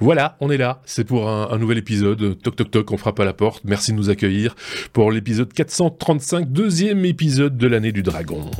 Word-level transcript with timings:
Voilà, 0.00 0.36
on 0.40 0.50
est 0.50 0.56
là. 0.56 0.80
C'est 0.84 1.04
pour 1.04 1.28
un, 1.28 1.58
nouvel 1.58 1.78
épisode. 1.78 2.38
Toc 2.40 2.56
toc 2.56 2.70
toc, 2.70 2.92
on 2.92 2.96
frappe 2.96 3.20
à 3.20 3.24
la 3.24 3.32
porte. 3.32 3.62
Merci 3.64 3.92
de 3.92 3.96
nous 3.96 4.10
accueillir 4.10 4.54
pour 4.92 5.10
l'épisode 5.12 5.52
435, 5.52 6.50
deuxième 6.50 7.04
épisode 7.04 7.56
de 7.56 7.66
l'année 7.66 7.92
du 7.92 8.02
dragon. 8.02 8.50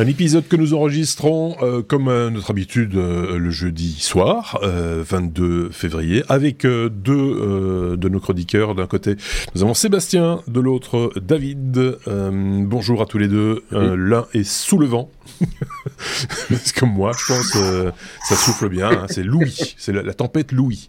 Un 0.00 0.06
épisode 0.06 0.48
que 0.48 0.56
nous 0.56 0.72
enregistrons 0.72 1.58
euh, 1.60 1.82
comme 1.82 2.08
à 2.08 2.30
notre 2.30 2.52
habitude 2.52 2.94
euh, 2.94 3.36
le 3.36 3.50
jeudi 3.50 4.00
soir, 4.00 4.58
22 4.62 5.44
euh, 5.44 5.70
février, 5.70 6.24
avec 6.30 6.62
deux 6.62 7.98
de 7.98 8.08
nos 8.08 8.18
chroniqueurs. 8.18 8.74
D'un 8.74 8.86
côté, 8.86 9.16
nous 9.54 9.62
avons 9.62 9.74
Sébastien, 9.74 10.40
de 10.48 10.58
l'autre 10.58 11.12
David. 11.20 11.98
bonjour 12.06 13.02
à 13.02 13.04
tous 13.04 13.18
les 13.18 13.28
deux. 13.28 13.62
L'un 13.72 14.24
est 14.32 14.42
sous 14.42 14.78
le 14.78 14.86
vent. 14.86 15.10
C'est 16.48 16.74
comme 16.74 16.94
moi, 16.94 17.12
je 17.18 17.34
pense, 17.34 17.94
ça 18.26 18.36
souffle 18.36 18.70
bien. 18.70 18.90
Hein. 18.90 19.06
C'est 19.10 19.22
Louis, 19.22 19.74
c'est 19.76 19.92
la, 19.92 20.14
tempête 20.14 20.52
Louis. 20.52 20.88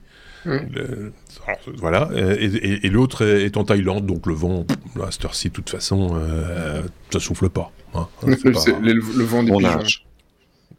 Voilà, 1.77 2.09
et, 2.15 2.89
l'autre 2.89 3.25
est, 3.25 3.57
en 3.57 3.63
Thaïlande, 3.63 4.05
donc 4.05 4.25
le 4.25 4.33
vent, 4.33 4.65
à 5.01 5.11
cette 5.11 5.25
heure-ci, 5.25 5.49
de 5.49 5.53
toute 5.53 5.69
façon, 5.69 6.19
ça 7.11 7.19
souffle 7.19 7.49
pas. 7.49 7.71
Hein, 7.93 8.07
le, 8.25 9.23
vent 9.23 9.43
des 9.43 9.51
pigeons. 9.51 10.01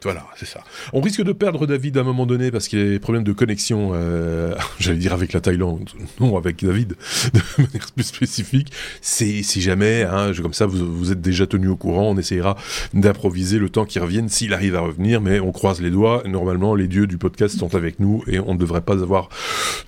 Voilà, 0.02 0.26
c'est 0.36 0.46
ça. 0.46 0.60
On 0.92 1.00
risque 1.00 1.22
de 1.22 1.32
perdre 1.32 1.66
David 1.66 1.96
à 1.96 2.00
un 2.00 2.04
moment 2.04 2.26
donné 2.26 2.50
parce 2.50 2.66
qu'il 2.66 2.78
y 2.78 2.82
a 2.82 2.86
des 2.86 2.98
problèmes 2.98 3.22
de 3.22 3.32
connexion, 3.32 3.92
euh, 3.94 4.54
j'allais 4.80 4.98
dire 4.98 5.12
avec 5.12 5.32
la 5.32 5.40
Thaïlande, 5.40 5.88
non 6.18 6.36
avec 6.36 6.64
David, 6.64 6.94
de 7.34 7.40
manière 7.62 7.86
plus 7.94 8.04
spécifique. 8.04 8.72
C'est 9.00 9.42
si 9.42 9.60
jamais, 9.60 10.02
hein, 10.02 10.32
comme 10.40 10.54
ça, 10.54 10.66
vous, 10.66 11.12
êtes 11.12 11.20
déjà 11.20 11.46
tenu 11.46 11.68
au 11.68 11.76
courant, 11.76 12.10
on 12.10 12.18
essayera 12.18 12.56
d'improviser 12.94 13.58
le 13.58 13.68
temps 13.68 13.84
qu'il 13.84 14.02
revienne 14.02 14.28
s'il 14.28 14.54
arrive 14.54 14.74
à 14.74 14.80
revenir, 14.80 15.20
mais 15.20 15.38
on 15.38 15.52
croise 15.52 15.80
les 15.80 15.90
doigts. 15.90 16.22
Normalement, 16.26 16.74
les 16.74 16.88
dieux 16.88 17.06
du 17.06 17.18
podcast 17.18 17.58
sont 17.58 17.74
avec 17.74 18.00
nous 18.00 18.24
et 18.26 18.40
on 18.40 18.54
ne 18.54 18.58
devrait 18.58 18.80
pas 18.80 19.00
avoir 19.02 19.28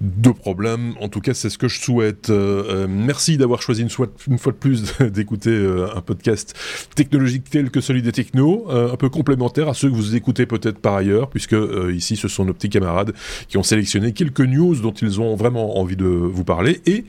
de 0.01 0.31
problème. 0.31 0.95
En 1.01 1.09
tout 1.09 1.21
cas, 1.21 1.35
c'est 1.35 1.51
ce 1.51 1.59
que 1.59 1.69
je 1.69 1.81
souhaite. 1.81 2.31
Euh, 2.31 2.65
euh 2.69 2.87
merci 2.89 3.37
d'avoir 3.37 3.63
choisi 3.63 3.83
une, 3.83 3.91
fois, 3.91 4.07
de 4.07 4.51
plus 4.53 4.85
d'écouter 5.01 5.55
un 5.95 6.01
podcast 6.01 6.55
technologique 6.95 7.51
tel 7.51 7.71
que 7.71 7.81
celui 7.81 8.03
des 8.03 8.13
technos, 8.13 8.67
un 8.71 8.97
peu 8.97 9.09
complémentaire 9.09 9.69
à 9.69 9.75
ceux 9.75 9.91
que 9.91 9.95
vous 9.95 10.04
vous 10.05 10.17
écoutez 10.17 10.47
peut-être 10.47 10.79
par 10.79 10.95
ailleurs, 10.95 11.29
puisque 11.29 11.55
euh, 11.55 11.93
ici 11.95 12.17
ce 12.17 12.29
sont 12.29 12.45
nos 12.45 12.55
petits 12.55 12.71
camarades 12.71 13.13
qui 13.49 13.59
ont 13.59 13.63
sélectionné 13.63 14.13
quelques 14.13 14.41
news 14.41 14.77
dont 14.77 14.93
ils 14.93 15.21
ont 15.21 15.35
vraiment 15.37 15.79
envie 15.79 15.97
de 15.97 16.07
vous 16.07 16.45
parler, 16.45 16.81
et 16.87 17.05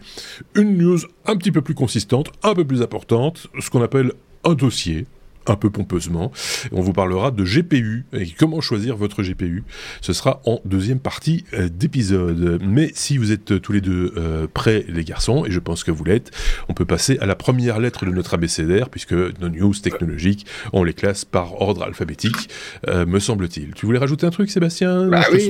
une 0.55 0.77
news 0.77 0.99
un 1.25 1.37
petit 1.37 1.51
peu 1.51 1.61
plus 1.61 1.75
consistante, 1.75 2.31
un 2.43 2.53
peu 2.53 2.65
plus 2.65 2.81
importante, 2.81 3.47
ce 3.59 3.69
qu'on 3.69 3.81
appelle 3.81 4.11
un 4.43 4.53
dossier, 4.53 5.07
un 5.47 5.55
peu 5.55 5.69
pompeusement. 5.69 6.31
On 6.71 6.81
vous 6.81 6.93
parlera 6.93 7.31
de 7.31 7.43
GPU 7.43 8.05
et 8.13 8.27
comment 8.37 8.61
choisir 8.61 8.97
votre 8.97 9.23
GPU. 9.23 9.63
Ce 10.01 10.13
sera 10.13 10.41
en 10.45 10.59
deuxième 10.65 10.99
partie 10.99 11.45
euh, 11.53 11.69
d'épisode. 11.69 12.59
Mais 12.63 12.91
si 12.93 13.17
vous 13.17 13.31
êtes 13.31 13.61
tous 13.61 13.71
les 13.71 13.81
deux 13.81 14.13
euh, 14.17 14.47
prêts, 14.51 14.85
les 14.87 15.03
garçons, 15.03 15.45
et 15.45 15.51
je 15.51 15.59
pense 15.59 15.83
que 15.83 15.91
vous 15.91 16.03
l'êtes, 16.03 16.31
on 16.69 16.73
peut 16.73 16.85
passer 16.85 17.17
à 17.19 17.25
la 17.25 17.35
première 17.35 17.79
lettre 17.79 18.05
de 18.05 18.11
notre 18.11 18.33
abécédaire, 18.33 18.89
puisque 18.89 19.13
nos 19.13 19.49
news 19.49 19.73
technologiques, 19.73 20.45
on 20.73 20.83
les 20.83 20.93
classe 20.93 21.25
par 21.25 21.61
ordre 21.61 21.83
alphabétique, 21.83 22.49
euh, 22.87 23.05
me 23.05 23.19
semble-t-il. 23.19 23.73
Tu 23.73 23.85
voulais 23.85 23.99
rajouter 23.99 24.25
un 24.25 24.31
truc, 24.31 24.49
Sébastien? 24.49 25.07
Bah 25.07 25.25
oui, 25.31 25.47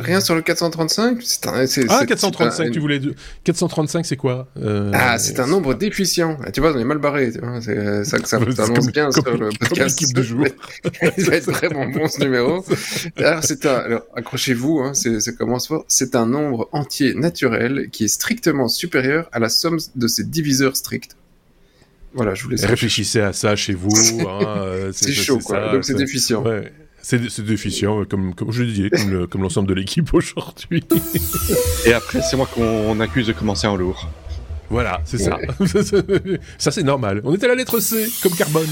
rien 0.00 0.20
sur 0.20 0.34
le 0.34 0.42
435. 0.42 1.18
ah, 1.88 2.06
435, 2.06 2.70
tu 2.70 2.80
voulais... 2.80 3.00
435, 3.44 4.06
c'est 4.06 4.16
quoi? 4.16 4.48
Ah, 4.92 5.18
c'est 5.18 5.40
un 5.40 5.46
nombre 5.46 5.74
déficient. 5.74 6.38
Tu 6.52 6.60
vois, 6.60 6.74
on 6.74 6.78
est 6.78 6.84
mal 6.84 6.98
barré. 6.98 7.32
C'est 7.60 8.04
ça 8.04 8.18
que 8.18 8.28
ça, 8.28 8.36
annonce 8.58 8.92
bien 8.92 9.10
le 9.36 9.50
podcast. 9.58 10.14
de 10.14 10.22
jour. 10.22 10.46
Il 11.18 11.24
va 11.24 11.36
être 11.36 11.50
vraiment 11.50 11.86
bon 11.88 12.08
ce 12.08 12.20
numéro. 12.20 12.64
Alors, 13.16 13.42
c'est 13.44 13.66
un, 13.66 13.74
alors, 13.74 14.02
accrochez-vous, 14.14 14.80
hein, 14.80 14.94
c'est, 14.94 15.36
commence 15.36 15.68
fort. 15.68 15.84
C'est 15.88 16.14
un 16.14 16.26
nombre 16.26 16.68
entier 16.72 17.14
naturel 17.14 17.88
qui 17.90 18.04
est 18.04 18.08
strictement 18.08 18.68
supérieur 18.68 19.28
à 19.32 19.38
la 19.38 19.48
somme 19.48 19.78
de 19.94 20.06
ses 20.06 20.24
diviseurs 20.24 20.76
stricts. 20.76 21.16
Voilà, 22.14 22.34
je 22.34 22.44
vous 22.44 22.50
laisse. 22.50 22.64
Réfléchissez 22.64 23.20
à 23.20 23.32
ça 23.32 23.56
chez 23.56 23.74
vous. 23.74 23.94
Hein, 24.20 24.58
euh, 24.58 24.90
c'est, 24.94 25.12
chaud, 25.12 25.38
quoi. 25.38 25.72
Donc 25.72 25.84
c'est 25.84 25.94
déficient. 25.94 26.42
Ouais. 26.42 26.72
C'est, 27.02 27.40
déficient, 27.44 28.04
comme, 28.06 28.34
comme 28.34 28.50
je 28.50 28.64
disais, 28.64 28.90
comme, 28.90 29.28
comme 29.28 29.42
l'ensemble 29.42 29.68
de 29.68 29.74
l'équipe 29.74 30.12
aujourd'hui. 30.12 30.82
Et 31.84 31.92
après, 31.92 32.20
c'est 32.20 32.36
moi 32.36 32.48
qu'on 32.52 32.98
accuse 32.98 33.28
de 33.28 33.32
commencer 33.32 33.68
en 33.68 33.76
lourd. 33.76 34.08
Voilà, 34.70 35.00
c'est 35.04 35.18
ça. 35.18 35.38
ça, 36.58 36.70
c'est 36.70 36.82
normal. 36.82 37.20
On 37.24 37.34
est 37.34 37.44
à 37.44 37.48
la 37.48 37.54
lettre 37.54 37.78
C, 37.80 38.08
comme 38.22 38.32
carbone. 38.32 38.66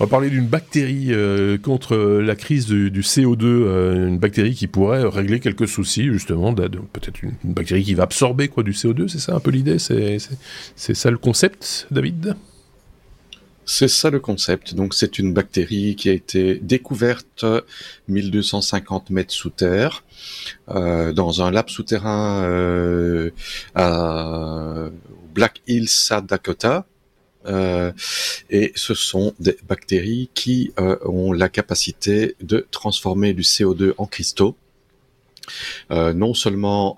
On 0.00 0.04
va 0.04 0.08
parler 0.08 0.30
d'une 0.30 0.46
bactérie 0.46 1.08
euh, 1.10 1.58
contre 1.58 1.94
la 1.96 2.34
crise 2.34 2.66
du, 2.66 3.02
CO2, 3.02 3.44
euh, 3.44 4.08
une 4.08 4.18
bactérie 4.18 4.54
qui 4.54 4.66
pourrait 4.66 5.04
régler 5.04 5.40
quelques 5.40 5.68
soucis, 5.68 6.04
justement, 6.04 6.54
peut-être 6.54 7.22
une, 7.22 7.34
bactérie 7.44 7.84
qui 7.84 7.92
va 7.92 8.04
absorber 8.04 8.48
quoi 8.48 8.62
du 8.62 8.72
CO2, 8.72 9.08
c'est 9.08 9.18
ça 9.18 9.34
un 9.34 9.40
peu 9.40 9.50
l'idée 9.50 9.78
C'est 9.78 10.18
ça 10.94 11.10
le 11.10 11.18
concept, 11.18 11.86
David? 11.90 12.34
C'est 13.66 13.88
ça 13.88 14.10
le 14.10 14.20
concept. 14.20 14.74
Donc 14.74 14.94
c'est 14.94 15.18
une 15.18 15.34
bactérie 15.34 15.94
qui 15.96 16.08
a 16.08 16.12
été 16.12 16.54
découverte 16.56 17.44
1250 18.08 19.10
mètres 19.10 19.32
sous 19.32 19.50
terre 19.50 20.02
euh, 20.70 21.12
dans 21.12 21.42
un 21.42 21.50
lab 21.50 21.68
souterrain 21.68 23.30
à 23.74 24.88
Black 25.34 25.60
Hills, 25.68 25.88
South 25.88 26.26
Dakota. 26.26 26.86
Euh, 27.46 27.92
et 28.50 28.72
ce 28.74 28.94
sont 28.94 29.34
des 29.40 29.56
bactéries 29.66 30.30
qui 30.34 30.72
euh, 30.78 30.96
ont 31.04 31.32
la 31.32 31.48
capacité 31.48 32.36
de 32.40 32.66
transformer 32.70 33.32
du 33.32 33.42
CO2 33.42 33.94
en 33.98 34.06
cristaux. 34.06 34.56
Euh, 35.90 36.12
non 36.12 36.32
seulement 36.32 36.94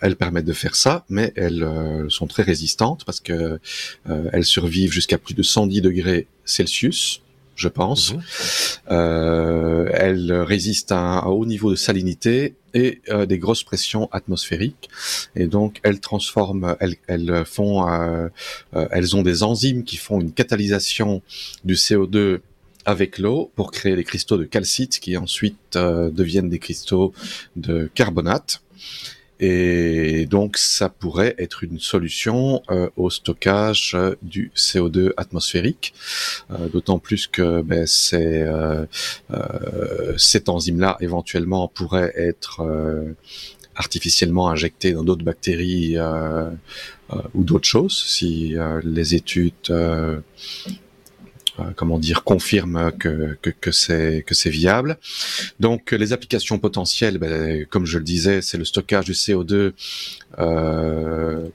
elles 0.00 0.16
permettent 0.16 0.46
de 0.46 0.52
faire 0.52 0.74
ça, 0.74 1.04
mais 1.08 1.32
elles 1.36 2.06
sont 2.08 2.26
très 2.26 2.42
résistantes 2.42 3.04
parce 3.04 3.20
que 3.20 3.60
elles 4.32 4.44
survivent 4.44 4.90
jusqu'à 4.90 5.18
plus 5.18 5.34
de 5.34 5.42
110 5.42 5.80
degrés 5.80 6.26
Celsius 6.44 7.22
je 7.60 7.68
pense. 7.68 8.14
Mhm. 8.14 8.22
Euh, 8.90 9.90
elles 9.92 10.32
résistent 10.32 10.92
à 10.92 10.98
un, 10.98 11.26
haut 11.26 11.44
niveau 11.44 11.70
de 11.70 11.76
salinité 11.76 12.54
et 12.74 13.00
euh, 13.08 13.26
des 13.26 13.38
grosses 13.38 13.64
pressions 13.64 14.08
atmosphériques. 14.12 14.88
Et 15.36 15.46
donc, 15.46 15.80
elles 15.82 16.00
transforment, 16.00 16.76
elles, 16.80 17.44
font, 17.44 17.88
euh, 17.88 18.28
euh, 18.74 18.88
elles 18.90 19.16
ont 19.16 19.22
des 19.22 19.42
enzymes 19.42 19.84
qui 19.84 19.96
font 19.96 20.20
une 20.20 20.32
catalysation 20.32 21.22
du 21.64 21.74
CO2 21.74 22.40
avec 22.86 23.18
l'eau 23.18 23.50
pour 23.56 23.72
créer 23.72 23.94
des 23.94 24.04
cristaux 24.04 24.38
de 24.38 24.44
calcite 24.44 25.00
qui 25.00 25.16
ensuite 25.16 25.74
deviennent 25.74 26.48
des 26.48 26.58
cristaux 26.58 27.12
de 27.56 27.90
carbonate. 27.94 28.62
Et 29.40 30.26
donc, 30.26 30.58
ça 30.58 30.90
pourrait 30.90 31.34
être 31.38 31.64
une 31.64 31.80
solution 31.80 32.62
euh, 32.70 32.90
au 32.96 33.08
stockage 33.08 33.92
euh, 33.94 34.14
du 34.20 34.52
CO2 34.54 35.12
atmosphérique, 35.16 35.94
euh, 36.50 36.68
d'autant 36.68 36.98
plus 36.98 37.26
que 37.26 37.62
ben, 37.62 37.86
c'est, 37.86 38.46
cette 40.18 40.48
enzyme-là, 40.48 40.98
éventuellement, 41.00 41.68
pourrait 41.68 42.12
être 42.16 42.62
artificiellement 43.76 44.50
injectée 44.50 44.92
dans 44.92 45.04
d'autres 45.04 45.24
bactéries 45.24 45.96
ou 47.34 47.44
d'autres 47.44 47.66
choses, 47.68 48.04
si 48.06 48.54
les 48.84 49.14
études 49.14 49.52
euh, 49.70 50.20
comment 51.76 51.98
dire, 51.98 52.24
confirme 52.24 52.92
que, 52.98 53.36
que, 53.42 53.70
c'est 53.72 54.24
que 54.26 54.34
c'est 54.34 54.50
viable. 54.50 54.98
Donc 55.58 55.92
les 55.92 56.12
applications 56.12 56.58
potentielles, 56.58 57.18
ben, 57.18 57.66
comme 57.66 57.86
je 57.86 57.98
le 57.98 58.04
disais, 58.04 58.42
c'est 58.42 58.58
le 58.58 58.64
stockage 58.64 59.06
du 59.06 59.12
CO2. 59.12 59.72
Euh, 60.38 61.48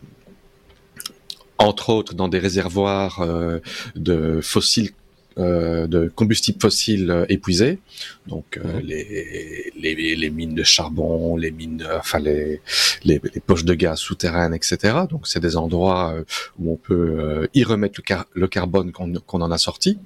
entre 1.58 1.90
autres 1.90 2.14
dans 2.14 2.28
des 2.28 2.40
réservoirs 2.40 3.22
euh, 3.22 3.60
de 3.96 4.40
fossiles 4.42 4.92
euh, 5.38 5.86
de 5.88 6.08
combustibles 6.08 6.62
fossiles 6.62 7.12
euh, 7.12 7.26
épuisés, 7.28 7.80
donc 8.26 8.58
euh, 8.58 8.80
mhm. 8.80 8.80
les, 8.80 9.74
les, 9.78 10.16
les, 10.16 10.30
mines 10.30 10.56
de 10.56 10.64
charbon, 10.64 11.36
les 11.36 11.52
mines, 11.52 11.86
enfin 11.98 12.20
les, 12.20 12.62
les, 13.04 13.20
poches 13.46 13.66
de 13.66 13.74
gaz 13.74 14.00
souterraines, 14.00 14.54
etc. 14.54 14.78
Donc 15.10 15.28
c'est 15.28 15.42
des 15.42 15.58
endroits 15.58 16.16
où 16.58 16.72
on 16.72 16.78
peut 16.78 17.50
y 17.54 17.66
remettre 17.66 18.00
le, 18.08 18.16
le 18.34 18.48
carbone 18.48 18.94
qu'on 18.94 19.42
en 19.42 19.52
a 19.52 19.58
sorti. 19.58 20.00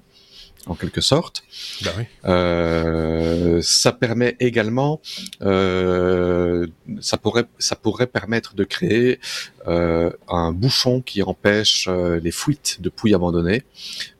En 0.67 0.75
quelque 0.75 1.01
sorte. 1.01 1.43
Bah 1.83 1.91
oui. 1.97 2.03
Euh, 2.25 3.61
ça 3.61 3.91
permet 3.91 4.35
également, 4.39 5.01
euh, 5.41 6.67
ça 7.01 7.17
pourrait, 7.17 7.45
ça 7.57 7.75
pourrait 7.75 8.07
permettre 8.07 8.55
de 8.55 8.63
créer 8.63 9.19
euh, 9.67 10.11
un 10.27 10.51
bouchon 10.51 11.01
qui 11.01 11.21
empêche 11.23 11.87
euh, 11.89 12.19
les 12.19 12.31
fuites 12.31 12.81
de 12.81 12.89
pouilles 12.89 13.13
abandonnées, 13.13 13.63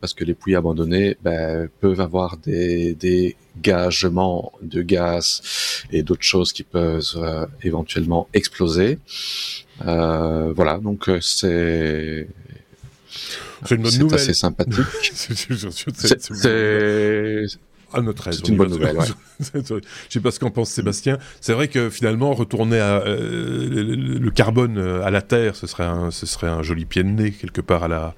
parce 0.01 0.13
que 0.13 0.24
les 0.24 0.33
pouilles 0.33 0.56
abandonnées 0.56 1.18
ben, 1.21 1.69
peuvent 1.80 2.01
avoir 2.01 2.38
des, 2.38 2.94
des 2.95 3.36
gagements 3.62 4.53
de 4.62 4.81
gaz 4.81 5.41
et 5.91 6.03
d'autres 6.03 6.24
choses 6.24 6.53
qui 6.53 6.63
peuvent 6.63 7.13
euh, 7.15 7.45
éventuellement 7.63 8.27
exploser. 8.33 9.00
Euh, 9.86 10.51
voilà, 10.53 10.77
donc 10.80 11.09
c'est 11.21 12.27
c'est 13.65 13.75
une 13.75 13.83
bonne 13.83 13.97
nouvelle. 13.97 14.19
C'est 14.19 14.29
assez 14.29 14.33
sympathique. 14.33 14.85
c'est 15.13 16.45
à 17.94 18.01
notre 18.01 18.27
aise. 18.27 18.38
C'est 18.38 18.50
une 18.50 18.57
bonne 18.57 18.69
nouvelle. 18.69 18.97
Ouais. 19.39 19.56
Je 19.56 19.79
sais 20.09 20.19
pas 20.19 20.31
ce 20.31 20.39
qu'en 20.41 20.51
pense 20.51 20.69
Sébastien. 20.69 21.17
C'est 21.39 21.53
vrai 21.53 21.69
que 21.69 21.89
finalement 21.89 22.33
retourner 22.33 22.77
à, 22.77 22.97
euh, 22.97 23.69
le, 23.69 24.19
le, 24.19 24.31
carbone 24.31 24.77
euh, 24.77 25.01
à 25.06 25.11
la 25.11 25.21
terre, 25.21 25.56
ce 25.56 25.65
serait 25.65 25.85
un, 25.85 26.11
ce 26.11 26.25
serait 26.25 26.47
un 26.47 26.61
joli 26.61 26.83
pied 26.83 27.03
de 27.03 27.07
nez 27.07 27.31
quelque 27.31 27.61
part 27.61 27.83
à 27.83 27.88
la, 27.88 28.15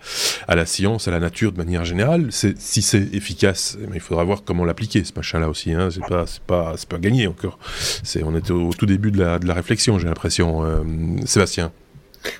à 0.47 0.55
la 0.55 0.65
science, 0.65 1.07
à 1.07 1.11
la 1.11 1.19
nature 1.19 1.51
de 1.51 1.57
manière 1.57 1.85
générale. 1.85 2.29
C'est 2.31 2.57
si 2.59 2.81
c'est 2.81 3.13
efficace, 3.13 3.77
mais 3.87 3.97
il 3.97 3.99
faudra 3.99 4.23
voir 4.23 4.43
comment 4.43 4.65
l'appliquer 4.65 5.03
ce 5.03 5.13
machin-là 5.15 5.47
aussi. 5.47 5.73
Hein. 5.73 5.89
C'est 5.91 6.03
pas, 6.07 6.25
c'est 6.25 6.41
pas, 6.41 6.73
c'est 6.75 6.89
pas 6.89 6.97
gagné 6.97 7.27
encore. 7.27 7.59
C'est, 8.01 8.23
on 8.23 8.35
était 8.35 8.49
au 8.49 8.71
tout 8.73 8.87
début 8.87 9.11
de 9.11 9.19
la, 9.19 9.37
de 9.37 9.45
la 9.45 9.53
réflexion, 9.53 9.99
j'ai 9.99 10.07
l'impression. 10.07 10.65
Euh, 10.65 10.81
Sébastien. 11.25 11.71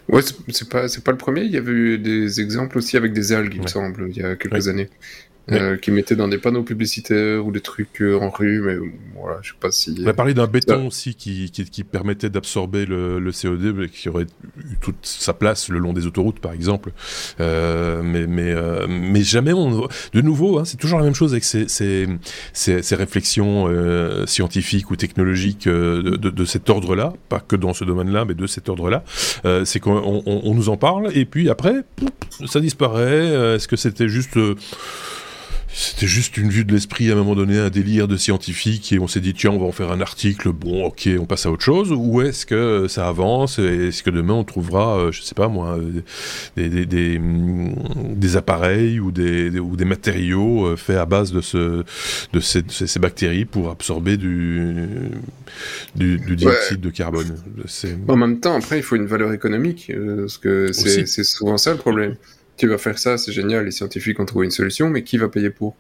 Ouais, 0.09 0.21
c'est 0.21 0.69
pas, 0.69 0.87
pas 1.03 1.11
le 1.11 1.17
premier. 1.17 1.41
Il 1.41 1.51
y 1.51 1.57
avait 1.57 1.71
eu 1.71 1.97
des 1.97 2.41
exemples 2.41 2.77
aussi 2.77 2.97
avec 2.97 3.13
des 3.13 3.31
algues, 3.31 3.55
il 3.55 3.61
me 3.61 3.67
semble, 3.67 4.09
il 4.09 4.17
y 4.17 4.23
a 4.23 4.35
quelques 4.35 4.53
ouais. 4.53 4.69
années. 4.69 4.89
Euh, 5.49 5.75
qui 5.75 5.91
mettaient 5.91 6.15
dans 6.15 6.27
des 6.27 6.37
panneaux 6.37 6.63
publicitaires 6.63 7.45
ou 7.45 7.51
des 7.51 7.61
trucs 7.61 8.01
euh, 8.01 8.17
en 8.19 8.29
rue, 8.29 8.61
mais 8.61 8.77
voilà, 9.19 9.39
je 9.41 9.49
sais 9.49 9.55
pas 9.59 9.71
si. 9.71 9.99
On 10.01 10.07
a 10.07 10.13
parlé 10.13 10.33
d'un 10.33 10.47
béton 10.47 10.87
aussi 10.87 11.15
qui, 11.15 11.49
qui, 11.49 11.65
qui 11.65 11.83
permettait 11.83 12.29
d'absorber 12.29 12.85
le, 12.85 13.19
le, 13.19 13.31
CO2, 13.31 13.73
mais 13.73 13.89
qui 13.89 14.07
aurait 14.07 14.23
eu 14.23 14.77
toute 14.79 14.97
sa 15.01 15.33
place 15.33 15.67
le 15.69 15.79
long 15.79 15.93
des 15.93 16.05
autoroutes, 16.05 16.39
par 16.39 16.53
exemple. 16.53 16.91
Euh, 17.39 18.01
mais, 18.03 18.27
mais, 18.27 18.51
euh, 18.51 18.85
mais 18.87 19.23
jamais 19.23 19.51
on. 19.51 19.87
De 20.13 20.21
nouveau, 20.21 20.59
hein, 20.59 20.63
c'est 20.63 20.77
toujours 20.77 20.99
la 20.99 21.05
même 21.05 21.15
chose 21.15 21.33
avec 21.33 21.43
ces, 21.43 21.67
ces, 21.67 22.07
ces, 22.53 22.83
ces 22.83 22.95
réflexions 22.95 23.65
euh, 23.67 24.27
scientifiques 24.27 24.91
ou 24.91 24.95
technologiques 24.95 25.67
euh, 25.67 26.03
de, 26.03 26.15
de, 26.17 26.29
de, 26.29 26.45
cet 26.45 26.69
ordre-là, 26.69 27.13
pas 27.29 27.39
que 27.39 27.55
dans 27.55 27.73
ce 27.73 27.83
domaine-là, 27.83 28.25
mais 28.25 28.35
de 28.35 28.47
cet 28.47 28.69
ordre-là. 28.69 29.03
Euh, 29.45 29.65
c'est 29.65 29.79
qu'on 29.79 29.97
on, 29.97 30.23
on, 30.25 30.53
nous 30.53 30.69
en 30.69 30.77
parle, 30.77 31.09
et 31.17 31.25
puis 31.25 31.49
après, 31.49 31.83
ça 32.45 32.59
disparaît. 32.59 33.55
Est-ce 33.55 33.67
que 33.67 33.75
c'était 33.75 34.07
juste 34.07 34.37
c'était 35.73 36.07
juste 36.07 36.37
une 36.37 36.49
vue 36.49 36.65
de 36.65 36.73
l'esprit 36.73 37.09
à 37.09 37.13
un 37.13 37.15
moment 37.15 37.35
donné, 37.35 37.57
un 37.57 37.69
délire 37.69 38.07
de 38.07 38.17
scientifique 38.17 38.91
et 38.91 38.99
on 38.99 39.07
s'est 39.07 39.21
dit 39.21 39.33
tiens 39.33 39.51
on 39.51 39.59
va 39.59 39.65
en 39.65 39.71
faire 39.71 39.91
un 39.91 40.01
article, 40.01 40.51
bon 40.51 40.85
ok 40.85 41.09
on 41.19 41.25
passe 41.25 41.45
à 41.45 41.51
autre 41.51 41.63
chose 41.63 41.91
ou 41.95 42.21
est-ce 42.21 42.45
que 42.45 42.87
ça 42.89 43.07
avance 43.07 43.57
et 43.59 43.87
est-ce 43.87 44.03
que 44.03 44.09
demain 44.09 44.33
on 44.33 44.43
trouvera 44.43 44.97
euh, 44.97 45.11
je 45.11 45.21
sais 45.21 45.35
pas 45.35 45.47
moi 45.47 45.79
des, 46.57 46.69
des, 46.69 46.85
des, 46.85 47.21
des 47.21 48.37
appareils 48.37 48.99
ou 48.99 49.11
des, 49.11 49.59
ou 49.59 49.75
des 49.75 49.85
matériaux 49.85 50.65
euh, 50.65 50.75
faits 50.75 50.97
à 50.97 51.05
base 51.05 51.31
de, 51.31 51.41
ce, 51.41 51.83
de, 52.33 52.39
ces, 52.39 52.61
de 52.63 52.71
ces 52.71 52.99
bactéries 52.99 53.45
pour 53.45 53.69
absorber 53.69 54.17
du, 54.17 54.73
du, 55.95 56.17
du 56.17 56.35
dioxyde 56.35 56.77
ouais. 56.77 56.77
de 56.77 56.89
carbone? 56.89 57.35
En 58.07 58.17
même 58.17 58.39
temps 58.39 58.55
après 58.55 58.77
il 58.77 58.83
faut 58.83 58.97
une 58.97 59.07
valeur 59.07 59.31
économique 59.31 59.89
euh, 59.89 60.21
parce 60.21 60.37
que 60.37 60.71
c'est 60.73 61.23
souvent 61.23 61.57
ça 61.57 61.71
le 61.71 61.77
problème 61.77 62.15
tu 62.61 62.67
vas 62.67 62.77
faire 62.77 62.99
ça, 62.99 63.17
c'est 63.17 63.31
génial, 63.31 63.65
les 63.65 63.71
scientifiques 63.71 64.19
ont 64.19 64.25
trouvé 64.25 64.45
une 64.45 64.51
solution, 64.51 64.87
mais 64.87 65.01
qui 65.01 65.17
va 65.17 65.29
payer 65.29 65.49
pour? 65.49 65.75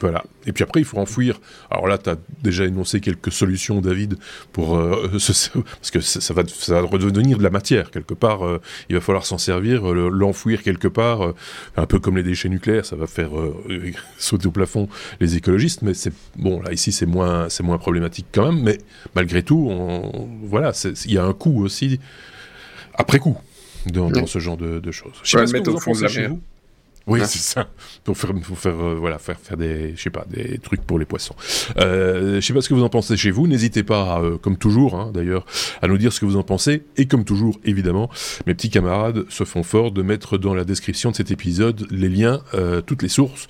Voilà. 0.00 0.24
Et 0.46 0.52
puis 0.52 0.64
après, 0.64 0.80
il 0.80 0.84
faut 0.84 0.98
enfouir. 0.98 1.40
Alors 1.70 1.86
là, 1.86 1.96
tu 1.96 2.10
as 2.10 2.16
déjà 2.42 2.64
énoncé 2.64 3.00
quelques 3.00 3.30
solutions, 3.30 3.80
David, 3.80 4.18
pour 4.52 4.76
euh, 4.76 5.12
ce, 5.18 5.48
parce 5.56 5.92
que 5.92 6.00
ça, 6.00 6.34
va, 6.34 6.42
ça 6.44 6.82
va 6.82 6.88
redevenir 6.88 7.38
de 7.38 7.44
la 7.44 7.50
matière 7.50 7.92
quelque 7.92 8.14
part. 8.14 8.44
Euh, 8.44 8.60
il 8.88 8.96
va 8.96 9.00
falloir 9.00 9.26
s'en 9.26 9.38
servir, 9.38 9.84
l'enfouir 9.94 10.64
quelque 10.64 10.88
part, 10.88 11.22
euh, 11.22 11.34
un 11.76 11.86
peu 11.86 12.00
comme 12.00 12.16
les 12.16 12.24
déchets 12.24 12.48
nucléaires. 12.48 12.84
Ça 12.84 12.96
va 12.96 13.06
faire 13.06 13.30
sauter 14.18 14.48
au 14.48 14.50
plafond 14.50 14.88
les 15.20 15.36
écologistes, 15.36 15.82
mais 15.82 15.94
c'est 15.94 16.12
bon. 16.34 16.60
Là, 16.62 16.72
ici, 16.72 16.90
c'est 16.90 17.06
moins, 17.06 17.48
c'est 17.48 17.62
moins 17.62 17.78
problématique 17.78 18.26
quand 18.32 18.52
même. 18.52 18.64
Mais 18.64 18.78
malgré 19.14 19.44
tout, 19.44 19.70
voilà, 20.42 20.72
il 21.04 21.12
y 21.12 21.18
a 21.18 21.24
un 21.24 21.32
coût 21.32 21.62
aussi 21.62 22.00
après 22.94 23.20
coup 23.20 23.38
dans, 23.86 24.10
dans 24.10 24.26
ce 24.26 24.38
genre 24.38 24.56
de, 24.56 24.80
de 24.80 24.90
choses. 24.90 25.14
Je 25.22 25.30
sais 25.30 25.36
pas 25.38 25.46
ce 25.46 25.52
que 25.52 25.70
vous 25.70 25.76
en 25.76 25.80
pensez 25.80 26.08
chez 26.08 26.26
vous. 26.28 26.40
Oui, 27.08 27.20
c'est 27.24 27.38
ça. 27.38 27.66
Pour 28.04 28.18
faire, 28.18 28.34
pour 28.34 28.58
faire 28.58 28.78
euh, 28.78 28.94
voilà, 28.94 29.18
faire, 29.18 29.38
faire 29.40 29.56
des, 29.56 29.94
je 29.96 30.02
sais 30.02 30.10
pas, 30.10 30.26
des 30.28 30.58
trucs 30.58 30.82
pour 30.82 30.98
les 30.98 31.06
poissons. 31.06 31.34
Euh, 31.78 32.36
je 32.36 32.40
sais 32.46 32.52
pas 32.52 32.60
ce 32.60 32.68
que 32.68 32.74
vous 32.74 32.84
en 32.84 32.90
pensez 32.90 33.16
chez 33.16 33.30
vous. 33.30 33.46
N'hésitez 33.46 33.82
pas, 33.82 34.20
euh, 34.20 34.36
comme 34.36 34.58
toujours, 34.58 34.94
hein, 34.94 35.10
d'ailleurs, 35.12 35.46
à 35.80 35.88
nous 35.88 35.96
dire 35.96 36.12
ce 36.12 36.20
que 36.20 36.26
vous 36.26 36.36
en 36.36 36.42
pensez. 36.42 36.84
Et 36.98 37.06
comme 37.06 37.24
toujours, 37.24 37.58
évidemment, 37.64 38.10
mes 38.46 38.54
petits 38.54 38.68
camarades 38.68 39.24
se 39.30 39.44
font 39.44 39.62
fort 39.62 39.90
de 39.90 40.02
mettre 40.02 40.36
dans 40.36 40.52
la 40.52 40.64
description 40.64 41.10
de 41.10 41.16
cet 41.16 41.30
épisode 41.30 41.86
les 41.90 42.10
liens, 42.10 42.42
euh, 42.52 42.82
toutes 42.82 43.02
les 43.02 43.08
sources 43.08 43.48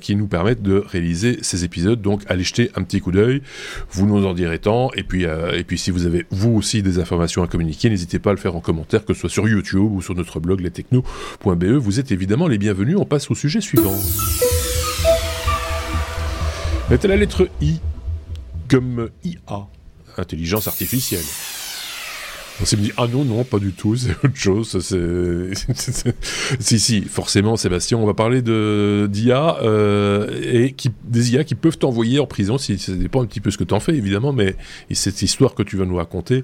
qui 0.00 0.16
nous 0.16 0.26
permettent 0.26 0.62
de 0.62 0.84
réaliser 0.86 1.38
ces 1.42 1.64
épisodes. 1.64 2.00
Donc, 2.00 2.22
allez 2.28 2.44
jeter 2.44 2.70
un 2.74 2.82
petit 2.82 3.00
coup 3.00 3.12
d'œil. 3.12 3.42
Vous 3.90 4.06
nous 4.06 4.26
en 4.26 4.34
direz 4.34 4.58
tant. 4.58 4.90
Et 4.92 5.02
puis, 5.02 5.24
et 5.24 5.64
puis, 5.64 5.78
si 5.78 5.90
vous 5.90 6.06
avez 6.06 6.26
vous 6.30 6.52
aussi 6.54 6.82
des 6.82 6.98
informations 6.98 7.42
à 7.42 7.46
communiquer, 7.46 7.88
n'hésitez 7.88 8.18
pas 8.18 8.30
à 8.30 8.32
le 8.34 8.38
faire 8.38 8.54
en 8.56 8.60
commentaire, 8.60 9.04
que 9.04 9.14
ce 9.14 9.20
soit 9.20 9.30
sur 9.30 9.48
YouTube 9.48 9.90
ou 9.92 10.02
sur 10.02 10.14
notre 10.14 10.40
blog 10.40 10.60
lestechno.be. 10.60 11.64
Vous 11.64 12.00
êtes 12.00 12.12
évidemment 12.12 12.46
les 12.46 12.58
bienvenus 12.58 12.73
bienvenue, 12.74 12.96
on 12.96 13.04
passe 13.04 13.30
au 13.30 13.36
sujet 13.36 13.60
suivant. 13.60 13.94
Mettez 16.90 17.06
la 17.06 17.14
lettre 17.14 17.48
I 17.62 17.78
comme 18.68 19.10
IA, 19.22 19.68
intelligence 20.16 20.66
artificielle? 20.66 21.22
On 22.60 22.64
s'est 22.64 22.76
dit, 22.76 22.90
ah 22.96 23.06
non, 23.06 23.24
non, 23.24 23.44
pas 23.44 23.60
du 23.60 23.72
tout, 23.72 23.94
c'est 23.94 24.10
autre 24.24 24.34
chose. 24.34 24.76
Si, 26.58 26.80
si, 26.80 27.02
forcément, 27.02 27.56
Sébastien, 27.56 27.96
on 27.98 28.06
va 28.06 28.14
parler 28.14 28.42
de, 28.42 29.08
d'IA 29.08 29.58
euh, 29.62 30.28
et 30.42 30.74
des 31.04 31.32
IA 31.32 31.44
qui 31.44 31.54
peuvent 31.54 31.78
t'envoyer 31.78 32.18
en 32.18 32.26
prison, 32.26 32.58
si 32.58 32.76
ça 32.78 32.92
dépend 32.92 33.22
un 33.22 33.26
petit 33.26 33.40
peu 33.40 33.52
ce 33.52 33.58
que 33.58 33.64
tu 33.64 33.74
en 33.74 33.80
fais, 33.80 33.94
évidemment, 33.94 34.32
mais 34.32 34.56
cette 34.90 35.22
histoire 35.22 35.54
que 35.54 35.62
tu 35.62 35.76
vas 35.76 35.84
nous 35.84 35.96
raconter, 35.96 36.42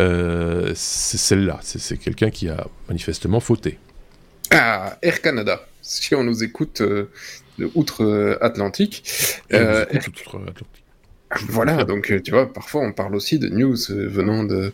euh, 0.00 0.72
c'est 0.74 1.18
celle-là. 1.18 1.60
C'est 1.62 1.98
quelqu'un 1.98 2.30
qui 2.30 2.48
a 2.48 2.66
manifestement 2.88 3.38
fauté. 3.38 3.78
Ah, 4.50 4.98
Air 5.02 5.20
Canada. 5.20 5.66
Si 5.82 6.14
on 6.14 6.24
nous 6.24 6.42
écoute 6.42 6.80
euh, 6.80 7.10
de 7.58 7.70
outre-Atlantique. 7.74 9.04
Euh, 9.52 9.84
Air... 9.90 10.02
outre-Atlantique. 10.08 10.66
Voilà, 11.48 11.84
donc 11.84 12.10
tu 12.24 12.30
vois, 12.30 12.50
parfois 12.50 12.80
on 12.80 12.92
parle 12.92 13.14
aussi 13.14 13.38
de 13.38 13.48
news 13.48 13.76
venant 13.88 14.44
de, 14.44 14.72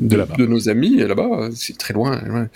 de, 0.00 0.16
de, 0.16 0.36
de 0.38 0.46
nos 0.46 0.70
amis 0.70 0.96
là-bas, 0.96 1.50
c'est 1.54 1.76
très 1.76 1.92
loin. 1.92 2.18
Ouais. 2.30 2.46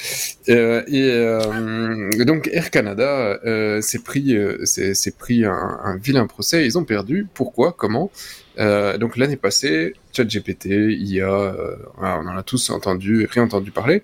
Euh, 0.49 0.83
et 0.87 1.11
euh, 1.11 2.25
donc 2.25 2.49
Air 2.51 2.71
Canada 2.71 3.39
euh, 3.45 3.83
s'est 3.83 3.99
pris, 3.99 4.35
s'est 4.65 5.11
pris 5.19 5.45
un, 5.45 5.53
un, 5.53 5.97
vilain 5.99 6.27
procès, 6.27 6.65
ils 6.65 6.79
ont 6.79 6.85
perdu. 6.85 7.27
Pourquoi? 7.35 7.73
Comment? 7.73 8.11
Donc 8.59 9.19
l'année 9.19 9.37
passée, 9.37 9.93
ChatGPT, 10.15 10.97
IA, 10.99 11.55
on 11.99 12.27
en 12.27 12.37
a 12.39 12.43
tous 12.43 12.71
entendu, 12.71 13.29
réentendu 13.31 13.71
parler, 13.71 14.03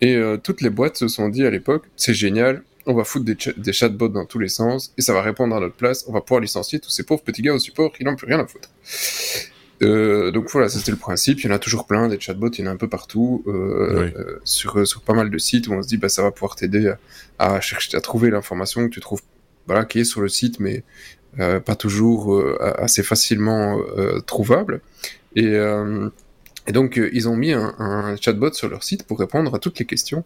et 0.00 0.20
toutes 0.42 0.60
les 0.60 0.70
boîtes 0.70 0.96
se 0.96 1.08
sont 1.08 1.28
dit 1.28 1.44
à 1.44 1.50
l'époque, 1.50 1.84
c'est 1.96 2.14
génial, 2.14 2.62
on 2.88 2.94
va 2.94 3.04
foutre 3.04 3.24
des, 3.26 3.36
ch 3.38 3.56
des, 3.56 3.72
chatbots 3.72 4.08
dans 4.08 4.24
tous 4.24 4.38
les 4.38 4.48
sens, 4.48 4.92
et 4.96 5.02
ça 5.02 5.12
va 5.12 5.22
répondre 5.22 5.54
à 5.54 5.60
notre 5.60 5.74
place, 5.74 6.04
on 6.08 6.12
va 6.12 6.22
pouvoir 6.22 6.40
licencier 6.40 6.80
tous 6.80 6.90
ces 6.90 7.04
pauvres 7.04 7.22
petits 7.22 7.42
gars 7.42 7.54
au 7.54 7.58
support, 7.58 7.92
ils 8.00 8.06
n'ont 8.06 8.16
plus 8.16 8.26
rien 8.26 8.40
à 8.40 8.46
foutre. 8.46 8.70
Euh, 9.82 10.30
donc 10.30 10.50
voilà, 10.50 10.68
c'était 10.68 10.90
le 10.90 10.96
principe, 10.96 11.40
il 11.40 11.46
y 11.46 11.50
en 11.50 11.54
a 11.54 11.58
toujours 11.58 11.86
plein, 11.86 12.08
des 12.08 12.18
chatbots, 12.18 12.50
il 12.50 12.64
y 12.64 12.64
en 12.64 12.70
a 12.70 12.72
un 12.72 12.76
peu 12.76 12.88
partout, 12.88 13.44
euh, 13.46 14.06
oui. 14.06 14.12
euh, 14.16 14.40
sur, 14.44 14.86
sur 14.86 15.02
pas 15.02 15.12
mal 15.12 15.30
de 15.30 15.38
sites 15.38 15.68
où 15.68 15.74
on 15.74 15.82
se 15.82 15.88
dit, 15.88 15.98
bah, 15.98 16.08
ça 16.08 16.22
va 16.22 16.30
pouvoir 16.30 16.56
t'aider 16.56 16.92
à, 17.38 17.54
à, 17.54 17.60
chercher, 17.60 17.94
à 17.96 18.00
trouver 18.00 18.30
l'information 18.30 18.88
que 18.88 18.92
tu 18.92 19.00
trouves, 19.00 19.20
voilà, 19.66 19.84
qui 19.84 20.00
est 20.00 20.04
sur 20.04 20.22
le 20.22 20.28
site, 20.28 20.58
mais 20.58 20.82
euh, 21.38 21.60
pas 21.60 21.76
toujours 21.76 22.42
assez 22.78 23.02
facilement 23.02 23.78
trouvable. 24.26 24.80
Et 25.36 25.56
et 26.68 26.72
donc, 26.72 26.98
euh, 26.98 27.08
ils 27.14 27.28
ont 27.30 27.36
mis 27.36 27.52
un, 27.52 28.16
chatbot 28.20 28.52
sur 28.52 28.68
leur 28.68 28.84
site 28.84 29.04
pour 29.04 29.18
répondre 29.18 29.54
à 29.54 29.58
toutes 29.58 29.78
les 29.78 29.86
questions 29.86 30.22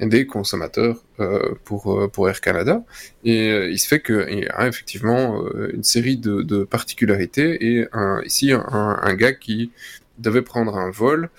des 0.00 0.26
consommateurs 0.26 0.96
euh, 1.20 1.54
pour, 1.64 2.00
euh, 2.00 2.08
pour 2.08 2.28
Air 2.28 2.40
Canada. 2.40 2.82
Et 3.24 3.46
il 3.70 3.78
se 3.78 3.86
fait 3.86 4.02
qu'il 4.02 4.40
y 4.40 4.48
a 4.48 4.66
effectivement 4.66 5.44
une 5.72 5.84
série 5.84 6.16
de, 6.16 6.64
particularités. 6.64 7.64
Et 7.64 7.86
ici, 8.24 8.52
un, 8.52 9.14
gars 9.14 9.32
qui 9.32 9.70
devait 10.18 10.42
prendre 10.42 10.76
un 10.76 10.90
vol 10.90 11.30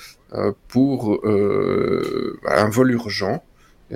pour 0.70 1.22
un 1.26 2.70
vol 2.70 2.92
urgent. 2.92 3.44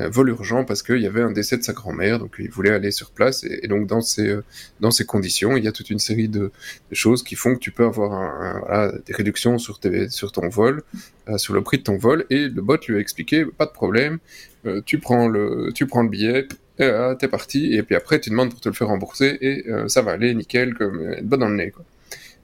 Vol 0.07 0.29
urgent 0.29 0.63
parce 0.63 0.83
qu'il 0.83 1.01
y 1.01 1.07
avait 1.07 1.21
un 1.21 1.31
décès 1.31 1.57
de 1.57 1.63
sa 1.63 1.73
grand-mère, 1.73 2.19
donc 2.19 2.35
il 2.39 2.49
voulait 2.49 2.71
aller 2.71 2.91
sur 2.91 3.11
place. 3.11 3.43
Et, 3.43 3.67
donc, 3.67 3.87
dans 3.87 4.01
ces, 4.01 4.37
dans 4.79 4.91
ces 4.91 5.05
conditions, 5.05 5.57
il 5.57 5.63
y 5.63 5.67
a 5.67 5.71
toute 5.71 5.89
une 5.89 5.99
série 5.99 6.29
de, 6.29 6.51
choses 6.91 7.23
qui 7.23 7.35
font 7.35 7.55
que 7.55 7.59
tu 7.59 7.71
peux 7.71 7.85
avoir 7.85 8.99
des 9.05 9.13
réductions 9.13 9.57
sur, 9.57 9.79
ton 9.79 10.49
vol, 10.49 10.83
euh, 11.29 11.37
sur 11.37 11.53
le 11.53 11.61
prix 11.61 11.77
de 11.77 11.83
ton 11.83 11.97
vol. 11.97 12.25
Et 12.29 12.47
le 12.47 12.61
bot 12.61 12.77
lui 12.87 12.97
a 12.97 12.99
expliqué 12.99 13.45
pas 13.45 13.65
de 13.65 13.71
problème, 13.71 14.19
euh, 14.65 14.81
tu, 14.85 14.99
prends 14.99 15.27
le, 15.27 15.71
tu 15.73 15.85
prends 15.85 16.03
le 16.03 16.09
billet 16.09 16.47
euh, 16.81 17.13
t'es 17.15 17.27
parti, 17.27 17.73
et 17.73 17.83
puis 17.83 17.95
après 17.95 18.21
tu 18.21 18.29
demandes 18.29 18.51
pour 18.51 18.61
te 18.61 18.69
le 18.69 18.73
faire 18.73 18.87
rembourser, 18.87 19.37
et 19.41 19.65
ça 19.87 20.01
va 20.01 20.11
aller 20.11 20.33
nickel, 20.33 20.75
comme 20.75 21.01
une 21.01 21.27
bonne 21.27 21.41
dans 21.41 21.49
le 21.49 21.55
nez. 21.55 21.73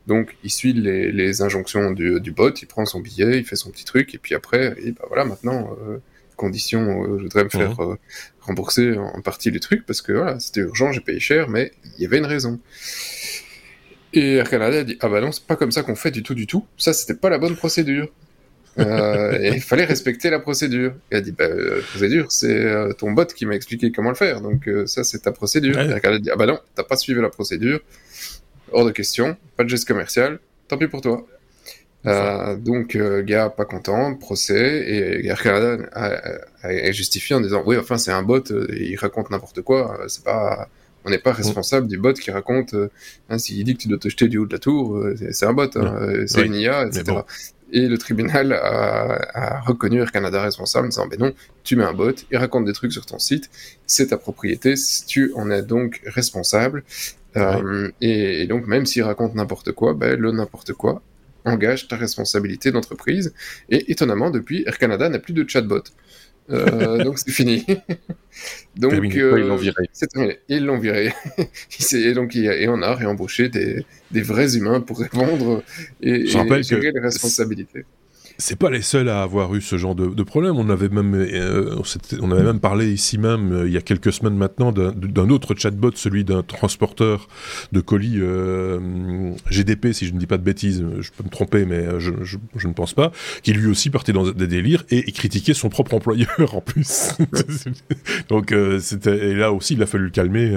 Donc 0.07 0.35
il 0.43 0.51
suit 0.51 0.73
les, 0.73 1.41
injonctions 1.41 1.91
du, 1.91 2.31
bot, 2.31 2.49
il 2.49 2.67
prend 2.67 2.85
son 2.85 2.99
billet, 2.99 3.39
il 3.39 3.45
fait 3.45 3.55
son 3.55 3.71
petit 3.71 3.85
truc, 3.85 4.13
et 4.13 4.17
puis 4.17 4.35
après, 4.35 4.75
et 4.83 4.91
bah 4.91 5.05
voilà, 5.07 5.23
maintenant, 5.23 5.69
condition, 6.35 7.17
je 7.17 7.23
voudrais 7.23 7.43
me 7.43 7.49
faire 7.49 7.79
mhm. 7.79 7.97
rembourser 8.41 8.97
en 8.97 9.21
partie 9.21 9.51
le 9.51 9.59
truc, 9.59 9.85
parce 9.85 10.01
que 10.01 10.13
voilà, 10.13 10.39
c'était 10.39 10.61
urgent, 10.61 10.91
j'ai 10.91 11.01
payé 11.01 11.19
cher, 11.19 11.49
mais 11.49 11.71
il 11.97 12.03
y 12.03 12.05
avait 12.05 12.17
une 12.17 12.25
raison. 12.25 12.59
Et 14.15 14.35
Air 14.35 14.49
Canada 14.49 14.79
a 14.79 14.83
dit 14.83 14.97
Ah 15.01 15.09
bah 15.09 15.21
non, 15.21 15.31
c'est 15.31 15.45
pas 15.45 15.55
comme 15.55 15.71
ça 15.71 15.83
qu'on 15.83 15.95
fait 15.95 16.11
du 16.11 16.23
tout, 16.23 16.33
du 16.33 16.47
tout. 16.47 16.65
Ça, 16.77 16.93
c'était 16.93 17.15
pas 17.15 17.29
la 17.29 17.37
bonne 17.37 17.55
procédure. 17.55 18.09
Euh, 18.79 19.37
et 19.41 19.55
il 19.55 19.61
fallait 19.61 19.85
respecter 19.85 20.29
la 20.29 20.39
procédure. 20.39 20.95
Il 21.11 21.17
a 21.17 21.21
dit 21.21 21.33
bah, 21.33 21.47
la 21.49 21.81
procédure, 21.81 22.31
c'est 22.31 22.65
euh, 22.65 22.93
ton 22.93 23.11
bot 23.11 23.25
qui 23.25 23.45
m'a 23.45 23.55
expliqué 23.55 23.91
comment 23.91 24.09
le 24.09 24.15
faire. 24.15 24.41
Donc 24.41 24.67
euh, 24.67 24.85
ça, 24.87 25.03
c'est 25.03 25.19
ta 25.19 25.33
procédure. 25.33 25.79
Et 25.79 25.89
Air 25.89 26.01
Canada 26.01 26.15
a 26.15 26.19
dit 26.19 26.29
Ah 26.31 26.37
bah 26.37 26.45
non, 26.45 26.59
t'as 26.75 26.83
pas 26.83 26.95
suivi 26.95 27.21
la 27.21 27.29
procédure. 27.29 27.81
Hors 28.71 28.85
de 28.85 28.91
question, 28.91 29.37
pas 29.57 29.63
de 29.63 29.69
geste 29.69 29.87
commercial, 29.87 30.39
tant 30.67 30.77
pis 30.77 30.87
pour 30.87 31.01
toi. 31.01 31.27
Donc, 32.57 32.97
gars 32.97 33.49
pas 33.49 33.65
content, 33.65 34.15
procès, 34.15 34.83
et 34.87 35.27
Air 35.27 35.41
Canada 35.41 35.85
a, 35.93 36.67
a, 36.67 36.91
justifié 36.91 37.35
en 37.35 37.41
disant 37.41 37.63
Oui, 37.65 37.77
enfin, 37.77 37.97
c'est 37.97 38.11
un 38.11 38.23
bot, 38.23 38.43
il 38.69 38.95
raconte 38.97 39.29
n'importe 39.31 39.61
quoi, 39.61 39.99
c'est 40.07 40.23
pas 40.23 40.69
on 41.05 41.09
n'est 41.09 41.19
pas 41.19 41.31
mm. 41.31 41.37
responsable 41.37 41.87
du 41.87 41.97
bot 41.97 42.13
qui 42.13 42.31
raconte, 42.31 42.73
euh, 42.73 42.89
hein, 43.29 43.37
s'il 43.37 43.63
dit 43.63 43.75
que 43.75 43.81
tu 43.81 43.87
dois 43.87 43.99
te 43.99 44.09
jeter 44.09 44.27
du 44.27 44.37
haut 44.39 44.45
de 44.45 44.53
la 44.53 44.59
tour, 44.59 44.97
euh, 44.97 45.15
c'est 45.31 45.45
un 45.45 45.53
bot, 45.53 45.69
hein, 45.75 45.95
euh, 46.01 46.23
c'est 46.27 46.45
une 46.45 46.55
IA, 46.55 46.87
etc. 46.87 47.19
Et 47.71 47.87
le 47.87 47.97
tribunal 47.97 48.53
a, 48.53 49.61
reconnu 49.61 49.99
Air 49.99 50.11
Canada 50.11 50.41
responsable 50.41 50.85
en 50.85 50.89
disant, 50.89 51.07
ben 51.07 51.19
non, 51.19 51.33
tu 51.63 51.75
mets 51.75 51.83
un 51.83 51.93
bot, 51.93 52.13
il 52.31 52.37
raconte 52.37 52.65
des 52.65 52.73
trucs 52.73 52.91
sur 52.91 53.05
ton 53.05 53.19
site, 53.19 53.49
c'est 53.85 54.07
ta 54.07 54.17
propriété, 54.17 54.75
tu 55.07 55.31
en 55.35 55.49
es 55.49 55.61
donc 55.61 56.01
responsable. 56.05 56.83
et, 58.01 58.47
donc, 58.47 58.67
même 58.67 58.85
s'il 58.85 59.03
raconte 59.03 59.35
n'importe 59.35 59.71
quoi, 59.73 59.93
ben, 59.93 60.19
le 60.19 60.31
n'importe 60.31 60.73
quoi 60.73 61.01
engage 61.45 61.87
ta 61.87 61.95
responsabilité 61.95 62.71
d'entreprise. 62.71 63.33
Et 63.69 63.91
étonnamment, 63.91 64.29
depuis, 64.29 64.63
Air 64.67 64.77
Canada 64.77 65.09
n'a 65.09 65.19
plus 65.19 65.33
de 65.33 65.47
chatbot. 65.47 65.83
Euh, 66.49 66.97
donc 67.03 67.17
c'est 67.19 67.31
fini. 67.31 67.65
donc 68.75 68.93
euh, 68.93 69.39
ils 69.39 69.47
l'ont 69.47 69.55
viré. 69.55 69.89
Ils 70.49 70.65
l'ont 70.65 70.77
viré. 70.77 71.13
et 71.93 72.13
donc 72.13 72.35
et 72.35 72.67
on 72.67 72.81
a 72.81 72.93
réembauché 72.93 73.49
des, 73.49 73.85
des 74.11 74.21
vrais 74.21 74.55
humains 74.55 74.81
pour 74.81 74.99
répondre 74.99 75.63
et, 76.01 76.25
Je 76.27 76.37
et 76.37 76.63
gérer 76.63 76.91
les 76.91 76.99
responsabilités 76.99 77.85
c'est 78.37 78.57
pas 78.57 78.69
les 78.69 78.81
seuls 78.81 79.09
à 79.09 79.21
avoir 79.21 79.55
eu 79.55 79.61
ce 79.61 79.77
genre 79.77 79.95
de, 79.95 80.07
de 80.07 80.23
problème. 80.23 80.57
On 80.57 80.69
avait 80.69 80.89
même, 80.89 81.15
euh, 81.15 81.75
on 82.21 82.31
avait 82.31 82.43
même 82.43 82.59
parlé 82.59 82.91
ici 82.91 83.17
même 83.17 83.53
euh, 83.53 83.67
il 83.67 83.73
y 83.73 83.77
a 83.77 83.81
quelques 83.81 84.11
semaines 84.11 84.35
maintenant 84.35 84.71
d'un 84.71 85.29
autre 85.29 85.55
chatbot, 85.55 85.91
celui 85.95 86.23
d'un 86.23 86.43
transporteur 86.43 87.27
de 87.71 87.79
colis 87.79 88.17
euh, 88.17 89.31
GDP, 89.49 89.93
si 89.93 90.05
je 90.07 90.13
ne 90.13 90.19
dis 90.19 90.27
pas 90.27 90.37
de 90.37 90.43
bêtises, 90.43 90.85
je 90.99 91.11
peux 91.11 91.23
me 91.23 91.29
tromper, 91.29 91.65
mais 91.65 91.99
je, 91.99 92.11
je, 92.23 92.37
je 92.55 92.67
ne 92.67 92.73
pense 92.73 92.93
pas, 92.93 93.11
qui 93.41 93.53
lui 93.53 93.67
aussi 93.67 93.89
partait 93.89 94.13
dans 94.13 94.29
des 94.29 94.47
délires 94.47 94.83
et, 94.89 95.03
critiquait 95.15 95.53
son 95.53 95.69
propre 95.69 95.93
employeur 95.93 96.55
en 96.55 96.61
plus. 96.61 97.11
Donc 98.29 98.53
c'était 98.81 99.29
et 99.29 99.33
là 99.33 99.53
aussi 99.53 99.75
il 99.75 99.81
a 99.81 99.85
fallu 99.85 100.05
le 100.05 100.09
calmer 100.09 100.53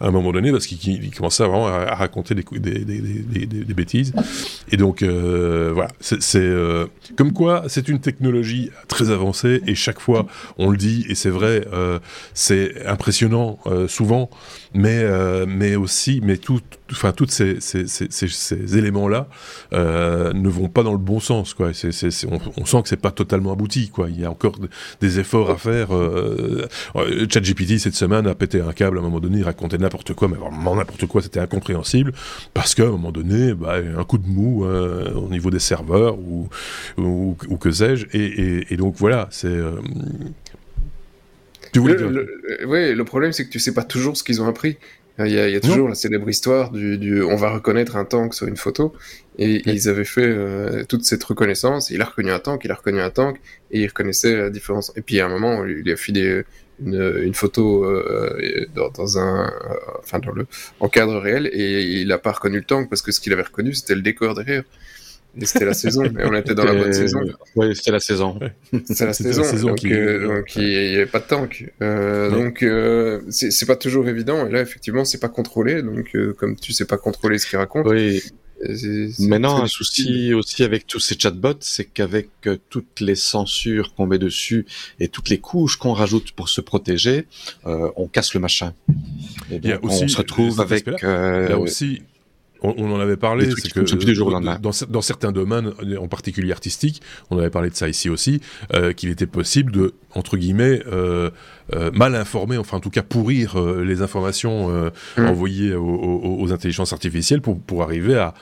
à 0.00 0.06
un 0.06 0.10
moment 0.10 0.30
donné 0.30 0.52
parce 0.52 0.66
qu'il 0.66 1.10
commençait 1.10 1.44
vraiment 1.44 1.68
à, 1.68 1.94
raconter 1.94 2.34
des, 2.34 2.44
des, 2.52 2.84
des, 2.84 3.46
des, 3.46 3.74
bêtises. 3.74 4.12
Et 4.70 4.76
donc 4.76 5.02
voilà, 5.02 5.88
c'est 6.00 6.50
comme 7.16 7.32
quoi, 7.32 7.64
c'est 7.68 7.88
une 7.88 8.00
technologie 8.00 8.70
très 8.88 9.10
avancée 9.10 9.62
et 9.66 9.74
chaque 9.74 10.00
fois, 10.00 10.26
on 10.58 10.70
le 10.70 10.76
dit 10.76 11.06
et 11.08 11.14
c'est 11.14 11.30
vrai, 11.30 11.66
euh, 11.72 11.98
c'est 12.32 12.86
impressionnant 12.86 13.58
euh, 13.66 13.88
souvent, 13.88 14.30
mais 14.72 15.00
euh, 15.02 15.46
mais 15.46 15.76
aussi, 15.76 16.20
mais 16.22 16.36
tout, 16.36 16.60
enfin, 16.92 17.12
toutes 17.12 17.30
ces, 17.30 17.60
ces, 17.60 17.86
ces, 17.86 18.08
ces 18.10 18.78
éléments-là 18.78 19.28
ne 19.72 20.48
vont 20.48 20.68
pas 20.68 20.82
dans 20.82 20.92
le 20.92 20.98
bon 20.98 21.20
sens, 21.20 21.54
quoi. 21.54 21.70
On, 22.30 22.38
on, 22.56 22.64
sent 22.64 22.82
que 22.82 22.88
c'est 22.88 22.96
pas 22.96 23.10
totalement 23.10 23.52
abouti, 23.52 23.88
quoi. 23.88 24.08
Il 24.10 24.20
y 24.20 24.24
a 24.24 24.30
encore 24.30 24.58
des 25.00 25.18
efforts 25.18 25.50
à 25.50 25.56
faire. 25.56 25.88
ChatGPT 27.30 27.78
cette 27.78 27.94
semaine 27.94 28.26
a 28.26 28.34
pété 28.34 28.60
un 28.60 28.72
câble 28.72 28.98
à 28.98 29.00
un 29.00 29.04
moment 29.04 29.20
donné, 29.20 29.38
il 29.38 29.44
racontait 29.44 29.78
n'importe 29.78 30.14
quoi, 30.14 30.28
mais 30.28 30.36
vraiment 30.36 30.76
n'importe 30.76 31.06
quoi, 31.06 31.22
c'était 31.22 31.40
incompréhensible 31.40 32.12
parce 32.52 32.74
qu'à 32.74 32.84
un 32.84 32.90
moment 32.90 33.12
donné, 33.12 33.54
bah, 33.54 33.76
un 33.96 34.04
coup 34.04 34.18
de 34.18 34.26
mou 34.26 34.64
au 34.64 35.28
niveau 35.28 35.50
des 35.50 35.58
serveurs 35.58 36.18
ou 36.18 36.48
ou, 36.98 37.56
que 37.58 37.70
sais-je. 37.70 38.06
Et, 38.12 38.76
donc 38.76 38.94
voilà, 38.96 39.28
c'est. 39.30 39.46
Euh, 39.46 39.72
tu 41.72 41.80
voulais 41.80 41.96
Oui, 42.66 42.94
le 42.94 43.04
problème 43.04 43.32
c'est 43.32 43.46
que 43.46 43.50
tu 43.50 43.58
sais 43.58 43.74
pas 43.74 43.82
toujours 43.82 44.16
ce 44.16 44.24
qu'ils 44.24 44.40
ont 44.40 44.46
appris. 44.46 44.76
Il 45.18 45.28
y 45.28 45.38
a, 45.38 45.60
toujours 45.60 45.88
la 45.88 45.94
célèbre 45.94 46.28
histoire 46.28 46.72
du, 46.72 47.22
on 47.22 47.36
va 47.36 47.50
reconnaître 47.50 47.94
un 47.94 48.04
tank 48.04 48.34
sur 48.34 48.48
une 48.48 48.56
photo 48.56 48.92
et, 49.38 49.62
ils 49.70 49.88
avaient 49.88 50.04
fait 50.04 50.26
euh, 50.26 50.84
toute 50.84 51.04
cette 51.04 51.22
reconnaissance. 51.22 51.90
il 51.90 52.02
a 52.02 52.04
reconnu 52.04 52.32
un 52.32 52.40
tank, 52.40 52.64
il 52.64 52.72
a 52.72 52.74
reconnu 52.74 53.00
un 53.00 53.10
tank 53.10 53.40
et 53.70 53.82
il 53.82 53.86
reconnaissait 53.86 54.36
la 54.36 54.50
différence. 54.50 54.92
Et 54.96 55.02
puis 55.02 55.20
à 55.20 55.26
un 55.26 55.28
moment, 55.28 55.64
il 55.64 55.88
a 55.88 55.96
filé 55.96 56.42
une, 56.82 57.20
une 57.22 57.34
photo 57.34 57.84
euh, 57.84 58.66
dans, 58.74 59.18
un, 59.18 59.52
enfin 60.00 60.18
dans 60.18 60.32
le 60.32 60.46
en 60.80 60.88
cadre 60.88 61.18
réel 61.18 61.48
et 61.52 61.82
il 61.82 62.10
a 62.10 62.18
pas 62.18 62.32
reconnu 62.32 62.58
le 62.58 62.64
tank 62.64 62.88
parce 62.88 63.02
que 63.02 63.12
ce 63.12 63.20
qu'il 63.20 63.32
avait 63.32 63.42
reconnu 63.42 63.74
c'était 63.74 63.94
le 63.94 64.02
décor 64.02 64.34
derrière 64.34 64.64
c'était 65.42 65.64
la 65.64 65.74
saison, 65.74 66.04
mais 66.12 66.24
on 66.24 66.34
était 66.34 66.54
dans 66.54 66.64
la 66.64 66.74
bonne 66.74 66.92
saison. 66.92 67.20
Oui, 67.56 67.74
c'était 67.74 67.92
la 67.92 68.00
saison. 68.00 68.38
C'est 68.86 69.06
la 69.06 69.12
saison, 69.12 69.42
donc, 69.66 69.84
euh, 69.84 70.42
il 70.56 70.62
n'y 70.62 70.96
avait 70.96 71.06
pas 71.06 71.20
de 71.20 71.26
tank. 71.26 71.72
Euh, 71.82 72.30
Donc 72.30 72.62
euh, 72.62 73.20
c'est 73.30 73.66
pas 73.66 73.76
toujours 73.76 74.08
évident, 74.08 74.46
et 74.46 74.50
là 74.50 74.60
effectivement 74.60 75.04
c'est 75.04 75.20
pas 75.20 75.28
contrôlé, 75.28 75.82
donc 75.82 76.10
euh, 76.14 76.32
comme 76.32 76.56
tu 76.56 76.72
sais 76.72 76.84
pas 76.84 76.96
contrôler 76.96 77.38
ce 77.38 77.46
qu'il 77.46 77.58
raconte. 77.58 77.86
Oui. 77.86 78.22
Maintenant, 79.18 79.62
un 79.62 79.66
souci 79.66 80.32
aussi 80.32 80.62
avec 80.62 80.86
tous 80.86 81.00
ces 81.00 81.18
chatbots, 81.18 81.58
c'est 81.60 81.84
qu'avec 81.84 82.28
toutes 82.70 83.00
les 83.00 83.16
censures 83.16 83.94
qu'on 83.94 84.06
met 84.06 84.18
dessus 84.18 84.64
et 85.00 85.08
toutes 85.08 85.28
les 85.28 85.38
couches 85.38 85.76
qu'on 85.76 85.92
rajoute 85.92 86.32
pour 86.32 86.48
se 86.48 86.62
protéger, 86.62 87.26
on 87.64 88.06
casse 88.06 88.32
le 88.32 88.40
machin. 88.40 88.72
Et 89.50 89.58
donc, 89.58 89.80
on 89.82 90.08
se 90.08 90.16
retrouve 90.16 90.60
avec. 90.60 90.88
A 91.02 91.58
aussi 91.58 92.02
on, 92.64 92.92
en 92.92 93.00
avait 93.00 93.16
parlé, 93.16 93.50
c'est 93.56 93.70
que 93.70 93.80
dans, 94.58 95.02
certains 95.02 95.32
domaines, 95.32 95.72
en 95.98 96.08
particulier 96.08 96.52
artistiques, 96.52 97.02
on 97.30 97.38
avait 97.38 97.50
parlé 97.50 97.70
de 97.70 97.74
ça 97.74 97.88
ici 97.88 98.08
aussi, 98.08 98.40
euh, 98.72 98.92
qu'il 98.92 99.10
était 99.10 99.26
possible 99.26 99.72
de, 99.72 99.94
entre 100.14 100.36
guillemets, 100.36 100.82
euh, 100.90 101.30
euh, 101.74 101.90
mal 101.92 102.14
informer, 102.14 102.56
enfin 102.56 102.78
en 102.78 102.80
tout 102.80 102.90
cas 102.90 103.02
pourrir 103.02 103.58
les 103.60 104.02
informations 104.02 104.90
mmh. 105.16 105.26
envoyées 105.26 105.74
aux, 105.74 106.52
intelligences 106.52 106.92
artificielles 106.92 107.40
pour, 107.40 107.60
pour 107.60 107.82
arriver 107.82 108.16
à, 108.16 108.34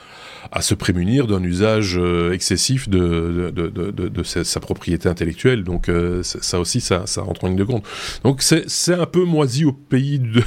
à 0.51 0.61
se 0.61 0.73
prémunir 0.73 1.27
d'un 1.27 1.43
usage 1.43 1.99
excessif 2.31 2.89
de, 2.89 3.51
de, 3.53 3.67
de, 3.67 3.89
de, 3.89 4.23
sa, 4.23 4.59
propriété 4.59 5.09
intellectuelle. 5.09 5.63
Donc 5.63 5.89
ça 6.21 6.59
aussi, 6.59 6.81
ça, 6.81 7.05
ça 7.05 7.21
rentre 7.21 7.43
en 7.43 7.47
ligne 7.47 7.57
de 7.57 7.63
compte. 7.63 7.85
Donc 8.23 8.41
c'est 8.41 8.93
un 8.93 9.05
peu 9.05 9.23
moisi 9.23 9.65
au 9.65 9.73
pays 9.73 10.19
de, 10.19 10.43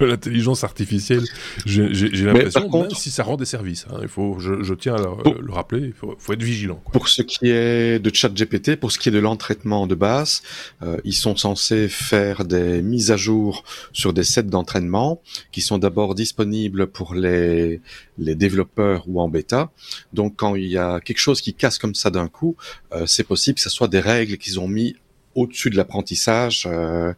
l'intelligence 0.04 0.64
artificielle, 0.64 1.24
j'ai 1.66 2.24
l'impression 2.24 2.68
si 2.94 3.10
ça 3.10 3.22
rend 3.22 3.36
des 3.36 3.44
services. 3.44 3.86
Hein. 3.90 3.98
Il 4.02 4.08
faut, 4.08 4.38
je, 4.38 4.74
tiens 4.74 4.94
à 4.94 4.98
le, 4.98 5.52
rappeler, 5.52 5.86
il 5.86 5.92
faut, 5.92 6.32
être 6.32 6.42
vigilant. 6.42 6.82
Pour 6.92 7.08
ce 7.08 7.22
qui 7.22 7.48
est 7.48 7.98
de 7.98 8.14
ChatGPT, 8.14 8.76
pour 8.76 8.92
ce 8.92 8.98
qui 8.98 9.08
est 9.08 9.12
de 9.12 9.18
l'entraînement 9.18 9.86
de 9.86 9.94
base, 9.94 10.42
euh, 10.82 10.98
ils 11.04 11.14
sont 11.14 11.36
censés 11.36 11.88
faire 11.88 12.44
des 12.44 12.82
mises 12.82 13.10
à 13.10 13.16
jour 13.16 13.64
sur 13.92 14.12
des 14.12 14.24
sets 14.24 14.44
d'entraînement 14.44 15.20
qui 15.52 15.60
sont 15.60 15.78
d'abord 15.78 16.14
disponibles 16.14 16.86
pour 16.86 17.14
les, 17.14 17.80
les 18.20 18.34
développeurs 18.34 19.04
ou 19.08 19.20
en 19.20 19.28
bêta. 19.28 19.70
Donc 20.12 20.36
quand 20.36 20.54
il 20.54 20.66
y 20.66 20.78
a 20.78 21.00
quelque 21.00 21.18
chose 21.18 21.40
qui 21.40 21.54
casse 21.54 21.78
comme 21.78 21.94
ça 21.94 22.10
d'un 22.10 22.28
coup, 22.28 22.56
euh, 22.92 23.06
c'est 23.06 23.24
possible 23.24 23.56
que 23.56 23.62
ce 23.62 23.70
soit 23.70 23.88
des 23.88 24.00
règles 24.00 24.36
qu'ils 24.38 24.60
ont 24.60 24.68
mis 24.68 24.96
au-dessus 25.34 25.70
de 25.70 25.76
l'apprentissage. 25.76 26.66
Euh, 26.66 27.12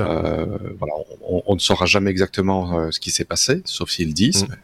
euh, 0.00 0.58
voilà, 0.78 0.94
on, 1.22 1.42
on, 1.46 1.54
ne 1.54 1.60
saura 1.60 1.86
jamais 1.86 2.10
exactement 2.10 2.78
euh, 2.78 2.90
ce 2.90 3.00
qui 3.00 3.10
s'est 3.10 3.24
passé, 3.24 3.62
sauf 3.64 3.90
s'ils 3.90 4.14
disent. 4.14 4.44
Mm. 4.44 4.56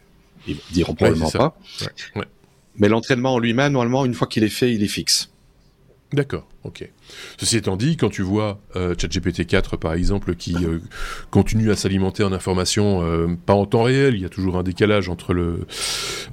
Ils 0.47 0.57
diront 0.71 0.93
probablement 0.93 1.31
pas. 1.31 1.57
Mais 2.77 2.89
l'entraînement 2.89 3.35
en 3.35 3.39
lui-même, 3.39 3.73
normalement, 3.73 4.05
une 4.05 4.13
fois 4.13 4.27
qu'il 4.27 4.43
est 4.43 4.49
fait, 4.49 4.73
il 4.73 4.83
est 4.83 4.87
fixe. 4.87 5.31
D'accord, 6.11 6.47
ok. 6.63 6.89
Ceci 7.37 7.57
étant 7.57 7.75
dit, 7.75 7.97
quand 7.97 8.09
tu 8.09 8.21
vois 8.21 8.59
euh, 8.75 8.95
ChatGPT 8.97 9.45
4 9.45 9.77
par 9.77 9.93
exemple 9.93 10.35
qui 10.35 10.55
euh, 10.55 10.79
continue 11.31 11.71
à 11.71 11.75
s'alimenter 11.75 12.23
en 12.23 12.31
informations 12.31 13.01
euh, 13.03 13.27
pas 13.45 13.53
en 13.53 13.65
temps 13.65 13.83
réel, 13.83 14.15
il 14.15 14.21
y 14.21 14.25
a 14.25 14.29
toujours 14.29 14.57
un 14.57 14.63
décalage 14.63 15.09
entre 15.09 15.33
le 15.33 15.59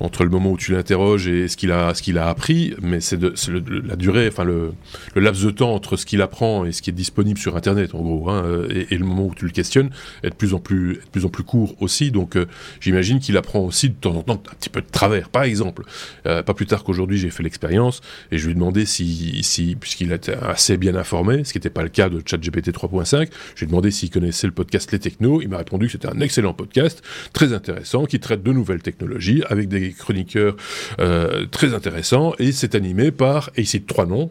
entre 0.00 0.24
le 0.24 0.30
moment 0.30 0.52
où 0.52 0.56
tu 0.56 0.72
l'interroges 0.72 1.26
et 1.28 1.48
ce 1.48 1.56
qu'il 1.56 1.72
a 1.72 1.92
a 1.92 2.28
appris, 2.28 2.74
mais 2.82 3.00
c'est 3.00 3.18
la 3.20 3.96
durée, 3.96 4.28
enfin 4.28 4.44
le, 4.44 4.72
laps 5.16 5.44
de 5.44 5.50
temps 5.50 5.74
entre 5.74 5.96
ce 5.96 6.06
qu'il 6.06 6.20
apprend 6.20 6.64
et 6.64 6.72
ce 6.72 6.82
qui 6.82 6.90
est 6.90 6.92
disponible 6.92 7.38
sur 7.38 7.56
Internet 7.56 7.94
en 7.94 8.00
gros, 8.00 8.30
hein, 8.30 8.44
et, 8.68 8.96
le 8.96 9.04
moment 9.04 9.26
où 9.26 9.34
tu 9.34 9.44
le 9.44 9.50
questionnes 9.50 9.90
est 10.22 10.30
de 10.30 10.34
plus 10.34 10.54
en 10.54 10.58
plus 10.58 10.94
de 10.94 11.10
plus 11.10 11.24
en 11.24 11.28
plus 11.28 11.42
court 11.42 11.74
aussi. 11.80 12.10
Donc 12.10 12.36
j'imagine 12.80 13.18
qu'il 13.18 13.36
apprend 13.36 13.60
aussi 13.60 13.88
de 13.88 13.94
temps 13.94 14.14
en 14.14 14.22
temps 14.22 14.42
un 14.50 14.54
petit 14.54 14.68
peu 14.68 14.80
de 14.80 14.86
travers, 14.90 15.28
par 15.28 15.44
exemple. 15.44 15.84
pas 16.24 16.42
plus 16.54 16.66
tard 16.66 16.84
qu'aujourd'hui 16.84 17.18
j'ai 17.18 17.30
fait 17.30 17.42
l'expérience 17.42 18.00
et 18.30 18.38
je 18.38 18.44
lui 18.44 18.52
ai 18.52 18.54
demandé 18.54 18.84
si 18.86 19.42
si 19.42 19.76
puisqu'il 19.76 20.12
a 20.12 20.56
assez 20.62 20.76
bien 20.76 20.94
informé, 20.94 21.42
ce 21.42 21.52
qui 21.52 21.58
n'était 21.58 21.70
pas 21.70 21.82
le 21.82 21.88
cas 21.88 22.08
de 22.08 22.22
ChatGPT 22.24 22.70
3.5. 22.70 23.28
J'ai 23.56 23.66
demandé 23.66 23.90
s'il 23.90 24.10
connaissait 24.10 24.46
le 24.46 24.52
podcast 24.52 24.92
Les 24.92 25.00
Technos. 25.00 25.42
Il 25.42 25.48
m'a 25.48 25.56
répondu 25.58 25.86
que 25.86 25.92
c'était 25.92 26.08
un 26.08 26.20
excellent 26.20 26.54
podcast, 26.54 27.02
très 27.32 27.52
intéressant, 27.52 28.06
qui 28.06 28.20
traite 28.20 28.44
de 28.44 28.52
nouvelles 28.52 28.80
technologies 28.80 29.42
avec 29.48 29.68
des 29.68 29.92
chroniqueurs 29.92 30.54
euh, 31.00 31.46
très 31.50 31.74
intéressants 31.74 32.34
et 32.38 32.52
c'est 32.52 32.76
animé 32.76 33.10
par, 33.10 33.50
et 33.56 33.62
il 33.62 33.66
cite 33.66 33.88
trois 33.88 34.06
noms, 34.06 34.30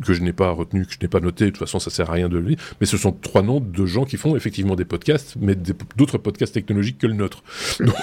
que 0.00 0.12
je 0.12 0.22
n'ai 0.22 0.32
pas 0.32 0.50
retenu, 0.50 0.86
que 0.86 0.92
je 0.92 0.98
n'ai 1.02 1.08
pas 1.08 1.18
noté, 1.18 1.46
de 1.46 1.50
toute 1.50 1.58
façon 1.58 1.80
ça 1.80 1.90
sert 1.90 2.08
à 2.08 2.12
rien 2.12 2.28
de 2.28 2.38
lui, 2.38 2.56
mais 2.80 2.86
ce 2.86 2.96
sont 2.96 3.10
trois 3.10 3.42
noms 3.42 3.58
de 3.58 3.86
gens 3.86 4.04
qui 4.04 4.16
font 4.16 4.36
effectivement 4.36 4.76
des 4.76 4.84
podcasts, 4.84 5.34
mais 5.40 5.56
d'autres 5.96 6.18
podcasts 6.18 6.54
technologiques 6.54 6.98
que 6.98 7.08
le 7.08 7.14
nôtre. 7.14 7.42
Donc, 7.80 7.96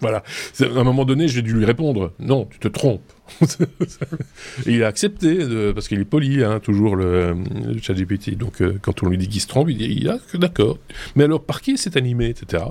voilà. 0.00 0.24
À 0.60 0.64
un 0.64 0.84
moment 0.84 1.04
donné, 1.04 1.28
j'ai 1.28 1.42
dû 1.42 1.52
lui 1.52 1.64
répondre, 1.64 2.12
non, 2.18 2.48
tu 2.50 2.58
te 2.58 2.68
trompes. 2.68 3.12
il 4.66 4.82
a 4.84 4.86
accepté, 4.86 5.38
parce 5.74 5.88
qu'il 5.88 6.00
est 6.00 6.04
poli, 6.04 6.42
hein, 6.44 6.60
toujours 6.60 6.96
le, 6.96 7.34
le 7.34 7.80
ChatGPT. 7.80 8.36
Donc 8.36 8.60
euh, 8.60 8.78
quand 8.80 9.02
on 9.02 9.08
lui 9.08 9.18
dit 9.18 9.28
qu'il 9.28 9.40
se 9.40 9.46
trompe, 9.46 9.70
il 9.70 9.78
dit, 9.78 9.96
il 10.00 10.08
a, 10.08 10.18
d'accord. 10.34 10.78
Mais 11.14 11.24
alors, 11.24 11.42
par 11.42 11.60
qui 11.60 11.76
c'est 11.76 11.96
animé, 11.96 12.28
etc. 12.28 12.64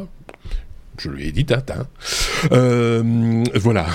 Je 0.97 1.09
lui 1.09 1.27
ai 1.27 1.31
dit 1.33 1.43
Tintin. 1.43 1.87
Euh, 2.53 3.43
voilà. 3.55 3.85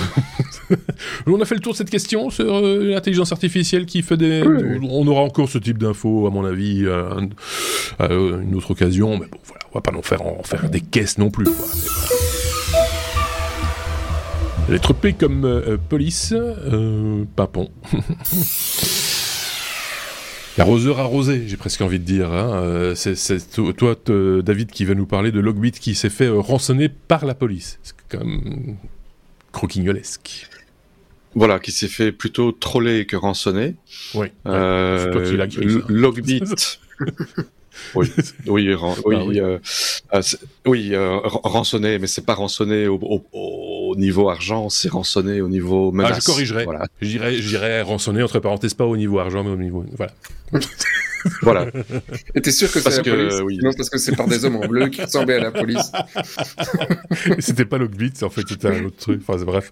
on 1.25 1.41
a 1.41 1.45
fait 1.45 1.55
le 1.55 1.61
tour 1.61 1.73
de 1.73 1.77
cette 1.77 1.89
question 1.89 2.29
sur 2.29 2.57
euh, 2.57 2.91
l'intelligence 2.91 3.31
artificielle 3.31 3.87
qui 3.87 4.03
fait 4.03 4.17
des. 4.17 4.43
On 4.83 5.07
aura 5.07 5.21
encore 5.21 5.49
ce 5.49 5.57
type 5.57 5.79
d'infos, 5.79 6.27
à 6.27 6.29
mon 6.29 6.45
avis, 6.45 6.87
à, 6.87 8.07
une 8.11 8.53
autre 8.55 8.71
occasion. 8.71 9.17
Mais 9.17 9.25
bon, 9.25 9.39
voilà, 9.45 9.63
on 9.71 9.79
va 9.79 9.81
pas 9.81 9.97
en 9.97 10.03
faire, 10.03 10.21
en 10.21 10.43
faire 10.43 10.69
des 10.69 10.81
caisses 10.81 11.17
non 11.17 11.31
plus. 11.31 11.45
Quoi. 11.45 11.65
Lettre 14.69 14.93
P 14.93 15.13
comme 15.13 15.45
euh, 15.45 15.77
police, 15.77 16.33
euh, 16.33 17.25
papon. 17.35 17.69
L'arroseur 20.57 20.99
arrosé, 20.99 21.47
j'ai 21.47 21.57
presque 21.57 21.81
envie 21.81 21.99
de 21.99 22.05
dire. 22.05 22.31
Hein. 22.31 22.53
Euh, 22.53 22.95
c'est 22.95 23.15
toi, 23.75 23.95
David, 24.43 24.71
qui 24.71 24.85
va 24.85 24.95
nous 24.95 25.05
parler 25.05 25.31
de 25.31 25.39
Logbit 25.39 25.71
qui 25.71 25.95
s'est 25.95 26.09
fait 26.09 26.29
rançonner 26.29 26.89
par 26.89 27.25
la 27.25 27.33
police. 27.33 27.79
C'est 27.83 27.95
comme 28.09 28.75
croquignolesque. 29.51 30.49
Voilà, 31.33 31.59
qui 31.59 31.71
s'est 31.71 31.87
fait 31.87 32.11
plutôt 32.11 32.51
troller 32.51 33.05
que 33.05 33.15
rançonner. 33.15 33.75
Oui. 34.13 34.27
c'est 34.45 35.11
toi 35.11 35.23
qui 35.23 35.37
l'as 35.37 35.47
Logbit. 35.87 36.43
oui, 37.95 38.11
oui, 38.47 38.75
oui, 39.05 39.41
oui, 40.65 40.93
rançonner, 40.95 41.99
mais 41.99 42.07
c'est 42.07 42.25
pas 42.25 42.35
rançonner 42.35 42.87
au, 42.87 42.99
au 43.01 43.19
niveau 43.95 44.29
argent, 44.29 44.69
c'est 44.69 44.89
rançonné 44.89 45.41
au 45.41 45.47
niveau 45.47 45.91
menace. 45.91 46.13
Ah, 46.15 46.19
je 46.19 46.25
corrigerai. 46.25 46.63
Voilà. 46.65 46.87
J'irai 47.01 47.81
rançonner, 47.81 48.23
entre 48.23 48.39
parenthèses, 48.39 48.73
pas 48.73 48.85
au 48.85 48.97
niveau 48.97 49.19
argent, 49.19 49.43
mais 49.43 49.51
au 49.51 49.57
niveau... 49.57 49.85
Voilà. 49.97 50.13
voilà. 51.41 51.67
Et 52.35 52.41
t'es 52.41 52.51
sûr 52.51 52.71
que 52.71 52.79
c'est 52.79 52.89
la 52.89 53.03
police? 53.03 53.41
oui. 53.43 53.59
Non, 53.61 53.71
parce 53.73 53.89
que 53.89 53.97
c'est 53.97 54.15
par 54.15 54.27
des 54.27 54.45
hommes 54.45 54.57
en 54.57 54.67
bleu 54.67 54.89
qui 54.89 55.01
ressemblaient 55.01 55.35
à 55.35 55.39
la 55.39 55.51
police. 55.51 55.91
c'était 57.39 57.65
pas 57.65 57.77
Logbit, 57.77 58.13
en 58.21 58.29
fait, 58.29 58.43
c'était 58.47 58.67
un 58.67 58.85
autre 58.85 58.97
truc. 58.97 59.21
Enfin, 59.27 59.43
bref. 59.43 59.69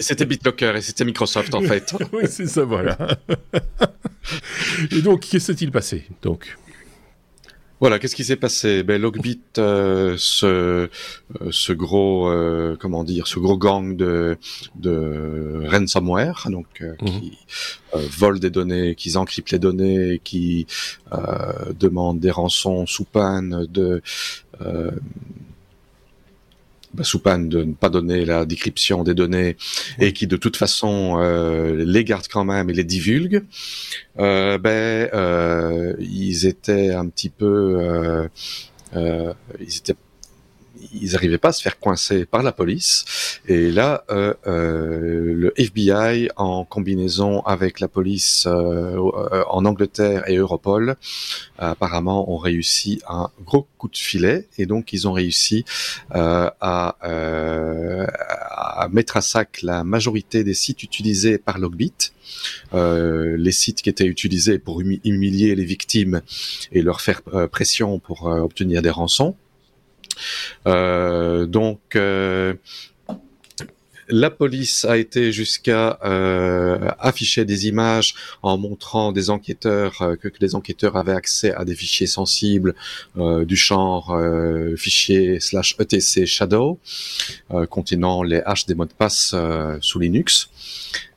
c'était 0.00 0.26
BitLocker 0.26 0.76
et 0.76 0.80
c'était 0.80 1.04
Microsoft, 1.04 1.54
en 1.54 1.62
fait. 1.62 1.94
oui, 2.12 2.24
c'est 2.28 2.46
ça, 2.46 2.64
voilà. 2.64 2.96
et 4.90 5.02
donc, 5.02 5.20
qu'est-ce 5.20 5.52
qui 5.52 5.58
s'est-il 5.58 5.70
passé 5.70 6.04
Donc? 6.22 6.56
Voilà, 7.82 7.98
qu'est-ce 7.98 8.14
qui 8.14 8.22
s'est 8.22 8.36
passé? 8.36 8.84
Ben 8.84 9.02
Logbit, 9.02 9.40
euh, 9.58 10.14
ce, 10.16 10.46
euh, 10.46 10.88
ce 11.50 11.72
gros, 11.72 12.28
euh, 12.28 12.76
comment 12.78 13.02
dire, 13.02 13.26
ce 13.26 13.40
gros 13.40 13.58
gang 13.58 13.96
de, 13.96 14.38
de 14.76 15.66
ransomware, 15.66 16.46
donc 16.48 16.80
mhm. 16.80 16.96
qui 17.08 17.38
volent 17.92 18.38
des 18.38 18.50
données, 18.50 18.94
qui 18.94 19.16
encryptent 19.16 19.50
les 19.50 19.58
données, 19.58 20.20
qui 20.22 20.68
demandent 21.80 22.20
des 22.20 22.30
rançons 22.30 22.86
sous 22.86 23.02
peine 23.04 23.66
de 23.68 24.00
bah, 26.94 27.04
sous 27.04 27.20
peine 27.20 27.48
de 27.48 27.64
ne 27.64 27.72
pas 27.72 27.88
donner 27.88 28.24
la 28.24 28.44
décryption 28.44 29.02
des 29.02 29.14
données 29.14 29.56
et 29.98 30.12
qui 30.12 30.26
de 30.26 30.36
toute 30.36 30.56
façon 30.56 31.16
euh, 31.18 31.84
les 31.86 32.04
gardent 32.04 32.28
quand 32.28 32.44
même 32.44 32.68
et 32.70 32.72
les 32.72 32.84
divulguent, 32.84 33.44
euh, 34.18 34.58
ben 34.58 35.08
euh, 35.14 35.94
ils 35.98 36.46
étaient 36.46 36.92
un 36.92 37.08
petit 37.08 37.30
peu, 37.30 37.76
euh, 37.80 38.28
euh, 38.96 39.32
ils 39.60 39.76
étaient 39.76 39.96
ils 40.92 41.12
n'arrivaient 41.12 41.38
pas 41.38 41.48
à 41.48 41.52
se 41.52 41.62
faire 41.62 41.78
coincer 41.78 42.26
par 42.26 42.42
la 42.42 42.52
police. 42.52 43.04
Et 43.46 43.70
là, 43.70 44.04
euh, 44.10 44.34
euh, 44.46 45.34
le 45.34 45.52
FBI, 45.56 46.28
en 46.36 46.64
combinaison 46.64 47.40
avec 47.42 47.80
la 47.80 47.88
police 47.88 48.46
euh, 48.46 48.96
en 49.48 49.64
Angleterre 49.64 50.28
et 50.28 50.36
Europol, 50.36 50.96
apparemment 51.58 52.32
ont 52.32 52.38
réussi 52.38 53.00
un 53.08 53.30
gros 53.44 53.66
coup 53.78 53.88
de 53.88 53.96
filet. 53.96 54.48
Et 54.58 54.66
donc, 54.66 54.92
ils 54.92 55.08
ont 55.08 55.12
réussi 55.12 55.64
à, 56.10 56.54
à, 56.60 58.88
mettre 58.90 59.16
à 59.16 59.22
sac 59.22 59.60
la 59.62 59.84
majorité 59.84 60.44
des 60.44 60.54
sites 60.54 60.82
utilisés 60.82 61.38
par 61.38 61.58
Logbit. 61.58 61.92
Euh, 62.74 63.36
les 63.36 63.52
sites 63.52 63.82
qui 63.82 63.90
étaient 63.90 64.06
utilisés 64.06 64.58
pour 64.58 64.80
humilier 64.80 65.54
les 65.54 65.64
victimes 65.64 66.22
et 66.72 66.82
leur 66.82 67.00
faire 67.00 67.22
pression 67.50 67.98
pour 67.98 68.26
obtenir 68.26 68.82
des 68.82 68.90
rançons. 68.90 69.36
Euh, 70.66 71.46
donc 71.46 71.80
euh, 71.96 72.54
la 74.08 74.30
police 74.30 74.84
a 74.84 74.98
été 74.98 75.32
jusqu'à 75.32 75.98
euh, 76.04 76.90
afficher 76.98 77.44
des 77.44 77.66
images 77.68 78.14
en 78.42 78.58
montrant 78.58 79.12
des 79.12 79.30
enquêteurs 79.30 79.96
que, 80.20 80.28
les 80.40 80.54
enquêteurs 80.54 80.96
avaient 80.96 81.14
accès 81.14 81.54
à 81.54 81.64
des 81.64 81.74
fichiers 81.74 82.08
sensibles 82.08 82.74
du 83.16 83.56
genre 83.56 84.18
fichier 84.76 85.40
slash 85.40 85.76
etc 85.78 86.26
shadow 86.26 86.78
contenant 87.70 88.22
les 88.22 88.42
haches 88.44 88.66
des 88.66 88.74
mots 88.74 88.86
de 88.86 88.92
passe 88.92 89.34
sous 89.80 89.98
Linux. 89.98 90.50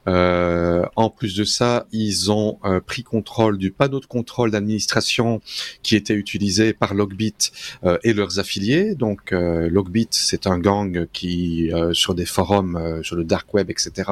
Euh, 0.08 0.86
en 0.96 1.10
plus 1.10 1.36
de 1.36 1.44
ça, 1.44 1.88
ils 1.92 2.32
ont 2.32 2.60
euh, 2.64 2.80
pris 2.80 3.04
contrôle 3.04 3.58
du 3.58 3.72
panneau 3.72 4.00
de 4.00 4.06
contrôle 4.06 4.52
d'administration 4.52 5.42
qui 5.84 5.96
était 5.96 6.14
utilisé 6.14 6.74
par 6.74 6.94
Logbit 6.94 7.52
euh, 7.84 7.98
et 8.04 8.14
leurs 8.14 8.40
affiliés. 8.40 8.96
Donc 8.96 9.32
Logbit, 9.32 10.08
c'est 10.12 10.48
un 10.48 10.60
gang 10.60 11.08
qui, 11.12 11.72
sur 11.94 12.16
des 12.16 12.26
forums, 12.26 13.02
sur 13.04 13.16
le 13.16 13.24
dark 13.24 13.54
web, 13.54 13.70
etc., 13.70 14.12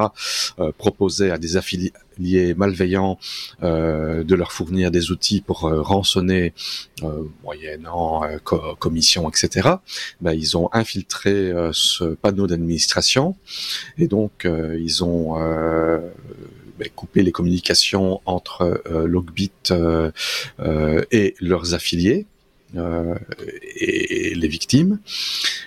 proposait 0.78 1.32
à 1.32 1.38
des 1.38 1.58
affiliés 1.58 1.94
malveillants 2.56 3.18
de 3.62 4.36
leur 4.36 4.52
fournir 4.52 4.92
des 4.92 5.12
outils 5.12 5.42
pour 5.42 5.62
rançonner 5.62 6.54
moyennant 7.44 8.22
commission, 8.80 9.30
etc. 9.30 9.70
Ben, 10.22 10.34
ils 10.34 10.58
ont 10.58 10.70
infiltré 10.74 11.54
ce 11.72 12.16
panneau 12.16 12.48
d'administration 12.48 13.36
et 13.98 14.08
donc 14.08 14.46
ils 14.46 15.04
ont 15.04 15.38
euh, 15.38 16.00
ben, 16.78 16.90
couper 16.96 17.24
les 17.24 17.32
communications 17.32 18.22
entre 18.26 18.82
euh, 18.88 19.08
Logbit 19.08 19.52
euh, 19.72 20.12
et 21.12 21.36
leurs 21.40 21.74
affiliés. 21.74 22.26
et, 22.76 24.34
les 24.36 24.48
victimes. 24.48 25.00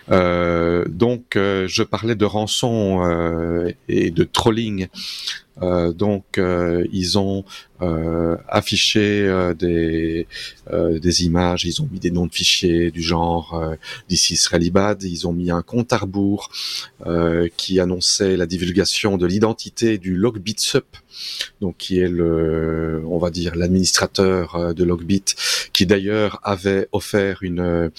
donc, 0.08 1.24
je 1.34 1.82
parlais 1.84 2.16
de 2.16 2.24
rançon 2.24 3.72
et 3.88 4.10
de 4.10 4.24
trolling 4.24 4.88
euh, 4.88 5.45
donc 5.60 6.38
euh, 6.38 6.86
ils 6.92 7.18
ont 7.18 7.44
euh, 7.80 8.36
affiché 8.48 9.26
des, 9.58 10.26
des 10.72 11.24
images, 11.24 11.64
ils 11.64 11.82
ont 11.82 11.88
mis 11.90 11.98
des 11.98 12.10
noms 12.10 12.26
de 12.26 12.32
fichiers 12.32 12.90
du 12.90 13.02
genre 13.02 13.74
d'ISIS 14.08 14.46
Ralibad, 14.48 15.02
ils 15.02 15.26
ont 15.26 15.32
mis 15.32 15.50
un 15.50 15.62
compte 15.62 15.92
à 15.92 15.98
rebours 15.98 16.50
qui 17.56 17.80
annonçait 17.80 18.36
la 18.36 18.46
divulgation 18.46 19.16
de 19.16 19.26
l'identité 19.26 19.98
du 19.98 20.16
Logbitsup, 20.16 20.96
donc 21.60 21.76
qui 21.78 21.98
est 22.00 22.08
le, 22.08 23.02
on 23.06 23.18
va 23.18 23.30
dire 23.30 23.54
l'administrateur 23.54 24.74
de 24.74 24.84
Logbit, 24.84 25.24
qui 25.72 25.86
d'ailleurs 25.86 26.40
avait 26.42 26.88
offert 26.92 27.38
une 27.42 27.90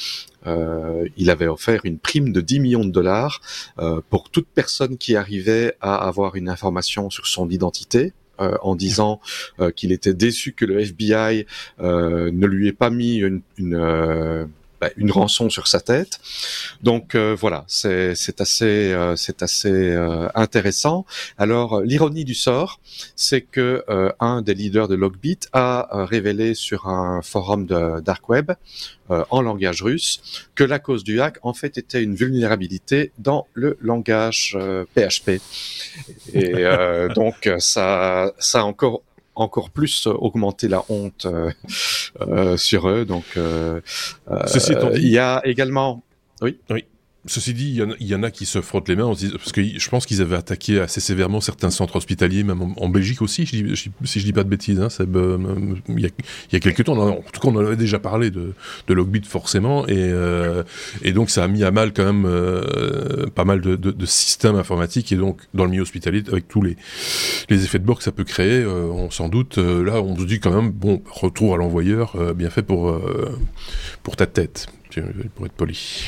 euh, 0.47 1.07
il 1.17 1.29
avait 1.29 1.47
offert 1.47 1.81
une 1.83 1.99
prime 1.99 2.31
de 2.31 2.41
10 2.41 2.59
millions 2.59 2.85
de 2.85 2.91
dollars 2.91 3.41
euh, 3.79 4.01
pour 4.09 4.29
toute 4.29 4.47
personne 4.47 4.97
qui 4.97 5.15
arrivait 5.15 5.75
à 5.81 5.95
avoir 5.95 6.35
une 6.35 6.49
information 6.49 7.09
sur 7.09 7.27
son 7.27 7.49
identité. 7.49 8.13
Euh, 8.39 8.55
en 8.61 8.75
disant 8.75 9.19
qu'il 9.75 9.91
était 9.91 10.13
déçu 10.13 10.53
que 10.53 10.63
le 10.63 10.79
FBI 10.79 11.47
ne 11.79 12.45
lui 12.45 12.67
ait 12.67 12.71
pas 12.71 12.91
mis 12.91 13.15
une, 13.15 13.41
une 13.57 14.47
bah, 14.79 14.89
une 14.95 15.11
rançon 15.11 15.49
sur 15.49 15.67
sa 15.67 15.79
tête. 15.79 16.19
Donc 16.83 17.15
euh, 17.15 17.35
voilà, 17.39 17.65
c'est 17.67 18.13
assez, 18.39 18.93
euh, 18.93 19.15
c'est 19.15 19.41
assez 19.41 19.71
euh, 19.71 20.27
intéressant. 20.35 21.05
Alors 21.37 21.81
l'ironie 21.81 22.25
du 22.25 22.35
sort, 22.35 22.79
c'est 23.15 23.41
que 23.41 23.83
un 24.19 24.41
des 24.41 24.53
leaders 24.53 24.87
de 24.87 24.95
Logbit 24.95 25.39
a 25.53 25.87
révélé 26.05 26.53
sur 26.53 26.87
un 26.87 27.21
forum 27.21 27.65
de 27.65 27.99
dark 28.01 28.27
web 28.29 28.51
en 29.09 29.41
langage 29.41 29.81
russe 29.81 30.49
que 30.55 30.63
la 30.63 30.79
cause 30.79 31.03
du 31.03 31.21
hack 31.21 31.37
en 31.43 31.53
fait 31.53 31.77
était 31.77 32.03
une 32.03 32.15
vulnérabilité 32.15 33.11
dans 33.17 33.47
le 33.53 33.77
langage 33.81 34.57
PHP. 34.95 35.41
Et 36.33 36.63
donc 37.15 37.49
ça, 37.59 38.33
ça 38.39 38.61
a 38.61 38.63
encore 38.63 39.01
encore 39.37 39.69
plus 39.69 40.07
augmenter 40.07 40.67
la 40.67 40.83
honte 40.89 41.25
euh, 41.25 41.51
euh, 42.21 42.57
sur 42.57 42.89
eux. 42.89 43.05
Donc, 43.05 43.25
euh, 43.37 43.79
Ceci 44.47 44.73
étant 44.73 44.89
dit, 44.89 45.01
il 45.01 45.09
y 45.09 45.19
a 45.19 45.41
également, 45.45 46.03
oui, 46.41 46.59
oui. 46.69 46.85
Ceci 47.27 47.53
dit, 47.53 47.81
il 47.99 48.07
y, 48.07 48.15
en 48.15 48.23
a, 48.23 48.31
qui 48.31 48.45
se 48.45 48.61
frottent 48.61 48.87
les 48.87 48.95
mains, 48.95 49.07
parce 49.07 49.51
que 49.51 49.61
je 49.61 49.89
pense 49.89 50.05
qu'ils 50.05 50.21
avaient 50.21 50.37
attaqué 50.37 50.79
assez 50.79 51.01
sévèrement 51.01 51.41
certains 51.41 51.69
centres 51.69 51.97
hospitaliers, 51.97 52.43
même 52.43 52.61
en, 52.61 52.89
Belgique 52.89 53.21
aussi, 53.21 53.45
si 53.45 53.75
je 53.75 54.25
dis 54.25 54.33
pas 54.33 54.45
de 54.45 54.49
bêtises. 54.49 54.79
Hein, 54.79 54.87
euh, 55.01 55.37
il, 55.89 55.99
y 55.99 56.05
a, 56.05 56.09
y 56.53 56.55
a, 56.55 56.59
quelques 56.59 56.85
temps, 56.85 56.97
en 56.97 57.21
tout 57.21 57.41
cas, 57.41 57.49
on 57.49 57.55
en 57.55 57.65
avait 57.65 57.75
déjà 57.75 57.99
parlé 57.99 58.31
de, 58.31 58.53
de 58.87 58.93
Logbit 58.93 59.23
forcément, 59.25 59.85
et, 59.87 59.95
euh, 59.97 60.63
et 61.03 61.11
donc 61.11 61.29
ça 61.29 61.43
a 61.43 61.47
mis 61.49 61.65
à 61.65 61.71
mal 61.71 61.91
quand 61.91 62.05
même 62.05 62.25
euh, 62.25 63.25
pas 63.35 63.43
mal 63.43 63.59
de, 63.59 64.05
systèmes 64.05 64.55
informatiques, 64.55 65.11
et 65.11 65.17
donc 65.17 65.41
dans 65.53 65.65
le 65.65 65.71
milieu 65.71 65.81
hospitalier, 65.81 66.23
avec 66.31 66.47
tous 66.47 66.61
les, 66.61 66.77
effets 67.49 67.79
de 67.79 67.85
bord 67.85 67.97
que 67.97 68.03
ça 68.05 68.13
peut 68.13 68.23
créer, 68.23 68.65
on 68.65 69.11
s'en 69.11 69.27
doute. 69.27 69.57
là, 69.57 70.01
on 70.01 70.17
se 70.17 70.23
dit 70.23 70.39
quand 70.39 70.53
même, 70.53 70.71
bon, 70.71 71.01
retour 71.11 71.55
à 71.55 71.57
l'envoyeur, 71.57 72.15
bien 72.35 72.49
fait 72.49 72.63
pour 72.63 72.97
pour 74.03 74.15
ta 74.15 74.27
tête, 74.27 74.67
pour 75.35 75.45
être 75.45 75.53
poli. 75.53 76.07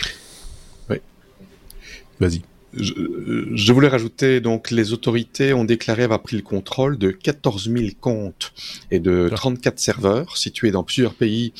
Vas-y. 2.19 2.41
Je, 2.73 3.73
voulais 3.73 3.87
rajouter, 3.87 4.41
donc, 4.41 4.69
les 4.69 4.93
autorités 4.93 5.53
ont 5.53 5.63
déclaré 5.63 6.03
avoir 6.03 6.21
pris 6.21 6.35
le 6.35 6.43
contrôle 6.43 6.97
de 6.99 7.09
14 7.09 7.69
000 7.69 7.89
comptes 7.99 8.53
et 8.91 8.99
de 8.99 9.29
34 9.33 9.73
ah. 9.73 9.81
serveurs 9.81 10.37
situés 10.37 10.69
dans 10.69 10.83
plusieurs 10.83 11.15
pays, 11.15 11.53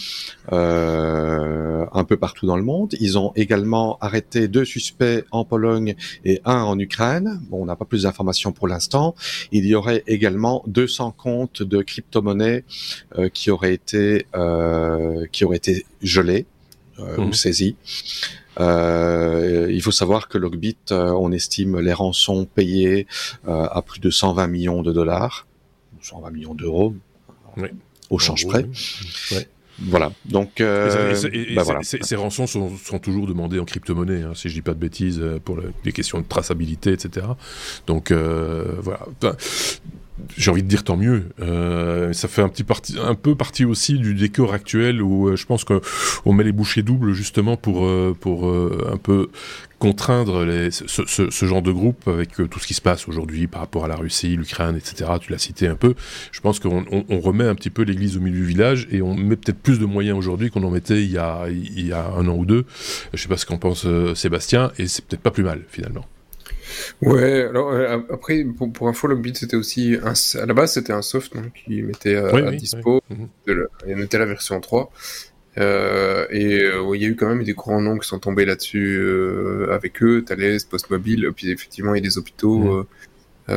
euh, 0.51 1.85
un 1.91 2.03
peu 2.03 2.15
partout 2.15 2.45
dans 2.45 2.57
le 2.57 2.63
monde. 2.63 2.93
Ils 2.99 3.17
ont 3.17 3.31
également 3.35 3.97
arrêté 4.01 4.47
deux 4.47 4.65
suspects 4.65 5.25
en 5.31 5.45
Pologne 5.45 5.95
et 6.25 6.41
un 6.45 6.61
en 6.61 6.77
Ukraine. 6.77 7.41
Bon, 7.49 7.63
on 7.63 7.65
n'a 7.65 7.75
pas 7.75 7.85
plus 7.85 8.03
d'informations 8.03 8.51
pour 8.51 8.67
l'instant. 8.67 9.15
Il 9.51 9.65
y 9.65 9.73
aurait 9.73 10.03
également 10.05 10.63
200 10.67 11.15
comptes 11.17 11.63
de 11.63 11.81
crypto-monnaies 11.81 12.63
euh, 13.17 13.29
qui 13.29 13.49
auraient 13.49 13.73
été 13.73 14.27
euh, 14.35 15.25
qui 15.31 15.43
auraient 15.43 15.57
été 15.57 15.85
gelés 16.03 16.45
ou 17.17 17.21
mhm. 17.21 17.33
saisis. 17.33 17.75
Euh, 18.59 19.67
il 19.69 19.81
faut 19.81 19.91
savoir 19.91 20.27
que 20.27 20.37
Logbit, 20.37 20.77
euh, 20.91 21.11
on 21.11 21.31
estime 21.31 21.79
les 21.79 21.93
rançons 21.93 22.45
payées 22.45 23.07
euh, 23.47 23.67
à 23.71 23.81
plus 23.81 23.99
de 23.99 24.09
120 24.09 24.47
millions 24.47 24.81
de 24.81 24.91
dollars, 24.91 25.47
120 26.01 26.31
millions 26.31 26.55
d'euros, 26.55 26.95
au 28.09 28.19
change 28.19 28.47
près. 28.47 28.65
Voilà. 29.81 30.11
Donc, 30.25 30.55
bah 30.57 31.79
ces 31.81 32.15
rançons 32.17 32.47
sont, 32.47 32.99
toujours 33.01 33.27
demandées 33.27 33.59
en 33.59 33.65
crypto-monnaie, 33.65 34.23
hein, 34.23 34.33
si 34.35 34.49
je 34.49 34.55
dis 34.55 34.61
pas 34.61 34.73
de 34.73 34.79
bêtises, 34.79 35.23
pour 35.45 35.57
les 35.85 35.91
questions 35.93 36.19
de 36.19 36.25
traçabilité, 36.25 36.91
etc. 36.91 37.27
Donc, 37.87 38.11
voilà 38.11 39.07
j'ai 40.37 40.51
envie 40.51 40.63
de 40.63 40.67
dire 40.67 40.83
tant 40.83 40.97
mieux. 40.97 41.25
Euh, 41.41 42.13
ça 42.13 42.27
fait 42.27 42.41
un 42.41 42.49
petit 42.49 42.65
un 43.01 43.15
peu 43.15 43.35
partie 43.35 43.65
aussi 43.65 43.97
du 43.97 44.13
décor 44.13 44.53
actuel 44.53 45.01
où 45.01 45.29
euh, 45.29 45.35
je 45.35 45.45
pense 45.45 45.63
qu'on 45.63 46.33
met 46.33 46.43
les 46.43 46.51
bouchées 46.51 46.81
doubles 46.81 47.13
justement 47.13 47.57
pour 47.57 47.85
euh, 47.85 48.15
pour 48.19 48.49
un 48.49 48.97
peu 48.97 49.29
contraindre 49.79 50.45
ce, 50.71 51.45
genre 51.45 51.61
de 51.61 51.71
groupe 51.71 52.07
avec 52.07 52.31
tout 52.33 52.59
ce 52.59 52.67
qui 52.67 52.73
se 52.73 52.81
passe 52.81 53.07
aujourd'hui 53.07 53.47
par 53.47 53.61
rapport 53.61 53.85
à 53.85 53.87
la 53.87 53.95
Russie, 53.95 54.35
l'Ukraine, 54.35 54.75
etc. 54.75 55.11
Tu 55.21 55.31
l'as 55.31 55.37
cité 55.37 55.67
un 55.67 55.75
peu. 55.75 55.95
Je 56.31 56.41
pense 56.41 56.59
qu'on 56.59 56.85
on, 56.91 57.05
on 57.07 57.19
remet 57.19 57.45
un 57.45 57.55
petit 57.55 57.69
peu 57.69 57.83
l'église 57.83 58.17
au 58.17 58.19
milieu 58.19 58.39
du 58.39 58.45
village 58.45 58.87
et 58.91 59.01
on 59.01 59.15
met 59.15 59.37
peut-être 59.37 59.59
plus 59.59 59.79
de 59.79 59.85
moyens 59.85 60.17
aujourd'hui 60.17 60.49
qu'on 60.49 60.63
en 60.63 60.71
mettait 60.71 61.03
il 61.03 61.11
y 61.11 61.17
a 61.17 61.45
il 61.49 61.87
y 61.87 61.93
a 61.93 62.09
un 62.09 62.27
an 62.27 62.35
ou 62.35 62.45
deux. 62.45 62.65
Je 63.13 63.21
sais 63.21 63.29
pas 63.29 63.37
ce 63.37 63.45
qu'en 63.45 63.57
pense 63.57 63.87
Sébastien 64.15 64.71
et 64.77 64.87
c'est 64.87 65.05
peut-être 65.05 65.21
pas 65.21 65.31
plus 65.31 65.43
mal 65.43 65.61
finalement. 65.69 66.05
Ouais, 67.01 67.43
alors 67.43 67.71
euh, 67.71 67.99
après, 68.11 68.43
pour, 68.43 68.71
pour 68.71 68.87
info, 68.87 69.07
Logbit, 69.07 69.35
c'était 69.35 69.55
aussi, 69.55 69.97
un, 70.03 70.13
à 70.39 70.45
la 70.45 70.53
base, 70.53 70.73
c'était 70.73 70.93
un 70.93 71.01
soft 71.01 71.35
hein, 71.35 71.43
qui 71.53 71.81
mettait 71.81 72.15
euh, 72.15 72.47
à 72.47 72.51
dispo, 72.51 73.01
mhm. 73.09 73.27
il 73.87 73.95
mettait 73.95 74.17
la 74.17 74.25
version 74.25 74.59
3. 74.59 74.91
Euh, 75.57 76.25
et 76.29 76.69
il 76.93 77.01
y 77.01 77.05
a 77.05 77.07
eu 77.07 77.15
quand 77.15 77.27
même 77.27 77.43
des 77.43 77.53
grands 77.53 77.81
noms 77.81 77.97
qui 77.97 78.07
sont 78.07 78.19
tombés 78.19 78.45
là-dessus 78.45 79.01
avec 79.71 80.01
eux, 80.03 80.23
Thales, 80.23 80.59
Postmobile, 80.69 81.31
puis 81.35 81.51
effectivement 81.51 81.95
il 81.95 81.97
y 81.97 82.05
a 82.05 82.09
des 82.09 82.17
hôpitaux, 82.17 82.85
mhm. 83.49 83.55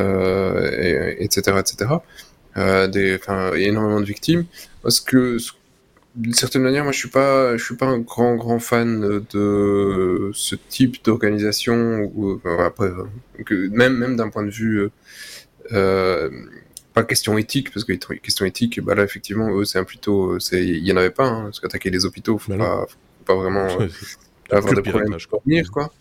et, 0.73 1.23
etc., 1.23 1.57
etc. 1.59 1.91
des, 2.87 3.15
enfin, 3.15 3.53
énormément 3.53 4.01
de 4.01 4.05
victimes. 4.05 4.45
Parce 4.81 4.99
que 4.99 5.37
d'une 6.15 6.33
certaine 6.33 6.61
manière, 6.61 6.83
moi, 6.83 6.91
je 6.91 6.99
suis 6.99 7.09
pas, 7.09 7.57
je 7.57 7.63
suis 7.63 7.75
pas 7.75 7.87
un 7.87 7.99
grand, 7.99 8.35
grand 8.35 8.59
fan 8.59 9.23
de 9.31 10.29
ce 10.33 10.55
type 10.55 11.03
d'organisation. 11.03 12.11
Après, 12.59 12.91
que 13.45 13.69
même, 13.69 13.97
même 13.97 14.15
d'un 14.15 14.29
point 14.29 14.43
de 14.43 14.51
vue, 14.51 14.89
euh, 15.71 16.29
pas 16.93 17.03
question 17.03 17.37
éthique, 17.37 17.73
parce 17.73 17.83
que 17.83 17.93
question 17.93 18.45
éthique, 18.45 18.79
bah 18.81 18.95
là, 18.95 19.03
effectivement, 19.03 19.49
eux, 19.57 19.65
c'est 19.65 19.79
un 19.79 19.83
plutôt, 19.83 20.39
c'est, 20.39 20.63
il 20.63 20.85
y 20.85 20.93
en 20.93 20.97
avait 20.97 21.09
pas, 21.09 21.25
hein, 21.25 21.43
parce 21.45 21.59
qu'attaquer 21.59 21.89
les 21.89 22.05
hôpitaux, 22.05 22.37
faut, 22.37 22.55
pas, 22.55 22.85
faut 22.87 23.25
pas 23.25 23.35
vraiment 23.35 23.67
euh, 23.81 23.87
avoir 24.51 24.75
des 24.75 24.81
problèmes 24.81 25.17
pour 25.29 25.41
venir, 25.43 25.71
quoi. 25.71 25.91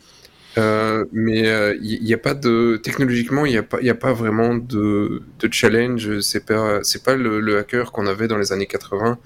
Euh, 0.59 1.07
mais 1.12 1.38
il 1.38 1.46
euh, 1.46 1.79
n'y 1.81 2.12
a 2.12 2.18
pas 2.18 2.35
de 2.35 2.79
technologiquement, 2.83 3.46
il 3.46 3.53
n'y 3.53 3.59
a 3.59 3.62
pas, 3.62 3.79
il 3.81 3.88
a 3.88 3.94
pas 3.94 4.12
vraiment 4.12 4.55
de, 4.55 5.22
de 5.38 5.48
challenge. 5.51 6.20
C'est 6.20 6.44
pas, 6.44 6.81
c'est 6.83 7.03
pas 7.03 7.16
le, 7.16 7.40
le 7.40 7.57
hacker 7.57 7.90
qu'on 7.90 8.07
avait 8.07 8.29
dans 8.29 8.37
les 8.37 8.53
années 8.53 8.66
80 8.66 9.18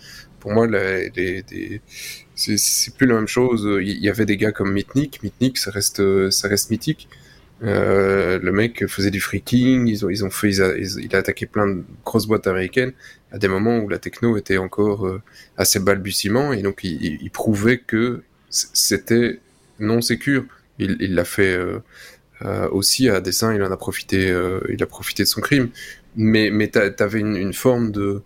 pour 0.46 0.54
moi, 0.54 0.68
c'est 2.36 2.96
plus 2.96 3.06
la 3.08 3.14
même 3.14 3.26
chose. 3.26 3.68
Il 3.82 3.98
y 3.98 4.08
avait 4.08 4.26
des 4.26 4.36
gars 4.36 4.52
comme 4.52 4.72
Mitnick. 4.72 5.20
Mitnick, 5.24 5.58
ça 5.58 5.72
reste, 5.72 6.30
ça 6.30 6.46
reste 6.46 6.70
mythique. 6.70 7.08
Euh, 7.64 8.38
le 8.40 8.52
mec 8.52 8.86
faisait 8.86 9.10
du 9.10 9.20
freaking. 9.20 9.88
Ils 9.88 10.06
ont, 10.06 10.08
ils 10.08 10.24
ont 10.24 10.30
fait, 10.30 10.50
il 10.50 11.16
a 11.16 11.18
attaqué 11.18 11.46
plein 11.46 11.66
de 11.66 11.82
grosses 12.04 12.28
boîtes 12.28 12.46
américaines 12.46 12.92
à 13.32 13.38
des 13.38 13.48
moments 13.48 13.78
où 13.78 13.88
la 13.88 13.98
techno 13.98 14.36
était 14.36 14.56
encore 14.56 15.08
euh, 15.08 15.20
assez 15.56 15.80
balbutiement 15.80 16.52
et 16.52 16.62
donc 16.62 16.84
il, 16.84 17.28
prouvait 17.32 17.78
que 17.78 18.22
c'était 18.48 19.40
non 19.80 20.00
sécure. 20.00 20.44
Il 20.78 21.12
l'a 21.16 21.24
fait 21.24 21.56
euh, 21.56 21.80
aussi 22.70 23.08
à 23.08 23.20
dessein. 23.20 23.52
Il 23.52 23.64
en 23.64 23.72
a 23.72 23.76
profité. 23.76 24.32
il 24.68 24.80
a 24.80 24.86
profité 24.86 25.24
de 25.24 25.28
son 25.28 25.40
crime. 25.40 25.70
Mais 26.14 26.50
mais 26.50 26.68
t'avais 26.68 27.18
une 27.18 27.52
forme 27.52 27.90
de 27.90 28.22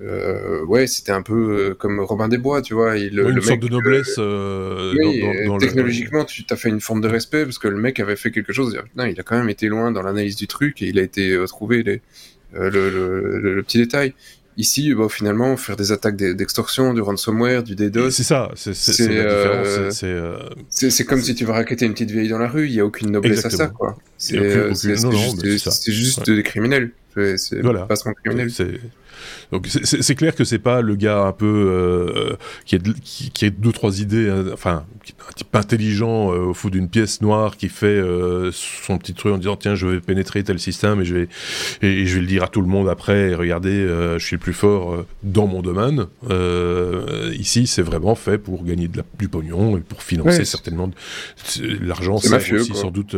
euh, 0.00 0.64
ouais, 0.64 0.86
c'était 0.86 1.10
un 1.10 1.22
peu 1.22 1.34
euh, 1.34 1.74
comme 1.74 1.98
Robin 2.00 2.28
des 2.28 2.38
Bois, 2.38 2.62
tu 2.62 2.74
vois. 2.74 2.96
Il, 2.96 3.18
une 3.18 3.40
sorte 3.40 3.60
de 3.60 3.68
noblesse. 3.68 4.14
Euh, 4.18 4.94
dans, 5.46 5.58
technologiquement, 5.58 6.24
tu 6.24 6.44
as 6.48 6.56
fait 6.56 6.68
une 6.68 6.80
forme 6.80 7.00
de 7.00 7.08
respect 7.08 7.44
parce 7.44 7.58
que 7.58 7.68
le 7.68 7.76
mec 7.76 7.98
avait 7.98 8.16
fait 8.16 8.30
quelque 8.30 8.52
chose. 8.52 8.78
il 8.96 9.20
a 9.20 9.22
quand 9.22 9.36
même 9.36 9.48
été 9.48 9.66
loin 9.66 9.90
dans 9.90 10.02
l'analyse 10.02 10.36
du 10.36 10.46
truc 10.46 10.82
et 10.82 10.86
il 10.86 10.98
a 10.98 11.02
été 11.02 11.36
trouvé 11.48 11.82
les, 11.82 12.00
le, 12.52 12.70
le, 12.70 13.38
le, 13.40 13.62
petit 13.62 13.78
détail. 13.78 14.14
Ici, 14.56 14.92
bah, 14.92 15.06
finalement, 15.08 15.56
faire 15.56 15.76
des 15.76 15.92
attaques 15.92 16.16
d'extorsion, 16.16 16.92
du 16.92 17.00
ransomware, 17.00 17.62
du 17.62 17.74
DDoS. 17.74 18.10
C'est 18.10 18.22
ça, 18.24 18.50
c'est 18.54 18.74
C'est 20.68 21.04
comme 21.04 21.22
si 21.22 21.34
tu 21.34 21.44
vas 21.44 21.54
raqueter 21.54 21.86
une 21.86 21.92
petite 21.92 22.10
vieille 22.12 22.28
dans 22.28 22.38
la 22.38 22.48
rue, 22.48 22.66
il 22.66 22.72
n'y 22.72 22.80
a 22.80 22.86
aucune 22.86 23.10
noblesse 23.10 23.44
à 23.44 23.50
ça, 23.50 23.66
quoi. 23.66 23.96
C'est 24.16 24.38
juste, 24.76 25.90
juste 25.90 26.30
des 26.30 26.42
criminels. 26.44 26.92
C'est 27.36 27.60
voilà. 27.62 27.86
pas 27.86 27.96
criminel. 27.96 28.48
Donc 29.52 29.66
c'est 29.68 30.14
clair 30.14 30.34
que 30.34 30.44
c'est 30.44 30.58
pas 30.58 30.80
le 30.80 30.96
gars 30.96 31.22
un 31.22 31.32
peu 31.32 31.46
euh, 31.46 32.36
qui, 32.64 32.76
a 32.76 32.78
qui, 33.02 33.44
a 33.44 33.50
deux 33.50 33.72
trois 33.72 34.00
idées, 34.00 34.28
hein, 34.28 34.44
enfin 34.52 34.84
un 35.04 35.32
type 35.34 35.54
intelligent 35.54 36.32
euh, 36.32 36.46
au 36.46 36.54
fond 36.54 36.68
d'une 36.68 36.88
pièce 36.88 37.20
noire 37.20 37.56
qui 37.56 37.68
fait 37.68 37.86
euh, 37.86 38.50
son 38.52 38.98
petit 38.98 39.14
truc 39.14 39.34
en 39.34 39.38
disant 39.38 39.56
tiens 39.56 39.74
je 39.74 39.86
vais 39.86 40.00
pénétrer 40.00 40.42
tel 40.42 40.58
système 40.58 41.00
et 41.00 41.04
je 41.04 41.14
vais 41.14 41.28
et, 41.82 42.06
je 42.06 42.14
vais 42.14 42.20
le 42.20 42.26
dire 42.26 42.42
à 42.42 42.48
tout 42.48 42.60
le 42.60 42.66
monde 42.66 42.88
après. 42.88 43.30
Et 43.30 43.34
regardez, 43.34 43.86
je 44.18 44.24
suis 44.24 44.36
le 44.36 44.40
plus 44.40 44.52
fort 44.52 45.04
dans 45.22 45.46
mon 45.46 45.62
domaine. 45.62 46.06
ici 47.34 47.66
c'est 47.66 47.82
vraiment 47.82 48.14
fait 48.14 48.38
pour 48.38 48.64
gagner 48.64 48.88
de 48.88 48.98
la, 48.98 49.04
du 49.18 49.28
pognon 49.28 49.76
et 49.76 49.80
pour 49.80 50.02
financer 50.02 50.44
certainement 50.44 50.90
l'argent. 51.80 52.18
C'est 52.18 52.52
aussi 52.52 52.74
sans 52.74 52.90
doute 52.90 53.16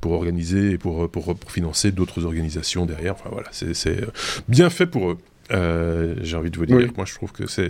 pour 0.00 0.12
organiser 0.12 0.72
et 0.72 0.78
pour, 0.78 1.10
pour, 1.10 1.34
pour 1.36 1.50
financer 1.50 1.92
d'autres 1.92 2.24
organisations 2.24 2.86
derrière. 2.86 3.14
Enfin 3.14 3.30
voilà, 3.32 3.48
c'est 3.50 4.00
bien 4.48 4.70
fait 4.70 4.86
pour 4.86 5.10
eux. 5.10 5.18
Euh, 5.50 6.14
j'ai 6.22 6.36
envie 6.36 6.50
de 6.50 6.58
vous 6.58 6.66
dire, 6.66 6.78
moi 6.96 7.04
je 7.04 7.14
trouve 7.14 7.32
que 7.32 7.46
c'est. 7.46 7.68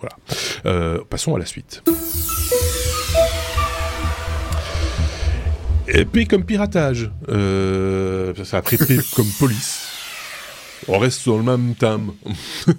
Voilà. 0.00 0.16
Euh, 0.66 0.98
passons 1.08 1.34
à 1.34 1.38
la 1.38 1.46
suite. 1.46 1.82
Et 5.86 6.04
puis 6.04 6.26
comme 6.26 6.44
piratage, 6.44 7.10
euh, 7.28 8.34
ça 8.44 8.58
a 8.58 8.62
pris 8.62 8.78
comme 9.14 9.28
police. 9.38 9.90
On 10.88 10.98
reste 10.98 11.26
dans 11.26 11.38
le 11.38 11.42
même 11.42 11.74
thème. 11.74 12.12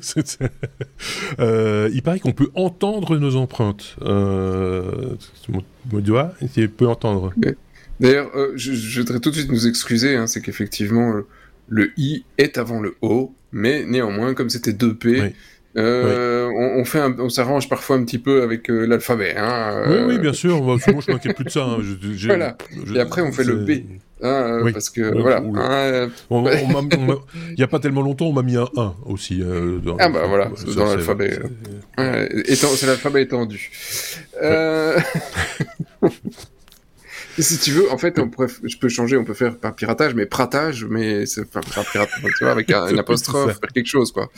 euh, 1.39 1.89
il 1.93 2.02
paraît 2.04 2.19
qu'on 2.19 2.34
peut 2.34 2.50
entendre 2.54 3.17
nos 3.17 3.36
empreintes. 3.36 3.95
Euh, 4.02 5.15
mon 5.50 6.00
doigt, 6.00 6.34
il 6.56 6.69
peut 6.69 6.88
entendre. 6.88 7.34
D'ailleurs, 8.00 8.30
euh, 8.36 8.52
je, 8.56 8.74
je, 8.74 9.02
voudrais 9.02 9.19
tout 9.19 9.32
de 9.32 9.36
suite 9.36 9.52
nous 9.52 9.67
excuser, 9.67 10.15
hein, 10.15 10.28
c'est 10.28 10.41
qu'effectivement, 10.41 11.13
le, 11.67 11.91
I 11.98 12.26
est 12.38 12.58
avant 12.58 12.80
le 12.80 12.95
O, 13.02 13.34
mais 13.55 13.85
néanmoins, 13.85 14.33
comme 14.33 14.49
c'était 14.49 14.73
2P, 14.73 14.97
oui. 15.05 15.33
Euh, 15.77 16.47
oui. 16.47 16.55
on, 16.57 16.81
on, 16.81 16.85
fait 16.85 16.99
un, 16.99 17.15
on 17.19 17.29
s'arrange 17.29 17.69
parfois 17.69 17.95
un 17.95 18.03
petit 18.03 18.19
peu 18.19 18.43
avec 18.43 18.69
euh, 18.69 18.85
l'alphabet. 18.85 19.33
Hein, 19.37 19.83
oui, 19.87 19.95
oui, 20.07 20.19
bien 20.19 20.33
sûr. 20.33 20.61
Moi, 20.61 20.77
je 20.77 21.11
m'inquiète 21.11 21.35
plus 21.35 21.45
de 21.45 21.49
ça. 21.49 21.63
Hein. 21.63 21.77
Je, 21.81 22.27
voilà. 22.27 22.57
Je, 22.85 22.93
Et 22.93 22.99
après, 22.99 23.21
on 23.21 23.31
fait 23.31 23.45
le 23.45 23.55
B. 23.55 23.71
Hein, 24.21 24.59
oui. 24.63 24.73
Parce 24.73 24.89
que 24.89 25.17
voilà. 25.21 25.41
Il 26.31 27.55
n'y 27.57 27.63
a 27.63 27.67
pas 27.67 27.79
tellement 27.79 28.01
longtemps, 28.01 28.25
on 28.27 28.33
m'a 28.33 28.43
mis 28.43 28.57
un 28.57 28.67
1 28.75 28.95
aussi. 29.05 29.41
Euh, 29.41 29.79
dans, 29.79 29.95
ah 29.99 30.09
bah 30.09 30.25
voilà, 30.27 30.51
ça, 30.55 30.65
dans 30.73 30.85
l'alphabet. 30.85 31.39
C'est 31.97 32.87
l'alphabet 32.87 33.23
étendu. 33.23 33.71
Euh... 34.41 34.99
Et 37.38 37.41
si 37.41 37.58
tu 37.60 37.71
veux, 37.71 37.91
en 37.91 37.98
fait, 37.98 38.17
on 38.19 38.30
pourrait, 38.30 38.48
je 38.63 38.78
peux 38.78 38.89
changer, 38.89 39.17
on 39.17 39.26
peut 39.26 39.34
faire 39.34 39.58
pas 39.58 39.71
piratage, 39.71 40.13
mais 40.13 40.26
pratage, 40.26 40.86
mais 40.86 41.26
c'est 41.26 41.50
pas 41.50 41.60
piratage, 41.60 42.08
tu 42.38 42.43
vois, 42.43 42.52
avec 42.52 42.71
un, 42.71 42.88
une 42.88 43.00
apostrophe, 43.06 43.60
faire 43.60 43.71
quelque 43.74 43.88
chose, 43.88 44.12
quoi. 44.12 44.30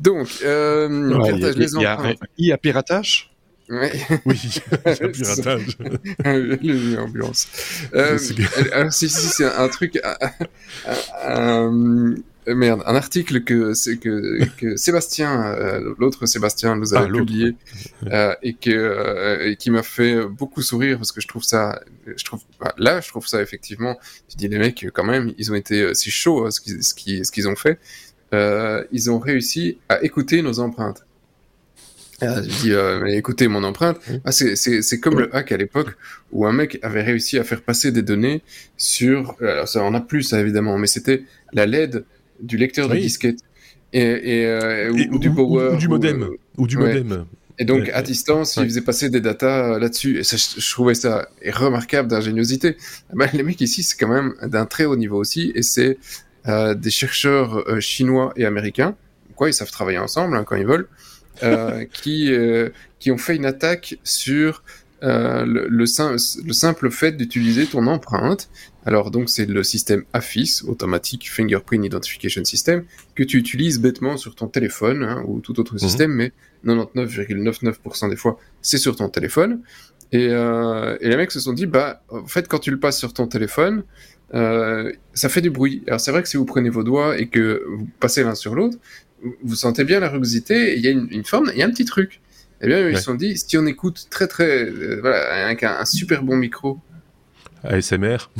Donc, 0.00 0.28
euh, 0.44 0.88
ouais, 0.88 1.32
piratage, 1.32 1.56
les 1.56 1.74
Il 1.74 1.82
y 1.82 1.86
a 1.86 2.00
un 2.00 2.14
i 2.38 2.52
à 2.52 2.58
piratage? 2.58 3.30
Ouais. 3.70 3.92
Oui, 4.26 4.38
piratage. 5.12 5.78
L'ambiance. 6.24 7.48
Euh, 7.94 8.18
alors, 8.72 8.92
si, 8.92 9.08
si, 9.08 9.28
c'est 9.28 9.46
un 9.46 9.68
truc, 9.68 9.98
un, 10.04 10.16
un, 11.24 12.14
merde, 12.46 12.82
un 12.86 12.94
article 12.94 13.42
que 13.44 13.74
c'est 13.74 13.98
que, 13.98 14.44
que 14.56 14.76
Sébastien, 14.76 15.54
euh, 15.54 15.94
l'autre 15.98 16.26
Sébastien, 16.26 16.76
nous 16.76 16.94
avait 16.94 17.08
ah, 17.10 17.12
publié 17.12 17.54
euh, 18.06 18.34
et 18.42 18.54
que 18.54 18.70
euh, 18.70 19.50
et 19.50 19.56
qui 19.56 19.70
m'a 19.70 19.82
fait 19.82 20.26
beaucoup 20.26 20.62
sourire 20.62 20.98
parce 20.98 21.12
que 21.12 21.20
je 21.20 21.28
trouve 21.28 21.44
ça, 21.44 21.80
je 22.16 22.24
trouve 22.24 22.40
bah, 22.60 22.74
là, 22.78 23.00
je 23.00 23.08
trouve 23.08 23.26
ça 23.26 23.42
effectivement. 23.42 23.98
Tu 24.28 24.36
dis 24.36 24.48
les 24.48 24.58
mecs 24.58 24.86
quand 24.92 25.04
même, 25.04 25.32
ils 25.38 25.52
ont 25.52 25.54
été 25.54 25.94
si 25.94 26.10
chauds 26.10 26.46
hein, 26.46 26.50
ce 26.50 26.60
qu'ils 26.60 27.24
ce 27.24 27.48
ont 27.48 27.56
fait. 27.56 27.78
ils 28.92 29.10
ont 29.10 29.18
réussi 29.18 29.78
à 29.88 30.02
écouter 30.02 30.42
nos 30.42 30.60
empreintes. 30.60 31.04
Ah, 32.24 32.40
je 32.40 32.48
dis, 32.62 32.72
euh, 32.72 33.00
mais 33.02 33.16
écoutez, 33.16 33.48
mon 33.48 33.64
empreinte, 33.64 33.98
ah, 34.24 34.30
c'est 34.30 35.00
comme 35.00 35.18
le 35.18 35.34
hack 35.34 35.50
à 35.50 35.56
l'époque 35.56 35.96
où 36.30 36.46
un 36.46 36.52
mec 36.52 36.78
avait 36.82 37.02
réussi 37.02 37.36
à 37.36 37.42
faire 37.42 37.62
passer 37.62 37.90
des 37.90 38.02
données 38.02 38.42
sur, 38.76 39.34
alors 39.40 39.66
ça 39.66 39.82
en 39.82 39.92
a 39.92 40.00
plus 40.00 40.22
ça, 40.22 40.38
évidemment, 40.38 40.78
mais 40.78 40.86
c'était 40.86 41.24
la 41.52 41.66
LED 41.66 42.04
du 42.42 42.56
lecteur 42.56 42.90
oui. 42.90 42.96
de 42.96 43.02
disquette 43.02 43.38
et, 43.92 44.00
et, 44.00 44.46
euh, 44.46 44.94
et 44.94 45.08
ou, 45.08 45.14
ou, 45.14 45.18
du 45.18 45.30
power 45.30 45.70
ou, 45.70 45.74
ou 45.74 45.78
du 45.78 45.88
modem 45.88 46.22
ou, 46.56 46.62
ou 46.62 46.66
du 46.66 46.76
ouais. 46.76 47.02
modem. 47.02 47.26
Et 47.58 47.64
donc 47.64 47.88
à 47.90 48.02
distance, 48.02 48.56
ouais. 48.56 48.64
il 48.64 48.68
faisait 48.68 48.80
passer 48.80 49.10
des 49.10 49.20
datas 49.20 49.78
là-dessus. 49.78 50.18
Et 50.18 50.24
ça, 50.24 50.36
je, 50.36 50.70
trouvais 50.70 50.94
ça 50.94 51.28
remarquable 51.46 52.08
d'ingéniosité. 52.08 52.76
Ben, 53.12 53.28
les 53.32 53.42
mecs 53.42 53.60
ici, 53.60 53.82
c'est 53.82 53.96
quand 53.96 54.08
même 54.08 54.34
d'un 54.42 54.66
très 54.66 54.84
haut 54.84 54.96
niveau 54.96 55.18
aussi, 55.18 55.52
et 55.54 55.62
c'est 55.62 55.98
euh, 56.48 56.74
des 56.74 56.90
chercheurs 56.90 57.62
euh, 57.68 57.80
chinois 57.80 58.32
et 58.36 58.46
américains. 58.46 58.96
Quoi, 59.36 59.50
ils 59.50 59.54
savent 59.54 59.70
travailler 59.70 59.98
ensemble 59.98 60.36
hein, 60.36 60.44
quand 60.44 60.56
ils 60.56 60.66
veulent 60.66 60.88
euh, 61.42 61.84
qui, 61.92 62.32
euh, 62.32 62.70
qui 62.98 63.10
ont 63.10 63.18
fait 63.18 63.36
une 63.36 63.46
attaque 63.46 63.98
sur 64.04 64.62
euh, 65.02 65.44
le, 65.44 65.66
le, 65.68 65.86
sim 65.86 66.16
le, 66.44 66.52
simple 66.52 66.90
fait 66.90 67.12
d'utiliser 67.12 67.66
ton 67.66 67.86
empreinte. 67.86 68.48
Alors 68.84 69.10
donc 69.10 69.30
c'est 69.30 69.46
le 69.46 69.62
système 69.62 70.04
AFIS, 70.12 70.62
Automatic 70.66 71.30
Fingerprint 71.30 71.84
Identification 71.84 72.44
System, 72.44 72.84
que 73.14 73.22
tu 73.22 73.38
utilises 73.38 73.80
bêtement 73.80 74.16
sur 74.16 74.34
ton 74.34 74.48
téléphone 74.48 75.02
hein, 75.04 75.22
ou 75.26 75.40
tout 75.40 75.60
autre 75.60 75.76
mmh. 75.76 75.78
système, 75.78 76.12
mais 76.12 76.32
99,99% 76.64 78.10
des 78.10 78.16
fois 78.16 78.38
c'est 78.60 78.78
sur 78.78 78.96
ton 78.96 79.08
téléphone. 79.08 79.60
Et, 80.12 80.28
euh, 80.30 80.96
et, 81.00 81.08
les 81.08 81.16
mecs 81.16 81.30
se 81.30 81.40
sont 81.40 81.54
dit, 81.54 81.64
bah, 81.64 82.02
en 82.10 82.26
fait, 82.26 82.46
quand 82.46 82.58
tu 82.58 82.70
le 82.70 82.78
passes 82.78 82.98
sur 82.98 83.14
ton 83.14 83.26
téléphone, 83.26 83.82
euh, 84.34 84.92
ça 85.14 85.30
fait 85.30 85.40
du 85.40 85.50
bruit. 85.50 85.82
Alors 85.86 86.00
c'est 86.00 86.10
vrai 86.10 86.22
que 86.22 86.28
si 86.28 86.36
vous 86.36 86.44
prenez 86.44 86.68
vos 86.68 86.84
doigts 86.84 87.18
et 87.18 87.28
que 87.28 87.64
vous 87.66 87.88
passez 87.98 88.22
l'un 88.22 88.34
sur 88.34 88.54
l'autre, 88.54 88.76
vous 89.42 89.54
sentez 89.54 89.84
bien 89.84 90.00
la 90.00 90.08
rugosité, 90.08 90.76
il 90.76 90.82
y 90.84 90.88
a 90.88 90.90
une, 90.90 91.08
une, 91.10 91.24
forme, 91.24 91.50
il 91.52 91.58
y 91.58 91.62
a 91.62 91.66
un 91.66 91.70
petit 91.70 91.86
truc. 91.86 92.20
Eh 92.60 92.66
bien, 92.66 92.88
ils 92.88 92.96
se 92.96 93.04
sont 93.04 93.14
dit, 93.14 93.36
si 93.36 93.56
on 93.56 93.66
écoute 93.66 94.06
très 94.10 94.28
très, 94.28 94.64
euh, 94.64 94.98
voilà, 95.00 95.46
avec 95.46 95.62
un, 95.62 95.78
un, 95.80 95.84
super 95.84 96.22
bon 96.22 96.36
micro. 96.36 96.78
ASMR. 97.64 98.30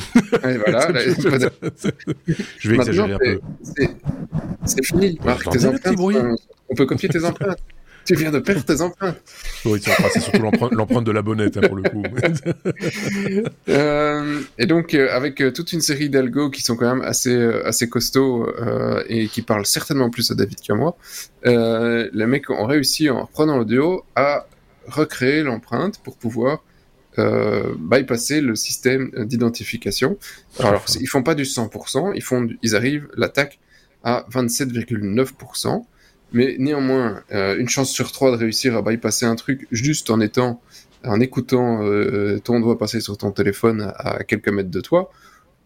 Et 0.44 0.56
voilà. 0.58 0.88
là, 0.92 1.00
je 2.58 2.68
vais 2.68 2.76
exagérer 2.76 3.12
un 3.12 3.18
peu. 3.18 3.40
C'est 4.64 4.84
fini. 4.84 5.18
Marc, 5.24 5.48
tes 5.50 5.66
empreintes, 5.66 5.98
on, 5.98 6.36
on 6.68 6.74
peut 6.74 6.86
copier 6.86 7.08
tes 7.08 7.24
empreintes. 7.24 7.58
Tu 8.04 8.16
viens 8.16 8.32
de 8.32 8.40
perdre 8.40 8.64
tes 8.64 8.80
empreintes. 8.80 9.20
Oui, 9.64 9.80
c'est 9.80 10.20
surtout 10.20 10.42
l'empreinte 10.42 11.04
de 11.04 11.12
la 11.12 11.22
bonnette, 11.22 11.56
hein, 11.56 11.60
pour 11.66 11.76
le 11.76 11.82
coup. 11.84 12.02
euh, 13.68 14.40
et 14.58 14.66
donc, 14.66 14.94
euh, 14.94 15.08
avec 15.12 15.40
euh, 15.40 15.52
toute 15.52 15.72
une 15.72 15.80
série 15.80 16.08
d'algos 16.08 16.50
qui 16.50 16.62
sont 16.62 16.74
quand 16.74 16.92
même 16.92 17.04
assez, 17.04 17.36
assez 17.64 17.88
costauds 17.88 18.48
et 19.08 19.28
qui 19.28 19.42
parlent 19.42 19.66
certainement 19.66 20.10
plus 20.10 20.30
à 20.30 20.34
David 20.34 20.60
qu'à 20.60 20.74
moi, 20.74 20.96
les 21.44 22.26
mecs 22.26 22.50
ont 22.50 22.66
réussi, 22.66 23.08
en 23.08 23.22
reprenant 23.22 23.56
l'audio, 23.56 24.04
à 24.16 24.46
recréer 24.88 25.44
l'empreinte 25.44 26.00
pour 26.02 26.16
pouvoir 26.16 26.64
bypasser 27.16 28.40
le 28.40 28.54
système 28.54 29.10
d'identification. 29.26 30.18
Alors, 30.58 30.84
ils 31.00 31.06
font 31.06 31.22
pas 31.22 31.34
du 31.34 31.44
100%, 31.44 32.12
ils, 32.14 32.22
font, 32.22 32.48
ils 32.62 32.76
arrivent, 32.76 33.08
l'attaque, 33.16 33.58
à 34.04 34.26
27,9%. 34.30 35.84
Mais 36.32 36.56
néanmoins, 36.58 37.22
euh, 37.32 37.58
une 37.58 37.68
chance 37.68 37.90
sur 37.90 38.10
trois 38.12 38.30
de 38.30 38.36
réussir 38.36 38.76
à 38.76 38.82
bypasser 38.82 39.26
un 39.26 39.36
truc 39.36 39.66
juste 39.70 40.10
en 40.10 40.20
étant, 40.20 40.62
en 41.04 41.20
écoutant 41.20 41.82
euh, 41.82 42.38
ton 42.42 42.60
doigt 42.60 42.78
passer 42.78 43.00
sur 43.00 43.18
ton 43.18 43.32
téléphone 43.32 43.92
à, 43.96 44.24
quelques 44.24 44.48
mètres 44.48 44.70
de 44.70 44.80
toi. 44.80 45.10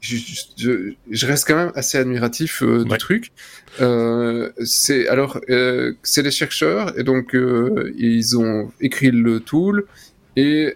Je, 0.00 0.16
je, 0.58 0.92
je, 1.10 1.26
reste 1.26 1.46
quand 1.46 1.56
même 1.56 1.72
assez 1.74 1.96
admiratif 1.96 2.62
euh, 2.62 2.84
du 2.84 2.90
ouais. 2.90 2.98
truc. 2.98 3.32
Euh, 3.80 4.50
c'est 4.62 5.08
alors 5.08 5.40
euh, 5.48 5.94
c'est 6.02 6.22
les 6.22 6.30
chercheurs 6.30 6.98
et 6.98 7.02
donc 7.02 7.34
euh, 7.34 7.92
ils 7.96 8.36
ont 8.38 8.70
écrit 8.80 9.10
le 9.10 9.40
tool 9.40 9.86
et 10.36 10.74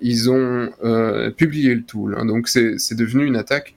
ils 0.00 0.30
ont 0.30 0.70
publié 1.36 1.74
le 1.74 1.82
tool. 1.82 2.16
Hein, 2.18 2.24
donc 2.24 2.48
c'est 2.48 2.94
devenu 2.94 3.26
une 3.26 3.36
attaque 3.36 3.74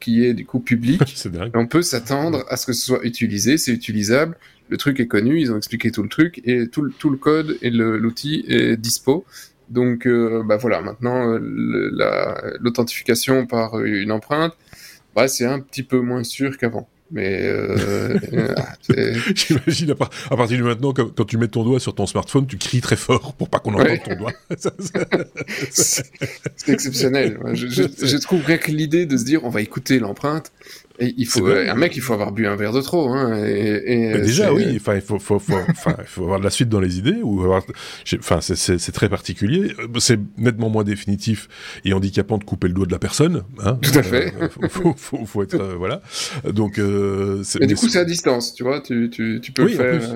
qui 0.00 0.24
est 0.24 0.34
du 0.34 0.44
coup 0.44 0.60
publique. 0.60 1.16
on 1.54 1.66
peut 1.66 1.82
s'attendre 1.82 2.44
à 2.48 2.56
ce 2.56 2.66
que 2.66 2.72
ce 2.72 2.84
soit 2.84 3.04
utilisé, 3.04 3.56
c'est 3.56 3.72
utilisable 3.72 4.36
le 4.68 4.76
truc 4.76 5.00
est 5.00 5.06
connu, 5.06 5.40
ils 5.40 5.52
ont 5.52 5.56
expliqué 5.56 5.90
tout 5.90 6.02
le 6.02 6.08
truc 6.08 6.40
et 6.44 6.68
tout 6.68 6.82
le, 6.82 6.90
tout 6.90 7.10
le 7.10 7.16
code 7.16 7.58
et 7.62 7.70
l'outil 7.70 8.44
est 8.48 8.76
dispo. 8.76 9.24
Donc, 9.68 10.06
euh, 10.06 10.42
bah 10.44 10.56
voilà, 10.56 10.80
maintenant 10.80 11.32
euh, 11.32 11.38
l'authentification 12.60 13.46
par 13.46 13.80
une 13.80 14.12
empreinte, 14.12 14.56
bah, 15.14 15.28
c'est 15.28 15.46
un 15.46 15.60
petit 15.60 15.82
peu 15.82 16.00
moins 16.00 16.24
sûr 16.24 16.56
qu'avant. 16.56 16.88
Mais 17.10 17.40
euh, 17.42 18.18
j'imagine 19.34 19.92
à, 19.92 19.94
à, 20.30 20.36
partir 20.36 20.58
de 20.58 20.62
maintenant, 20.64 20.92
quand, 20.92 21.14
quand, 21.14 21.24
tu 21.24 21.38
mets 21.38 21.46
ton 21.46 21.62
doigt 21.62 21.78
sur 21.78 21.94
ton 21.94 22.06
smartphone, 22.06 22.46
tu 22.46 22.58
cries 22.58 22.80
très 22.80 22.96
fort 22.96 23.34
pour 23.34 23.48
pas 23.48 23.60
qu'on 23.60 23.74
entende 23.74 23.86
ouais. 23.86 24.02
ton 24.04 24.16
doigt. 24.16 24.32
c'est 25.70 26.04
exceptionnel. 26.68 27.38
Je, 27.52 27.68
je, 27.68 27.82
je 28.06 28.16
trouve 28.16 28.44
rien 28.44 28.58
que 28.58 28.72
l'idée 28.72 29.06
de 29.06 29.16
se 29.16 29.24
dire 29.24 29.44
on 29.44 29.50
va 29.50 29.60
écouter 29.60 29.98
l'empreinte 30.00 30.52
et 30.98 31.14
il 31.16 31.26
faut 31.26 31.46
euh, 31.46 31.70
un 31.70 31.74
mec, 31.74 31.96
il 31.96 32.02
faut 32.02 32.12
avoir 32.14 32.32
bu 32.32 32.46
un 32.46 32.56
verre 32.56 32.72
de 32.72 32.80
trop. 32.80 33.08
Hein, 33.08 33.44
et, 33.46 34.12
et 34.14 34.18
déjà, 34.18 34.52
oui. 34.52 34.76
Enfin, 34.76 34.94
il 34.94 35.00
faut, 35.00 35.18
faut, 35.18 35.38
faut, 35.38 35.54
enfin, 35.70 35.96
il 35.98 36.06
faut 36.06 36.22
avoir 36.24 36.38
de 36.38 36.44
la 36.44 36.50
suite 36.50 36.68
dans 36.68 36.80
les 36.80 36.98
idées 36.98 37.20
ou 37.22 37.42
avoir. 37.42 37.62
Enfin, 38.18 38.40
c'est 38.40 38.92
très 38.92 39.08
particulier. 39.08 39.74
C'est 39.98 40.18
nettement 40.38 40.70
moins 40.70 40.84
définitif 40.84 41.48
et 41.84 41.92
handicapant 41.92 42.38
de 42.38 42.44
couper 42.44 42.68
le 42.68 42.74
doigt 42.74 42.86
de 42.86 42.92
la 42.92 42.98
personne. 42.98 43.44
Hein, 43.62 43.78
Tout 43.82 43.98
à 43.98 44.02
fait. 44.02 44.32
Euh, 44.40 44.48
faut, 44.68 44.94
faut, 44.96 45.26
faut, 45.26 45.42
être 45.42 45.60
euh, 45.60 45.74
voilà. 45.76 46.02
Donc. 46.50 46.78
Euh, 46.78 47.42
mais 47.60 47.66
du 47.66 47.76
coup, 47.76 47.88
c'est 47.88 47.98
à 47.98 48.04
distance, 48.04 48.54
tu 48.54 48.62
vois. 48.62 48.80
Tu, 48.80 49.10
tu, 49.10 49.40
tu 49.42 49.52
peux 49.52 49.64
oui, 49.64 49.72
le 49.72 49.76
faire. 49.76 50.14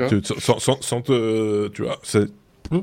Euh, 0.00 0.08
tu, 0.08 0.20
sans, 0.38 0.58
sans, 0.58 0.80
sans 0.80 1.02
te, 1.02 1.68
tu 1.68 1.82
vois. 1.82 1.98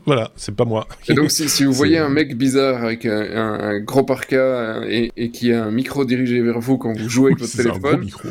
Voilà, 0.06 0.32
c'est 0.36 0.54
pas 0.56 0.66
moi. 0.66 0.88
Et 1.08 1.14
donc, 1.14 1.32
si, 1.32 1.48
si 1.48 1.64
vous 1.64 1.72
voyez 1.74 1.98
un 1.98 2.10
mec 2.10 2.38
bizarre 2.38 2.84
avec 2.84 3.06
un, 3.06 3.22
un, 3.22 3.60
un 3.60 3.80
gros 3.80 4.04
parka 4.04 4.82
et, 4.88 5.12
et, 5.16 5.32
qui 5.32 5.54
a 5.54 5.66
un 5.66 5.72
micro 5.72 6.04
dirigé 6.04 6.42
vers 6.42 6.60
vous 6.60 6.78
quand 6.78 6.94
vous 6.94 7.10
jouez 7.10 7.32
avec 7.32 7.40
votre 7.40 7.56
téléphone. 7.56 7.82
Un 7.82 7.90
gros 7.90 7.98
micro. 7.98 8.30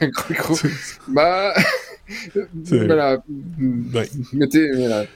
un 0.00 0.08
gros 0.08 0.24
micro. 0.30 0.56
bah, 1.08 1.54
voilà. 2.64 3.22
Ouais. 3.94 4.08
Mettez, 4.32 4.70
voilà. 4.76 5.06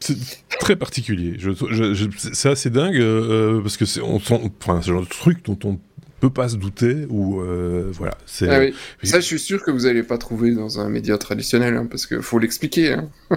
C'est 0.00 0.16
très 0.58 0.76
particulier. 0.76 1.34
Je, 1.38 1.50
je, 1.70 1.94
je, 1.94 2.06
c'est 2.32 2.48
assez 2.48 2.70
dingue 2.70 2.96
euh, 2.96 3.60
parce 3.60 3.76
que 3.76 3.84
c'est 3.84 4.00
on, 4.00 4.16
enfin, 4.16 4.82
ce 4.82 4.90
genre 4.90 5.02
de 5.02 5.08
truc 5.08 5.44
dont 5.44 5.58
on 5.64 5.78
peut 6.20 6.30
pas 6.30 6.48
se 6.48 6.56
douter 6.56 7.06
ou 7.10 7.40
euh, 7.40 7.90
voilà. 7.92 8.16
C'est. 8.26 8.48
Ah 8.48 8.60
oui. 8.60 8.74
Ça, 9.02 9.20
je 9.20 9.26
suis 9.26 9.38
sûr 9.38 9.62
que 9.62 9.70
vous 9.70 9.80
n'allez 9.80 10.02
pas 10.02 10.18
trouver 10.18 10.52
dans 10.52 10.80
un 10.80 10.88
média 10.88 11.18
traditionnel, 11.18 11.76
hein, 11.76 11.86
parce 11.90 12.06
qu'il 12.06 12.22
faut 12.22 12.38
l'expliquer. 12.38 12.94
Hein. 12.94 13.08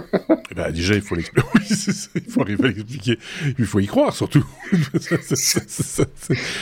Eh 0.52 0.56
ben, 0.56 0.72
déjà, 0.72 0.94
il 0.94 1.00
faut 1.00 1.14
l'expliquer. 1.14 1.46
Oui, 1.54 1.62
il 2.26 2.32
faut 2.32 2.40
arriver 2.40 2.64
à 2.64 2.68
l'expliquer. 2.68 3.18
Il 3.58 3.66
faut 3.66 3.78
y 3.78 3.86
croire 3.86 4.14
surtout. 4.14 4.44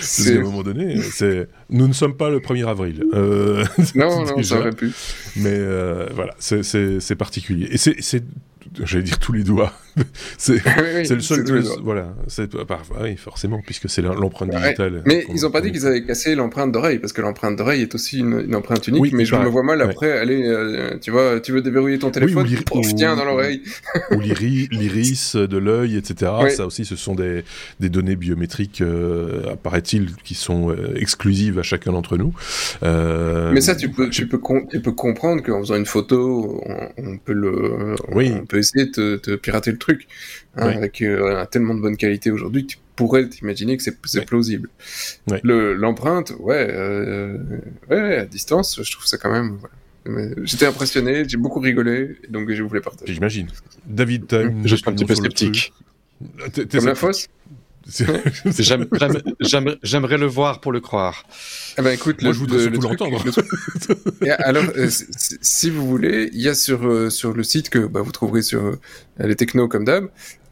c'est 0.01 0.37
à 0.37 0.41
un 0.41 0.43
moment 0.43 0.63
donné, 0.63 1.01
c'est. 1.01 1.49
Nous 1.71 1.89
ne 1.89 1.93
sommes 1.95 2.17
pas 2.17 2.29
le 2.29 2.41
1er 2.41 2.67
avril. 2.67 3.05
Euh... 3.15 3.65
non, 3.95 4.27
non, 4.27 4.43
ça 4.43 4.59
aurait 4.59 4.73
pu. 4.73 4.93
Mais 5.37 5.55
euh, 5.55 6.07
voilà, 6.15 6.35
c'est 6.39 7.17
particulier. 7.17 7.69
Et 7.71 7.79
c'est 7.79 8.23
j'allais 8.85 9.05
dire 9.05 9.19
tous 9.19 9.33
les 9.33 9.45
doigts. 9.45 9.73
c'est 10.39 10.61
le 11.11 11.21
seul. 11.21 11.45
voilà, 11.83 12.15
c'est 12.27 12.55
bah, 12.55 12.81
oui, 13.03 13.17
forcément, 13.17 13.61
puisque 13.65 13.89
c'est 13.89 14.03
l'empreinte 14.03 14.51
digitale. 14.51 15.03
Mais 15.07 15.25
ils 15.35 15.43
n'ont 15.43 15.51
pas 15.51 15.61
dit 15.61 15.73
qu'ils 15.73 15.87
avaient 15.87 16.05
cassé 16.05 16.35
l'empreinte 16.35 16.73
d'oreille, 16.73 16.99
parce 16.99 17.13
que 17.13 17.21
l'empreinte 17.21 17.57
d'oreille 17.57 17.83
est 17.83 17.95
aussi 17.95 18.19
une, 18.19 18.55
empreinte 18.55 18.87
unique. 18.89 19.13
mais 19.13 19.25
je 19.25 19.35
me 19.37 19.49
vois 19.49 19.63
mal 19.63 19.83
après 19.83 20.13
aller, 20.19 20.43
euh, 20.47 20.99
tu 21.01 21.11
vois, 21.11 21.41
tu 21.41 21.53
veux 21.53 21.63
déverrouiller 21.63 21.99
ton 21.99 22.11
téléphone, 22.11 22.47
oui, 22.49 22.59
ou 22.75 22.81
tiens 22.95 23.17
dans 23.17 23.25
l'oreille. 23.25 23.63
ou 24.11 24.21
l'iris 24.21 25.37
de 25.37 25.59
l'œil, 25.59 25.97
etc. 25.97 26.33
Ça 26.51 26.67
aussi, 26.67 26.85
ce 26.85 26.97
sont 26.97 27.15
des, 27.15 27.45
des 27.81 27.89
données 27.89 28.17
biométriques, 28.17 28.81
euh, 28.81 29.53
apparaît-il, 29.53 30.15
qui 30.25 30.35
sont 30.35 30.71
euh, 30.71 30.95
exclusives 30.97 31.59
à 31.59 31.63
chacun 31.63 31.93
d'entre 31.93 32.17
nous. 32.17 32.33
mais 32.83 33.61
ça, 33.61 33.75
tu 33.75 33.91
peux, 33.91 34.09
tu 34.11 34.27
peux, 34.27 34.41
tu 34.71 34.81
peux 34.81 34.93
comprendre 34.93 35.43
qu'en 35.43 35.61
faisant 35.61 35.77
une 35.77 35.87
photo, 35.87 36.63
on, 36.97 37.19
peut 37.19 37.33
le, 37.33 37.95
on 38.13 38.47
peut 38.47 38.59
essayer 38.59 38.87
de 38.87 39.17
te, 39.17 39.37
pirater 39.37 39.71
le 39.71 39.79
truc. 39.79 39.88
Hein, 40.57 40.69
avec 40.69 41.03
euh, 41.03 41.45
tellement 41.47 41.75
de 41.75 41.81
bonne 41.81 41.97
qualité 41.97 42.31
aujourd'hui, 42.31 42.67
tu 42.67 42.79
pourrais 42.97 43.29
t'imaginer 43.29 43.77
que 43.77 43.83
c'est 43.83 44.25
plausible. 44.27 44.69
L'empreinte, 45.45 46.33
ouais, 46.41 46.67
euh, 46.71 47.39
ouais, 47.91 48.17
à 48.17 48.25
distance, 48.27 48.81
je 48.83 48.93
trouve 48.93 49.07
ça 49.07 49.19
quand 49.19 49.31
même. 49.31 49.59
J'étais 50.43 50.67
impressionné, 50.67 51.29
j'ai 51.29 51.37
beaucoup 51.37 51.61
rigolé, 51.61 52.17
donc 52.29 52.51
je 52.51 52.63
voulais 52.63 52.81
partager. 52.81 53.13
J'imagine. 53.13 53.49
David, 53.87 54.27
t'as 54.27 54.43
Je 54.65 54.75
suis 54.75 54.85
un 54.89 54.93
petit 54.93 55.05
peu 55.05 55.15
sceptique. 55.15 55.73
Comme 56.73 56.87
la 56.87 56.95
fosse? 56.95 57.29
J'aimerais 59.83 60.19
le 60.19 60.27
voir 60.27 60.61
pour 60.61 60.73
le 60.73 60.81
croire. 60.81 61.25
Eh 61.79 61.83
ben 61.83 61.91
écoute, 61.91 62.23
Moi, 62.23 62.33
je 62.33 62.39
voudrais 62.39 62.61
surtout 62.61 62.81
l'entendre. 62.81 63.25
alors, 64.39 64.65
euh, 64.77 64.89
si 65.41 65.71
vous 65.71 65.87
voulez, 65.87 66.31
il 66.33 66.41
y 66.41 66.49
a 66.49 66.55
sur 66.55 66.87
euh, 66.87 67.09
sur 67.09 67.33
le 67.33 67.43
site 67.43 67.71
que 67.71 67.79
bah, 67.79 68.03
vous 68.03 68.13
trouverez 68.13 68.43
sur 68.43 68.63
euh, 68.63 68.81
les 69.19 69.37
technos 69.37 69.69
comme 69.69 69.85
d'hab, 69.85 70.09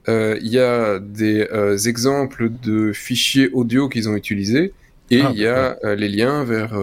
il 0.09 0.49
y 0.49 0.59
a 0.59 0.99
des 0.99 1.47
exemples 1.89 2.51
de 2.63 2.93
fichiers 2.93 3.51
audio 3.53 3.89
qu'ils 3.89 4.09
ont 4.09 4.17
utilisés 4.17 4.73
et 5.11 5.21
ah, 5.21 5.31
il 5.33 5.41
y 5.41 5.47
a 5.47 5.77
les 5.97 6.09
liens 6.09 6.45
vers 6.45 6.79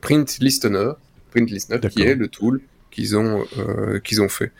Print 0.00 0.38
Listener, 0.40 0.92
Print 1.30 1.50
Listener 1.50 1.78
qui 1.90 2.02
est 2.02 2.14
le 2.14 2.28
tool 2.28 2.62
qu'ils 2.90 3.16
ont 3.16 3.44
qu'ils 4.02 4.22
ont 4.22 4.30
fait. 4.30 4.52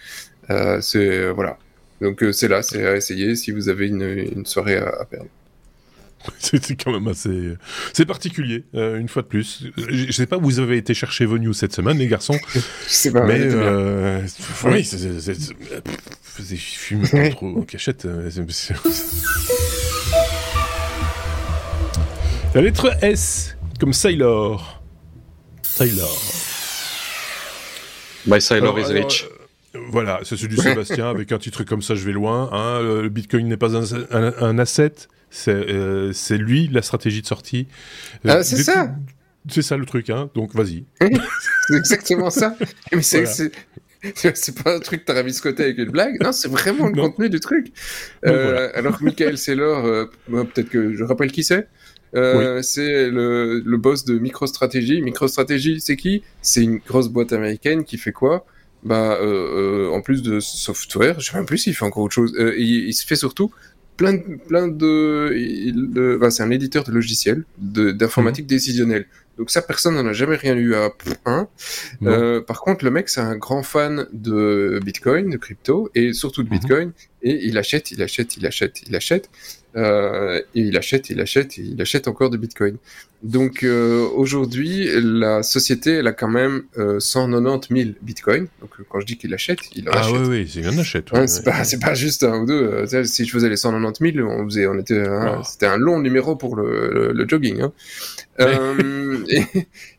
c'est 0.80 1.30
voilà, 1.30 1.58
donc 2.00 2.22
euh, 2.22 2.32
c'est 2.32 2.48
là, 2.48 2.62
c'est 2.62 2.86
à 2.86 2.96
essayer 2.96 3.36
si 3.36 3.50
vous 3.50 3.68
avez 3.68 3.88
une, 3.88 4.02
une 4.02 4.46
soirée 4.46 4.76
à, 4.76 5.04
perdre. 5.04 5.28
C'est 6.38 6.82
quand 6.82 6.92
même 6.92 7.08
assez. 7.08 7.54
C'est 7.92 8.06
particulier, 8.06 8.64
euh, 8.74 8.98
une 8.98 9.08
fois 9.08 9.22
de 9.22 9.28
plus. 9.28 9.66
Je, 9.76 10.10
sais 10.12 10.26
pas 10.26 10.36
où 10.36 10.42
vous 10.42 10.58
avez 10.58 10.76
été 10.76 10.94
chercher 10.94 11.24
vos 11.24 11.38
news 11.38 11.52
cette 11.52 11.72
semaine, 11.72 11.98
les 11.98 12.08
garçons. 12.08 12.38
je 12.54 12.60
sais 12.88 13.12
pas. 13.12 13.24
Mais 13.24 13.38
euh, 13.40 14.20
oui, 14.64 14.84
c'est 14.84 16.56
fume 16.56 17.08
pas 17.08 17.28
trop 17.30 17.58
en 17.58 17.62
cachette. 17.62 18.04
Euh, 18.06 18.30
La 22.54 22.62
lettre 22.62 22.96
S, 23.02 23.56
comme 23.78 23.92
Sailor. 23.92 24.82
Sailor. 25.62 26.22
My 28.26 28.40
Sailor 28.40 28.78
is 28.80 28.92
rich. 28.92 29.26
Voilà, 29.88 30.20
c'est 30.22 30.36
celui 30.36 30.56
du 30.56 30.62
Sébastien 30.62 31.08
avec 31.08 31.32
un 31.32 31.38
titre 31.38 31.64
comme 31.64 31.82
ça, 31.82 31.94
je 31.94 32.04
vais 32.04 32.12
loin. 32.12 32.50
Hein. 32.52 32.80
Le 32.82 33.08
Bitcoin 33.08 33.48
n'est 33.48 33.56
pas 33.56 33.76
un, 33.76 34.58
asset, 34.58 34.92
euh, 35.48 36.12
c'est 36.12 36.38
lui 36.38 36.68
la 36.68 36.82
stratégie 36.82 37.22
de 37.22 37.26
sortie. 37.26 37.66
Ah, 38.26 38.42
c'est 38.42 38.62
ça. 38.62 38.94
C'est 39.48 39.62
ça 39.62 39.76
le 39.76 39.86
truc, 39.86 40.10
hein. 40.10 40.30
Donc 40.34 40.54
vas-y. 40.54 40.84
c'est 41.68 41.76
exactement 41.76 42.30
ça. 42.30 42.56
Mais 42.92 43.02
c'est 43.02 44.62
pas 44.62 44.76
un 44.76 44.80
truc 44.80 45.00
que 45.00 45.06
t'as 45.06 45.14
raviscoté 45.14 45.64
avec 45.64 45.78
une 45.78 45.90
blague. 45.90 46.20
Non, 46.22 46.32
c'est 46.32 46.48
vraiment 46.48 46.88
le 46.88 46.94
contenu 46.94 47.28
du 47.28 47.40
truc. 47.40 47.72
Euh, 48.24 48.70
alors, 48.74 49.00
Michael 49.02 49.38
Saylor, 49.38 49.84
euh, 49.84 50.04
peut-être 50.28 50.68
que 50.68 50.94
je 50.94 51.04
rappelle 51.04 51.30
qui 51.30 51.44
c'est. 51.44 51.68
C'est 52.12 53.10
le, 53.10 53.62
le, 53.64 53.76
boss 53.76 54.04
de 54.04 54.18
MicroStrategy. 54.18 55.02
MicroStrategy, 55.02 55.80
c'est 55.80 55.96
qui? 55.96 56.22
C'est 56.40 56.62
une 56.62 56.78
grosse 56.78 57.08
boîte 57.08 57.32
américaine 57.32 57.84
qui 57.84 57.98
fait 57.98 58.12
quoi? 58.12 58.46
Bah, 58.82 59.18
euh, 59.20 59.88
euh, 59.88 59.92
en 59.92 60.00
plus 60.00 60.22
de 60.22 60.40
software, 60.40 61.18
je 61.20 61.30
sais 61.30 61.36
même 61.36 61.46
plus 61.46 61.58
s'il 61.58 61.74
fait 61.74 61.84
encore 61.84 62.04
autre 62.04 62.14
chose. 62.14 62.34
Euh, 62.38 62.54
il, 62.56 62.88
il, 62.88 62.92
se 62.92 63.06
fait 63.06 63.16
surtout 63.16 63.50
plein 63.96 64.14
de, 64.14 64.36
plein 64.46 64.68
de, 64.68 65.32
de 65.72 66.16
bah, 66.20 66.30
c'est 66.30 66.42
un 66.42 66.50
éditeur 66.50 66.84
de 66.84 66.92
logiciels, 66.92 67.44
d'informatique 67.58 68.44
mhm. 68.44 68.50
décisionnelle. 68.50 69.06
Donc 69.38 69.50
ça, 69.50 69.60
personne 69.60 69.96
n'en 69.96 70.06
a 70.06 70.12
jamais 70.14 70.36
rien 70.36 70.54
eu 70.54 70.74
à. 70.74 70.90
Euh, 72.02 72.40
par 72.40 72.60
contre, 72.60 72.84
le 72.84 72.90
mec, 72.90 73.08
c'est 73.08 73.20
un 73.20 73.36
grand 73.36 73.62
fan 73.62 74.06
de 74.12 74.80
Bitcoin, 74.82 75.28
de 75.28 75.36
crypto, 75.36 75.90
et 75.94 76.14
surtout 76.14 76.42
de 76.42 76.48
mhm. 76.48 76.58
Bitcoin. 76.58 76.92
Et 77.22 77.46
il 77.46 77.58
achète, 77.58 77.90
il 77.90 78.02
achète, 78.02 78.36
il 78.36 78.46
achète, 78.46 78.82
il 78.88 78.96
achète. 78.96 79.28
Euh, 79.76 80.40
et 80.54 80.60
il 80.60 80.76
achète, 80.76 81.10
il 81.10 81.20
achète, 81.20 81.58
et 81.58 81.62
il 81.62 81.80
achète 81.80 82.08
encore 82.08 82.30
de 82.30 82.36
Bitcoin. 82.36 82.78
Donc 83.22 83.62
euh, 83.62 84.06
aujourd'hui, 84.14 84.88
la 85.02 85.42
société, 85.42 85.94
elle 85.94 86.06
a 86.06 86.12
quand 86.12 86.28
même 86.28 86.62
euh, 86.78 87.00
190 87.00 87.82
000 87.82 87.90
Bitcoin. 88.02 88.46
Donc 88.60 88.70
euh, 88.78 88.84
quand 88.88 89.00
je 89.00 89.06
dis 89.06 89.16
qu'il 89.16 89.34
achète, 89.34 89.58
il 89.74 89.88
en 89.88 89.92
ah, 89.92 90.00
achète. 90.00 90.14
Ah 90.16 90.22
oui, 90.22 90.28
oui, 90.28 90.50
c'est 90.52 90.64
un 90.64 90.78
achète. 90.78 91.10
Ouais, 91.12 91.26
c'est 91.26 91.42
pas, 91.42 91.62
pas, 91.80 91.94
juste 91.94 92.24
un 92.24 92.42
ou 92.42 92.46
deux. 92.46 92.86
Euh, 92.92 93.04
si 93.04 93.24
je 93.24 93.32
faisais 93.32 93.48
les 93.48 93.56
190 93.56 94.12
000, 94.14 94.28
on 94.28 94.44
faisait, 94.44 94.66
on 94.66 94.78
était, 94.78 95.00
hein, 95.00 95.40
c'était 95.44 95.66
un 95.66 95.78
long 95.78 95.98
numéro 96.00 96.36
pour 96.36 96.56
le, 96.56 97.12
le, 97.12 97.28
jogging. 97.28 97.62
Hein. 97.62 97.72
et, 99.28 99.42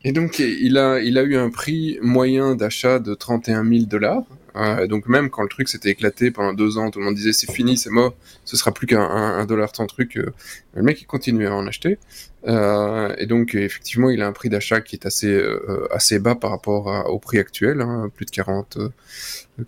et, 0.04 0.12
donc 0.12 0.38
il 0.38 0.78
a, 0.78 1.00
il 1.00 1.18
a 1.18 1.22
eu 1.22 1.36
un 1.36 1.50
prix 1.50 1.98
moyen 2.00 2.54
d'achat 2.54 3.00
de 3.00 3.14
31 3.14 3.68
000 3.68 3.84
dollars. 3.86 4.22
Euh, 4.58 4.86
donc 4.86 5.06
même 5.06 5.30
quand 5.30 5.42
le 5.42 5.48
truc 5.48 5.68
s'était 5.68 5.90
éclaté 5.90 6.30
pendant 6.30 6.52
deux 6.52 6.78
ans, 6.78 6.90
tout 6.90 6.98
le 6.98 7.04
monde 7.04 7.14
disait 7.14 7.32
c'est 7.32 7.50
fini, 7.50 7.76
c'est 7.76 7.90
mort, 7.90 8.14
ce 8.44 8.56
sera 8.56 8.72
plus 8.72 8.86
qu'un 8.86 9.44
dollar 9.46 9.70
tant 9.72 9.86
truc. 9.86 10.16
Euh, 10.16 10.32
le 10.74 10.82
mec 10.82 11.00
il 11.00 11.06
continuait 11.06 11.46
à 11.46 11.54
en 11.54 11.66
acheter. 11.66 11.98
Euh, 12.46 13.14
et 13.18 13.26
donc 13.26 13.54
effectivement 13.54 14.10
il 14.10 14.22
a 14.22 14.26
un 14.26 14.32
prix 14.32 14.48
d'achat 14.48 14.80
qui 14.80 14.96
est 14.96 15.06
assez 15.06 15.40
assez 15.90 16.18
bas 16.18 16.34
par 16.34 16.50
rapport 16.50 16.86
au 17.08 17.18
prix 17.18 17.38
actuel, 17.38 17.80
hein, 17.80 18.10
plus 18.14 18.26
de 18.26 18.30
40, 18.30 18.78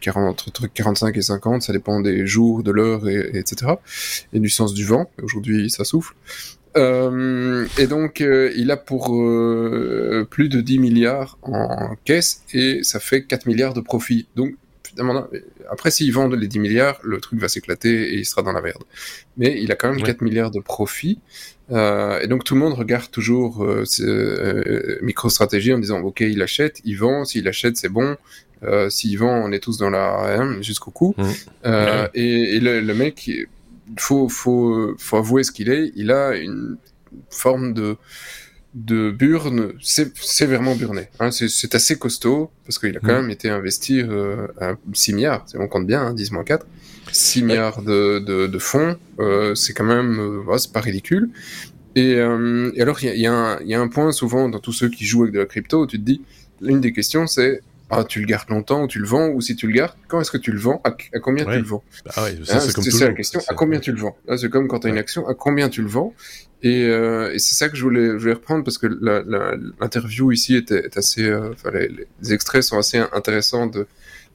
40 0.00 0.44
entre 0.48 0.66
45 0.66 1.16
et 1.16 1.22
50, 1.22 1.62
ça 1.62 1.72
dépend 1.72 2.00
des 2.00 2.26
jours, 2.26 2.62
de 2.62 2.70
l'heure 2.70 3.08
et, 3.08 3.38
etc. 3.38 3.72
Et 4.32 4.40
du 4.40 4.48
sens 4.48 4.74
du 4.74 4.84
vent. 4.84 5.10
Aujourd'hui 5.22 5.70
ça 5.70 5.84
souffle. 5.84 6.14
Euh, 6.76 7.66
et 7.78 7.88
donc, 7.88 8.20
il 8.20 8.70
a 8.70 8.76
pour 8.76 9.06
plus 10.30 10.48
de 10.48 10.60
10 10.60 10.78
milliards 10.78 11.38
en 11.42 11.96
caisse 12.04 12.42
et 12.54 12.84
ça 12.84 13.00
fait 13.00 13.24
4 13.24 13.46
milliards 13.46 13.74
de 13.74 13.80
profit. 13.80 14.28
Donc, 14.36 14.54
après, 15.70 15.90
s'ils 15.90 16.12
vendent 16.12 16.34
les 16.34 16.48
10 16.48 16.58
milliards, 16.58 16.98
le 17.02 17.20
truc 17.20 17.40
va 17.40 17.48
s'éclater 17.48 18.14
et 18.14 18.18
il 18.18 18.24
sera 18.24 18.42
dans 18.42 18.52
la 18.52 18.60
merde. 18.60 18.82
Mais 19.36 19.60
il 19.60 19.70
a 19.72 19.76
quand 19.76 19.92
même 19.92 20.02
4 20.02 20.20
milliards 20.22 20.50
de 20.50 20.60
profit. 20.60 21.20
Euh, 21.70 22.20
et 22.20 22.26
donc 22.26 22.42
tout 22.42 22.54
le 22.54 22.60
monde 22.60 22.74
regarde 22.74 23.10
toujours 23.10 23.64
euh, 23.64 23.84
euh, 24.00 24.98
MicroStratégie 25.02 25.72
en 25.72 25.78
disant 25.78 26.00
ok 26.00 26.20
il 26.20 26.42
achète, 26.42 26.80
il 26.84 26.96
vend, 26.96 27.24
s'il 27.24 27.46
achète 27.46 27.76
c'est 27.76 27.88
bon, 27.88 28.16
euh, 28.64 28.90
s'il 28.90 29.16
vend 29.16 29.44
on 29.44 29.52
est 29.52 29.60
tous 29.60 29.78
dans 29.78 29.90
la 29.90 30.36
hein, 30.36 30.60
jusqu'au 30.62 30.90
cou. 30.90 31.14
Mmh. 31.16 31.24
Euh, 31.66 32.08
et, 32.14 32.56
et 32.56 32.60
le, 32.60 32.80
le, 32.80 32.94
mec, 32.94 33.30
faut 33.96 34.28
faut 34.28 34.94
faut 34.98 35.16
avouer 35.16 35.44
ce 35.44 35.52
qu'il 35.52 35.70
est, 35.70 35.92
il 35.94 36.10
a 36.10 36.34
une 36.34 36.76
forme 37.28 37.72
de 37.72 37.96
de 38.74 39.10
Burn, 39.10 39.72
c'est 39.80 40.16
sévèrement 40.16 40.76
burné. 40.76 41.08
Hein, 41.18 41.30
c'est 41.30 41.74
assez 41.74 41.98
costaud, 41.98 42.50
parce 42.64 42.78
qu'il 42.78 42.96
a 42.96 43.00
quand 43.00 43.08
mm. 43.08 43.22
même 43.22 43.30
été 43.30 43.48
investi 43.48 44.00
euh, 44.00 44.46
à 44.60 44.74
6 44.92 45.14
milliards, 45.14 45.44
on 45.54 45.66
compte 45.68 45.86
bien, 45.86 46.02
hein, 46.02 46.14
10 46.14 46.32
moins 46.32 46.44
4, 46.44 46.66
6 47.12 47.42
milliards 47.42 47.82
de, 47.82 48.20
de, 48.20 48.46
de 48.46 48.58
fonds, 48.58 48.96
euh, 49.18 49.54
c'est 49.54 49.72
quand 49.72 49.84
même, 49.84 50.18
euh, 50.20 50.58
c'est 50.58 50.72
pas 50.72 50.80
ridicule. 50.80 51.30
Et, 51.96 52.14
euh, 52.14 52.70
et 52.74 52.82
alors, 52.82 53.02
il 53.02 53.10
y, 53.10 53.18
y, 53.18 53.22
y 53.22 53.26
a, 53.74 53.80
un 53.80 53.88
point 53.88 54.12
souvent 54.12 54.48
dans 54.48 54.60
tous 54.60 54.72
ceux 54.72 54.88
qui 54.88 55.04
jouent 55.04 55.22
avec 55.22 55.34
de 55.34 55.40
la 55.40 55.46
crypto, 55.46 55.86
tu 55.86 55.98
te 55.98 56.04
dis, 56.04 56.22
l'une 56.60 56.80
des 56.80 56.92
questions 56.92 57.26
c'est, 57.26 57.62
ah, 57.90 58.04
tu 58.04 58.20
le 58.20 58.26
gardes 58.26 58.48
longtemps 58.48 58.84
ou 58.84 58.86
tu 58.86 58.98
le 58.98 59.06
vends, 59.06 59.28
ou 59.28 59.40
si 59.40 59.56
tu 59.56 59.66
le 59.66 59.72
gardes, 59.72 59.96
quand 60.08 60.20
est-ce 60.20 60.30
que 60.30 60.38
tu 60.38 60.52
le 60.52 60.58
vends, 60.58 60.80
à, 60.84 60.92
combien 61.20 61.44
tu 61.44 61.56
le 61.56 61.62
vends? 61.62 61.82
Ouais, 62.04 62.12
hein, 62.16 62.60
C'est 62.60 62.90
ça 62.90 63.08
la 63.08 63.14
question, 63.14 63.40
à 63.48 63.54
combien 63.54 63.80
tu 63.80 63.92
le 63.92 63.98
vends? 63.98 64.16
C'est 64.36 64.48
comme 64.48 64.68
quand 64.68 64.80
tu 64.80 64.86
as 64.86 64.90
une 64.90 64.98
action, 64.98 65.26
à 65.26 65.34
combien 65.34 65.68
tu 65.68 65.82
le 65.82 65.88
vends? 65.88 66.14
Et, 66.62 66.84
euh, 66.84 67.32
et 67.32 67.38
c'est 67.38 67.54
ça 67.54 67.68
que 67.68 67.76
je 67.76 67.82
voulais, 67.82 68.06
je 68.06 68.16
voulais 68.16 68.34
reprendre 68.34 68.64
parce 68.64 68.78
que 68.78 68.86
l'interview 69.80 70.30
ici 70.30 70.56
était, 70.56 70.84
est 70.84 70.96
assez, 70.96 71.24
euh, 71.24 71.54
les, 71.72 71.88
les, 72.20 72.32
extraits 72.34 72.62
sont 72.62 72.78
assez 72.78 72.98
intéressants 73.12 73.66
de, 73.66 73.86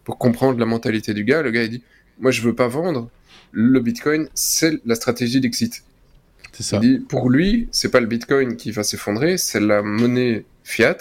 pour 0.04 0.18
comprendre 0.18 0.60
la 0.60 0.65
mentalité 0.65 1.13
du 1.13 1.24
gars. 1.24 1.41
Le 1.44 1.52
gars 1.52 1.63
il 1.63 1.70
dit, 1.70 1.84
moi 2.20 2.32
je 2.32 2.41
veux 2.41 2.56
pas 2.56 2.68
vendre, 2.68 3.10
le 3.52 3.80
Bitcoin 3.80 4.28
c'est 4.34 4.74
la 4.86 4.96
stratégie 4.96 5.39
d'exit. 5.39 5.84
C'est 6.52 6.63
ça. 6.63 6.80
Il 6.82 6.89
dit, 6.89 7.00
pour 7.00 7.30
lui, 7.30 7.68
c'est 7.72 7.89
pas 7.89 8.00
le 8.00 8.08
Bitcoin 8.08 8.56
qui 8.56 8.72
va 8.72 8.84
s'effondrer, 8.84 9.38
c'est 9.38 9.60
la 9.60 9.82
monnaie 9.82 10.46
fiat. 10.63 10.98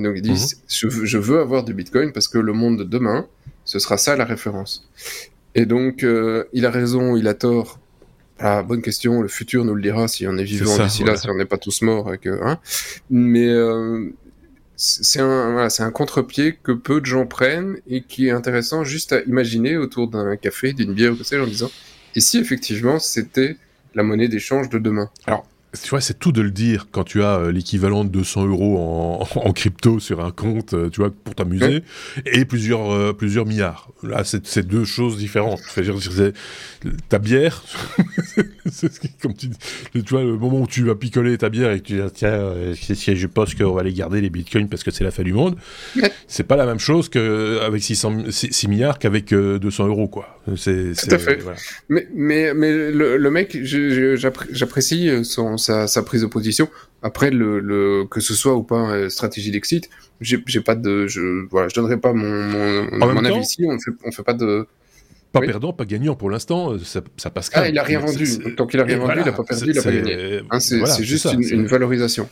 Et 0.00 0.02
donc 0.08 0.14
il 0.16 0.22
dit, 0.22 0.30
Mhm. 0.30 0.36
je, 0.68 0.86
veux, 0.88 1.04
je 1.06 1.18
veux 1.18 1.40
avoir 1.40 1.64
du 1.64 1.74
Bitcoin 1.74 2.12
parce 2.12 2.28
que 2.28 2.38
le 2.38 2.52
monde 2.52 2.78
de 2.78 2.84
demain, 2.84 3.26
ce 3.64 3.78
sera 3.78 3.96
ça 3.98 4.16
la 4.16 4.24
référence. 4.24 4.88
Et 5.54 5.66
donc, 5.66 6.02
euh, 6.04 6.44
il 6.52 6.64
a 6.66 6.70
raison, 6.70 7.16
il 7.16 7.28
a 7.28 7.34
tort. 7.34 7.78
Ah, 8.38 8.62
bonne 8.62 8.80
question, 8.82 9.20
le 9.20 9.28
futur 9.28 9.64
nous 9.64 9.74
le 9.74 9.82
dira 9.82 10.08
si 10.08 10.26
on 10.26 10.36
est 10.38 10.44
vivant 10.44 10.76
d'ici 10.78 10.98
voilà. 11.02 11.12
là, 11.14 11.18
si 11.20 11.28
on 11.28 11.34
n'est 11.36 11.44
pas 11.44 11.58
tous 11.58 11.82
morts. 11.82 12.10
Hein. 12.26 12.58
Mais 13.10 13.48
euh, 13.48 14.08
c'est 14.76 15.20
un, 15.20 15.52
voilà, 15.52 15.68
un 15.78 15.90
contre-pied 15.90 16.58
que 16.62 16.72
peu 16.72 17.00
de 17.02 17.06
gens 17.06 17.26
prennent 17.26 17.76
et 17.86 18.00
qui 18.02 18.28
est 18.28 18.30
intéressant 18.30 18.82
juste 18.82 19.12
à 19.12 19.20
imaginer 19.22 19.76
autour 19.76 20.08
d'un 20.08 20.36
café, 20.36 20.72
d'une 20.72 20.94
bière 20.94 21.12
ou 21.12 21.16
que 21.16 21.24
sais-je, 21.24 21.42
en 21.42 21.46
disant 21.46 21.70
et 22.16 22.20
si 22.20 22.38
effectivement 22.38 22.98
c'était 22.98 23.56
la 23.94 24.02
monnaie 24.02 24.26
d'échange 24.28 24.68
de 24.70 24.78
demain? 24.78 25.10
Tu 25.80 25.90
vois, 25.90 26.00
c'est 26.00 26.18
tout 26.18 26.32
de 26.32 26.40
le 26.40 26.50
dire 26.50 26.88
quand 26.90 27.04
tu 27.04 27.22
as 27.22 27.36
euh, 27.38 27.52
l'équivalent 27.52 28.02
de 28.04 28.08
200 28.10 28.46
euros 28.46 28.78
en, 28.78 29.28
en 29.48 29.52
crypto 29.52 30.00
sur 30.00 30.24
un 30.24 30.32
compte, 30.32 30.74
euh, 30.74 30.88
tu 30.90 31.00
vois, 31.00 31.10
pour 31.10 31.34
t'amuser, 31.36 31.84
et 32.26 32.44
plusieurs, 32.44 32.90
euh, 32.92 33.12
plusieurs 33.12 33.46
milliards. 33.46 33.88
Là, 34.02 34.24
c'est 34.24 34.66
deux 34.66 34.84
choses 34.84 35.16
différentes. 35.16 35.60
Enfin, 35.68 35.82
ta 37.08 37.18
bière, 37.18 37.62
c'est 38.70 38.92
ce 38.92 38.98
qui- 38.98 39.12
comme 39.22 39.34
tu 39.34 39.46
dis, 39.46 39.56
tu 39.92 40.00
vois, 40.10 40.22
le 40.24 40.36
moment 40.36 40.60
où 40.62 40.66
tu 40.66 40.82
vas 40.84 40.94
picoler 40.96 41.38
ta 41.38 41.48
bière 41.50 41.70
et 41.70 41.80
que 41.80 41.84
tu 41.86 41.92
dis, 41.94 42.00
ah, 42.04 42.10
tiens, 42.12 42.52
si- 42.74 43.14
je 43.16 43.26
pense 43.28 43.54
qu'on 43.54 43.72
va 43.72 43.82
les 43.84 43.92
garder, 43.92 44.20
les 44.20 44.30
bitcoins, 44.30 44.68
parce 44.68 44.82
que 44.82 44.90
c'est 44.90 45.04
la 45.04 45.10
fin 45.12 45.22
du 45.22 45.32
monde, 45.32 45.56
Ouais. 45.96 46.10
c'est 46.26 46.44
pas 46.44 46.56
la 46.56 46.66
même 46.66 46.78
chose 46.80 47.08
qu'avec 47.08 47.80
600, 47.82 48.30
6, 48.30 48.48
6 48.52 48.66
milliards 48.68 48.98
qu'avec 48.98 49.32
euh, 49.32 49.58
200 49.60 49.86
euros, 49.86 50.08
quoi. 50.08 50.36
C'est, 50.56 50.94
Tout 50.96 51.14
à 51.14 51.18
fait. 51.18 51.36
voilà. 51.36 51.58
Mais, 51.88 52.08
mais, 52.12 52.54
mais 52.54 52.90
le, 52.90 53.16
le 53.18 53.30
mec, 53.30 53.56
j'apprécie 53.62 55.10
son, 55.24 55.58
sa, 55.60 55.86
sa 55.86 56.02
prise 56.02 56.22
de 56.22 56.26
position. 56.26 56.68
Après, 57.02 57.30
le, 57.30 57.60
le, 57.60 58.04
que 58.10 58.20
ce 58.20 58.34
soit 58.34 58.54
ou 58.56 58.62
pas 58.64 58.90
euh, 58.90 59.08
stratégie 59.08 59.50
d'exit, 59.52 59.88
j'ai 60.20 60.38
pas 60.60 60.74
de, 60.74 61.06
je, 61.06 61.46
voilà, 61.50 61.68
je 61.68 61.74
donnerai 61.74 61.98
pas 61.98 62.12
mon, 62.12 62.28
mon, 62.28 62.84
mon 62.98 63.16
avis 63.24 63.28
temps- 63.34 63.40
ici. 63.40 63.64
On 63.68 63.78
fait, 63.78 63.92
on 64.04 64.10
fait 64.12 64.22
pas 64.24 64.34
de. 64.34 64.66
Pas 65.32 65.38
Oui. 65.40 65.46
perdant, 65.46 65.72
pas 65.72 65.84
gagnant 65.84 66.16
pour 66.16 66.28
l'instant, 66.28 66.72
euh, 66.72 66.78
ça, 66.80 67.02
ça 67.16 67.30
passe 67.30 67.50
Ah, 67.52 67.60
crème. 67.60 67.74
il 67.74 67.78
a 67.78 67.84
rien 67.84 68.00
vendu. 68.00 68.26
tant 68.56 68.66
qu'il 68.66 68.80
a 68.80 68.84
rien 68.84 68.96
vendu, 68.98 69.06
voilà, 69.06 69.22
il 69.22 69.28
a 69.28 69.32
pas 69.32 69.44
perdu, 69.44 69.70
il 69.70 69.78
a 69.78 69.82
pas 69.82 69.92
gagné. 69.92 70.40
Hein, 70.50 70.58
c'est 70.58 70.78
voilà, 70.78 71.00
juste 71.00 71.22
ça, 71.28 71.32
une, 71.34 71.66
valorisation. 71.66 72.28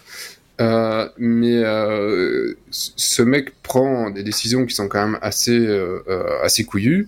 Euh, 0.60 1.08
mais 1.16 1.62
euh, 1.62 2.54
ce 2.72 3.22
mec 3.22 3.52
prend 3.62 4.10
des 4.10 4.24
décisions 4.24 4.66
qui 4.66 4.74
sont 4.74 4.88
quand 4.88 5.06
même 5.06 5.18
assez, 5.22 5.56
euh, 5.56 6.00
euh, 6.08 6.24
assez 6.42 6.64
couillues. 6.64 7.06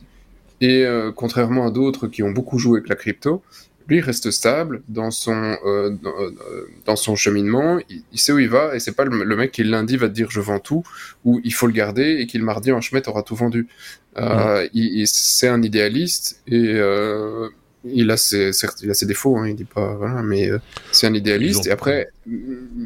Et 0.60 0.84
euh, 0.84 1.10
contrairement 1.10 1.66
à 1.66 1.70
d'autres 1.72 2.06
qui 2.06 2.22
ont 2.22 2.30
beaucoup 2.30 2.58
joué 2.58 2.78
avec 2.78 2.88
la 2.88 2.94
crypto, 2.94 3.42
lui 3.90 4.00
reste 4.00 4.30
stable 4.30 4.82
dans 4.88 5.10
son, 5.10 5.56
euh, 5.66 5.90
dans, 5.90 6.14
euh, 6.20 6.68
dans 6.86 6.96
son 6.96 7.16
cheminement. 7.16 7.78
Il, 7.90 8.02
il 8.12 8.18
sait 8.20 8.32
où 8.32 8.38
il 8.38 8.48
va 8.48 8.74
et 8.74 8.80
c'est 8.80 8.92
pas 8.92 9.04
le, 9.04 9.24
le 9.24 9.36
mec 9.36 9.52
qui 9.52 9.62
lundi 9.64 9.96
va 9.98 10.08
te 10.08 10.14
dire 10.14 10.30
je 10.30 10.40
vends 10.40 10.60
tout 10.60 10.82
ou 11.24 11.40
il 11.44 11.52
faut 11.52 11.66
le 11.66 11.72
garder 11.74 12.16
et 12.20 12.26
qui 12.26 12.38
le 12.38 12.44
mardi 12.44 12.72
en 12.72 12.80
chemin 12.80 13.02
aura 13.06 13.22
tout 13.22 13.36
vendu. 13.36 13.68
Euh, 14.16 14.66
il, 14.72 15.00
il- 15.00 15.06
c'est 15.08 15.48
un 15.48 15.62
idéaliste 15.62 16.40
et 16.46 16.74
euh, 16.74 17.48
il 17.84 18.10
a 18.10 18.16
ses, 18.18 18.52
certes, 18.52 18.78
il 18.82 18.90
a 18.90 18.94
ses 18.94 19.06
défauts, 19.06 19.38
hein, 19.38 19.48
il 19.48 19.54
dit 19.56 19.64
pas, 19.64 19.94
voilà, 19.94 20.22
mais 20.22 20.50
euh, 20.50 20.58
c'est 20.92 21.06
un 21.06 21.14
idéaliste. 21.14 21.66
Et 21.66 21.70
après, 21.70 22.08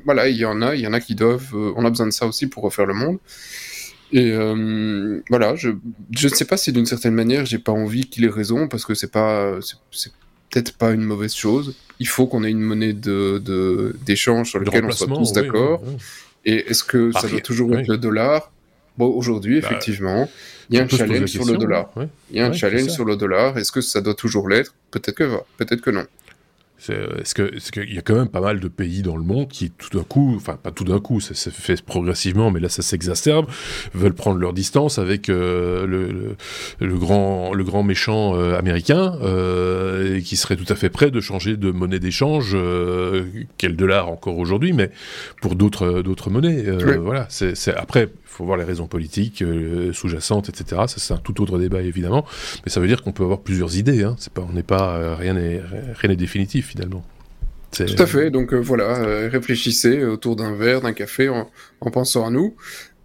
voilà, 0.04 0.28
il 0.28 0.36
y 0.36 0.44
en 0.44 0.62
a, 0.62 0.74
il 0.76 0.82
y 0.82 0.86
en 0.86 0.92
a 0.92 1.00
qui 1.00 1.14
doivent, 1.16 1.50
euh, 1.54 1.72
on 1.76 1.84
a 1.84 1.90
besoin 1.90 2.06
de 2.06 2.12
ça 2.12 2.26
aussi 2.26 2.46
pour 2.46 2.62
refaire 2.62 2.86
le 2.86 2.94
monde. 2.94 3.18
Et 4.12 4.30
euh, 4.32 5.20
voilà, 5.28 5.56
je, 5.56 5.70
je 6.12 6.28
ne 6.28 6.32
sais 6.34 6.44
pas 6.44 6.56
si 6.56 6.72
d'une 6.72 6.86
certaine 6.86 7.14
manière, 7.14 7.44
j'ai 7.46 7.58
pas 7.58 7.72
envie 7.72 8.08
qu'il 8.08 8.24
ait 8.24 8.28
raison 8.28 8.68
parce 8.68 8.84
que 8.84 8.94
c'est 8.94 9.10
pas, 9.10 9.58
c'est 9.90 10.12
peut-être 10.54 10.76
pas 10.76 10.92
une 10.92 11.02
mauvaise 11.02 11.34
chose. 11.34 11.74
Il 11.98 12.06
faut 12.08 12.26
qu'on 12.26 12.44
ait 12.44 12.50
une 12.50 12.60
monnaie 12.60 12.92
de, 12.92 13.38
de, 13.44 13.96
d'échange 14.06 14.50
sur 14.50 14.60
laquelle 14.60 14.84
on 14.84 14.90
soit 14.92 15.08
tous 15.08 15.30
oui, 15.30 15.32
d'accord. 15.32 15.82
oui, 15.84 15.94
oui. 15.96 16.02
Et 16.46 16.70
est-ce 16.70 16.84
que 16.84 17.10
ça 17.12 17.26
doit 17.26 17.40
toujours 17.40 17.74
être 17.76 17.88
le 17.88 17.96
dollar? 17.96 18.52
Bon, 18.96 19.06
aujourd'hui, 19.06 19.60
Bah, 19.60 19.68
effectivement, 19.68 20.30
il 20.70 20.76
y 20.76 20.78
a 20.78 20.84
un 20.84 20.88
challenge 20.88 21.26
sur 21.26 21.44
le 21.44 21.56
dollar. 21.56 21.90
Il 22.30 22.36
y 22.36 22.40
a 22.40 22.46
un 22.46 22.52
challenge 22.52 22.90
sur 22.90 23.04
le 23.04 23.16
dollar. 23.16 23.58
Est-ce 23.58 23.72
que 23.72 23.80
ça 23.80 24.00
doit 24.00 24.14
toujours 24.14 24.48
l'être? 24.48 24.74
Peut-être 24.90 25.16
que 25.16 25.24
va, 25.24 25.44
peut-être 25.56 25.80
que 25.80 25.90
non. 25.90 26.06
Euh, 26.90 27.20
Est-ce 27.20 27.34
que, 27.34 27.54
est-ce 27.54 27.72
qu'il 27.72 27.92
y 27.92 27.98
a 27.98 28.02
quand 28.02 28.14
même 28.14 28.28
pas 28.28 28.40
mal 28.40 28.60
de 28.60 28.68
pays 28.68 29.02
dans 29.02 29.16
le 29.16 29.22
monde 29.22 29.48
qui, 29.48 29.70
tout 29.70 29.96
d'un 29.96 30.04
coup, 30.04 30.34
enfin 30.36 30.58
pas 30.62 30.70
tout 30.70 30.84
d'un 30.84 31.00
coup, 31.00 31.20
ça 31.20 31.34
se 31.34 31.50
fait 31.50 31.80
progressivement, 31.82 32.50
mais 32.50 32.60
là 32.60 32.68
ça 32.68 32.82
s'exacerbe, 32.82 33.46
veulent 33.94 34.14
prendre 34.14 34.38
leur 34.38 34.52
distance 34.52 34.98
avec 34.98 35.28
euh, 35.28 35.86
le, 35.86 36.08
le, 36.08 36.36
le 36.86 36.98
grand, 36.98 37.54
le 37.54 37.64
grand 37.64 37.82
méchant 37.82 38.36
euh, 38.36 38.58
américain, 38.58 39.16
euh, 39.22 40.16
et 40.16 40.22
qui 40.22 40.36
serait 40.36 40.56
tout 40.56 40.70
à 40.72 40.74
fait 40.74 40.90
prêt 40.90 41.10
de 41.10 41.20
changer 41.20 41.56
de 41.56 41.70
monnaie 41.70 42.00
d'échange, 42.00 42.54
le 42.54 43.24
dollar 43.62 44.08
encore 44.08 44.38
aujourd'hui, 44.38 44.72
mais 44.72 44.90
pour 45.40 45.54
d'autres, 45.54 46.02
d'autres 46.02 46.30
monnaies. 46.30 46.64
Oui. 46.84 46.96
Voilà. 46.98 47.26
C'est, 47.28 47.54
après, 47.74 48.10
il 48.12 48.36
faut 48.38 48.44
voir 48.44 48.56
les 48.56 48.64
raisons 48.64 48.86
politiques 48.86 49.42
euh, 49.42 49.92
sous-jacentes, 49.92 50.48
etc. 50.48 50.82
Ça 50.86 50.96
c'est 50.98 51.14
un 51.14 51.18
tout 51.18 51.40
autre 51.40 51.58
débat 51.58 51.82
évidemment, 51.82 52.24
mais 52.64 52.70
ça 52.70 52.80
veut 52.80 52.88
dire 52.88 53.02
qu'on 53.02 53.12
peut 53.12 53.22
avoir 53.22 53.40
plusieurs 53.40 53.76
idées. 53.76 54.02
Hein. 54.02 54.16
Pas, 54.34 54.44
on 54.48 54.52
n'est 54.52 54.62
pas, 54.64 54.96
euh, 54.96 55.14
rien 55.14 55.34
n'est 55.34 56.16
définitif 56.16 56.73
finalement. 56.74 57.04
Tout 57.72 57.84
à 57.98 58.06
fait. 58.06 58.30
Donc 58.30 58.52
euh, 58.52 58.58
voilà, 58.58 58.98
euh, 59.00 59.28
réfléchissez 59.30 60.04
autour 60.04 60.36
d'un 60.36 60.54
verre, 60.54 60.80
d'un 60.80 60.92
café, 60.92 61.28
en, 61.28 61.50
en 61.80 61.90
pensant 61.90 62.26
à 62.26 62.30
nous 62.30 62.54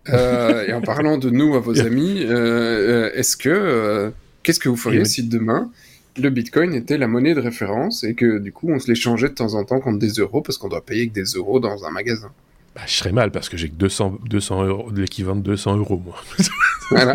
Euh, 0.10 0.66
et 0.68 0.74
en 0.74 0.82
parlant 0.82 1.18
de 1.18 1.30
nous 1.30 1.56
à 1.56 1.60
vos 1.60 1.80
amis. 1.80 2.22
Est-ce 2.22 3.36
que 3.38 4.12
qu'est-ce 4.44 4.60
que 4.60 4.70
vous 4.70 4.78
feriez 4.78 5.02
Oui. 5.02 5.06
si 5.06 5.24
demain 5.28 5.72
le 6.18 6.30
Bitcoin 6.30 6.74
était 6.74 6.98
la 6.98 7.08
monnaie 7.08 7.34
de 7.34 7.40
référence 7.40 8.04
et 8.04 8.14
que 8.14 8.40
du 8.40 8.52
coup 8.52 8.70
on 8.72 8.80
se 8.80 8.88
l'échangeait 8.88 9.30
de 9.30 9.34
temps 9.36 9.54
en 9.54 9.64
temps 9.64 9.80
contre 9.80 10.00
des 10.00 10.14
euros 10.14 10.42
parce 10.42 10.58
qu'on 10.58 10.68
doit 10.68 10.86
payer 10.86 11.08
que 11.10 11.14
des 11.14 11.24
euros 11.36 11.60
dans 11.60 11.86
un 11.86 11.92
magasin? 11.92 12.32
Bah, 12.76 12.82
je 12.86 12.94
serais 12.94 13.12
mal 13.12 13.32
parce 13.32 13.50
que 13.50 13.58
j'ai 13.58 13.68
que 13.70 13.76
200, 13.76 14.20
200 14.26 14.64
euros, 14.66 14.92
de 14.92 15.02
l'équivalent 15.02 15.36
de 15.38 15.42
200 15.44 15.78
euros, 15.78 16.02
moi. 16.04 16.16
Voilà. 16.92 17.14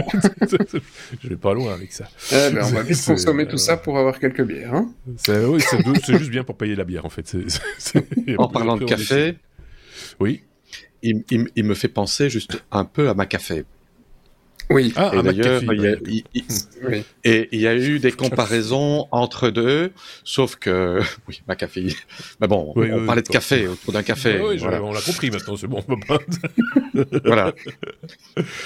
je 1.21 1.29
vais 1.29 1.35
pas 1.37 1.53
loin 1.53 1.75
avec 1.75 1.93
ça. 1.93 2.09
Eh 2.31 2.51
ben, 2.53 2.63
on 2.63 2.69
va 2.71 2.83
vite 2.83 2.95
C'est- 2.95 3.11
consommer 3.11 3.45
tout 3.49 3.55
euh, 3.55 3.59
ça 3.59 3.77
pour 3.77 3.99
avoir 3.99 4.21
quelques 4.21 4.45
bières. 4.45 4.73
Hein 4.73 4.89
C'est 5.17 5.45
oui, 5.45 5.61
juste 6.07 6.31
bien 6.31 6.45
pour 6.45 6.57
payer 6.57 6.77
la 6.77 6.85
bière, 6.85 7.05
en 7.05 7.09
fait. 7.09 7.37
En 8.39 8.47
parlant 8.49 8.77
de 8.77 8.85
café. 8.85 9.37
Oui. 10.21 10.43
il, 11.03 11.25
il- 11.31 11.49
il 11.57 11.65
me 11.65 11.75
fait 11.75 11.89
penser 11.89 12.31
juste 12.31 12.63
un 12.71 12.85
peu 12.85 13.09
à 13.09 13.15
ma 13.15 13.27
café. 13.27 13.65
Oui, 14.71 14.93
Ah, 14.97 15.11
Et 15.15 15.19
un 15.19 15.23
d'ailleurs, 15.23 15.63
il 15.63 15.81
y 15.81 15.87
a- 15.87 15.91
ouais. 15.93 15.99
il- 16.07 16.25
il- 16.35 16.45
oui. 16.89 17.05
et 17.25 17.49
il 17.53 17.61
y 17.61 17.67
a 17.67 17.75
eu 17.77 17.99
des 17.99 18.13
comparaisons 18.53 19.07
entre 19.11 19.51
deux, 19.51 19.93
sauf 20.25 20.57
que 20.57 21.01
oui, 21.29 21.43
ma 21.47 21.55
café. 21.57 21.87
Mais 22.41 22.49
bon, 22.49 22.73
Oui, 22.77 22.89
on 22.93 23.01
oui, 23.01 23.07
parlait 23.07 23.23
de 23.23 23.29
café 23.29 23.67
autour 23.69 23.93
d'un 23.93 24.03
café. 24.03 24.39
Voilà. 24.59 24.83
On 24.83 24.93
l'a 24.93 25.01
compris 25.01 25.31
maintenant, 25.31 25.57
c'est 25.57 25.67
bon. 25.67 25.83
on 25.89 25.97
peut 25.97 26.07
pas- 26.07 26.19
Voilà. 27.25 27.53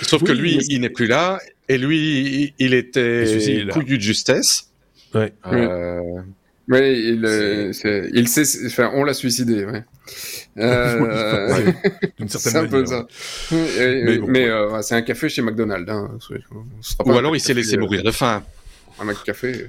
Sauf 0.02 0.22
que 0.22 0.32
Oui, 0.32 0.38
lui, 0.38 0.58
il 0.68 0.80
n'est 0.80 0.90
plus 0.90 1.06
là, 1.06 1.38
et 1.68 1.78
lui, 1.78 2.54
il, 2.58 2.74
était 2.74 3.66
couillu 3.72 3.96
de 3.98 4.02
justesse. 4.02 4.70
Ouais. 5.14 5.32
Euh, 5.46 6.00
Oui, 6.70 6.80
il, 7.14 7.24
euh, 7.24 7.72
il 8.12 8.28
sait, 8.28 8.66
enfin, 8.66 8.90
on 8.94 9.04
l'a 9.04 9.14
suicidé, 9.14 9.64
ouais. 9.64 9.84
Euh, 10.58 11.54
Ouais, 11.54 11.74
D'une 12.18 12.28
certaine 12.28 12.52
c'est 12.52 12.58
un 12.58 12.66
peu 12.66 12.82
manière. 12.82 12.88
ça. 12.88 13.06
Mais 13.52 14.02
Mais, 14.02 14.18
bon, 14.18 14.34
euh, 14.36 14.70
ouais, 14.72 14.82
c'est 14.82 14.94
un 14.96 15.02
café 15.02 15.28
chez 15.28 15.40
McDonald's. 15.40 15.88
Hein. 15.90 16.18
Ou 17.04 17.12
alors 17.12 17.36
il 17.36 17.40
s'est 17.40 17.54
laissé 17.54 17.76
euh, 17.76 17.80
mourir 17.80 18.02
de 18.02 18.10
faim. 18.10 18.42
Un 18.98 19.04
McCafé. 19.04 19.66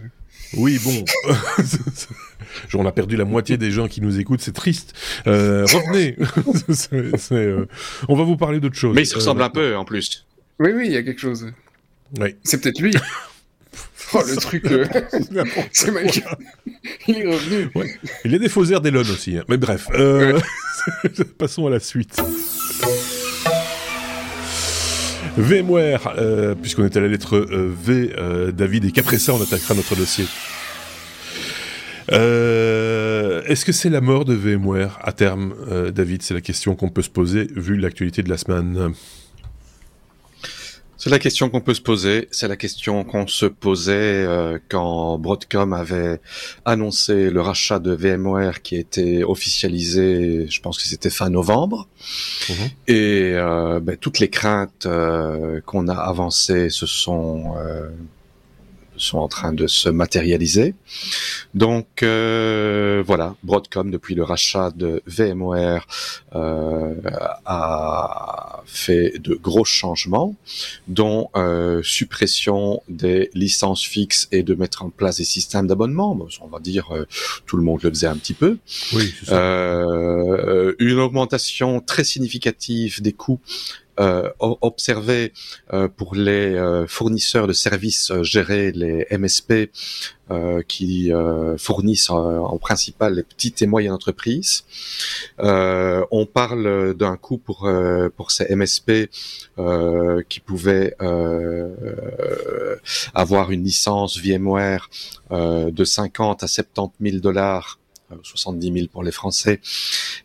Oui, 0.57 0.79
bon. 0.83 1.05
on 2.73 2.85
a 2.87 2.91
perdu 2.91 3.15
la 3.17 3.25
moitié 3.25 3.57
des 3.57 3.69
gens 3.69 3.87
qui 3.87 4.01
nous 4.01 4.19
écoutent, 4.19 4.41
c'est 4.41 4.51
triste. 4.55 4.93
Euh, 5.27 5.65
revenez. 5.65 6.15
Euh, 7.31 7.65
On 8.07 8.15
va 8.15 8.23
vous 8.23 8.37
parler 8.37 8.59
d'autre 8.59 8.75
chose. 8.75 8.95
Mais 8.95 9.03
il 9.03 9.05
se 9.05 9.15
ressemble 9.15 9.41
Euh, 9.41 9.45
un 9.45 9.49
peu 9.51 9.75
en 9.75 9.85
plus. 9.85 10.25
Oui, 10.59 10.71
oui, 10.73 10.87
il 10.87 10.93
y 10.93 10.97
a 10.97 11.03
quelque 11.03 11.21
chose. 11.21 11.51
Oui. 12.19 12.35
C'est 12.43 12.59
peut-être 12.61 12.79
lui. 12.79 12.91
oh, 14.13 14.21
le 14.27 14.35
truc. 14.37 14.65
euh, 14.71 14.85
c'est 15.71 15.91
Mike. 15.91 16.23
Il 17.07 17.17
est 17.17 17.27
revenu. 17.27 17.69
Il 18.25 18.31
y 18.31 18.35
a 18.35 18.39
des 18.39 18.49
faux 18.49 18.65
airs 18.65 18.81
d'Elon 18.81 19.01
aussi. 19.01 19.37
hein. 19.37 19.43
Mais 19.49 19.57
bref, 19.57 19.87
euh, 19.93 20.39
passons 21.37 21.67
à 21.67 21.69
la 21.69 21.79
suite. 21.79 22.21
VMware, 25.37 26.13
euh, 26.17 26.55
puisqu'on 26.55 26.85
est 26.85 26.97
à 26.97 26.99
la 26.99 27.07
lettre 27.07 27.37
euh, 27.37 27.71
V, 27.81 28.13
euh, 28.17 28.51
David, 28.51 28.85
et 28.85 28.91
qu'après 28.91 29.19
ça, 29.19 29.33
on 29.33 29.41
attaquera 29.41 29.73
notre 29.73 29.95
dossier. 29.95 30.25
Est-ce 32.11 33.65
que 33.65 33.71
c'est 33.71 33.89
la 33.89 34.01
mort 34.01 34.25
de 34.25 34.33
VMware 34.33 34.99
à 35.01 35.11
terme, 35.11 35.53
David? 35.93 36.23
C'est 36.23 36.33
la 36.33 36.41
question 36.41 36.75
qu'on 36.75 36.89
peut 36.89 37.01
se 37.03 37.09
poser 37.09 37.47
vu 37.55 37.77
l'actualité 37.77 38.21
de 38.23 38.29
la 38.29 38.37
semaine. 38.37 38.93
C'est 40.99 41.09
la 41.09 41.17
question 41.17 41.49
qu'on 41.49 41.61
peut 41.61 41.73
se 41.73 41.81
poser. 41.81 42.27
C'est 42.29 42.49
la 42.49 42.57
question 42.57 43.05
qu'on 43.05 43.25
se 43.25 43.45
posait 43.45 43.93
euh, 43.93 44.59
quand 44.67 45.17
Broadcom 45.17 45.71
avait 45.71 46.19
annoncé 46.65 47.29
le 47.29 47.39
rachat 47.39 47.79
de 47.79 47.93
VMware 47.93 48.61
qui 48.61 48.75
était 48.75 49.23
officialisé, 49.23 50.47
je 50.49 50.59
pense 50.59 50.77
que 50.77 50.83
c'était 50.83 51.09
fin 51.09 51.29
novembre. 51.29 51.87
Mhm. 52.49 52.55
Et 52.87 53.31
euh, 53.33 53.79
ben, 53.79 53.95
toutes 53.95 54.19
les 54.19 54.29
craintes 54.29 54.85
euh, 54.87 55.61
qu'on 55.65 55.87
a 55.87 55.95
avancées 55.95 56.69
se 56.69 56.85
sont 56.85 57.53
euh, 57.55 57.89
sont 58.99 59.17
en 59.17 59.27
train 59.27 59.53
de 59.53 59.67
se 59.67 59.89
matérialiser. 59.89 60.75
Donc 61.53 62.03
euh, 62.03 63.03
voilà, 63.05 63.35
Broadcom 63.43 63.89
depuis 63.91 64.15
le 64.15 64.23
rachat 64.23 64.71
de 64.71 65.01
VMware 65.07 65.87
euh, 66.35 66.95
a 67.45 68.61
fait 68.65 69.19
de 69.19 69.35
gros 69.35 69.65
changements, 69.65 70.35
dont 70.87 71.29
euh, 71.35 71.81
suppression 71.83 72.81
des 72.87 73.29
licences 73.33 73.83
fixes 73.83 74.27
et 74.31 74.43
de 74.43 74.53
mettre 74.53 74.83
en 74.83 74.89
place 74.89 75.17
des 75.17 75.23
systèmes 75.23 75.67
d'abonnement. 75.67 76.17
on 76.41 76.47
va 76.47 76.59
dire 76.59 76.89
tout 77.45 77.57
le 77.57 77.63
monde 77.63 77.81
le 77.83 77.89
faisait 77.89 78.07
un 78.07 78.17
petit 78.17 78.33
peu. 78.33 78.57
Oui, 78.93 79.13
une 80.79 80.99
augmentation 80.99 81.79
très 81.79 82.03
significative 82.03 83.01
des 83.01 83.13
coûts 83.13 83.39
euh, 83.88 83.88
observé 84.39 85.33
euh, 85.73 85.87
pour 85.87 86.15
les 86.15 86.55
euh, 86.55 86.87
fournisseurs 86.87 87.47
de 87.47 87.53
services 87.53 88.11
gérés, 88.21 88.71
les 88.71 89.05
MSP, 89.11 89.71
qui 90.67 91.11
fournissent 91.57 92.11
en 92.11 92.55
principal 92.59 93.15
les 93.15 93.23
petites 93.23 93.63
et 93.63 93.65
moyennes 93.65 93.93
entreprises. 93.93 94.63
on 95.39 96.27
parle 96.31 96.93
d'un 96.93 97.17
coût 97.17 97.39
pour 97.39 97.67
pour 98.15 98.29
ces 98.29 98.55
MSP 98.55 99.09
qui 100.29 100.39
pouvaient 100.39 100.95
avoir 103.15 103.49
une 103.49 103.63
licence 103.63 104.19
VMware 104.19 104.91
de 105.31 105.83
50 105.83 106.43
à 106.43 106.47
70 106.47 107.09
000 107.09 107.21
dollars 107.23 107.78
70 108.23 108.73
000 108.73 108.87
pour 108.91 109.03
les 109.03 109.11
Français, 109.11 109.59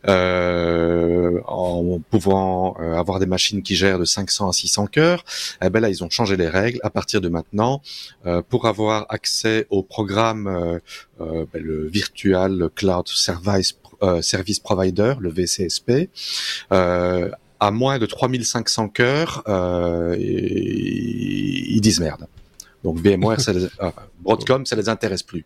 euh, 0.09 1.41
en 1.47 2.01
pouvant 2.11 2.76
euh, 2.80 2.95
avoir 2.95 3.18
des 3.18 3.26
machines 3.26 3.62
qui 3.62 3.76
gèrent 3.76 3.99
de 3.99 4.05
500 4.05 4.49
à 4.49 4.53
600 4.53 4.87
cœurs, 4.87 5.24
eh 5.62 5.70
ben 5.70 5.80
là 5.80 5.89
ils 5.89 6.05
ont 6.05 6.11
changé 6.11 6.37
les 6.37 6.49
règles. 6.49 6.80
À 6.82 6.91
partir 6.91 7.20
de 7.20 7.28
maintenant, 7.28 7.82
euh, 8.26 8.43
pour 8.43 8.66
avoir 8.66 9.07
accès 9.09 9.66
au 9.70 9.82
programme, 9.82 10.47
euh, 10.47 10.78
euh 11.20 11.47
ben, 11.53 11.62
le 11.62 11.87
Virtual 11.89 12.68
Cloud 12.74 13.09
Service, 13.09 13.78
Service 14.20 14.61
Provider, 14.61 15.14
le 15.18 15.30
VCSP, 15.30 16.11
à 16.70 17.70
moins 17.70 17.99
de 17.99 18.05
3500 18.05 18.89
cœurs, 18.89 19.43
ils 20.18 21.80
disent 21.80 22.01
merde. 22.01 22.26
Donc 22.85 22.99
VMware, 22.99 23.41
ça 23.41 23.53
les, 23.53 23.64
euh, 23.64 23.91
Broadcom, 24.20 24.66
ça 24.66 24.76
les 24.76 24.89
intéresse 24.89 25.22
plus. 25.22 25.45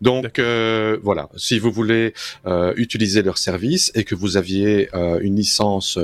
Donc 0.00 0.38
euh, 0.38 0.98
voilà, 1.02 1.28
si 1.36 1.58
vous 1.58 1.70
voulez 1.70 2.14
euh, 2.46 2.74
utiliser 2.76 3.22
leur 3.22 3.38
service 3.38 3.92
et 3.94 4.04
que 4.04 4.14
vous 4.14 4.36
aviez 4.36 4.88
euh, 4.94 5.20
une 5.22 5.36
licence 5.36 5.98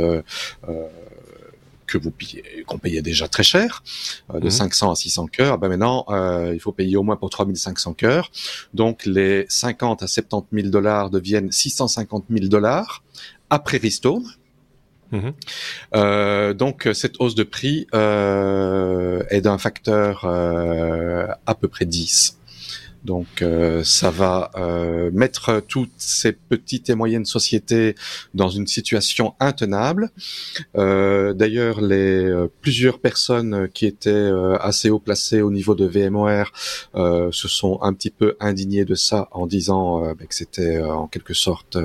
que 1.87 1.99
vous 1.99 2.11
payez, 2.11 2.65
qu'on 2.67 2.79
payait 2.79 3.03
déjà 3.03 3.29
très 3.29 3.45
cher, 3.45 3.85
de 4.33 4.49
500 4.49 4.87
mhm. 4.87 4.93
à 4.93 4.97
600 4.97 5.27
cœurs, 5.27 5.59
ben 5.59 5.69
maintenant 5.69 6.05
il 6.53 6.61
faut 6.61 6.73
payer 6.73 6.97
au 6.97 7.03
moins 7.03 7.17
pour 7.17 7.31
3500 7.31 7.95
cœurs. 7.95 8.31
Donc 8.75 9.07
les 9.07 9.47
50 9.49 10.03
à 10.03 10.07
70 10.07 10.63
000 10.63 10.71
dollars 10.71 11.11
deviennent 11.11 11.53
650 11.53 12.25
000 12.31 12.47
dollars 12.47 13.03
après 13.51 13.79
Restore. 13.79 14.23
Mhm. 15.13 15.33
Euh, 15.95 16.55
donc 16.55 16.89
cette 16.93 17.21
hausse 17.21 17.35
de 17.35 17.45
prix 17.45 17.87
euh, 17.95 19.23
est 19.31 19.43
d'un 19.43 19.59
facteur 19.59 20.25
euh, 20.25 21.27
à 21.47 21.55
peu 21.55 21.69
près 21.69 21.85
10. 21.85 22.36
Donc 23.07 23.41
euh, 23.41 23.85
ça 23.85 24.11
va 24.11 24.51
euh, 24.57 25.11
mettre 25.13 25.63
toutes 25.67 25.93
ces 25.97 26.33
petites 26.33 26.91
et 26.91 26.97
moyennes 26.97 27.25
sociétés 27.25 27.95
dans 28.35 28.49
une 28.49 28.67
situation 28.67 29.35
intenable. 29.39 30.11
Euh, 30.77 31.33
d'ailleurs, 31.33 31.81
les 31.81 32.35
plusieurs 32.61 32.99
personnes 32.99 33.69
qui 33.73 33.87
étaient 33.87 34.31
assez 34.61 34.91
haut 34.91 34.99
placées 34.99 35.41
au 35.41 35.53
niveau 35.53 35.75
de 35.77 35.87
VMware 35.87 36.51
se 36.95 37.49
sont 37.49 37.79
un 37.83 37.93
petit 37.93 38.11
peu 38.11 38.37
indignées 38.41 38.85
de 38.85 38.97
ça 38.97 39.29
en 39.31 39.47
disant 39.47 40.01
bah, 40.01 40.27
que 40.29 40.35
c'était 40.35 40.83
en 40.83 41.07
quelque 41.07 41.35
sorte 41.35 41.79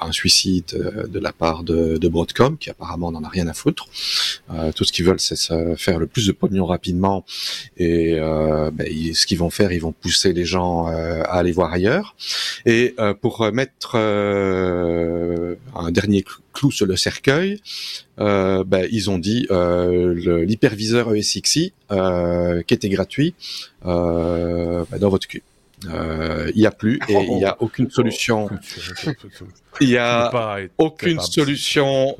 un 0.00 0.12
suicide 0.12 1.06
de 1.08 1.18
la 1.18 1.32
part 1.32 1.64
de, 1.64 1.96
de 1.96 2.08
Broadcom, 2.08 2.58
qui 2.58 2.68
apparemment 2.68 3.10
n'en 3.10 3.24
a 3.24 3.28
rien 3.28 3.48
à 3.48 3.54
foutre. 3.54 3.86
tout 4.74 4.84
ce 4.84 4.92
qu'ils 4.92 5.06
veulent, 5.06 5.20
c'est 5.20 5.38
faire 5.76 5.98
le 5.98 6.06
plus 6.06 6.26
de 6.26 6.32
pognon 6.32 6.66
rapidement 6.66 7.24
et 7.78 8.18
bah, 8.18 8.84
ce 9.14 9.26
qu'ils 9.26 9.38
vont 9.38 9.50
faire, 9.50 9.72
ils 9.72 9.80
vont 9.80 9.92
pousser 9.92 10.09
pousser 10.10 10.32
les 10.32 10.44
gens 10.44 10.88
euh, 10.88 11.22
à 11.22 11.38
aller 11.38 11.52
voir 11.52 11.72
ailleurs. 11.72 12.16
Et 12.66 12.94
euh, 12.98 13.14
pour 13.14 13.48
mettre 13.52 13.92
euh, 13.94 15.54
un 15.76 15.92
dernier 15.92 16.24
clou 16.52 16.72
sur 16.72 16.86
le 16.86 16.96
cercueil, 16.96 17.60
ben, 18.18 18.84
ils 18.90 19.08
ont 19.08 19.18
dit 19.18 19.46
l'hyperviseur 20.48 21.14
ESXi 21.14 21.72
qui 22.66 22.74
était 22.74 22.88
gratuit 22.88 23.34
ben, 23.84 24.98
dans 25.00 25.10
votre 25.14 25.28
cul. 25.28 25.44
Il 25.84 26.56
n'y 26.56 26.66
a 26.66 26.72
plus 26.72 26.98
et 27.08 27.14
il 27.14 27.36
n'y 27.36 27.44
a 27.44 27.56
aucune 27.60 27.88
solution. 27.90 28.50
Il 29.80 29.88
n'y 29.90 29.96
a 29.96 30.58
aucune 30.76 31.20
solution. 31.20 32.16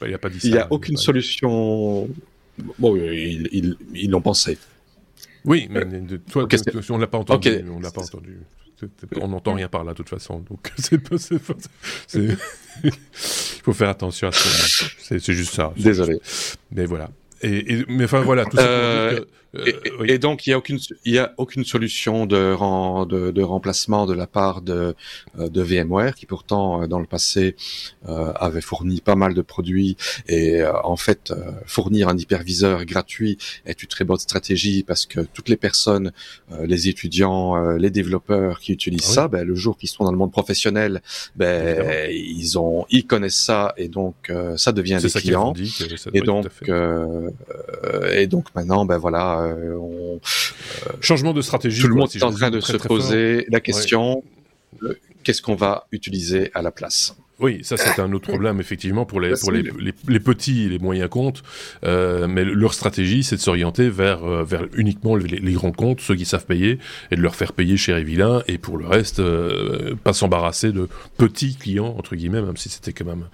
Il 0.00 0.52
n'y 0.52 0.58
a 0.58 0.66
aucune 0.70 0.96
solution. 0.96 2.08
Bon, 2.78 2.96
ils 2.96 4.10
l'ont 4.10 4.22
pensé. 4.22 4.56
Oui, 5.44 5.68
mais 5.70 5.84
toi, 6.30 6.46
on 6.90 6.98
l'a 6.98 7.06
pas 7.06 7.18
entendu. 7.18 7.64
On 7.70 7.80
l'a 7.80 7.90
pas 7.90 8.02
entendu. 8.02 8.38
On 9.20 9.28
n'entend 9.28 9.54
rien 9.54 9.68
par 9.68 9.82
là, 9.82 9.92
de 9.92 9.96
toute 9.96 10.08
façon. 10.08 10.40
Donc, 10.40 10.72
c'est 10.78 11.00
Il 12.84 12.92
faut 13.64 13.72
faire 13.72 13.88
attention 13.88 14.28
à 14.28 14.32
ça. 14.32 14.86
C'est 14.98 15.32
juste 15.32 15.54
ça. 15.54 15.72
Désolé. 15.76 16.20
Mais 16.70 16.86
voilà. 16.86 17.10
Et, 17.42 17.84
mais 17.88 18.04
enfin 18.04 18.20
voilà, 18.20 18.44
tout 18.44 18.56
ça 18.56 19.10
euh, 19.54 20.04
et, 20.04 20.18
donc 20.18 20.46
il 20.46 20.50
y 20.50 20.52
a 20.52 20.58
aucune 20.58 20.78
il 21.06 21.14
y 21.14 21.18
a 21.18 21.32
aucune 21.38 21.64
solution 21.64 22.26
de, 22.26 22.54
de, 23.06 23.30
de 23.30 23.42
remplacement 23.42 24.04
de 24.04 24.12
la 24.12 24.26
part 24.26 24.60
de, 24.60 24.94
euh, 25.38 25.48
de 25.48 25.62
VMware 25.62 26.14
qui 26.14 26.26
pourtant 26.26 26.82
euh, 26.82 26.86
dans 26.86 26.98
le 26.98 27.06
passé 27.06 27.56
avait 28.04 28.60
fourni 28.60 29.00
pas 29.00 29.14
mal 29.14 29.34
de 29.34 29.42
produits 29.42 29.96
et 30.28 30.62
en 30.84 30.96
fait 30.96 31.32
fournir 31.66 32.08
un 32.08 32.16
hyperviseur 32.16 32.84
gratuit 32.84 33.38
est 33.66 33.82
une 33.82 33.88
très 33.88 34.04
bonne 34.04 34.18
stratégie 34.18 34.82
parce 34.82 35.06
que 35.06 35.20
toutes 35.20 35.48
les 35.48 35.56
personnes, 35.56 36.12
les 36.62 36.88
étudiants, 36.88 37.74
les 37.76 37.90
développeurs 37.90 38.60
qui 38.60 38.72
utilisent 38.72 39.10
ah 39.10 39.14
ça, 39.14 39.28
ben, 39.28 39.46
le 39.46 39.54
jour 39.54 39.76
qu'ils 39.76 39.88
sont 39.88 40.04
dans 40.04 40.12
le 40.12 40.18
monde 40.18 40.32
professionnel, 40.32 41.02
ben, 41.36 42.10
ils 42.10 42.58
ont 42.58 42.86
ils 42.90 43.06
connaissent 43.06 43.42
ça 43.42 43.74
et 43.76 43.88
donc 43.88 44.32
ça 44.56 44.72
devient 44.72 44.98
des 45.02 45.10
clients. 45.10 45.52
et 46.12 46.20
donc 46.20 46.46
et 48.12 48.26
donc 48.26 48.54
maintenant 48.54 48.84
ben 48.84 48.98
voilà 48.98 49.38
euh, 49.38 49.47
on, 49.48 50.20
Changement 51.00 51.32
de 51.32 51.42
stratégie. 51.42 51.82
Tout 51.82 51.88
le 51.88 51.94
monde 51.94 52.10
est 52.14 52.22
en 52.22 52.32
train 52.32 52.50
de 52.50 52.60
se 52.60 52.76
poser 52.76 53.46
la 53.48 53.60
question 53.60 54.22
euh, 54.82 54.94
qu'est-ce 55.24 55.42
qu'on 55.42 55.54
va 55.54 55.86
utiliser 55.92 56.50
à 56.54 56.62
la 56.62 56.70
place? 56.70 57.16
Oui, 57.40 57.60
ça 57.62 57.76
c'est 57.76 58.00
un 58.00 58.12
autre 58.12 58.28
problème 58.28 58.58
effectivement 58.58 59.04
pour 59.04 59.20
les 59.20 59.34
pour 59.40 59.52
les, 59.52 59.62
les, 60.08 60.20
petits 60.20 60.64
et 60.64 60.68
les 60.68 60.80
moyens 60.80 61.08
comptes. 61.08 61.44
Euh, 61.84 62.26
mais 62.26 62.44
leur 62.44 62.74
stratégie, 62.74 63.22
c'est 63.22 63.36
de 63.36 63.40
s'orienter 63.40 63.88
vers 63.90 64.24
euh, 64.24 64.42
vers 64.42 64.66
uniquement 64.74 65.14
les, 65.14 65.52
grands 65.52 65.70
comptes, 65.70 66.00
ceux 66.00 66.16
qui 66.16 66.24
savent 66.24 66.46
payer, 66.46 66.78
et 67.12 67.16
de 67.16 67.20
leur 67.20 67.36
faire 67.36 67.52
payer 67.52 67.76
cher 67.76 67.96
et 67.96 68.02
vilain. 68.02 68.42
Et 68.48 68.58
pour 68.58 68.76
le 68.76 68.86
reste, 68.86 69.20
euh, 69.20 69.94
pas 70.02 70.12
s'embarrasser 70.12 70.72
de 70.72 70.88
petits 71.16 71.54
clients 71.54 71.94
entre 71.96 72.16
guillemets, 72.16 72.42
même 72.42 72.56
si 72.56 72.70
c'était 72.70 72.92
quand 72.92 73.06
même 73.06 73.28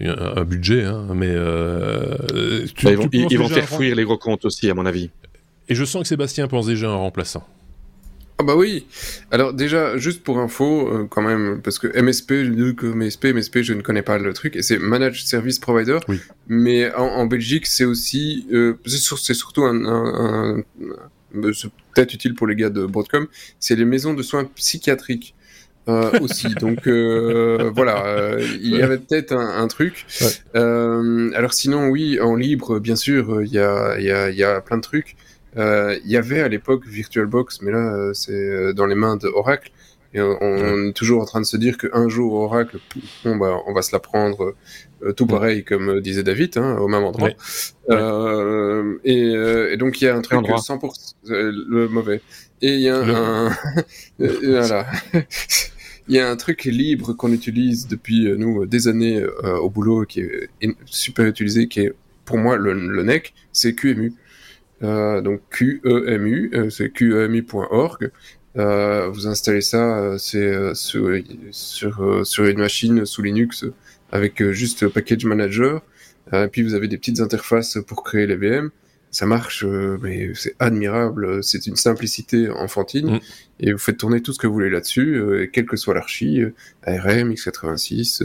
un, 0.00 0.44
budget. 0.44 0.82
Hein, 0.84 1.06
mais 1.14 1.34
tu, 2.74 2.88
ils 2.88 2.96
vont, 2.96 3.08
ils 3.12 3.38
vont 3.38 3.48
faire 3.48 3.68
fuir 3.68 3.94
les 3.94 4.04
gros 4.04 4.18
comptes 4.18 4.44
aussi, 4.46 4.68
à 4.68 4.74
mon 4.74 4.84
avis. 4.84 5.10
Et 5.68 5.74
je 5.74 5.84
sens 5.84 6.02
que 6.02 6.08
Sébastien 6.08 6.48
pense 6.48 6.66
déjà 6.66 6.88
à 6.88 6.92
un 6.92 6.96
remplaçant. 6.96 7.46
Ah 8.38 8.42
bah 8.42 8.56
oui. 8.56 8.86
Alors 9.30 9.54
déjà, 9.54 9.96
juste 9.96 10.24
pour 10.24 10.38
info, 10.38 10.88
euh, 10.88 11.06
quand 11.08 11.22
même, 11.22 11.60
parce 11.62 11.78
que 11.78 11.86
MSP, 11.86 12.32
MSP, 12.82 13.26
MSP, 13.26 13.62
je 13.62 13.74
ne 13.74 13.80
connais 13.80 14.02
pas 14.02 14.18
le 14.18 14.32
truc, 14.32 14.56
et 14.56 14.62
c'est 14.62 14.78
Managed 14.78 15.26
Service 15.26 15.60
Provider. 15.60 15.98
Oui. 16.08 16.20
Mais 16.48 16.92
en, 16.94 17.26
Belgique, 17.26 17.66
c'est 17.66 17.84
aussi, 17.84 18.46
euh, 18.52 18.74
c'est 18.86 19.34
surtout 19.34 19.62
un, 19.62 19.84
un, 19.84 20.62
c'est 21.52 21.70
peut-être 21.94 22.12
utile 22.12 22.34
pour 22.34 22.48
les 22.48 22.56
gars 22.56 22.70
de 22.70 22.84
Broadcom, 22.84 23.28
c'est 23.60 23.76
les 23.76 23.84
maisons 23.84 24.14
de 24.14 24.22
soins 24.22 24.44
psychiatriques. 24.56 25.34
Euh, 25.86 26.18
aussi. 26.20 26.48
Donc 26.54 26.86
euh, 26.86 27.70
voilà, 27.74 28.06
euh, 28.06 28.46
il 28.60 28.74
y 28.74 28.82
avait 28.82 28.96
peut-être 28.96 29.32
un, 29.32 29.62
un, 29.62 29.68
truc. 29.68 30.06
Euh, 30.54 31.30
alors 31.34 31.52
sinon, 31.52 31.88
oui, 31.88 32.18
en 32.20 32.36
libre, 32.36 32.78
bien 32.78 32.96
sûr, 32.96 33.42
il 33.42 33.52
y 33.52 33.58
a, 33.58 34.00
y, 34.00 34.10
a, 34.10 34.30
y 34.30 34.42
a 34.42 34.60
plein 34.60 34.78
de 34.78 34.82
trucs. 34.82 35.16
Euh, 35.56 35.98
il 36.04 36.10
y 36.10 36.16
avait 36.16 36.40
à 36.40 36.48
l'époque 36.48 36.86
VirtualBox, 36.86 37.62
mais 37.62 37.70
là, 37.70 37.94
euh, 37.94 38.12
c'est 38.14 38.32
euh, 38.32 38.72
dans 38.72 38.86
les 38.86 38.94
mains 38.94 39.16
de 39.16 39.28
Oracle. 39.28 39.70
Et 40.16 40.20
on, 40.20 40.90
est 40.90 40.92
toujours 40.92 41.20
en 41.20 41.24
train 41.24 41.40
de 41.40 41.46
se 41.46 41.56
dire 41.56 41.76
qu'un 41.76 42.08
jour, 42.08 42.34
Oracle, 42.34 42.78
bon, 43.24 43.34
bah, 43.34 43.58
on 43.66 43.72
va 43.72 43.82
se 43.82 43.90
la 43.90 43.98
prendre 43.98 44.54
tout 45.16 45.26
pareil, 45.26 45.64
comme 45.64 46.00
disait 46.00 46.22
David, 46.22 46.56
hein, 46.56 46.76
au 46.76 46.86
même 46.86 47.02
endroit. 47.02 47.30
Euh, 47.90 48.96
et, 49.02 49.32
et, 49.72 49.76
donc, 49.76 50.00
il 50.00 50.04
y 50.04 50.06
a 50.06 50.14
un 50.14 50.20
truc 50.20 50.38
100% 50.38 51.14
le 51.26 51.88
mauvais. 51.88 52.20
Et 52.62 52.74
il 52.74 52.80
y 52.80 52.88
a 52.90 52.98
un... 52.98 53.48
voilà. 54.20 54.86
il 56.08 56.14
y 56.14 56.20
a 56.20 56.30
un 56.30 56.36
truc 56.36 56.62
libre 56.62 57.14
qu'on 57.14 57.32
utilise 57.32 57.88
depuis, 57.88 58.32
nous, 58.38 58.66
des 58.66 58.86
années 58.86 59.20
au 59.42 59.68
boulot, 59.68 60.04
qui 60.04 60.20
est 60.20 60.76
super 60.84 61.26
utilisé, 61.26 61.66
qui 61.66 61.80
est, 61.80 61.92
pour 62.24 62.38
moi, 62.38 62.56
le, 62.56 62.72
le 62.72 63.02
NEC, 63.02 63.34
c'est 63.52 63.74
QEMU. 63.74 64.14
Donc 64.84 65.40
QEMU, 65.50 66.70
c'est 66.70 66.90
QEMU.org. 66.90 68.10
vous 68.54 69.26
installez 69.26 69.60
ça, 69.60 70.16
c'est 70.18 70.74
sur, 70.74 71.10
sur, 71.50 72.26
sur, 72.26 72.44
une 72.44 72.58
machine 72.58 73.04
sous 73.04 73.22
Linux 73.22 73.64
avec 74.12 74.42
juste 74.50 74.88
Package 74.88 75.24
Manager. 75.24 75.82
puis 76.52 76.62
vous 76.62 76.74
avez 76.74 76.88
des 76.88 76.98
petites 76.98 77.20
interfaces 77.20 77.78
pour 77.86 78.04
créer 78.04 78.26
les 78.26 78.36
VM 78.36 78.70
ça 79.14 79.26
marche, 79.26 79.64
euh, 79.64 79.96
mais 80.02 80.32
c'est 80.34 80.56
admirable. 80.58 81.42
C'est 81.44 81.68
une 81.68 81.76
simplicité 81.76 82.50
enfantine. 82.50 83.12
Mm. 83.12 83.20
Et 83.60 83.72
vous 83.72 83.78
faites 83.78 83.96
tourner 83.96 84.20
tout 84.20 84.32
ce 84.32 84.38
que 84.38 84.48
vous 84.48 84.54
voulez 84.54 84.70
là-dessus, 84.70 85.14
euh, 85.14 85.48
quelle 85.50 85.66
que 85.66 85.76
soit 85.76 85.94
l'archi, 85.94 86.42
euh, 86.42 86.52
ARM, 86.82 87.32
x86, 87.32 88.22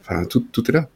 enfin 0.00 0.24
tout, 0.26 0.46
tout 0.52 0.70
est 0.70 0.74
là. 0.74 0.88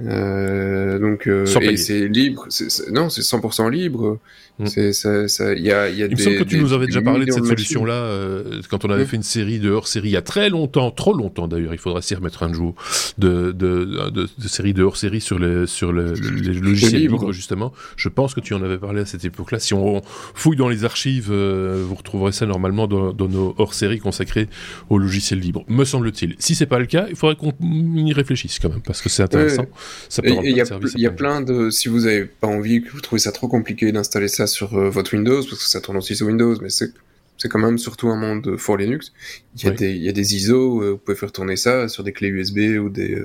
Donc 0.00 1.26
et 1.26 1.76
c'est 1.76 2.08
libre, 2.08 2.48
non, 2.92 3.08
c'est 3.08 3.22
100% 3.22 3.70
libre. 3.70 4.18
Mm. 4.60 4.66
C'est 4.66 4.92
ça, 4.92 5.26
ça, 5.26 5.54
y 5.54 5.72
a, 5.72 5.88
y 5.88 6.02
a 6.02 6.06
Il 6.06 6.12
me 6.12 6.16
semble 6.16 6.38
que 6.38 6.44
tu 6.44 6.58
nous 6.58 6.74
avais 6.74 6.86
déjà 6.86 7.00
parlé 7.00 7.24
de 7.24 7.30
cette 7.30 7.46
solution-là 7.46 7.94
euh, 7.94 8.60
quand 8.68 8.84
on 8.84 8.90
avait 8.90 9.06
fait 9.06 9.16
une 9.16 9.22
série 9.22 9.58
de 9.58 9.70
hors-série 9.70 10.08
il 10.08 10.12
y 10.12 10.16
a 10.16 10.22
très 10.22 10.50
longtemps, 10.50 10.90
trop 10.90 11.14
longtemps 11.14 11.48
d'ailleurs. 11.48 11.72
Il 11.72 11.78
faudra 11.78 12.02
s'y 12.02 12.14
remettre 12.14 12.42
un 12.42 12.52
jour 12.52 12.74
de 13.16 13.52
de, 13.52 14.10
de, 14.10 14.28
de 14.38 14.48
série 14.48 14.74
de 14.74 14.82
hors-série 14.82 15.22
sur 15.22 15.38
les 15.38 15.66
sur 15.66 15.92
le, 15.92 16.12
les 16.12 16.52
logiciels 16.52 17.00
libres 17.00 17.32
justement. 17.32 17.72
Je 17.96 18.08
pense 18.10 18.34
que 18.34 18.40
tu 18.40 18.52
en 18.52 18.62
avais 18.62 18.76
parlé 18.76 19.00
à 19.00 19.06
cette 19.06 19.24
époque-là. 19.24 19.58
Si 19.58 19.72
on 19.72 20.02
fouille 20.34 20.56
dans 20.56 20.68
les 20.68 20.84
archives, 20.84 21.28
euh, 21.30 21.82
vous 21.86 21.94
retrouverez 21.94 22.32
ça 22.32 22.44
normalement 22.44 22.86
dans, 22.86 23.12
dans 23.12 23.28
nos 23.28 23.54
hors-séries 23.56 23.98
consacrées 23.98 24.48
aux 24.90 24.98
logiciels 24.98 25.40
libres. 25.40 25.64
Me 25.68 25.84
semble-t-il. 25.84 26.34
Si 26.38 26.54
c'est 26.54 26.66
pas 26.66 26.78
le 26.78 26.86
cas, 26.86 27.06
il 27.08 27.16
faudrait 27.16 27.36
qu'on 27.36 27.54
y 27.62 28.12
réfléchisse 28.12 28.58
quand 28.58 28.68
même 28.68 28.82
parce 28.82 29.00
que 29.00 29.08
c'est 29.08 29.22
intéressant. 29.22 29.66
Ça 30.08 30.22
peut 30.22 30.30
il 30.30 30.56
y 30.56 30.60
a, 30.60 30.64
y 30.96 31.06
a 31.06 31.10
plein 31.10 31.40
de 31.40 31.70
si 31.70 31.88
vous 31.88 32.06
avez 32.06 32.24
pas 32.24 32.46
envie 32.46 32.82
que 32.82 32.90
vous 32.90 33.00
trouvez 33.00 33.20
ça 33.20 33.32
trop 33.32 33.48
compliqué 33.48 33.92
d'installer 33.92 34.28
ça 34.28 34.46
sur 34.46 34.76
euh, 34.76 34.90
votre 34.90 35.14
Windows, 35.14 35.42
parce 35.42 35.64
que 35.64 35.68
ça 35.68 35.80
tourne 35.80 35.96
aussi 35.96 36.16
sur 36.16 36.26
Windows, 36.26 36.56
mais 36.60 36.70
c'est 36.70 36.92
c'est 37.38 37.48
quand 37.48 37.58
même 37.58 37.78
surtout 37.78 38.10
un 38.10 38.16
monde 38.16 38.56
for 38.58 38.76
Linux. 38.76 39.12
Il 39.56 39.64
y 39.64 39.68
a 39.68 39.70
des 39.70 39.90
il 39.92 40.02
y 40.02 40.08
a 40.08 40.12
des 40.12 40.34
ISO, 40.34 40.82
euh, 40.82 40.90
vous 40.92 40.98
pouvez 40.98 41.16
faire 41.16 41.32
tourner 41.32 41.56
ça 41.56 41.88
sur 41.88 42.04
des 42.04 42.12
clés 42.12 42.28
USB 42.28 42.78
ou 42.78 42.90
des 42.90 43.22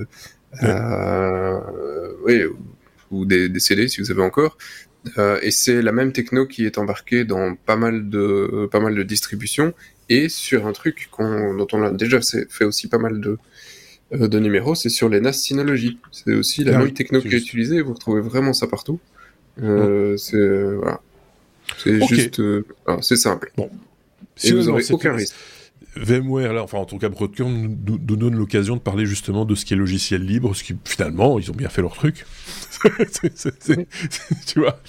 euh, 0.63 1.59
oui, 2.23 2.43
ou 3.11 3.25
des, 3.25 3.49
des, 3.49 3.59
CD 3.59 3.87
si 3.87 3.99
vous 3.99 4.11
avez 4.11 4.21
encore. 4.21 4.57
et 5.41 5.51
c'est 5.51 5.81
la 5.81 5.91
même 5.91 6.13
techno 6.13 6.45
qui 6.47 6.65
est 6.65 6.77
embarquée 6.77 7.25
dans 7.25 7.55
pas 7.55 7.75
mal 7.75 8.09
de 8.09 8.67
pas 8.71 8.79
mal 8.79 8.95
de 8.95 9.03
distributions 9.03 9.73
et 10.09 10.29
sur 10.29 10.67
un 10.67 10.71
truc 10.71 11.09
dont 11.19 11.67
on 11.73 11.83
a 11.83 11.91
déjà 11.91 12.19
fait 12.21 12.65
aussi 12.65 12.87
pas 12.87 12.97
mal 12.97 13.19
de 13.19 13.37
de 14.11 14.39
numéros, 14.39 14.75
c'est 14.75 14.89
sur 14.89 15.09
les 15.09 15.19
NAS 15.19 15.33
Synology. 15.33 15.97
C'est 16.11 16.33
aussi 16.33 16.63
la 16.63 16.75
ah 16.75 16.79
même 16.79 16.93
techno 16.93 17.21
qui 17.21 17.29
est 17.29 17.37
utilisée. 17.37 17.81
Vous 17.81 17.93
retrouvez 17.93 18.21
vraiment 18.21 18.53
ça 18.53 18.67
partout. 18.67 18.99
Euh, 19.61 20.17
c'est 20.17 20.73
voilà. 20.75 21.01
C'est 21.77 22.05
juste, 22.07 22.39
euh, 22.39 22.65
c'est 23.01 23.15
simple. 23.15 23.51
Bon. 23.57 23.69
Si 24.35 24.49
Et 24.49 24.51
vous 24.53 24.63
n'aurez 24.63 24.83
aucun 24.91 25.13
risque. 25.13 25.35
VMware, 25.97 26.53
là, 26.53 26.63
enfin 26.63 26.77
en 26.77 26.85
tout 26.85 26.97
cas 26.97 27.09
Broadcom 27.09 27.51
nous, 27.85 27.99
nous 28.07 28.15
donne 28.15 28.35
l'occasion 28.35 28.75
de 28.75 28.81
parler 28.81 29.05
justement 29.05 29.45
de 29.45 29.55
ce 29.55 29.65
qui 29.65 29.73
est 29.73 29.77
logiciel 29.77 30.23
libre, 30.23 30.55
ce 30.55 30.63
qui 30.63 30.75
finalement 30.83 31.39
ils 31.39 31.49
ont 31.51 31.55
bien 31.55 31.69
fait 31.69 31.81
leur 31.81 31.95
truc. 31.95 32.25
tu 34.45 34.59
vois, 34.59 34.79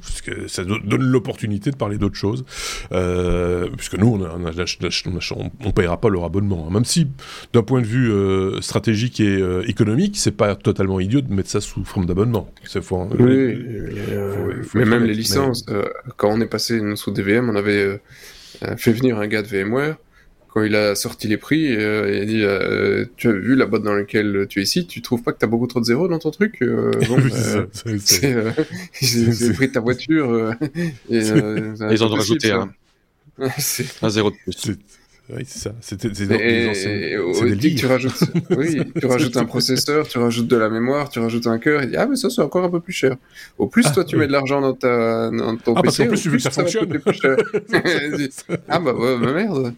parce 0.00 0.20
que 0.22 0.48
ça 0.48 0.64
donne 0.64 1.02
l'opportunité 1.02 1.70
de 1.70 1.76
parler 1.76 1.96
d'autres 1.96 2.16
choses, 2.16 2.44
euh, 2.92 3.68
puisque 3.76 3.94
nous 3.94 4.08
on, 4.08 4.20
on, 4.20 5.50
on, 5.64 5.70
payera 5.70 6.00
pas 6.00 6.08
leur 6.08 6.24
abonnement, 6.24 6.66
hein. 6.68 6.72
même 6.72 6.84
si 6.84 7.06
d'un 7.52 7.62
point 7.62 7.80
de 7.80 7.86
vue 7.86 8.10
euh, 8.10 8.60
stratégique 8.60 9.20
et 9.20 9.36
euh, 9.36 9.62
économique, 9.68 10.16
c'est 10.16 10.36
pas 10.36 10.56
totalement 10.56 11.00
idiot 11.00 11.20
de 11.20 11.32
mettre 11.32 11.50
ça 11.50 11.60
sous 11.60 11.84
forme 11.84 12.06
d'abonnement. 12.06 12.50
Faut, 12.82 13.08
oui, 13.18 13.56
mais 14.74 14.84
même 14.84 15.04
les 15.04 15.14
licences, 15.14 15.64
quand 16.16 16.30
on 16.30 16.40
est 16.40 16.46
passé 16.46 16.80
sous 16.96 17.12
DVM, 17.12 17.48
on 17.48 17.56
avait 17.56 18.00
fait 18.76 18.92
venir 18.92 19.18
un 19.18 19.26
gars 19.26 19.42
de 19.42 19.46
VMware 19.46 19.96
quand 20.58 20.64
il 20.64 20.74
a 20.74 20.94
sorti 20.96 21.28
les 21.28 21.36
prix, 21.36 21.72
euh, 21.72 22.10
il 22.12 22.22
a 22.22 22.24
dit 22.24 22.42
euh, 22.42 23.04
Tu 23.16 23.28
as 23.28 23.32
vu 23.32 23.54
la 23.54 23.66
boîte 23.66 23.82
dans 23.82 23.94
laquelle 23.94 24.46
tu 24.48 24.58
es 24.58 24.62
ici, 24.62 24.86
tu 24.86 25.02
trouves 25.02 25.22
pas 25.22 25.32
que 25.32 25.38
tu 25.38 25.44
as 25.44 25.48
beaucoup 25.48 25.68
trop 25.68 25.78
de 25.78 25.84
zéros 25.84 26.08
dans 26.08 26.18
ton 26.18 26.32
truc 26.32 26.56
euh, 26.62 26.90
bon, 27.06 27.18
J'ai 29.00 29.52
pris 29.52 29.70
ta 29.70 29.80
voiture. 29.80 30.54
et, 31.10 31.18
ils 31.18 32.04
ont 32.04 32.08
rajouté 32.08 32.50
un, 32.50 32.70
un 34.02 34.10
zéro 34.10 34.30
de 34.30 34.36
plus. 34.44 34.76
Oui, 35.30 35.42
c'est 35.46 35.58
ça. 35.58 35.74
C'était 35.82 36.08
des 36.08 36.68
anciens. 36.68 37.76
tu 37.76 37.86
rajoutes, 37.86 38.24
oui, 38.56 38.80
tu 38.98 39.06
rajoutes 39.06 39.36
un 39.36 39.44
processeur, 39.44 40.08
tu 40.08 40.18
rajoutes 40.18 40.48
de 40.48 40.56
la 40.56 40.70
mémoire, 40.70 41.10
tu 41.10 41.18
rajoutes 41.18 41.46
un 41.46 41.58
cœur. 41.58 41.82
Il 41.82 41.90
dit 41.90 41.96
ah 41.96 42.06
mais 42.06 42.16
ça 42.16 42.30
c'est 42.30 42.40
encore 42.40 42.64
un 42.64 42.70
peu 42.70 42.80
plus 42.80 42.94
cher. 42.94 43.16
Au 43.58 43.66
plus 43.66 43.92
toi 43.92 44.04
tu 44.04 44.16
mets 44.16 44.26
de 44.26 44.32
l'argent 44.32 44.62
dans 44.62 44.72
ta 44.72 45.30
dans 45.30 45.56
ton 45.56 45.74
ah, 45.76 45.82
PC, 45.82 46.06
parce 46.06 46.22
plus, 46.22 46.22
tu 46.22 46.28
veux 46.30 46.36
que 46.38 46.42
ça, 46.42 46.50
ça 46.50 46.62
fonctionne. 46.62 46.98
ah 48.68 48.78
bah 48.78 48.94
ouais, 48.94 49.18
bah 49.18 49.32
merde. 49.32 49.74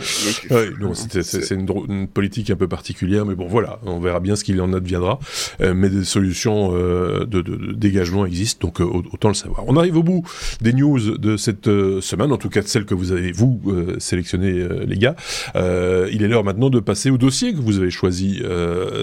C'est 0.00 1.54
une, 1.54 2.08
politique 2.08 2.50
un 2.50 2.56
peu 2.56 2.68
particulière, 2.68 3.26
mais 3.26 3.34
bon, 3.34 3.46
voilà, 3.46 3.78
on 3.84 4.00
verra 4.00 4.20
bien 4.20 4.36
ce 4.36 4.44
qu'il 4.44 4.60
en 4.60 4.72
adviendra. 4.72 5.18
Euh, 5.60 5.74
mais 5.74 5.90
des 5.90 6.04
solutions 6.04 6.70
euh, 6.74 7.24
de, 7.24 7.42
dégagement 7.72 8.26
existent, 8.26 8.68
donc 8.68 8.80
euh, 8.80 8.84
autant 8.84 9.28
le 9.28 9.34
savoir. 9.34 9.64
On 9.66 9.76
arrive 9.76 9.96
au 9.96 10.02
bout 10.02 10.22
des 10.60 10.72
news 10.72 11.18
de 11.18 11.36
cette 11.36 11.66
semaine, 11.66 12.32
en 12.32 12.36
tout 12.36 12.48
cas 12.48 12.62
de 12.62 12.68
celles 12.68 12.86
que 12.86 12.94
vous 12.94 13.12
avez, 13.12 13.32
vous, 13.32 13.60
sélectionnées, 13.98 14.66
les 14.86 14.96
gars. 14.96 15.16
il 15.54 16.22
est 16.22 16.28
l'heure 16.28 16.44
maintenant 16.44 16.70
de 16.70 16.80
passer 16.80 17.10
au 17.10 17.18
dossier 17.18 17.52
que 17.52 17.58
vous 17.58 17.78
avez 17.78 17.90
choisi 17.90 18.42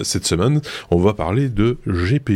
cette 0.02 0.26
semaine. 0.26 0.60
On 0.90 0.98
va 0.98 1.14
parler 1.14 1.48
de 1.48 1.78
GPU. 1.86 2.34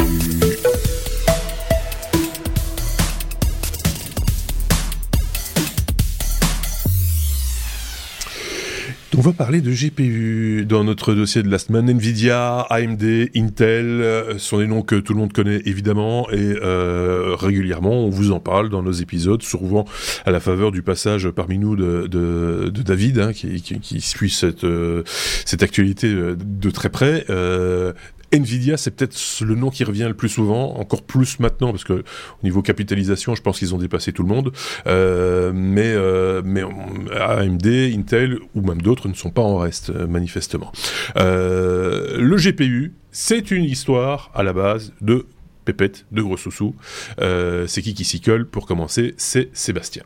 On 9.14 9.20
va 9.20 9.34
parler 9.34 9.60
de 9.60 9.70
GPU 9.70 10.64
dans 10.64 10.84
notre 10.84 11.12
dossier 11.12 11.42
de 11.42 11.50
la 11.50 11.58
semaine. 11.58 11.90
Nvidia, 11.90 12.60
AMD, 12.70 13.28
Intel 13.36 13.84
euh, 13.84 14.38
sont 14.38 14.58
des 14.58 14.66
noms 14.66 14.80
que 14.80 14.94
tout 14.94 15.12
le 15.12 15.18
monde 15.18 15.34
connaît 15.34 15.60
évidemment 15.66 16.30
et 16.30 16.54
euh, 16.62 17.36
régulièrement 17.38 18.06
on 18.06 18.08
vous 18.08 18.32
en 18.32 18.40
parle 18.40 18.70
dans 18.70 18.82
nos 18.82 18.92
épisodes, 18.92 19.42
souvent 19.42 19.84
à 20.24 20.30
la 20.30 20.40
faveur 20.40 20.72
du 20.72 20.80
passage 20.80 21.28
parmi 21.28 21.58
nous 21.58 21.76
de, 21.76 22.06
de, 22.06 22.70
de 22.72 22.82
David 22.82 23.18
hein, 23.18 23.32
qui, 23.34 23.60
qui, 23.60 23.80
qui, 23.80 24.00
suit 24.00 24.30
cette, 24.30 24.64
euh, 24.64 25.02
cette 25.44 25.62
actualité 25.62 26.06
euh, 26.06 26.34
de 26.34 26.70
très 26.70 26.88
près. 26.88 27.26
Euh, 27.28 27.92
Nvidia, 28.33 28.76
c'est 28.76 28.91
peut-être 28.93 29.16
le 29.43 29.55
nom 29.55 29.70
qui 29.70 29.85
revient 29.85 30.07
le 30.09 30.14
plus 30.14 30.28
souvent, 30.28 30.74
encore 30.76 31.03
plus 31.03 31.39
maintenant, 31.39 31.70
parce 31.70 31.85
que 31.85 31.93
au 31.93 32.45
niveau 32.45 32.62
capitalisation, 32.62 33.35
je 33.35 33.43
pense 33.43 33.59
qu'ils 33.59 33.74
ont 33.74 33.78
dépassé 33.78 34.12
tout 34.12 34.22
le 34.22 34.28
monde. 34.28 34.53
Euh, 34.87 35.53
mais, 35.55 35.93
euh, 35.95 36.43
mais 36.45 36.62
AMD, 36.62 37.66
Intel 37.66 38.39
ou 38.55 38.62
même 38.62 38.80
d'autres 38.80 39.09
ne 39.09 39.14
sont 39.14 39.30
pas 39.30 39.43
en 39.43 39.59
reste, 39.59 39.91
euh, 39.91 40.07
manifestement. 40.07 40.72
Le 41.14 42.37
GPU, 42.37 42.95
c'est 43.11 43.51
une 43.51 43.64
histoire 43.64 44.30
à 44.35 44.43
la 44.43 44.53
base 44.53 44.93
de 45.01 45.26
pépette, 45.64 46.07
de 46.11 46.22
gros 46.22 46.37
sous-sous. 46.37 46.74
C'est 47.18 47.83
qui 47.83 47.95
qui 47.95 48.05
s'y 48.05 48.20
colle 48.20 48.47
Pour 48.47 48.66
commencer, 48.66 49.14
c'est 49.16 49.51
Sébastien. 49.53 50.03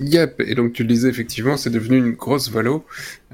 Yep, 0.00 0.40
et 0.46 0.54
donc 0.54 0.74
tu 0.74 0.82
le 0.84 0.88
disais 0.88 1.08
effectivement, 1.08 1.56
c'est 1.56 1.70
devenu 1.70 1.98
une 1.98 2.12
grosse 2.12 2.50
valo. 2.50 2.84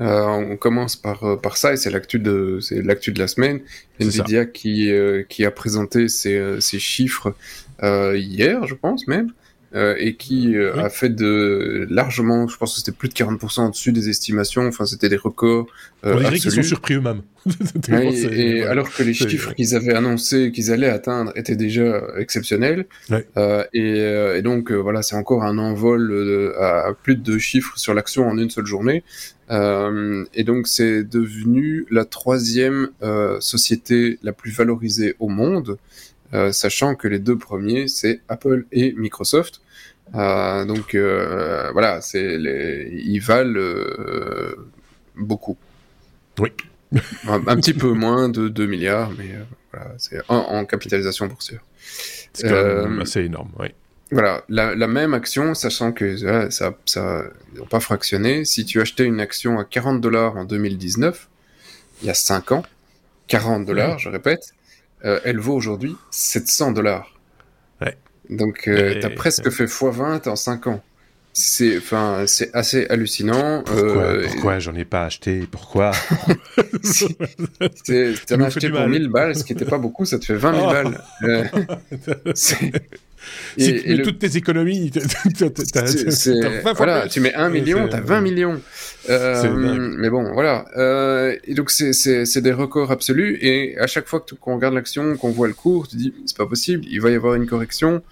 Euh, 0.01 0.25
on 0.25 0.57
commence 0.57 0.97
par 0.97 1.23
euh, 1.25 1.37
par 1.37 1.57
ça 1.57 1.75
et 1.75 1.77
c'est 1.77 1.91
l'actu 1.91 2.19
de 2.19 2.59
c'est 2.61 2.81
l'actu 2.81 3.13
de 3.13 3.19
la 3.19 3.29
semaine. 3.29 3.61
Nvidia 4.01 4.47
qui 4.47 4.91
euh, 4.91 5.25
qui 5.29 5.45
a 5.45 5.51
présenté 5.51 6.09
ses, 6.09 6.61
ses 6.61 6.79
chiffres 6.79 7.35
hier, 7.83 8.67
je 8.67 8.75
pense 8.75 9.07
même. 9.07 9.31
Euh, 9.75 9.97
et 9.99 10.15
qui 10.15 10.57
euh, 10.57 10.77
a 10.77 10.89
fait 10.89 11.09
de 11.09 11.85
largement, 11.91 12.47
je 12.47 12.57
pense 12.57 12.75
que 12.75 12.79
c'était 12.79 12.97
plus 12.97 13.09
de 13.09 13.15
40% 13.15 13.67
au-dessus 13.67 13.91
des 13.91 14.09
estimations. 14.09 14.69
Enfin, 14.69 14.87
c'était 14.87 15.09
des 15.09 15.17
records. 15.17 15.67
Euh, 16.07 16.15
On 16.15 16.21
dirait 16.21 16.39
qu'ils 16.39 16.53
sont 16.53 16.63
surpris 16.63 16.95
eux-mêmes. 16.95 17.23
et, 17.89 18.63
alors 18.63 18.89
que 18.93 19.03
les 19.03 19.13
chiffres 19.15 19.53
qu'ils 19.53 19.75
avaient 19.75 19.95
annoncés 19.95 20.53
qu'ils 20.53 20.71
allaient 20.71 20.89
atteindre 20.89 21.33
étaient 21.35 21.57
déjà 21.57 22.03
exceptionnels. 22.17 22.87
Euh, 23.37 23.65
et, 23.73 23.99
et, 24.39 24.43
donc 24.43 24.71
voilà, 24.71 25.03
c'est 25.03 25.17
encore 25.17 25.43
un 25.43 25.59
envol 25.59 26.55
à, 26.59 26.93
plus 27.03 27.17
de 27.17 27.23
deux 27.23 27.39
chiffres 27.39 27.77
sur 27.77 27.95
l'action 27.95 28.29
en 28.29 28.39
une 28.39 28.51
seule 28.51 28.67
journée. 28.67 29.03
et 29.51 30.45
donc 30.45 30.69
c'est 30.69 31.03
devenu 31.03 31.85
la 31.91 32.05
troisième 32.05 32.91
société 33.41 34.19
la 34.23 34.33
plus 34.33 34.53
valorisée 34.53 35.17
au 35.19 35.29
monde. 35.29 35.79
Euh, 36.35 36.51
sachant 36.51 36.97
que 36.97 37.07
les 37.07 37.21
deux 37.21 37.39
premiers, 37.39 37.87
c'est 37.87 38.21
Apple 38.29 38.67
et 38.73 38.93
Microsoft. 38.95 39.61
Euh, 40.15 40.65
donc 40.65 40.95
euh, 40.95 41.71
voilà, 41.73 42.01
c'est 42.01 42.39
les... 42.39 42.89
ils 43.05 43.21
valent 43.21 44.55
beaucoup. 45.17 45.57
Oui. 46.39 46.51
un, 47.29 47.57
petit 47.57 47.75
peu 47.75 47.93
moins 47.93 48.29
de 48.29 48.49
2 48.49 48.67
milliards, 48.67 49.11
mais 49.19 49.31
voilà, 49.73 49.93
c'est 49.99 50.21
en, 50.29 50.65
capitalisation 50.65 51.27
boursière. 51.27 51.61
C'est 52.33 52.49
quand 52.49 52.89
même 52.89 53.01
assez 53.01 53.23
énorme, 53.23 53.51
oui. 53.59 53.69
Voilà, 54.11 54.45
la, 54.49 54.77
la, 54.77 54.87
même 54.87 55.13
action, 55.13 55.55
sachant 55.55 55.91
que 55.91 56.17
ça, 56.51 56.75
ça, 56.85 57.25
n'a 57.57 57.65
pas 57.69 57.81
fractionné. 57.81 58.45
Si 58.45 58.65
tu 58.65 58.81
achetais 58.81 59.05
une 59.05 59.21
action 59.21 59.59
à 59.59 59.65
40 59.65 60.01
dollars 60.01 60.37
en 60.37 60.45
2019, 60.45 61.29
il 62.03 62.07
y 62.07 62.11
a 62.11 62.15
5 62.15 62.53
ans, 62.53 62.63
40 63.29 63.65
dollars, 63.65 63.99
je 63.99 64.09
répète, 64.09 64.55
euh, 65.05 65.21
elle 65.25 65.39
vaut 65.39 65.55
aujourd'hui 65.55 65.97
700 66.11 66.73
dollars. 66.73 67.14
Donc, 68.31 68.69
euh, 68.69 68.99
t'as 69.01 69.11
presque 69.11 69.51
fait 69.51 69.65
x20 69.67 70.29
en 70.29 70.37
5 70.37 70.67
ans. 70.69 70.83
C'est, 71.37 71.79
enfin, 71.79 72.25
c'est 72.29 72.55
assez 72.55 72.87
hallucinant. 72.89 73.63
Pourquoi, 73.67 74.03
Euh, 74.03 74.27
pourquoi 74.29 74.59
j'en 74.61 74.75
ai 74.77 74.85
pas 74.85 75.05
acheté? 75.07 75.49
Pourquoi? 75.51 75.91
T'en 78.29 78.41
as 78.41 78.45
acheté 78.47 78.71
pour 78.71 78.81
mal. 78.81 78.89
1000 78.91 79.09
balles, 79.09 79.35
ce 79.37 79.43
qui 79.45 79.53
était 79.53 79.65
pas 79.65 79.79
beaucoup, 79.79 80.05
ça 80.05 80.19
te 80.21 80.25
fait 80.27 80.37
20 80.37 80.55
000 80.55 80.67
Oh. 80.69 80.73
balles. 80.73 81.01
Euh, 81.25 81.45
et- 83.59 83.65
tu 83.65 83.71
et 83.87 83.89
mets 83.91 83.97
le- 83.97 84.03
toutes 84.05 84.19
tes 84.19 84.37
économies, 84.37 84.91
t'as- 84.95 85.01
t'as- 85.01 85.51
t'as- 85.51 85.87
C'est- 85.87 86.05
t'as 86.05 86.11
c'est- 86.11 86.41
20 86.41 86.61
fois 86.63 86.73
voilà, 86.75 87.01
plus. 87.03 87.11
tu 87.11 87.21
mets 87.21 87.35
1 87.35 87.49
Et 87.53 87.61
million, 87.61 87.89
t'as 87.89 88.01
20 88.01 88.21
millions. 88.21 88.61
Euh, 89.11 89.89
mais 89.99 90.11
bon, 90.11 90.33
voilà. 90.33 90.65
Euh, 90.77 91.37
et 91.45 91.55
donc 91.55 91.71
c'est 91.71 91.93
c'est 91.93 92.25
c'est 92.25 92.41
des 92.41 92.53
records 92.53 92.91
absolus. 92.91 93.39
Et 93.43 93.77
à 93.79 93.87
chaque 93.87 94.07
fois 94.07 94.21
que 94.21 94.35
qu'on 94.35 94.55
regarde 94.57 94.75
l'action, 94.75 95.17
qu'on 95.17 95.31
voit 95.31 95.49
le 95.49 95.55
cours, 95.55 95.89
tu 95.89 95.97
dis 95.97 96.15
c'est 96.27 96.37
pas 96.37 96.47
possible, 96.47 96.85
il 96.89 97.01
va 97.01 97.11
y 97.11 97.15
avoir 97.15 97.35
une 97.35 97.47
correction. 97.47 98.03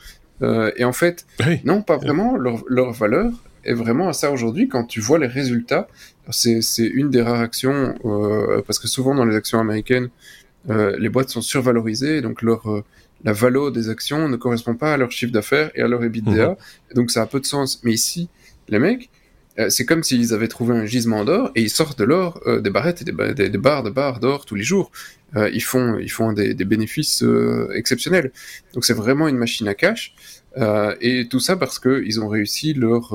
Euh, 0.43 0.71
et 0.77 0.85
en 0.85 0.93
fait, 0.93 1.25
Oui. 1.47 1.61
non, 1.65 1.83
pas 1.83 1.97
vraiment. 1.99 2.37
Leur, 2.37 2.65
leur 2.69 2.93
valeur 2.93 3.31
est 3.65 3.75
vraiment 3.75 4.09
à 4.09 4.13
ça 4.13 4.31
aujourd'hui. 4.33 4.69
Quand 4.69 4.85
tu 4.85 5.01
vois 5.01 5.19
les 5.19 5.29
résultats, 5.29 5.87
c'est 6.31 6.61
c'est 6.63 6.87
une 6.87 7.11
des 7.11 7.23
rares 7.23 7.41
actions 7.41 7.95
parce 8.67 8.79
que 8.81 8.89
souvent 8.89 9.15
dans 9.15 9.25
les 9.25 9.37
actions 9.37 9.61
américaines, 9.61 10.09
les 10.69 11.09
boîtes 11.09 11.29
sont 11.31 11.43
survalorisées, 11.43 12.21
donc 12.23 12.43
leur 12.43 12.63
la 13.25 13.33
valeur 13.33 13.73
des 13.73 13.89
actions 13.89 14.29
ne 14.29 14.37
correspond 14.37 14.75
pas 14.75 14.93
à 14.95 14.97
leur 14.97 15.11
chiffre 15.13 15.33
d'affaires 15.33 15.71
et 15.75 15.83
à 15.83 15.89
leur 15.89 16.03
EBITDA. 16.05 16.49
Mhm. 16.51 16.57
Et 16.91 16.95
donc 16.95 17.11
ça 17.11 17.23
a 17.23 17.27
peu 17.27 17.41
de 17.41 17.47
sens. 17.47 17.81
Mais 17.85 17.93
ici, 17.93 18.29
les 18.69 18.79
mecs, 18.79 19.11
euh, 19.59 19.69
c'est 19.71 19.85
comme 19.85 20.03
s'ils 20.03 20.33
avaient 20.33 20.49
trouvé 20.49 20.75
un 20.75 20.87
gisement 20.87 21.25
d'or 21.25 21.51
et 21.55 21.63
ils 21.63 21.71
sortent 21.71 21.99
de 21.99 22.05
l'or, 22.05 22.41
euh, 22.47 22.61
des 22.61 22.71
barrettes 22.71 23.03
et 23.03 23.05
des, 23.05 23.13
ba- 23.13 23.33
des, 23.35 23.49
des 23.51 23.59
barres 23.59 23.83
de 23.83 23.91
barres 23.91 24.19
d'or 24.19 24.45
tous 24.47 24.55
les 24.55 24.63
jours. 24.65 24.91
Euh, 25.37 25.49
ils 25.53 25.63
font, 25.63 25.99
ils 25.99 26.11
font 26.11 26.33
des, 26.33 26.55
des 26.55 26.65
bénéfices 26.65 27.25
exceptionnels. 27.75 28.33
Donc 28.75 28.85
c'est 28.85 28.95
vraiment 28.95 29.29
une 29.29 29.37
machine 29.39 29.69
à 29.69 29.75
cash. 29.75 30.15
Et 31.01 31.29
tout 31.31 31.41
ça 31.41 31.57
parce 31.57 31.79
que 31.79 32.03
ils 32.05 32.21
ont 32.21 32.29
réussi 32.29 32.75
leur 32.75 33.15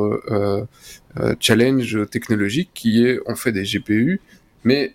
challenge 1.39 1.97
technologique 2.09 2.71
qui 2.73 3.05
est 3.05 3.19
on 3.25 3.35
fait 3.35 3.51
des 3.51 3.63
GPU, 3.63 4.19
mais 4.63 4.93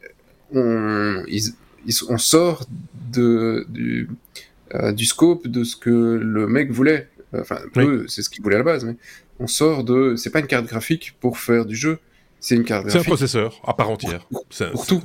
on, 0.53 1.23
ils- 1.29 1.55
ils- 1.87 2.05
on 2.09 2.19
sort 2.19 2.67
de, 3.13 3.67
du, 3.69 4.09
euh, 4.75 4.93
du 4.93 5.05
scope 5.07 5.47
de 5.49 5.65
ce 5.65 5.77
que 5.77 5.91
le 5.91 6.47
mec 6.47 6.71
voulait. 6.71 7.09
Enfin, 7.35 7.59
Oui. 7.77 8.05
c'est 8.09 8.23
ce 8.23 8.29
qu'ils 8.31 8.43
voulaient 8.43 8.57
à 8.57 8.59
la 8.59 8.65
base, 8.65 8.85
mais 8.85 8.97
on 9.39 9.47
sort 9.47 9.85
de. 9.85 10.17
C'est 10.17 10.31
pas 10.31 10.41
une 10.41 10.47
carte 10.47 10.67
graphique 10.67 11.17
pour 11.21 11.39
faire 11.39 11.65
du 11.65 11.75
jeu, 11.77 11.99
c'est 12.41 12.55
une 12.57 12.65
carte 12.65 12.85
C'est 12.87 12.91
un 12.91 12.95
graphique 12.97 13.09
processeur 13.09 13.61
à 13.65 13.75
part 13.75 13.91
entière. 13.91 14.27
Pour- 14.27 14.87
tout. 14.87 15.03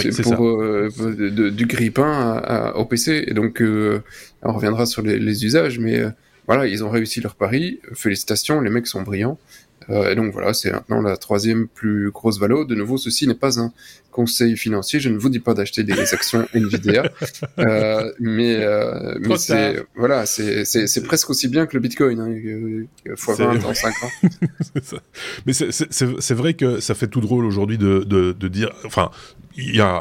C'est 0.00 0.22
pour 0.22 0.32
ça. 0.32 0.36
euh, 0.40 0.88
de- 0.98 1.28
de- 1.30 1.48
du 1.50 1.66
grippin 1.66 2.04
à- 2.12 2.68
à- 2.68 2.76
au 2.76 2.84
PC. 2.84 3.24
Et 3.26 3.32
donc, 3.34 3.62
euh, 3.62 4.02
on 4.42 4.52
reviendra 4.52 4.84
sur 4.86 5.00
les, 5.02 5.18
les 5.18 5.44
usages, 5.46 5.78
mais 5.78 5.98
euh, 5.98 6.10
voilà, 6.46 6.66
ils 6.66 6.84
ont 6.84 6.90
réussi 6.90 7.20
leur 7.22 7.34
pari. 7.36 7.80
Félicitations, 7.94 8.60
les 8.60 8.70
mecs 8.70 8.86
sont 8.86 9.02
brillants. 9.02 9.38
Euh, 9.90 10.10
et 10.10 10.14
donc 10.14 10.32
voilà, 10.32 10.52
c'est 10.54 10.70
maintenant 10.72 11.00
la 11.00 11.16
troisième 11.16 11.66
plus 11.68 12.10
grosse 12.10 12.38
valo. 12.38 12.64
De 12.64 12.74
nouveau, 12.74 12.98
ceci 12.98 13.26
n'est 13.26 13.34
pas 13.34 13.58
un 13.60 13.72
conseil 14.10 14.56
financier. 14.56 15.00
Je 15.00 15.08
ne 15.08 15.18
vous 15.18 15.28
dis 15.28 15.38
pas 15.38 15.54
d'acheter 15.54 15.84
des 15.84 15.92
actions 16.12 16.46
Nvidia, 16.54 17.10
euh, 17.58 18.12
mais, 18.18 18.56
euh, 18.56 19.16
mais 19.20 19.36
c'est 19.38 19.82
voilà, 19.96 20.26
c'est 20.26 21.02
presque 21.04 21.30
aussi 21.30 21.48
bien 21.48 21.66
que 21.66 21.74
le 21.76 21.80
Bitcoin, 21.80 22.20
hein, 22.20 23.14
fois 23.16 23.34
20 23.34 23.64
en 23.64 23.74
5 23.74 23.94
ans. 24.02 24.28
Mais 25.46 25.52
c'est- 25.52 26.34
vrai 26.34 26.54
que 26.54 26.80
ça 26.80 26.94
fait 26.94 27.08
tout 27.08 27.20
drôle 27.20 27.44
aujourd'hui 27.44 27.78
de, 27.78 28.00
de, 28.00 28.32
de 28.32 28.48
dire, 28.48 28.70
enfin, 28.84 29.10
il 29.56 29.74
y 29.74 29.80
a 29.80 30.00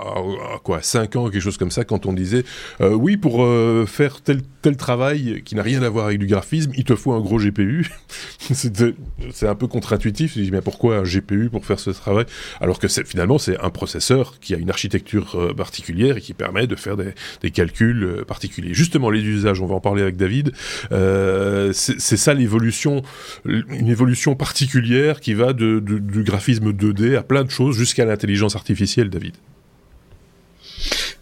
quoi, 0.64 0.82
5 0.84 1.16
ans, 1.16 1.30
quelque 1.30 1.42
chose 1.42 1.58
comme 1.58 1.72
ça, 1.72 1.84
quand 1.84 2.06
on 2.06 2.14
disait, 2.14 2.44
euh, 2.82 2.94
oui, 2.94 3.18
pour 3.18 3.44
euh, 3.44 3.86
faire 3.88 4.22
tel, 4.22 4.42
tel 4.62 4.78
travail 4.78 5.42
qui 5.44 5.56
n'a 5.56 5.64
rien 5.64 5.82
à 5.82 5.90
voir 5.90 6.06
avec 6.08 6.20
du 6.20 6.28
graphisme, 6.28 6.72
il 6.76 6.84
te 6.84 6.96
faut 6.96 7.14
un 7.14 7.22
gros 7.22 7.40
GPU. 7.40 7.90
C'est 8.54 9.48
un 9.48 9.56
peu 9.56 9.68
contre-intuitif. 9.78 10.34
Je 10.36 10.42
dis, 10.42 10.52
mais 10.52 10.62
pourquoi 10.62 10.98
un 10.98 11.04
GPU 11.04 11.50
pour 11.52 11.64
faire 11.64 11.80
ce 11.80 11.92
travail? 11.92 12.26
Alors 12.60 12.80
que 12.80 12.88
finalement, 12.88 13.38
c'est 13.38 13.60
un 13.60 13.70
processeur 13.70 14.40
qui 14.40 14.56
a 14.56 14.58
une 14.58 14.72
architecture 14.72 15.36
euh, 15.36 15.54
particulière 15.54 16.18
et 16.18 16.22
qui 16.22 16.34
permet 16.34 16.66
de 16.66 16.76
faire 16.76 16.98
des, 16.98 17.52
calculs 17.52 18.04
euh, 18.04 18.26
particuliers. 18.26 18.74
Justement, 18.74 19.12
les 19.12 19.22
usages, 19.22 19.62
on 19.62 19.68
va 19.68 19.76
en 19.76 19.80
parler 19.80 20.02
avec 20.02 20.18
David. 20.18 20.52
Euh, 20.92 21.72
c'est 21.74 22.18
ça 22.18 22.34
l'évolution 22.34 23.04
une 23.46 23.88
évolution 23.88 24.36
particulière 24.36 25.20
qui 25.20 25.34
va 25.34 25.54
du 25.54 26.24
graphisme 26.24 26.72
2D 26.72 27.16
à 27.16 27.24
plein 27.24 27.44
de 27.44 27.52
choses 27.52 27.78
jusqu'à 27.78 28.06
l'intelligence 28.06 28.56
artificielle, 28.56 29.10
David. 29.10 29.34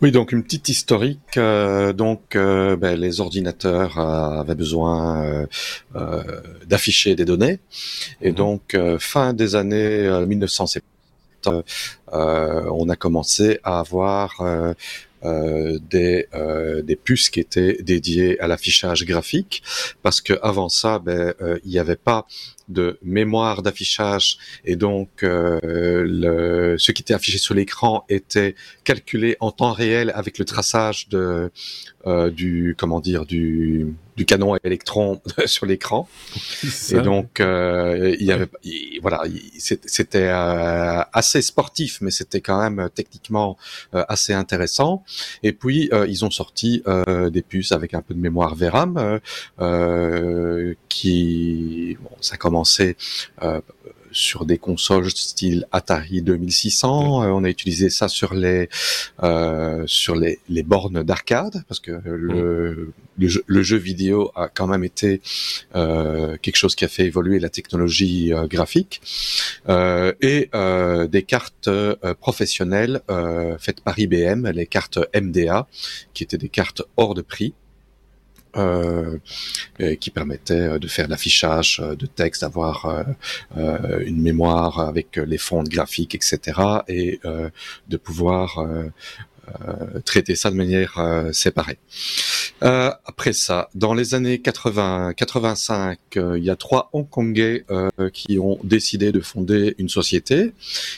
Oui, 0.01 0.11
donc 0.11 0.31
une 0.31 0.43
petite 0.43 0.67
historique. 0.69 1.37
euh, 1.37 1.93
donc, 1.93 2.35
euh, 2.35 2.75
ben, 2.75 2.99
les 2.99 3.21
ordinateurs 3.21 3.97
euh, 3.97 4.41
avaient 4.41 4.55
besoin 4.55 5.47
d'afficher 6.67 7.15
des 7.15 7.25
données, 7.25 7.59
et 8.21 8.29
Mhm. 8.29 8.35
donc 8.35 8.77
fin 8.99 9.33
des 9.33 9.55
années 9.55 10.05
euh, 10.07 10.25
1970, 10.25 10.83
euh, 11.47 11.61
euh, 12.13 12.69
on 12.73 12.89
a 12.89 12.95
commencé 12.95 13.59
à 13.63 13.79
avoir 13.79 14.41
euh, 14.41 14.73
euh, 15.23 15.79
des, 15.89 16.27
euh, 16.33 16.81
des 16.81 16.95
puces 16.95 17.29
qui 17.29 17.39
étaient 17.39 17.77
dédiées 17.81 18.39
à 18.39 18.47
l'affichage 18.47 19.05
graphique, 19.05 19.63
parce 20.03 20.21
que 20.21 20.33
avant 20.43 20.69
ça, 20.69 20.99
ben, 20.99 21.33
euh, 21.41 21.57
il 21.63 21.71
n'y 21.71 21.79
avait 21.79 21.95
pas 21.95 22.25
de 22.69 22.97
mémoire 23.03 23.61
d'affichage. 23.61 24.37
Et 24.65 24.75
donc 24.75 25.09
euh, 25.23 25.59
le, 25.63 26.77
ce 26.77 26.91
qui 26.91 27.01
était 27.01 27.13
affiché 27.13 27.37
sur 27.37 27.53
l'écran 27.53 28.05
était 28.09 28.55
calculé 28.83 29.37
en 29.39 29.51
temps 29.51 29.73
réel 29.73 30.11
avec 30.15 30.37
le 30.37 30.45
traçage 30.45 31.07
de 31.09 31.51
euh, 32.07 32.29
du 32.29 32.75
comment 32.77 32.99
dire 32.99 33.25
du 33.25 33.93
du 34.17 34.23
canon 34.25 34.53
à 34.53 34.57
électrons 34.63 35.21
sur 35.45 35.65
l'écran. 35.65 36.07
Et 36.63 37.01
donc 37.01 37.39
euh, 37.39 38.15
il 38.19 38.25
y 38.25 38.31
avait 38.31 38.47
il- 38.63 38.99
voilà 39.01 39.23
c'était 39.59 40.29
euh, 40.29 41.01
assez 41.13 41.41
sportif 41.41 41.99
mais 42.01 42.11
c'était 42.11 42.39
quand 42.41 42.61
même 42.61 42.79
euh, 42.79 42.87
techniquement 42.89 43.57
euh, 43.93 44.03
assez 44.07 44.33
intéressant. 44.33 45.03
Et 45.43 45.51
puis 45.51 45.89
euh, 45.93 46.05
ils 46.07 46.23
ont 46.25 46.31
sorti 46.31 46.81
euh, 46.87 47.29
des 47.29 47.41
puces 47.41 47.71
avec 47.73 47.93
un 47.93 48.01
peu 48.01 48.13
de 48.13 48.19
mémoire 48.19 48.55
VRAM 48.55 49.19
qui 50.89 51.97
bon, 52.01 52.09
ça 52.21 52.37
commençait 52.37 52.54
euh, 53.41 53.61
sur 54.15 54.45
des 54.45 54.57
consoles 54.57 55.11
style 55.11 55.67
Atari 55.71 56.21
2600. 56.21 57.23
Euh, 57.23 57.27
on 57.27 57.43
a 57.43 57.49
utilisé 57.49 57.89
ça 57.89 58.07
sur 58.07 58.33
les 58.33 58.69
euh, 59.21 59.83
sur 59.87 60.15
les, 60.15 60.39
les 60.49 60.63
bornes 60.63 61.03
d'arcade 61.03 61.63
parce 61.67 61.81
que 61.81 61.91
le, 62.05 62.93
le, 63.17 63.27
jeu, 63.27 63.43
le 63.45 63.61
jeu 63.61 63.77
vidéo 63.77 64.31
a 64.35 64.47
quand 64.47 64.67
même 64.67 64.85
été 64.85 65.21
euh, 65.75 66.37
quelque 66.41 66.55
chose 66.55 66.75
qui 66.75 66.85
a 66.85 66.87
fait 66.87 67.05
évoluer 67.05 67.39
la 67.39 67.49
technologie 67.49 68.31
graphique. 68.49 69.01
Et 69.67 70.49
des 71.09 71.23
cartes 71.23 71.69
professionnelles 72.21 73.01
faites 73.59 73.81
par 73.81 73.99
IBM, 73.99 74.47
les 74.51 74.65
cartes 74.65 74.99
MDA, 75.13 75.67
qui 76.13 76.23
étaient 76.23 76.37
des 76.37 76.49
cartes 76.49 76.83
hors 76.95 77.13
de 77.13 77.21
prix 77.21 77.53
qui 78.55 80.09
permettait 80.09 80.53
euh, 80.53 80.79
de 80.79 80.87
faire 80.87 81.07
l'affichage 81.07 81.81
euh, 81.83 81.95
de 81.95 82.05
texte, 82.05 82.41
d'avoir 82.41 82.85
euh, 82.85 83.03
euh, 83.57 84.03
une 84.05 84.21
mémoire 84.21 84.79
avec 84.79 85.17
les 85.17 85.37
fonds 85.37 85.63
graphiques, 85.63 86.15
etc., 86.15 86.39
et 86.87 87.19
euh, 87.25 87.49
de 87.89 87.97
pouvoir 87.97 88.59
euh, 88.59 88.89
euh, 89.67 89.99
traiter 90.05 90.35
ça 90.35 90.49
de 90.49 90.55
manière 90.55 90.97
euh, 90.97 91.31
séparée. 91.31 91.77
Euh, 92.63 92.91
après 93.05 93.33
ça, 93.33 93.69
dans 93.75 93.93
les 93.93 94.15
années 94.15 94.39
80, 94.39 95.13
85, 95.13 95.99
euh, 96.17 96.37
il 96.37 96.43
y 96.43 96.49
a 96.49 96.55
trois 96.55 96.89
Hongkongais 96.93 97.65
euh, 97.69 97.89
qui 98.11 98.39
ont 98.39 98.57
décidé 98.63 99.11
de 99.11 99.19
fonder 99.19 99.75
une 99.77 99.89
société 99.89 100.53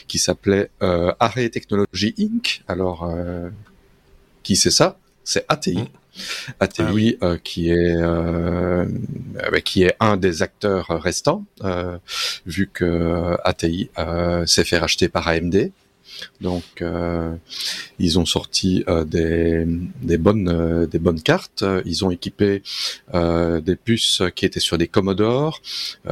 qui 0.06 0.18
s'appelait 0.18 0.70
euh, 0.82 1.12
Array 1.20 1.50
Technology 1.50 2.14
Inc. 2.18 2.62
Alors, 2.68 3.04
euh, 3.04 3.50
qui 4.42 4.56
c'est 4.56 4.70
ça? 4.70 4.98
C'est 5.24 5.44
ATI. 5.48 5.90
ATI, 6.60 6.82
Ah 6.86 6.92
oui. 6.92 7.18
euh, 7.22 7.36
qui 7.42 7.70
est 7.70 7.96
euh, 7.96 8.84
euh, 9.52 9.60
qui 9.64 9.82
est 9.84 9.94
un 10.00 10.16
des 10.16 10.42
acteurs 10.42 10.86
restants, 10.88 11.44
euh, 11.64 11.98
vu 12.46 12.68
que 12.72 13.36
ATI 13.44 13.90
euh, 13.98 14.46
s'est 14.46 14.64
fait 14.64 14.78
racheter 14.78 15.08
par 15.08 15.28
AMD. 15.28 15.70
Donc, 16.40 16.82
euh, 16.82 17.34
ils 17.98 18.18
ont 18.18 18.26
sorti 18.26 18.84
euh, 18.88 19.04
des, 19.04 19.64
des 20.02 20.18
bonnes 20.18 20.48
euh, 20.48 20.86
des 20.86 20.98
bonnes 20.98 21.20
cartes. 21.20 21.64
Ils 21.84 22.04
ont 22.04 22.10
équipé 22.10 22.62
des 23.12 23.76
puces 23.76 24.22
qui 24.34 24.44
étaient 24.44 24.60
sur 24.60 24.78
des 24.78 24.88
Commodore. 24.88 25.60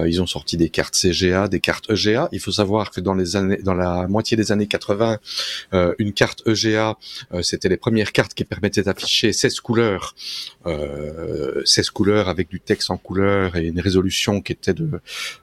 Ils 0.05 0.21
ont 0.21 0.27
sorti 0.27 0.57
des 0.57 0.69
cartes 0.69 0.95
CGA, 0.95 1.49
des 1.49 1.61
cartes 1.61 1.91
EGA. 1.91 2.29
Il 2.33 2.41
faut 2.41 2.53
savoir 2.53 2.91
que 2.91 3.01
dans 3.01 3.15
les 3.15 3.37
années, 3.37 3.59
dans 3.63 3.75
la 3.75 4.07
moitié 4.09 4.37
des 4.37 4.53
années 4.53 4.67
80, 4.67 5.19
euh, 5.73 5.95
une 5.99 6.13
carte 6.13 6.43
EGA, 6.47 6.97
c'était 7.43 7.69
les 7.69 7.77
premières 7.77 8.13
cartes 8.13 8.35
qui 8.35 8.45
permettaient 8.45 8.83
d'afficher 8.83 9.33
16 9.33 9.61
couleurs, 9.61 10.15
euh, 10.67 11.63
16 11.65 11.91
couleurs 11.91 12.29
avec 12.29 12.49
du 12.49 12.61
texte 12.61 12.91
en 12.91 12.97
couleur 12.97 13.57
et 13.57 13.67
une 13.67 13.81
résolution 13.81 14.41
qui 14.41 14.53
était 14.53 14.75
de 14.75 15.01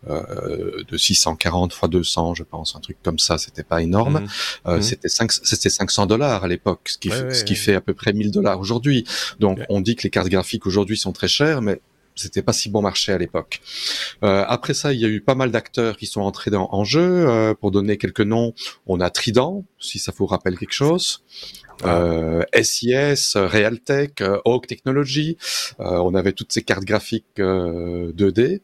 euh, 0.09 0.83
de 0.87 0.97
640 0.97 1.73
x 1.73 1.89
200, 1.89 2.35
je 2.35 2.43
pense, 2.43 2.75
un 2.75 2.79
truc 2.79 2.97
comme 3.03 3.19
ça. 3.19 3.37
C'était 3.37 3.63
pas 3.63 3.81
énorme. 3.81 4.25
Euh, 4.67 4.75
Mhm. 4.77 4.81
C'était 4.81 5.09
5 5.09 5.31
c'était 5.31 5.69
500 5.69 6.05
dollars 6.05 6.43
à 6.43 6.47
l'époque, 6.47 6.81
ce 6.85 6.97
qui 6.97 7.09
Ouais, 7.09 7.15
fait- 7.17 7.23
ouais, 7.25 7.33
ce 7.33 7.43
qui 7.43 7.53
ouais. 7.53 7.59
fait 7.59 7.75
à 7.75 7.81
peu 7.81 7.93
près 7.93 8.13
1000 8.13 8.31
dollars 8.31 8.59
aujourd'hui. 8.59 9.05
Donc 9.39 9.59
on 9.69 9.81
dit 9.81 9.95
que 9.95 10.03
les 10.03 10.09
cartes 10.09 10.29
graphiques 10.29 10.65
aujourd'hui 10.65 10.97
sont 10.97 11.11
très 11.11 11.27
chères, 11.27 11.61
mais 11.61 11.79
c'était 12.15 12.43
pas 12.43 12.53
si 12.53 12.69
bon 12.69 12.81
marché 12.83 13.11
à 13.11 13.17
l'époque. 13.17 13.59
Euh, 14.23 14.45
après 14.47 14.73
ça, 14.75 14.93
il 14.93 14.99
y 14.99 15.05
a 15.05 15.07
eu 15.07 15.19
pas 15.21 15.33
mal 15.35 15.49
d'acteurs 15.51 15.97
qui 15.97 16.05
sont 16.05 16.21
entrés 16.21 16.51
dans, 16.51 16.69
en 16.71 16.83
jeu. 16.83 17.01
Euh, 17.27 17.53
pour 17.55 17.71
donner 17.71 17.97
quelques 17.97 18.21
noms, 18.21 18.53
on 18.85 18.99
a 19.01 19.09
Trident, 19.09 19.65
si 19.79 19.97
ça 19.99 20.11
vous 20.15 20.27
rappelle 20.27 20.57
quelque 20.57 20.73
chose. 20.73 21.23
Euh, 21.85 22.43
SIS, 22.53 23.33
Realtek, 23.35 24.21
euh, 24.21 24.37
Hawk 24.45 24.67
Technology. 24.67 25.37
Euh, 25.79 25.97
on 25.97 26.13
avait 26.13 26.31
toutes 26.33 26.53
ces 26.53 26.61
cartes 26.61 26.83
graphiques 26.85 27.25
2D. 27.39 28.61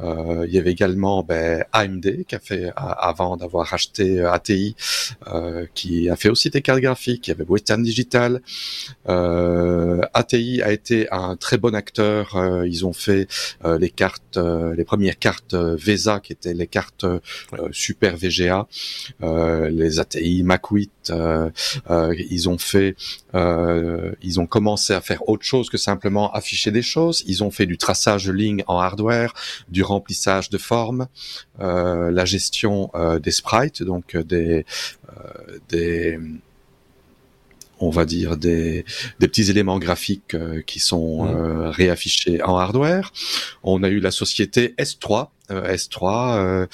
Euh, 0.00 0.44
il 0.48 0.54
y 0.54 0.58
avait 0.58 0.72
également 0.72 1.22
ben, 1.22 1.64
AMD 1.72 2.24
qui 2.26 2.34
a 2.34 2.40
fait 2.40 2.72
avant 2.76 3.36
d'avoir 3.36 3.72
acheté 3.72 4.20
euh, 4.20 4.32
ATI, 4.32 4.74
euh, 5.28 5.66
qui 5.74 6.10
a 6.10 6.16
fait 6.16 6.28
aussi 6.28 6.50
des 6.50 6.62
cartes 6.62 6.80
graphiques. 6.80 7.28
Il 7.28 7.30
y 7.30 7.34
avait 7.34 7.44
Western 7.44 7.82
Digital. 7.82 8.40
Euh, 9.08 10.00
ATI 10.12 10.62
a 10.62 10.72
été 10.72 11.08
un 11.12 11.36
très 11.36 11.58
bon 11.58 11.74
acteur. 11.74 12.34
Euh, 12.36 12.66
ils 12.66 12.84
ont 12.84 12.92
fait 12.92 13.28
les 13.64 13.90
cartes, 13.90 14.36
les 14.36 14.84
premières 14.84 15.18
cartes 15.18 15.54
VESA 15.54 16.20
qui 16.20 16.32
étaient 16.32 16.54
les 16.54 16.66
cartes 16.66 17.06
Super 17.72 18.16
VGA, 18.16 18.66
les 19.20 20.00
ATI 20.00 20.42
Mac 20.42 20.66
8. 20.70 21.12
ils 22.30 22.48
ont 22.48 22.58
fait, 22.58 22.96
ils 23.34 24.40
ont 24.40 24.46
commencé 24.46 24.92
à 24.92 25.00
faire 25.00 25.28
autre 25.28 25.44
chose 25.44 25.70
que 25.70 25.78
simplement 25.78 26.32
afficher 26.32 26.70
des 26.70 26.82
choses. 26.82 27.22
Ils 27.26 27.44
ont 27.44 27.50
fait 27.50 27.66
du 27.66 27.78
traçage 27.78 28.26
de 28.26 28.32
lignes 28.32 28.64
en 28.66 28.78
hardware, 28.78 29.34
du 29.68 29.83
remplissage 29.84 30.50
de 30.50 30.58
formes, 30.58 31.06
euh, 31.60 32.10
la 32.10 32.24
gestion 32.24 32.90
euh, 32.94 33.18
des 33.18 33.30
sprites, 33.30 33.82
donc 33.82 34.14
euh, 34.14 34.22
des, 34.22 34.66
des 35.68 36.18
on 37.80 37.90
va 37.90 38.04
dire 38.04 38.36
des, 38.36 38.84
des 39.20 39.28
petits 39.28 39.50
éléments 39.50 39.78
graphiques 39.78 40.36
qui 40.64 40.80
sont 40.80 41.24
mmh. 41.24 41.66
réaffichés 41.66 42.42
en 42.42 42.56
hardware. 42.56 43.12
On 43.62 43.82
a 43.82 43.88
eu 43.88 44.00
la 44.00 44.10
société 44.10 44.74
S3, 44.78 45.28
S3 45.50 46.68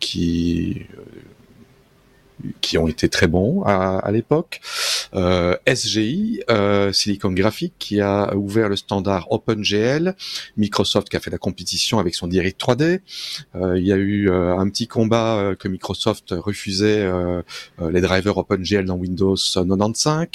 qui 0.00 0.86
qui 2.60 2.78
ont 2.78 2.88
été 2.88 3.08
très 3.08 3.26
bons 3.26 3.62
à, 3.62 3.98
à 3.98 4.10
l'époque. 4.12 4.60
Euh, 5.14 5.56
SGI, 5.66 6.42
euh, 6.50 6.92
Silicon 6.92 7.32
Graphics, 7.32 7.74
qui 7.78 8.00
a 8.00 8.34
ouvert 8.36 8.68
le 8.68 8.76
standard 8.76 9.30
OpenGL. 9.32 10.14
Microsoft 10.56 11.08
qui 11.08 11.16
a 11.16 11.20
fait 11.20 11.30
la 11.30 11.38
compétition 11.38 11.98
avec 11.98 12.14
son 12.14 12.26
Direct 12.26 12.60
3D. 12.60 13.00
Euh, 13.54 13.78
il 13.78 13.86
y 13.86 13.92
a 13.92 13.96
eu 13.96 14.28
euh, 14.30 14.56
un 14.56 14.68
petit 14.68 14.86
combat 14.86 15.36
euh, 15.36 15.54
que 15.54 15.68
Microsoft 15.68 16.34
refusait 16.36 17.02
euh, 17.02 17.42
les 17.90 18.00
drivers 18.00 18.36
OpenGL 18.36 18.84
dans 18.84 18.96
Windows 18.96 19.36
95. 19.36 20.26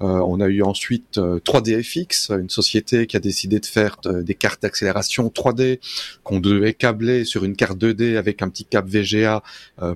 on 0.00 0.40
a 0.40 0.46
eu 0.48 0.62
ensuite 0.62 1.18
3DFX, 1.18 2.38
une 2.38 2.50
société 2.50 3.06
qui 3.06 3.16
a 3.16 3.20
décidé 3.20 3.60
de 3.60 3.66
faire 3.66 3.96
des 4.04 4.34
cartes 4.34 4.62
d'accélération 4.62 5.28
3D 5.28 5.78
qu'on 6.22 6.40
devait 6.40 6.74
câbler 6.74 7.24
sur 7.24 7.44
une 7.44 7.56
carte 7.56 7.78
2D 7.78 8.16
avec 8.16 8.42
un 8.42 8.48
petit 8.48 8.64
câble 8.64 8.90
VGA 8.90 9.42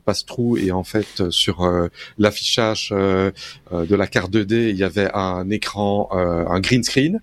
passe-trou 0.05 0.57
et 0.57 0.70
en 0.70 0.84
fait 0.84 1.25
sur 1.30 1.64
euh, 1.64 1.88
l'affichage 2.18 2.90
euh, 2.92 3.30
euh, 3.72 3.86
de 3.86 3.94
la 3.94 4.06
carte 4.06 4.32
2D, 4.32 4.70
il 4.70 4.76
y 4.76 4.84
avait 4.84 5.10
un 5.14 5.48
écran, 5.50 6.08
un 6.12 6.60
green 6.60 6.82
screen 6.82 7.20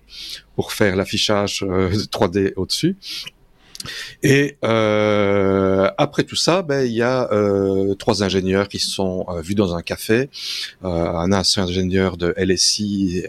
pour 0.56 0.72
faire 0.72 0.96
l'affichage 0.96 1.62
3D 2.12 2.52
au-dessus. 2.56 2.96
Et 4.22 4.56
après 4.62 6.24
tout 6.24 6.36
ça, 6.36 6.62
ben, 6.62 6.86
il 6.86 6.92
y 6.92 7.02
a 7.02 7.28
trois 7.98 8.22
ingénieurs 8.22 8.68
qui 8.68 8.78
sont 8.78 9.26
vus 9.42 9.54
dans 9.54 9.74
un 9.74 9.82
café. 9.82 10.30
un 10.82 11.32
ingénieur 11.32 12.16
de 12.16 12.34
LSI, 12.38 13.24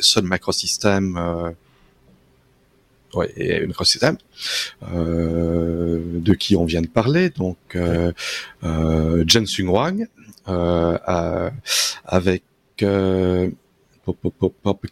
Sun 0.00 0.26
Microsystem, 0.26 1.54
et 3.22 3.66
Microsystem, 3.66 4.16
euh, 4.92 6.00
de 6.20 6.34
qui 6.34 6.56
on 6.56 6.64
vient 6.64 6.82
de 6.82 6.88
parler, 6.88 7.30
donc 7.30 7.58
euh, 7.74 8.12
euh, 8.64 9.24
Sung 9.46 9.68
Wang, 9.68 10.06
euh, 10.48 11.50
avec 12.04 12.42
euh, 12.82 13.50
Pop 14.04 14.86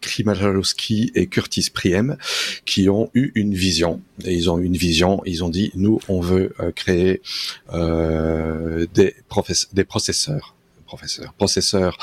et 1.15 1.27
Curtis 1.27 1.71
Priem 1.73 2.17
qui 2.65 2.89
ont 2.89 3.11
eu 3.15 3.31
une 3.35 3.55
vision. 3.55 4.01
Et 4.25 4.35
ils 4.35 4.51
ont 4.51 4.59
eu 4.59 4.65
une 4.65 4.77
vision, 4.77 5.23
ils 5.25 5.45
ont 5.45 5.49
dit, 5.49 5.71
nous, 5.77 6.01
on 6.09 6.21
veut 6.21 6.53
créer 6.75 7.23
euh, 7.73 8.87
des, 8.93 9.15
des 9.73 9.85
processeurs, 9.85 10.57
professeurs, 10.87 11.33
processeurs 11.35 11.99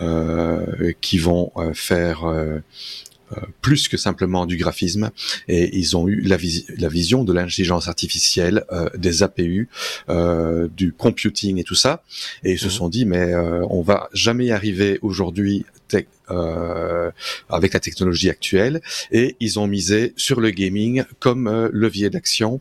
euh, 0.00 0.92
qui 1.00 1.18
vont 1.18 1.52
faire 1.72 2.24
plus 3.60 3.88
que 3.88 3.96
simplement 3.96 4.46
du 4.46 4.56
graphisme. 4.56 5.10
Et 5.48 5.76
ils 5.76 5.96
ont 5.96 6.08
eu 6.08 6.20
la, 6.20 6.36
la 6.78 6.88
vision 6.88 7.24
de 7.24 7.32
l'intelligence 7.32 7.88
artificielle, 7.88 8.64
euh, 8.72 8.88
des 8.96 9.22
APU, 9.22 9.68
euh, 10.08 10.68
du 10.76 10.92
computing 10.92 11.58
et 11.58 11.64
tout 11.64 11.74
ça. 11.74 12.02
Et 12.44 12.52
ils 12.52 12.58
se 12.58 12.66
mhm. 12.66 12.70
sont 12.70 12.88
dit 12.88 13.04
mais 13.04 13.34
on 13.70 13.82
va 13.82 14.08
jamais 14.12 14.46
y 14.46 14.52
arriver 14.52 14.98
aujourd'hui 15.02 15.64
avec 17.48 17.72
la 17.72 17.80
technologie 17.80 18.30
actuelle. 18.30 18.80
Et 19.12 19.36
ils 19.40 19.58
ont 19.58 19.66
misé 19.66 20.12
sur 20.16 20.40
le 20.40 20.50
gaming 20.50 21.04
comme 21.20 21.68
levier 21.72 22.10
d'action 22.10 22.60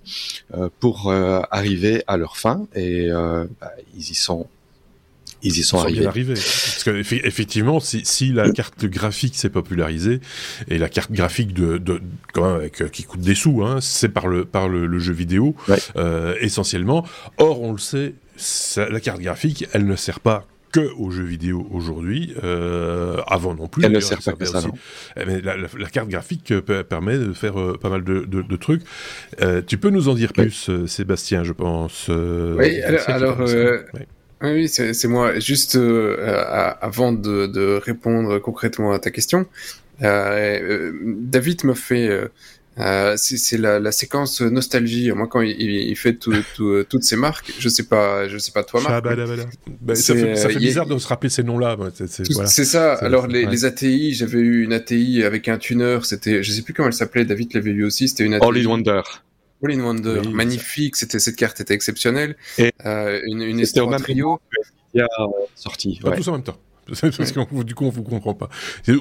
pour 0.79 1.11
arriver 1.11 2.03
à 2.07 2.17
leur 2.17 2.37
fin. 2.37 2.67
Et 2.75 3.09
bah, 3.09 3.71
ils 3.95 4.11
y 4.11 4.15
sont 4.15 4.47
ils 5.45 5.59
y 5.59 5.63
sont, 5.63 5.77
arrivés. 5.77 6.33
Parce 6.33 6.83
que 6.83 6.91
effectivement, 7.25 7.79
si, 7.79 8.01
si 8.03 8.31
la 8.31 8.49
carte 8.49 8.85
graphique 8.85 9.35
s'est 9.35 9.49
popularisée 9.49 10.19
et 10.67 10.77
la 10.77 10.89
carte 10.89 11.11
graphique 11.11 11.53
de, 11.53 11.77
de 11.77 12.01
quand 12.33 12.45
même 12.45 12.55
avec, 12.55 12.81
euh, 12.81 12.87
qui 12.87 13.03
coûte 13.03 13.21
des 13.21 13.35
sous, 13.35 13.63
hein, 13.63 13.77
c'est 13.81 14.09
par 14.09 14.27
le 14.27 14.45
par 14.45 14.67
le, 14.67 14.99
jeu 14.99 15.13
vidéo 15.13 15.55
euh, 15.95 16.35
essentiellement. 16.41 17.05
Or, 17.37 17.61
on 17.61 17.73
le 17.73 17.77
sait, 17.77 18.15
la 18.77 18.99
carte 18.99 19.21
graphique, 19.21 19.67
elle 19.73 19.85
ne 19.85 19.95
sert 19.95 20.19
pas 20.19 20.45
que 20.75 20.91
aux 20.97 21.09
jeux 21.09 21.23
vidéo 21.23 21.65
aujourd'hui, 21.71 22.35
euh, 22.43 23.21
avant 23.27 23.55
non 23.55 23.67
plus. 23.69 23.85
Elle 23.85 23.93
ne 23.93 23.99
sert 24.01 24.21
pas 24.21 24.33
que 24.33 24.43
ça, 24.43 24.61
eh, 25.15 25.25
Mais 25.25 25.39
la, 25.39 25.55
la, 25.55 25.89
carte 25.89 26.09
graphique 26.09 26.53
permet 26.89 27.17
de 27.17 27.31
faire 27.31 27.57
euh, 27.57 27.77
pas 27.81 27.89
mal 27.89 28.03
de, 28.03 28.25
de, 28.25 28.41
de 28.41 28.55
trucs. 28.57 28.81
Euh, 29.41 29.61
tu 29.65 29.77
peux 29.77 29.89
nous 29.89 30.09
en 30.09 30.15
dire 30.15 30.33
plus, 30.33 30.69
Sébastien, 30.85 31.45
je 31.45 31.53
pense. 31.53 32.09
oui, 32.09 32.81
alors, 32.81 33.37
oui, 33.39 34.01
c'est 34.67 35.07
moi. 35.07 35.39
Juste 35.39 35.75
euh, 35.75 36.43
avant 36.81 37.11
de, 37.11 37.47
de, 37.47 37.79
répondre 37.83 38.39
concrètement 38.39 38.91
à 38.91 38.99
ta 38.99 39.11
question, 39.11 39.45
euh, 40.01 40.59
euh 40.61 40.93
David 41.03 41.63
me 41.63 41.73
fait. 41.73 42.29
Euh, 42.77 43.13
c'est 43.15 43.57
la, 43.57 43.79
la, 43.79 43.93
séquence 43.93 44.41
nostalgie. 44.41 45.09
Moi, 45.13 45.27
quand 45.27 45.39
il, 45.39 45.61
il 45.61 45.95
fait 45.95 46.15
tout, 46.15 46.33
tout, 46.55 46.83
toutes 46.89 47.03
ces 47.03 47.15
marques, 47.15 47.53
je 47.57 47.69
sais 47.69 47.83
pas, 47.83 48.27
je 48.27 48.37
sais 48.37 48.51
pas 48.51 48.63
toi, 48.65 48.81
Marc. 48.81 49.01
Bah, 49.79 49.95
ça 49.95 50.13
fait, 50.13 50.35
ça 50.35 50.49
fait 50.49 50.59
bizarre 50.59 50.85
de 50.85 50.97
se 50.97 51.07
rappeler 51.07 51.29
ces 51.29 51.43
noms-là. 51.43 51.77
C'est 51.93 52.29
voilà. 52.33 52.49
ça. 52.49 52.95
Alors 52.95 53.27
les, 53.27 53.45
les, 53.45 53.63
ATI, 53.63 54.13
j'avais 54.13 54.39
eu 54.39 54.65
une 54.65 54.73
ATI 54.73 55.23
avec 55.23 55.47
un 55.47 55.57
tuner. 55.57 55.99
C'était, 56.03 56.43
je 56.43 56.51
sais 56.51 56.63
plus 56.63 56.73
comment 56.73 56.89
elle 56.89 56.93
s'appelait. 56.93 57.23
David 57.23 57.53
l'avait 57.53 57.71
vu 57.71 57.85
aussi. 57.85 58.09
C'était 58.09 58.25
une 58.25 58.33
ATI. 58.33 58.45
All 58.45 58.57
in 58.57 58.65
Wonder. 58.65 59.01
All 59.65 59.79
in 59.79 59.83
Wonder, 59.83 60.21
magnifique, 60.29 60.95
c'était 60.95 61.19
cette 61.19 61.35
carte 61.35 61.59
était 61.61 61.73
exceptionnelle. 61.73 62.35
Et 62.57 62.71
euh, 62.85 63.21
une 63.25 63.41
une 63.41 63.61
au 63.61 63.97
trio 63.97 64.41
qui 64.91 65.01
a 65.01 65.07
sorti. 65.55 65.99
Pas 66.01 66.11
tous 66.11 66.27
en 66.27 66.33
même 66.33 66.43
temps. 66.43 66.57
Parce 66.87 67.31
que 67.31 67.63
du 67.63 67.73
coup, 67.73 67.85
on 67.85 67.89
vous 67.89 68.03
comprend 68.03 68.35
pas. 68.35 68.49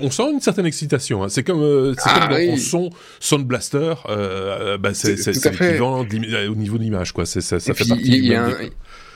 On 0.01 0.11
sent 0.11 0.33
une 0.33 0.41
certaine 0.41 0.65
excitation. 0.65 1.23
Hein. 1.23 1.29
C'est 1.29 1.43
comme, 1.43 1.61
euh, 1.61 1.93
c'est 1.99 2.09
ah, 2.11 2.29
comme 2.29 2.47
dans 2.47 2.57
son 2.57 2.91
Sound 3.21 3.47
Blaster. 3.47 3.95
Euh, 4.09 4.79
bah, 4.79 4.95
c'est 4.95 5.17
l'équivalent 5.27 6.01
au 6.01 6.55
niveau 6.55 6.79
de 6.79 6.83
l'image, 6.83 7.13
quoi. 7.13 7.27
Ça, 7.27 7.43
ça 7.43 7.61
fait 7.61 7.87
partie. 7.87 8.03
Il 8.05 8.25
y, 8.25 8.35
a 8.35 8.47
un, 8.47 8.51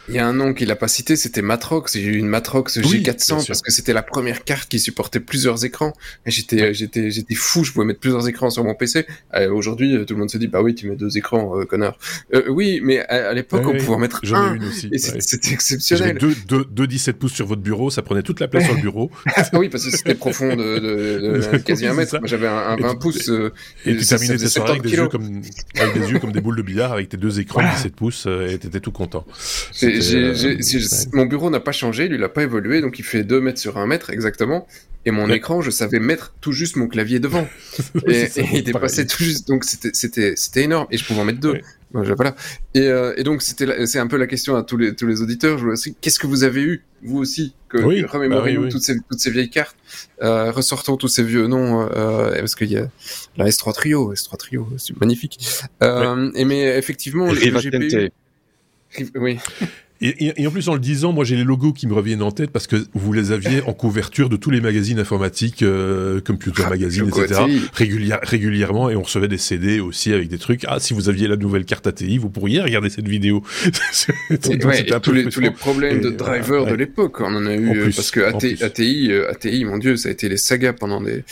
il 0.08 0.14
y 0.14 0.18
a 0.18 0.26
un 0.26 0.32
nom 0.32 0.54
qu'il 0.54 0.70
a 0.70 0.76
pas 0.76 0.88
cité, 0.88 1.16
c'était 1.16 1.42
Matrox. 1.42 1.92
J'ai 1.94 2.02
eu 2.02 2.16
une 2.16 2.28
Matrox 2.28 2.78
G400 2.78 3.46
parce 3.46 3.60
que 3.60 3.70
c'était 3.70 3.92
la 3.92 4.02
première 4.02 4.44
carte 4.44 4.68
qui 4.68 4.78
supportait 4.78 5.20
plusieurs 5.20 5.64
écrans. 5.64 5.92
J'étais, 6.24 6.72
j'étais, 6.72 7.10
j'étais 7.10 7.34
fou. 7.34 7.62
Je 7.64 7.72
pouvais 7.72 7.84
mettre 7.84 8.00
plusieurs 8.00 8.26
écrans 8.26 8.48
sur 8.50 8.64
mon 8.64 8.74
PC. 8.74 9.06
Euh, 9.34 9.50
Aujourd'hui, 9.52 9.96
euh, 9.96 10.04
tout 10.04 10.14
le 10.14 10.20
monde 10.20 10.30
se 10.30 10.38
dit, 10.38 10.46
bah 10.46 10.62
oui, 10.62 10.74
tu 10.74 10.88
mets 10.88 10.96
deux 10.96 11.18
écrans, 11.18 11.58
euh, 11.58 11.64
connard. 11.64 11.98
Euh, 12.32 12.44
oui, 12.48 12.80
mais 12.82 13.00
à, 13.00 13.34
l'époque, 13.34 13.62
on 13.66 13.76
pouvait 13.76 13.94
en 13.94 13.98
mettre 13.98 14.20
un. 14.32 14.54
Une 14.54 14.64
aussi, 14.64 14.88
et 14.92 14.98
c'était 14.98 15.52
exceptionnel. 15.52 16.16
Deux, 16.16 16.34
deux, 16.46 16.64
deux 16.64 16.86
17 16.86 17.18
pouces 17.18 17.34
sur 17.34 17.46
votre 17.46 17.62
bureau, 17.62 17.90
ça 17.90 18.02
prenait 18.02 18.22
toute 18.22 18.40
la 18.40 18.48
place 18.48 18.64
sur 18.64 18.74
le 18.74 18.80
bureau. 18.80 19.10
ah 19.36 19.44
oui, 19.54 19.68
parce 19.68 19.84
que 19.84 19.90
c'était 19.90 20.14
profond 20.14 20.56
de, 20.56 20.78
de, 20.78 21.50
de, 21.52 21.58
quasi 21.64 21.86
un 21.86 21.94
mètre. 21.94 22.18
J'avais 22.24 22.46
un, 22.46 22.56
un 22.56 22.76
20 22.76 22.94
pouces. 22.94 23.30
et, 23.84 23.96
tu 23.96 24.06
terminais 24.06 24.36
tes 24.36 24.48
soirées 24.48 24.70
avec 24.70 24.82
des, 24.82 24.92
yeux 24.92 25.08
comme, 25.08 25.42
avec 25.78 26.00
des 26.00 26.10
yeux 26.10 26.18
comme 26.18 26.32
des 26.32 26.40
boules 26.40 26.56
de 26.56 26.62
billard 26.62 26.92
avec 26.92 27.10
tes 27.10 27.16
deux 27.16 27.40
écrans 27.40 27.60
17 27.60 27.94
pouces 27.94 28.26
et 28.26 28.58
t'étais 28.58 28.80
tout 28.80 28.92
content. 28.92 29.26
J'ai 30.00 30.58
mon 31.12 31.26
bureau 31.26 31.50
n'a 31.50 31.60
pas 31.60 31.72
changé, 31.72 32.08
lui, 32.08 32.16
il 32.16 32.20
n'a 32.20 32.28
pas 32.28 32.42
évolué, 32.42 32.80
donc 32.80 32.98
il 32.98 33.04
fait 33.04 33.24
2 33.24 33.40
mètres 33.40 33.58
sur 33.58 33.78
1 33.78 33.86
mètre 33.86 34.10
exactement. 34.10 34.66
Et 35.06 35.10
mon 35.10 35.30
écran, 35.30 35.62
je 35.62 35.70
savais 35.70 36.00
mettre 36.00 36.34
tout 36.40 36.52
juste 36.52 36.76
mon 36.76 36.86
clavier 36.86 37.20
devant. 37.20 37.48
et, 38.06 38.28
il 38.52 38.64
dépassait 38.64 39.06
tout 39.06 39.22
juste, 39.22 39.48
donc 39.48 39.64
c'était 39.64 40.62
énorme. 40.62 40.86
Et 40.90 40.98
je 40.98 41.04
pouvais 41.04 41.20
en 41.20 41.24
mettre 41.24 41.40
deux. 41.40 41.60
voilà. 41.92 42.34
Et, 42.74 42.88
euh, 42.88 43.14
et 43.16 43.22
donc 43.22 43.42
c'était 43.42 43.86
c'est 43.86 43.98
un 43.98 44.06
peu 44.06 44.16
la 44.16 44.26
question 44.26 44.56
à 44.56 44.62
tous 44.62 44.76
les 44.76 44.94
tous 44.94 45.06
les 45.06 45.22
auditeurs. 45.22 45.58
Je 45.58 45.92
qu'est-ce 46.00 46.18
que 46.18 46.26
vous 46.26 46.44
avez 46.44 46.62
eu 46.62 46.84
vous 47.02 47.18
aussi, 47.18 47.54
que 47.68 47.78
Oui, 47.78 48.04
remémorez-nous 48.04 48.60
bah 48.60 48.62
oui, 48.62 48.66
oui. 48.66 48.72
toutes, 48.72 48.82
ces, 48.82 48.96
toutes 49.08 49.20
ces 49.20 49.30
vieilles 49.30 49.50
cartes, 49.50 49.76
euh, 50.22 50.50
ressortons 50.50 50.96
tous 50.96 51.08
ces 51.08 51.22
vieux 51.22 51.46
noms, 51.46 51.88
euh, 51.92 52.36
parce 52.38 52.54
qu'il 52.54 52.70
y 52.70 52.76
a 52.76 52.88
la 53.36 53.46
S3 53.46 53.72
Trio, 53.72 54.12
S3 54.14 54.36
Trio, 54.36 54.68
c'est 54.76 54.98
magnifique. 55.00 55.38
Euh, 55.82 56.30
et 56.34 56.44
mais 56.44 56.76
effectivement, 56.76 57.26
le, 57.26 57.34
le 57.34 57.38
Riva 57.38 57.60
GPU, 57.60 58.10
oui, 59.16 59.38
Et, 60.00 60.26
et- 60.26 60.42
et 60.42 60.46
en 60.46 60.50
plus, 60.52 60.68
en 60.68 60.74
le 60.74 60.80
disant, 60.80 61.12
moi 61.12 61.24
j'ai 61.24 61.34
les 61.34 61.42
logos 61.44 61.72
qui 61.72 61.86
me 61.88 61.92
reviennent 61.94 62.22
en 62.22 62.30
tête 62.30 62.50
parce 62.50 62.66
que 62.68 62.76
vous 62.94 63.12
les 63.12 63.32
aviez 63.32 63.62
en 63.62 63.72
couverture 63.72 64.28
de 64.28 64.36
tous 64.36 64.50
les 64.50 64.60
magazines 64.60 65.00
informatiques, 65.00 65.62
euh, 65.62 66.20
Computer 66.20 66.62
Ah, 66.66 66.70
Magazine, 66.70 67.08
etc. 67.08 67.40
ATI. 67.42 67.60
régulière- 67.72 68.20
régulièrement 68.22 68.90
et 68.90 68.96
on 68.96 69.02
recevait 69.02 69.26
des 69.28 69.38
CD 69.38 69.80
aussi 69.80 70.12
avec 70.12 70.28
des 70.28 70.38
trucs. 70.38 70.64
Ah, 70.68 70.78
si 70.78 70.94
vous 70.94 71.08
aviez 71.08 71.26
la 71.26 71.36
nouvelle 71.36 71.64
carte 71.64 71.86
ATI, 71.88 72.18
vous 72.18 72.30
pourriez 72.30 72.60
regarder 72.60 72.90
cette 72.90 73.08
vidéo. 73.08 73.42
Et 74.50 74.64
ouais, 74.64 74.84
tous, 75.02 75.12
les, 75.12 75.24
tous 75.28 75.40
les 75.40 75.50
problèmes 75.50 76.00
de 76.00 76.10
driver 76.10 76.64
ouais. 76.64 76.70
de 76.70 76.76
l'époque, 76.76 77.20
on 77.20 77.34
en 77.34 77.46
a 77.46 77.54
eu 77.54 77.68
En 77.68 77.74
euh, 77.74 77.82
plus, 77.84 77.96
parce 77.96 78.10
que 78.10 78.20
en 78.20 78.36
AT- 78.36 78.38
plus. 78.38 78.62
ATI, 78.62 79.10
euh, 79.12 79.30
ATI, 79.30 79.64
mon 79.64 79.78
dieu, 79.78 79.96
ça 79.96 80.08
a 80.08 80.12
été 80.12 80.28
les 80.28 80.36
sagas 80.36 80.74
pendant 80.74 81.00
des. 81.00 81.24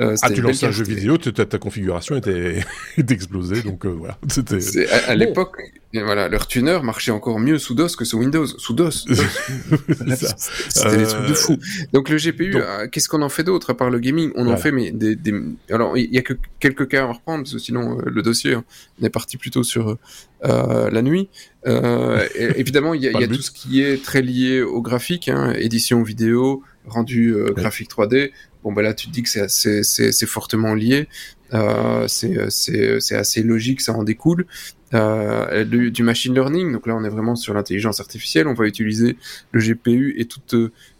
euh, 0.00 0.16
Ah, 0.22 0.30
tu 0.30 0.40
lances 0.40 0.62
un 0.64 0.70
jeu 0.70 0.84
vidéo, 0.84 1.18
ta, 1.18 1.44
ta 1.44 1.58
configuration 1.58 2.16
était, 2.16 2.60
était 2.98 3.14
explosée, 3.14 3.62
donc 3.62 3.84
euh, 3.84 3.88
voilà. 3.90 4.18
C'était. 4.28 4.58
À, 4.90 5.10
à 5.10 5.14
Bon. 5.16 5.20
l'époque, 5.24 5.56
et 5.94 6.02
voilà, 6.02 6.28
leur 6.28 6.46
tuner 6.46 6.78
marchait 6.82 7.10
encore 7.12 7.38
mieux 7.40 7.58
sous 7.58 7.74
DOS 7.74 7.96
que 7.96 8.04
sous 8.04 8.18
Windows. 8.18 8.46
Sous 8.46 8.74
DOS. 8.74 9.06
C'était 9.08 10.96
des 10.96 11.02
Euh, 11.02 11.06
trucs 11.06 11.28
de 11.28 11.34
fou. 11.34 11.56
Donc 11.92 12.08
le 12.08 12.16
GPU, 12.18 12.50
donc- 12.52 12.62
euh, 12.62 12.86
qu'est-ce 12.88 13.08
qu'on 13.08 13.22
en 13.22 13.28
fait 13.28 13.44
d'autre 13.44 13.70
à 13.70 13.76
part 13.76 13.90
le 13.90 13.98
gaming? 13.98 14.30
On 14.34 14.48
en 14.48 14.56
fait 14.56 14.70
mais 14.72 14.90
des, 14.90 15.16
des... 15.16 15.34
alors 15.70 15.96
il 15.96 16.12
y 16.12 16.18
a 16.18 16.22
que 16.22 16.34
quelques 16.60 16.88
cas 16.88 17.02
à 17.04 17.06
reprendre 17.12 17.44
parce 17.44 17.52
que 17.54 17.58
sinon 17.58 17.98
euh, 17.98 18.02
le 18.06 18.22
dossier 18.22 18.54
hein, 18.54 18.64
on 19.00 19.04
est 19.06 19.10
parti 19.10 19.36
plutôt 19.36 19.62
sur 19.62 19.96
euh, 20.44 20.90
la 20.90 21.02
nuit. 21.02 21.28
Euh, 21.66 22.26
évidemment 22.36 22.94
il 22.94 23.02
y 23.02 23.08
a, 23.08 23.12
y 23.20 23.24
a 23.24 23.28
tout 23.28 23.42
ce 23.42 23.50
qui 23.50 23.82
est 23.82 24.02
très 24.02 24.22
lié 24.22 24.60
au 24.62 24.82
graphique, 24.82 25.28
hein, 25.28 25.52
édition 25.56 26.02
vidéo, 26.02 26.62
rendu 26.86 27.34
euh, 27.34 27.50
graphique 27.52 27.90
3D. 27.90 28.30
Bon 28.64 28.72
bah 28.72 28.82
là 28.82 28.92
tu 28.92 29.06
te 29.06 29.12
dis 29.12 29.22
que 29.22 29.28
c'est 29.28 29.40
assez- 29.40 29.82
c'est 29.84 30.12
c'est 30.12 30.26
fortement 30.26 30.74
lié. 30.74 31.08
Euh, 31.54 32.04
c'est 32.08 32.50
c'est 32.50 33.00
c'est 33.00 33.16
assez 33.16 33.42
logique, 33.42 33.80
ça 33.80 33.92
en 33.94 34.02
découle. 34.02 34.46
Euh, 34.94 35.64
du, 35.64 35.90
du 35.90 36.02
machine 36.02 36.34
learning, 36.34 36.72
donc 36.72 36.86
là 36.86 36.94
on 36.96 37.04
est 37.04 37.10
vraiment 37.10 37.36
sur 37.36 37.52
l'intelligence 37.52 38.00
artificielle, 38.00 38.48
on 38.48 38.54
va 38.54 38.66
utiliser 38.66 39.18
le 39.52 39.60
GPU 39.60 40.14
et 40.16 40.24
toutes, 40.24 40.54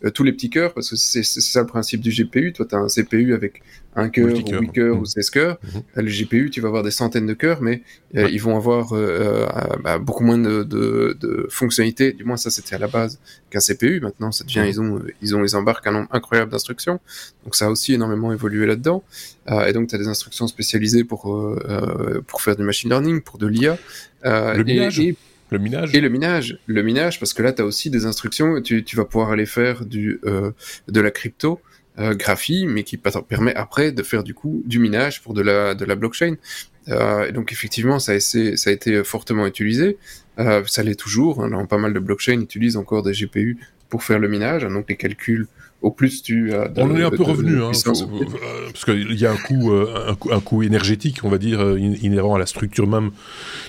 euh, 0.04 0.10
tous 0.10 0.22
les 0.24 0.32
petits 0.32 0.50
cœurs, 0.50 0.74
parce 0.74 0.90
que 0.90 0.96
c'est 0.96 1.22
c'est 1.22 1.40
ça 1.40 1.60
le 1.60 1.66
principe 1.66 2.00
du 2.00 2.10
GPU. 2.10 2.52
Toi, 2.52 2.66
tu 2.68 2.74
as 2.74 2.78
un 2.78 2.86
CPU 2.88 3.34
avec 3.34 3.62
un 3.96 4.08
cœur, 4.10 4.26
ou 4.26 4.28
Multicœur. 4.28 4.60
8 4.60 4.70
cœurs, 4.72 4.98
ou 5.00 5.04
16 5.04 5.30
cœurs. 5.30 5.58
Mhm. 5.64 5.82
Euh, 5.96 6.02
Le 6.02 6.08
GPU, 6.10 6.50
tu 6.50 6.60
vas 6.60 6.68
avoir 6.68 6.84
des 6.84 6.92
centaines 6.92 7.26
de 7.26 7.34
cœurs, 7.34 7.60
mais 7.62 7.82
euh, 8.16 8.28
ils 8.30 8.40
vont 8.40 8.56
avoir 8.56 8.92
euh, 8.92 8.98
euh, 9.50 9.76
bah, 9.82 9.98
beaucoup 9.98 10.22
moins 10.22 10.38
de, 10.38 10.62
de, 10.62 11.16
de 11.20 11.48
fonctionnalités. 11.50 12.12
Du 12.12 12.22
moins, 12.22 12.36
ça, 12.36 12.50
c'était 12.50 12.76
à 12.76 12.78
la 12.78 12.86
base 12.86 13.18
qu'un 13.50 13.58
CPU. 13.58 13.98
Maintenant, 14.00 14.30
ça 14.30 14.44
devient, 14.44 14.60
Mhm. 14.60 14.66
ils, 14.68 14.80
ont, 14.80 15.02
ils, 15.22 15.34
ont, 15.36 15.42
ils 15.44 15.56
embarquent 15.56 15.86
un 15.88 15.92
nombre 15.92 16.08
incroyable 16.12 16.52
d'instructions. 16.52 17.00
Donc, 17.44 17.56
ça 17.56 17.66
a 17.66 17.70
aussi 17.70 17.94
énormément 17.94 18.32
évolué 18.32 18.66
là-dedans. 18.66 19.02
Euh, 19.50 19.64
et 19.66 19.72
donc, 19.72 19.88
tu 19.88 19.96
as 19.96 19.98
des 19.98 20.06
instructions 20.08 20.46
spécialisées 20.46 21.02
pour, 21.02 21.22
pour 22.28 22.40
faire 22.42 22.54
du 22.54 22.62
machine 22.62 22.90
learning, 22.90 23.20
pour 23.22 23.38
de 23.38 23.48
l'IA. 23.48 23.78
Le 24.24 24.60
et- 24.60 24.64
minage. 24.64 25.00
et 25.00 25.16
Le 25.50 25.58
minage. 25.58 25.94
et 25.94 26.00
le 26.00 26.08
minage, 26.08 26.58
le 26.66 26.82
minage, 26.82 27.18
parce 27.18 27.32
que 27.32 27.42
là, 27.42 27.52
tu 27.52 27.62
as 27.62 27.64
aussi 27.64 27.90
des 27.90 28.04
instructions, 28.06 28.60
tu, 28.60 28.84
vas 28.94 29.04
pouvoir 29.04 29.30
aller 29.30 29.46
faire 29.46 29.84
du, 29.84 30.20
euh, 30.24 30.50
de 30.88 31.00
la 31.00 31.10
crypto, 31.10 31.60
euh, 31.98 32.14
graphie, 32.14 32.66
mais 32.66 32.82
qui 32.82 32.96
permet 32.96 33.54
après 33.54 33.90
de 33.92 34.02
faire 34.02 34.22
du 34.22 34.34
coup 34.34 34.62
du 34.66 34.78
minage 34.78 35.22
pour 35.22 35.34
de 35.34 35.40
la, 35.40 35.74
blockchain. 35.94 36.36
Euh, 36.88 37.32
donc 37.32 37.52
effectivement, 37.52 37.98
ça 37.98 38.12
a, 38.12 38.70
été 38.70 39.02
fortement 39.04 39.46
utilisé. 39.46 39.96
Ça 40.36 40.82
l'est 40.82 40.98
toujours. 40.98 41.42
Hein, 41.42 41.66
pas 41.66 41.78
mal 41.78 41.92
de 41.92 41.98
blockchains 41.98 42.40
utilisent 42.40 42.76
encore 42.76 43.02
des 43.02 43.12
GPU 43.12 43.58
pour 43.88 44.04
faire 44.04 44.18
le 44.18 44.28
minage. 44.28 44.64
donc 44.64 44.86
les 44.88 44.96
calculs, 44.96 45.46
au 45.80 45.90
plus 45.92 46.22
tu 46.22 46.52
as 46.54 46.66
de, 46.68 46.80
On 46.82 46.90
en 46.90 46.96
est 46.96 47.04
un 47.04 47.10
peu 47.10 47.18
de- 47.18 47.22
revenu, 47.22 47.62
hein, 47.62 47.70
faut- 47.72 47.90
euh, 47.90 48.66
parce 48.72 48.84
qu'il 48.84 49.12
y 49.14 49.24
a 49.26 49.30
un 49.30 49.36
coût, 49.36 49.72
euh, 49.72 50.08
un, 50.08 50.14
coût, 50.16 50.30
un 50.32 50.40
coût 50.40 50.62
énergétique, 50.64 51.20
on 51.22 51.28
va 51.28 51.38
dire, 51.38 51.60
euh, 51.60 51.76
in- 51.76 51.94
inhérent 52.02 52.34
à 52.34 52.38
la 52.38 52.46
structure 52.46 52.86
même 52.88 53.10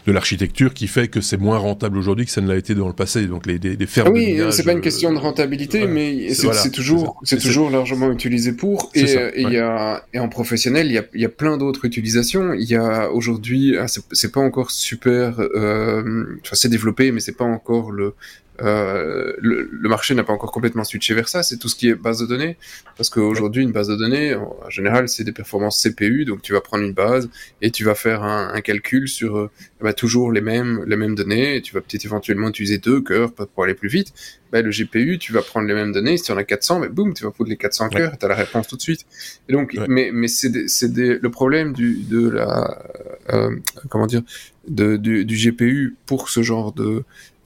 de 0.07 0.11
l'architecture, 0.11 0.73
qui 0.73 0.87
fait 0.87 1.07
que 1.07 1.21
c'est 1.21 1.37
moins 1.37 1.57
rentable 1.59 1.97
aujourd'hui 1.99 2.25
que 2.25 2.31
ça 2.31 2.41
ne 2.41 2.47
l'a 2.47 2.55
été 2.55 2.73
dans 2.73 2.87
le 2.87 2.93
passé. 2.93 3.27
Donc 3.27 3.45
les, 3.45 3.59
des, 3.59 3.75
des 3.75 3.85
fermes 3.85 4.07
Ah 4.09 4.11
oui, 4.11 4.39
c'est 4.51 4.63
pas 4.63 4.71
une 4.71 4.79
euh, 4.79 4.81
question 4.81 5.13
de 5.13 5.19
rentabilité, 5.19 5.79
voilà. 5.79 5.93
mais 5.93 6.33
C'est- 6.33 6.45
voilà, 6.47 6.61
toujours, 6.69 7.19
c'est 7.23 7.39
largement 7.69 8.11
utilisé 8.11 8.53
pour. 8.53 8.89
Et 8.95 9.05
ça, 9.05 9.19
euh, 9.19 9.31
et 9.35 9.41
il 9.41 9.45
ouais. 9.47 9.53
y 9.53 9.57
a 9.59 10.03
et 10.13 10.19
en 10.19 10.29
professionnel, 10.29 10.87
il 10.87 10.93
y 10.93 10.97
a, 10.97 11.03
il 11.13 11.21
y 11.21 11.25
a 11.25 11.29
plein 11.29 11.57
d'autres 11.57 11.85
utilisations. 11.85 12.53
Il 12.53 12.67
y 12.69 12.75
a 12.75 13.11
aujourd'hui, 13.11 13.75
ah, 13.77 13.85
c'est 13.87 14.31
pas 14.31 14.39
encore 14.41 14.71
super, 14.71 15.39
euh, 15.39 16.25
c'est 16.53 16.69
développé, 16.69 17.11
mais 17.11 17.19
c'est 17.19 17.37
pas 17.37 17.45
encore 17.45 17.91
le 17.91 18.13
euh, 18.61 19.33
le, 19.39 19.69
le 19.71 19.89
marché 19.89 20.13
n'a 20.15 20.23
pas 20.23 20.33
encore 20.33 20.51
complètement 20.51 20.83
switché 20.83 21.13
vers 21.13 21.27
ça. 21.29 21.43
C'est 21.43 21.57
tout 21.57 21.69
ce 21.69 21.75
qui 21.75 21.89
est 21.89 21.95
base 21.95 22.19
de 22.19 22.25
données, 22.25 22.57
parce 22.97 23.09
qu'aujourd'hui 23.09 23.63
une 23.63 23.71
base 23.71 23.87
de 23.87 23.95
données, 23.95 24.35
en 24.35 24.69
général, 24.69 25.07
c'est 25.09 25.23
des 25.23 25.31
performances 25.31 25.81
CPU. 25.81 26.25
Donc 26.25 26.41
tu 26.41 26.53
vas 26.53 26.61
prendre 26.61 26.83
une 26.83 26.93
base 26.93 27.29
et 27.61 27.71
tu 27.71 27.83
vas 27.83 27.95
faire 27.95 28.23
un, 28.23 28.53
un 28.53 28.61
calcul 28.61 29.07
sur 29.07 29.37
euh, 29.37 29.49
bah, 29.81 29.93
toujours 29.93 30.31
les 30.31 30.41
mêmes 30.41 30.83
les 30.87 30.95
mêmes 30.95 31.15
données. 31.15 31.55
Et 31.57 31.61
tu 31.61 31.73
vas 31.73 31.81
peut-être 31.81 32.05
éventuellement 32.05 32.49
utiliser 32.49 32.77
deux 32.77 33.01
cœurs 33.01 33.33
pour 33.33 33.63
aller 33.63 33.73
plus 33.73 33.89
vite 33.89 34.13
bah, 34.51 34.63
le 34.63 34.71
GPU, 34.71 35.19
tu 35.19 35.31
vas 35.31 35.43
prendre 35.43 35.67
les 35.67 35.75
mêmes 35.75 35.91
données, 35.91 36.17
si 36.17 36.23
tu 36.23 36.31
en 36.31 36.37
as 36.37 36.43
400, 36.43 36.79
mais 36.79 36.89
boum, 36.89 37.13
tu 37.13 37.23
vas 37.23 37.31
foutre 37.31 37.51
les 37.51 37.55
400 37.55 37.85
Ouais. 37.89 37.95
cœurs 37.97 38.13
et 38.15 38.17
tu 38.17 38.25
as 38.25 38.29
la 38.29 38.33
réponse 38.35 38.67
tout 38.67 38.77
de 38.77 38.81
suite. 38.81 39.05
Et 39.47 39.53
donc, 39.53 39.75
Ouais. 39.77 39.85
mais, 39.87 40.09
mais 40.11 40.27
c'est 40.27 40.49
le 40.51 41.29
problème 41.29 41.71
du, 41.73 41.97
de 42.09 42.27
la, 42.29 42.81
euh, 43.31 43.55
comment 43.89 44.07
dire, 44.07 44.23
de, 44.67 44.97
du, 44.97 45.23
du 45.23 45.35
GPU 45.35 45.97
pour 46.07 46.29
ce 46.29 46.41
genre 46.41 46.73
de, 46.73 47.03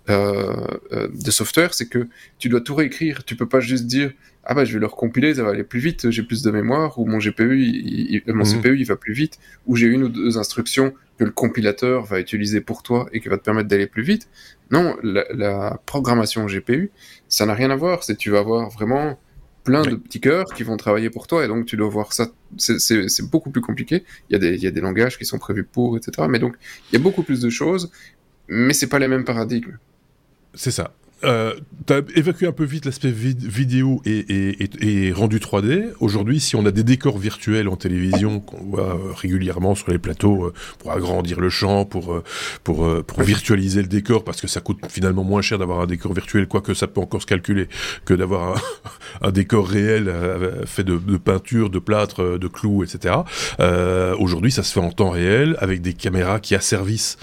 de 0.08 1.32
software, 1.32 1.74
c'est 1.74 1.88
que 1.90 2.08
tu 2.40 2.50
dois 2.50 2.62
tout 2.62 2.76
réécrire. 2.76 3.24
Tu 3.26 3.36
peux 3.36 3.48
pas 3.48 3.60
juste 3.60 3.86
dire, 3.86 4.12
ah 4.44 4.54
bah 4.54 4.66
je 4.66 4.74
vais 4.74 4.80
le 4.80 4.86
recompiler, 4.88 5.36
ça 5.36 5.44
va 5.44 5.52
aller 5.52 5.64
plus 5.64 5.80
vite, 5.80 6.10
j'ai 6.10 6.24
plus 6.24 6.42
de 6.44 6.52
mémoire, 6.52 7.00
ou 7.00 7.06
mon 7.06 7.20
GPU, 7.20 7.62
il, 7.62 8.22
il- 8.28 8.34
mon 8.34 8.44
Mhm. 8.44 8.46
CPU, 8.46 8.78
il 8.80 8.86
va 8.86 8.96
plus 8.98 9.14
vite, 9.14 9.40
ou 9.66 9.76
j'ai 9.76 9.88
une 9.88 10.04
ou 10.04 10.10
deux 10.10 10.38
instructions 10.38 10.94
que 11.18 11.24
le 11.24 11.32
compilateur 11.32 12.04
va 12.06 12.20
utiliser 12.20 12.60
pour 12.62 12.84
toi 12.84 13.08
et 13.14 13.20
qui 13.22 13.30
va 13.30 13.38
te 13.38 13.44
permettre 13.44 13.70
d'aller 13.70 13.88
plus 13.88 14.04
vite. 14.04 14.30
Non, 14.72 14.98
la, 15.04 15.26
la 15.34 15.82
programmation 15.86 16.48
GPU, 16.48 16.92
ça 17.28 17.46
n'a 17.46 17.54
rien 17.54 17.70
à 17.72 17.76
voir. 17.76 18.04
C'est 18.04 18.16
tu 18.18 18.30
vas 18.32 18.40
avoir 18.40 18.70
vraiment 18.70 19.20
plein 19.64 19.86
de 19.86 19.96
petits 19.96 20.20
cœurs 20.20 20.52
qui 20.54 20.64
vont 20.64 20.76
travailler 20.76 21.10
pour 21.10 21.28
toi 21.28 21.46
et 21.46 21.48
donc 21.48 21.66
tu 21.66 21.78
dois 21.78 21.88
voir 21.88 22.12
ça. 22.14 22.32
C'est 22.58 23.30
beaucoup 23.30 23.52
plus 23.52 23.62
compliqué. 23.62 24.04
Il 24.30 24.34
y, 24.34 24.36
a 24.36 24.40
des, 24.40 24.56
il 24.56 24.64
y 24.64 24.68
a 24.68 24.72
des 24.72 24.82
langages 24.82 25.18
qui 25.18 25.26
sont 25.26 25.40
prévus 25.40 25.64
pour, 25.64 25.96
etc. 25.98 26.28
Mais 26.28 26.40
donc 26.40 26.56
il 26.92 26.96
y 26.96 26.98
a 26.98 27.00
beaucoup 27.00 27.24
plus 27.24 27.40
de 27.42 27.50
choses, 27.50 27.90
mais 28.48 28.74
c'est 28.74 28.88
pas 28.90 29.00
les 29.00 29.08
mêmes 29.10 29.26
paradigmes. 29.26 29.78
C'est 30.54 30.72
ça. 30.72 30.92
Euh, 31.24 31.54
tu 31.86 31.94
as 31.94 32.02
évacué 32.16 32.48
un 32.48 32.52
peu 32.52 32.64
vite 32.64 32.86
l'aspect 32.86 33.12
vid- 33.12 33.46
vidéo 33.46 34.02
et, 34.06 35.12
rendu 35.14 35.40
3D. 35.40 35.90
Aujourd'hui, 36.00 36.40
si 36.40 36.56
on 36.56 36.66
a 36.66 36.72
des 36.72 36.84
décors 36.84 37.18
virtuels 37.18 37.68
en 37.68 37.76
télévision 37.76 38.40
qu'on 38.40 38.64
voit 38.64 38.96
euh, 38.96 39.12
régulièrement 39.14 39.76
sur 39.76 39.92
les 39.92 39.98
plateaux 39.98 40.46
euh, 40.46 40.54
pour 40.80 40.92
agrandir 40.92 41.40
le 41.40 41.50
champ, 41.50 41.86
pour, 41.86 42.14
euh, 42.14 42.24
pour, 42.64 42.88
pour 43.04 43.22
virtualiser 43.22 43.82
le 43.82 43.88
décor, 43.88 44.24
parce 44.24 44.40
que 44.40 44.48
ça 44.48 44.62
coûte 44.62 44.80
finalement 44.88 45.24
moins 45.24 45.42
cher 45.42 45.58
d'avoir 45.60 45.82
un 45.82 45.86
décor 45.86 46.14
virtuel, 46.14 46.48
quoique 46.48 46.74
ça 46.74 46.88
peut 46.88 47.02
encore 47.02 47.22
se 47.22 47.28
calculer, 47.28 47.68
que 48.06 48.14
d'avoir 48.14 48.62
un, 49.22 49.32
décor 49.32 49.68
réel 49.68 50.14
fait 50.66 50.84
de, 50.84 50.98
peinture, 51.18 51.70
de 51.70 51.80
plâtre, 51.80 52.38
de 52.38 52.48
clous, 52.48 52.84
etc. 52.84 53.16
Aujourd'hui, 54.20 54.52
ça 54.52 54.64
se 54.64 54.74
fait 54.74 54.80
en 54.80 54.92
temps 54.92 55.10
réel 55.10 55.58
avec 55.60 55.82
des 55.82 55.94
caméras 55.94 56.40
qui 56.40 56.56
asservissent 56.56 57.18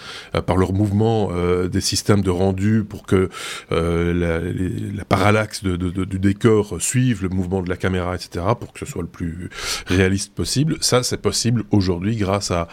par 0.47 0.57
leur 0.57 0.73
mouvement 0.73 1.31
des 1.71 1.81
systèmes 1.81 2.23
de 2.23 2.31
rendu 2.31 2.85
pour 2.89 3.07
que 3.07 3.29
la, 4.15 4.39
les- 4.41 4.93
la 4.93 5.05
parallaxe 5.05 5.63
du 5.65 6.19
décor 6.19 6.81
suive 6.81 7.23
le 7.23 7.29
mouvement 7.29 7.63
de 7.63 7.69
la 7.69 7.77
caméra, 7.77 8.15
etc., 8.15 8.45
pour 8.59 8.73
que 8.73 8.79
ce 8.79 8.87
soit 8.87 9.03
le 9.03 9.09
plus 9.09 9.51
réaliste 9.87 10.35
possible. 10.35 10.77
Ça, 10.81 11.03
c'est 11.03 11.21
possible 11.21 11.65
aujourd'hui 11.71 12.17
grâce 12.17 12.51
à, 12.51 12.69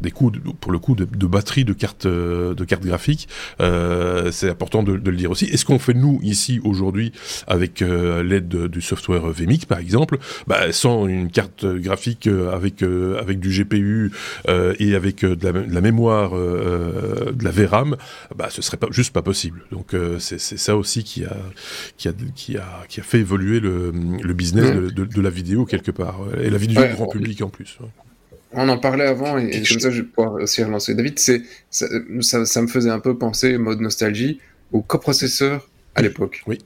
des 0.00 0.10
de- 0.10 0.50
pour 0.60 0.72
le 0.72 0.78
coup, 0.78 0.94
de, 0.94 1.26
batterie 1.26 1.64
de 1.64 1.72
cartes 1.72 2.06
euh, 2.06 2.54
de 2.54 2.64
cartes 2.64 2.84
graphiques. 2.84 3.28
Euh, 3.60 4.30
c'est 4.30 4.50
important 4.50 4.82
de, 4.82 4.92
le 4.92 5.16
dire 5.16 5.30
aussi. 5.30 5.46
Et 5.46 5.56
ce 5.56 5.64
qu'on 5.64 5.78
fait 5.78 5.94
nous 5.94 6.18
ici 6.22 6.60
aujourd'hui 6.64 7.12
avec 7.46 7.82
euh, 7.82 8.22
l'aide 8.22 8.48
de- 8.48 8.66
du 8.66 8.80
software 8.80 9.26
VMix, 9.28 9.64
par 9.66 9.78
exemple, 9.78 10.18
bah, 10.46 10.70
sans 10.72 11.06
une 11.06 11.30
carte 11.30 11.64
graphique 11.66 12.26
euh, 12.26 12.52
avec 12.54 12.82
euh, 12.82 13.18
avec 13.20 13.40
du 13.40 13.50
GPU 13.50 14.10
euh, 14.48 14.74
et 14.78 14.94
avec 14.94 15.24
euh, 15.24 15.36
de, 15.36 15.48
la, 15.48 15.80
mémoire, 15.80 16.36
euh, 16.36 17.26
euh, 17.28 17.32
de 17.32 17.44
la 17.44 17.50
VRAM, 17.50 17.96
bah, 18.36 18.48
ce 18.50 18.62
serait 18.62 18.76
pas, 18.76 18.88
juste 18.90 19.12
pas 19.12 19.22
possible. 19.22 19.62
Donc 19.72 19.94
euh, 19.94 20.18
c'est 20.18 20.31
c'est 20.38 20.56
ça 20.58 20.76
aussi 20.76 21.04
qui 21.04 21.24
a, 21.24 21.36
qui, 21.96 22.08
a, 22.08 22.12
qui, 22.34 22.56
a, 22.56 22.84
qui 22.88 23.00
a 23.00 23.02
fait 23.02 23.18
évoluer 23.20 23.60
le, 23.60 23.90
le 23.92 24.32
business 24.34 24.70
Mm. 24.72 24.80
de, 24.80 24.90
de, 24.90 25.04
de 25.04 25.20
la 25.20 25.30
vidéo 25.30 25.64
quelque 25.64 25.90
part, 25.90 26.20
et 26.40 26.50
la 26.50 26.58
vidéo 26.58 26.80
Ouais. 26.80 26.92
grand 26.94 27.06
public 27.08 27.40
en 27.42 27.48
plus. 27.48 27.76
ouais. 27.80 27.88
On 28.54 28.68
en 28.68 28.76
parlait 28.78 29.06
avant 29.06 29.38
et, 29.38 29.62
comme 29.62 29.80
ça 29.80 29.90
je 29.90 30.02
vais 30.02 30.06
pouvoir 30.06 30.34
aussi 30.34 30.62
relancer 30.62 30.94
David. 30.94 31.18
C'est 31.18 31.42
ça, 31.70 31.86
ça, 32.20 32.44
ça 32.44 32.60
me 32.62 32.66
faisait 32.66 32.90
un 32.90 33.00
peu 33.00 33.16
penser 33.16 33.56
mode 33.56 33.80
nostalgie 33.80 34.40
au 34.72 34.82
coprocesseur 34.82 35.68
à 35.94 36.02
l'époque. 36.02 36.42
Oui, 36.46 36.58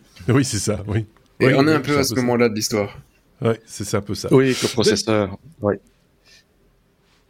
c'est 0.45 0.59
ça, 0.59 0.83
oui. 0.89 1.07
Et 1.41 1.47
Oui, 1.47 1.53
on 1.57 1.69
est 1.69 1.73
un 1.73 1.77
oui, 1.77 1.83
peu 1.83 1.99
à 1.99 2.03
ce 2.05 2.15
moment-là 2.15 2.49
de 2.49 2.55
l'histoire. 2.55 2.99
Ouais, 3.41 3.61
c'est 3.67 3.85
c'est 3.85 3.97
un 3.97 4.01
peu 4.01 4.15
ça. 4.15 4.29
Oui, 4.33 4.57
coprocesseur. 4.61 5.39
Oui. 5.61 5.75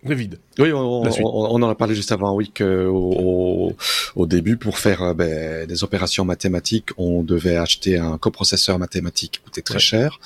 David. 0.07 0.39
Oui, 0.59 0.73
on, 0.73 1.03
on, 1.03 1.63
en 1.63 1.69
a 1.69 1.75
parlé 1.75 1.95
juste 1.95 2.13
avant, 2.13 2.35
oui, 2.35 2.51
qu'au 2.51 3.75
au, 4.15 4.27
début, 4.27 4.57
pour 4.57 4.79
faire 4.79 5.03
euh, 5.03 5.15
ben, 5.15 5.67
des 5.67 5.85
opérations 5.85 6.25
mathématiques, 6.25 6.89
on 6.97 7.23
devait 7.23 7.57
acheter 7.57 7.99
un 7.99 8.17
coprocesseur 8.17 8.79
mathématique 8.79 9.33
qui 9.33 9.41
coûtait 9.41 9.61
très 9.61 9.79
cher, 9.79 10.19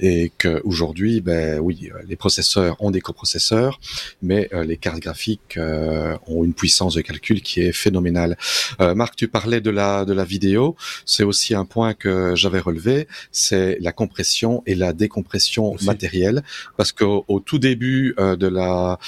et 0.00 0.32
qu'aujourd'hui, 0.38 1.20
ben 1.20 1.60
oui, 1.60 1.90
les 2.08 2.16
processeurs 2.16 2.76
ont 2.80 2.90
des 2.90 3.00
coprocesseurs, 3.00 3.78
mais 4.22 4.48
euh, 4.52 4.64
les 4.64 4.76
cartes 4.76 4.98
graphiques 4.98 5.56
euh, 5.56 6.16
ont 6.26 6.42
une 6.42 6.54
puissance 6.54 6.94
de 6.94 7.00
calcul 7.00 7.40
qui 7.40 7.60
est 7.60 7.72
phénoménale. 7.72 8.36
Marc, 8.80 9.14
tu 9.16 9.28
parlais 9.28 9.60
de 9.60 9.70
la 9.70 10.04
de 10.04 10.12
la 10.12 10.24
vidéo, 10.24 10.76
c'est 11.04 11.22
aussi 11.22 11.54
un 11.54 11.64
point 11.64 11.94
que 11.94 12.34
j'avais 12.34 12.60
relevé, 12.60 13.06
c'est 13.30 13.78
la 13.80 13.92
compression 13.92 14.62
et 14.66 14.74
la 14.74 14.92
décompression 14.92 15.76
matérielle, 15.82 16.42
parce 16.76 16.92
qu'au 16.92 17.24
au 17.28 17.40
tout 17.40 17.58
début 17.58 18.14
de 18.18 18.46
la 18.46 18.98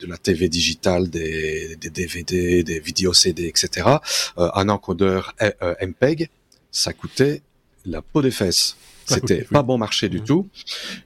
de 0.00 0.06
la 0.06 0.16
TV 0.16 0.48
digitale, 0.48 1.08
des, 1.08 1.76
des, 1.76 1.90
DVD, 1.90 2.62
des 2.62 2.80
vidéos 2.80 3.12
CD, 3.12 3.46
etc. 3.46 3.88
Euh, 4.38 4.50
un 4.54 4.68
encodeur 4.68 5.34
euh, 5.42 5.74
MPEG, 5.80 6.30
ça 6.70 6.92
coûtait 6.92 7.42
la 7.84 8.02
peau 8.02 8.22
des 8.22 8.30
fesses. 8.30 8.76
C'était 9.06 9.42
pas 9.42 9.62
bon 9.62 9.78
marché 9.78 10.08
du 10.08 10.20
mmh. 10.20 10.24
tout. 10.24 10.48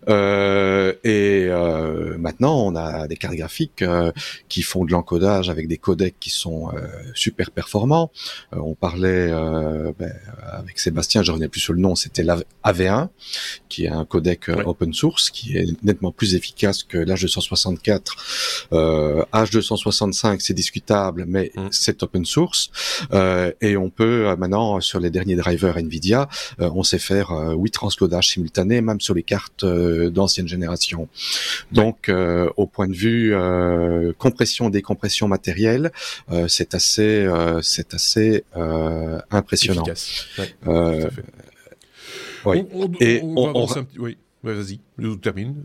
Euh, 0.09 0.93
et 1.05 1.47
euh, 1.49 2.17
maintenant, 2.19 2.67
on 2.67 2.77
a 2.77 3.07
des 3.09 3.17
cartes 3.17 3.35
graphiques 3.35 3.83
euh, 3.83 4.13
qui 4.49 4.63
font 4.63 4.85
de 4.85 4.93
l'encodage 4.93 5.51
avec 5.51 5.69
des 5.69 5.79
codecs 5.79 6.17
qui 6.21 6.31
sont 6.31 6.71
euh, 6.75 6.87
super 7.15 7.51
performants. 7.51 8.11
Euh, 8.53 8.59
on 8.59 8.75
parlait 8.75 9.29
ben, 9.99 10.13
avec 10.43 10.79
Sébastien, 10.79 11.23
je 11.23 11.31
revenais 11.33 11.49
plus 11.49 11.61
sur 11.61 11.73
le 11.73 11.81
nom, 11.81 11.95
c'était 11.95 12.23
l'AV1, 12.23 13.09
qui 13.69 13.85
est 13.85 13.89
un 13.89 14.05
codec 14.05 14.49
open 14.49 14.93
source 14.93 15.31
qui 15.31 15.57
est 15.57 15.67
nettement 15.83 16.13
plus 16.13 16.35
efficace 16.35 16.83
que 16.83 16.99
l'H264. 16.99 18.01
H265, 18.73 20.41
c'est 20.41 20.55
discutable, 20.55 21.25
mais 21.27 21.53
mmh. 21.55 21.69
c'est 21.71 22.03
open 22.03 22.25
source. 22.25 22.71
et 23.61 23.77
on 23.77 23.91
peut 23.91 24.35
maintenant, 24.37 24.81
sur 24.81 25.01
les 25.01 25.11
derniers 25.11 25.37
drivers 25.37 25.79
NVIDIA, 25.79 26.29
on 26.59 26.83
sait 26.83 26.99
faire 26.99 27.31
8 27.31 27.77
transcodage 27.97 28.29
simultané, 28.29 28.81
même 28.81 29.01
sur 29.01 29.15
les 29.15 29.23
cartes 29.23 29.65
euh, 29.65 30.11
d'ancienne 30.11 30.47
génération. 30.47 31.09
Donc, 31.73 32.09
euh, 32.09 32.51
au 32.57 32.67
point 32.67 32.89
de 32.89 32.95
vue 32.95 33.35
euh, 33.35 34.13
compression, 34.19 34.71
décompression 34.71 35.29
matérielle, 35.29 35.91
c'est 36.49 36.75
assez, 36.75 37.29
c'est 37.63 37.95
assez 37.95 38.45
impressionnant. 39.31 39.83
Efficace. 39.83 40.27
Oui. 42.45 42.65
On, 42.73 42.93
Et 43.01 43.21
on, 43.23 43.67
Oui, 43.99 44.19
vas-y, 44.43 44.79
je 44.99 45.15
termine. 45.15 45.57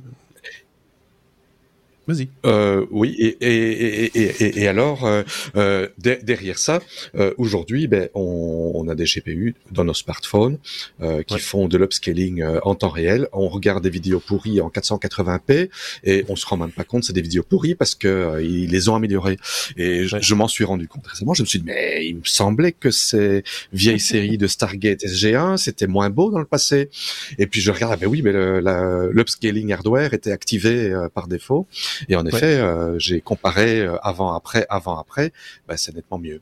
Vas-y. 2.07 2.29
Euh, 2.47 2.85
oui, 2.89 3.15
et, 3.19 3.37
et, 3.41 4.05
et, 4.17 4.61
et, 4.61 4.67
alors, 4.67 5.05
euh, 5.05 5.21
euh 5.55 5.87
derrière 5.99 6.57
ça, 6.57 6.81
euh, 7.15 7.31
aujourd'hui, 7.37 7.87
ben, 7.87 8.09
on, 8.15 8.71
on, 8.73 8.87
a 8.87 8.95
des 8.95 9.05
GPU 9.05 9.53
dans 9.69 9.83
nos 9.83 9.93
smartphones 9.93 10.57
euh, 11.01 11.21
qui 11.21 11.37
font 11.37 11.67
de 11.67 11.77
l'upscaling 11.77 12.43
en 12.63 12.73
temps 12.73 12.89
réel. 12.89 13.27
On 13.33 13.49
regarde 13.49 13.83
des 13.83 13.91
vidéos 13.91 14.19
pourries 14.19 14.61
en 14.61 14.69
480p 14.69 15.69
et 16.03 16.25
on 16.27 16.35
se 16.35 16.45
rend 16.47 16.57
même 16.57 16.71
pas 16.71 16.83
compte 16.83 17.03
c'est 17.03 17.13
des 17.13 17.21
vidéos 17.21 17.43
pourries 17.43 17.75
parce 17.75 17.93
que 17.93 18.41
ils 18.41 18.71
les 18.71 18.89
ont 18.89 18.95
améliorées. 18.95 19.37
Et 19.77 20.07
je, 20.07 20.33
m'en 20.33 20.47
suis 20.47 20.63
rendu 20.63 20.87
compte 20.87 21.05
récemment. 21.05 21.35
Je 21.35 21.43
me 21.43 21.47
suis 21.47 21.59
dit, 21.59 21.65
mais 21.65 22.07
il 22.07 22.15
me 22.15 22.23
semblait 22.23 22.71
que 22.71 22.89
ces 22.89 23.43
vieilles 23.73 23.99
séries 24.11 24.39
de 24.39 24.47
Stargate 24.47 25.03
SG1, 25.03 25.57
c'était 25.57 25.87
moins 25.87 26.09
beau 26.09 26.31
dans 26.31 26.39
le 26.39 26.45
passé. 26.45 26.89
Et 27.37 27.45
puis 27.45 27.61
je 27.61 27.69
regarde, 27.69 27.93
ah 27.93 27.97
ben 27.97 28.07
oui, 28.07 28.23
mais 28.23 28.31
l'upscaling 29.11 29.71
hardware 29.71 30.15
était 30.15 30.31
activé 30.31 30.95
par 31.13 31.27
défaut. 31.27 31.67
Et 32.09 32.15
en 32.15 32.25
effet, 32.25 32.59
euh, 32.59 32.97
j'ai 32.99 33.21
comparé 33.21 33.81
euh, 33.81 33.97
avant 34.01 34.33
après 34.33 34.65
avant 34.69 34.97
après, 34.97 35.31
bah, 35.67 35.77
c'est 35.77 35.93
nettement 35.95 36.19
mieux. 36.19 36.41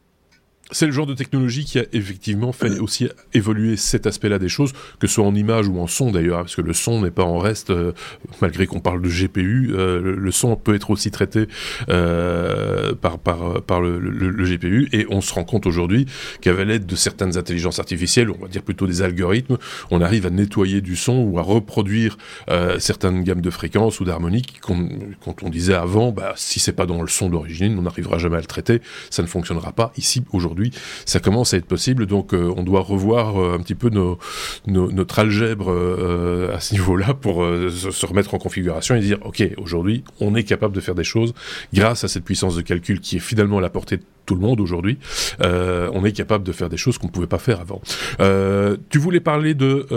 C'est 0.71 0.85
le 0.85 0.91
genre 0.91 1.07
de 1.07 1.15
technologie 1.15 1.65
qui 1.65 1.79
a 1.79 1.85
effectivement 1.93 2.51
fait 2.51 2.79
aussi 2.79 3.09
évoluer 3.33 3.75
cet 3.75 4.05
aspect-là 4.05 4.37
des 4.37 4.49
choses, 4.49 4.73
que 4.99 5.07
ce 5.07 5.15
soit 5.15 5.25
en 5.25 5.33
image 5.33 5.67
ou 5.67 5.79
en 5.79 5.87
son 5.87 6.11
d'ailleurs, 6.11 6.39
parce 6.39 6.55
que 6.55 6.61
le 6.61 6.73
son 6.73 7.01
n'est 7.01 7.11
pas 7.11 7.23
en 7.23 7.39
reste, 7.39 7.71
euh, 7.71 7.91
malgré 8.41 8.67
qu'on 8.67 8.79
parle 8.79 9.01
de 9.01 9.09
GPU, 9.09 9.71
euh, 9.73 10.15
le, 10.15 10.31
son 10.31 10.55
peut 10.55 10.75
être 10.75 10.91
aussi 10.91 11.09
traité 11.09 11.47
euh, 11.89 12.93
par, 12.93 13.17
par, 13.17 13.61
par 13.63 13.81
le, 13.81 13.99
le, 13.99 14.43
GPU, 14.45 14.89
et 14.93 15.05
on 15.09 15.21
se 15.21 15.33
rend 15.33 15.43
compte 15.43 15.65
aujourd'hui 15.65 16.05
qu'avec 16.41 16.67
l'aide 16.67 16.85
de 16.85 16.95
certaines 16.95 17.37
intelligences 17.37 17.79
artificielles, 17.79 18.29
on 18.29 18.37
va 18.37 18.47
dire 18.47 18.61
plutôt 18.61 18.85
des 18.85 19.01
algorithmes, 19.01 19.57
on 19.89 20.01
arrive 20.01 20.25
à 20.25 20.29
nettoyer 20.29 20.81
du 20.81 20.95
son 20.95 21.17
ou 21.17 21.39
à 21.39 21.41
reproduire 21.41 22.17
certaines 22.79 23.23
gammes 23.23 23.41
de 23.41 23.49
fréquences 23.49 23.99
ou 23.99 24.05
d'harmoniques 24.05 24.59
quand 24.61 25.43
on 25.43 25.49
disait 25.49 25.73
avant, 25.73 26.11
bah, 26.11 26.33
si 26.35 26.59
c'est 26.59 26.73
pas 26.73 26.85
dans 26.85 27.01
le 27.01 27.07
son 27.07 27.29
d'origine, 27.29 27.77
on 27.77 27.83
n'arrivera 27.83 28.17
jamais 28.17 28.37
à 28.37 28.41
le 28.41 28.45
traiter, 28.45 28.81
ça 29.09 29.21
ne 29.21 29.27
fonctionnera 29.27 29.71
pas. 29.71 29.91
Ici, 29.97 30.23
aujourd'hui, 30.31 30.58
ça 31.05 31.19
commence 31.19 31.53
à 31.53 31.57
être 31.57 31.65
possible. 31.65 32.05
Donc, 32.05 32.33
euh, 32.33 32.53
on 32.55 32.63
doit 32.63 32.81
revoir 32.81 33.37
euh, 33.37 33.55
un 33.55 33.59
petit 33.59 33.75
peu 33.75 33.89
nos, 33.89 34.17
notre 34.67 35.19
algèbre 35.19 35.71
euh, 35.71 36.55
à 36.55 36.59
ce 36.59 36.73
niveau-là 36.75 37.13
pour 37.13 37.43
se 37.43 38.05
remettre 38.05 38.33
en 38.33 38.37
configuration 38.37 38.95
et 38.95 38.99
dire, 38.99 39.17
OK, 39.23 39.43
aujourd'hui, 39.57 40.03
on 40.19 40.35
est 40.35 40.43
capable 40.43 40.75
de 40.75 40.81
faire 40.81 40.95
des 40.95 41.03
choses 41.03 41.33
grâce 41.73 42.03
à 42.03 42.07
cette 42.07 42.23
puissance 42.23 42.55
de 42.55 42.61
calcul 42.61 42.99
qui 42.99 43.17
est 43.17 43.19
finalement 43.19 43.57
à 43.59 43.61
la 43.61 43.69
portée 43.69 43.97
de 43.97 44.03
tout 44.25 44.35
le 44.35 44.41
monde 44.41 44.59
aujourd'hui. 44.61 44.97
on 45.41 46.05
est 46.05 46.11
capable 46.11 46.43
de 46.43 46.51
faire 46.51 46.69
des 46.69 46.77
choses 46.77 46.97
qu'on 46.97 47.07
ne 47.07 47.11
pouvait 47.11 47.27
pas 47.27 47.39
faire 47.39 47.59
avant. 47.61 47.81
tu 48.89 48.99
voulais 48.99 49.19
parler 49.19 49.55
de 49.55 49.87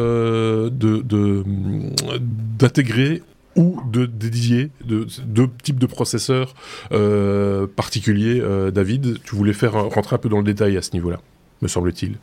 d'intégrer 2.59 3.23
ou 3.57 3.81
de 3.91 4.07
dédier 4.07 4.71
de 4.85 5.07
deux 5.25 5.49
types 5.63 5.79
de 5.79 5.87
processeurs 5.87 6.55
euh, 6.93 7.67
particuliers. 7.67 8.41
Euh, 8.41 8.71
David, 8.71 9.19
tu 9.25 9.35
voulais 9.35 9.53
faire 9.53 9.75
rentrer 9.75 10.17
un 10.17 10.19
peu 10.19 10.29
dans 10.29 10.39
le 10.39 10.45
détail 10.45 10.77
à 10.77 10.83
ce 10.83 10.93
niveau-là, 10.93 11.21
me 11.61 11.69
semble-t-il. 11.69 12.17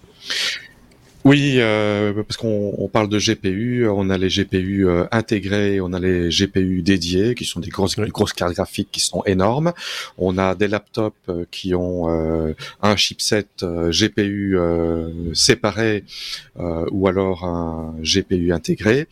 Oui, 1.26 1.56
euh, 1.58 2.24
parce 2.24 2.38
qu'on 2.38 2.90
parle 2.92 3.10
de 3.10 3.20
GPU, 3.20 3.88
on 3.90 4.10
a 4.10 4.18
les 4.18 4.30
GPU 4.30 4.88
euh, 4.88 5.06
intégrés, 5.12 5.82
on 5.82 5.92
a 5.92 6.00
les 6.00 6.30
GPU 6.30 6.82
dédiés, 6.82 7.36
qui 7.36 7.44
sont 7.44 7.60
des 7.60 7.70
grosses, 7.70 7.98
grosses 8.00 8.32
cartes 8.32 8.54
graphiques 8.54 8.90
qui 8.92 9.02
sont 9.02 9.24
énormes. 9.26 9.74
On 10.18 10.38
a 10.38 10.56
des 10.56 10.70
laptops 10.70 11.16
euh, 11.28 11.44
qui 11.52 11.76
ont 11.76 12.08
un 12.82 12.96
chipset 12.96 13.48
GPU 13.62 14.58
séparé 15.34 16.04
ou 16.58 17.08
alors 17.08 17.44
un 17.44 17.96
GPU 18.02 18.54
intégré. 18.54 19.08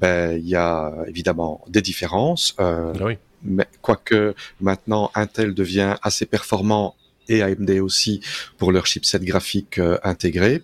Ben, 0.00 0.36
il 0.36 0.46
y 0.46 0.54
a 0.54 0.92
évidemment 1.08 1.64
des 1.68 1.82
différences. 1.82 2.54
Ah 2.58 2.92
mais 3.42 3.66
quoique 3.80 4.34
maintenant 4.60 5.10
Intel 5.14 5.54
devient 5.54 5.96
assez 6.02 6.26
performant 6.26 6.96
et 7.28 7.42
AMD 7.42 7.70
aussi 7.80 8.20
pour 8.58 8.72
leur 8.72 8.86
chipset 8.86 9.18
graphique 9.20 9.78
euh, 9.78 9.98
intégré. 10.02 10.62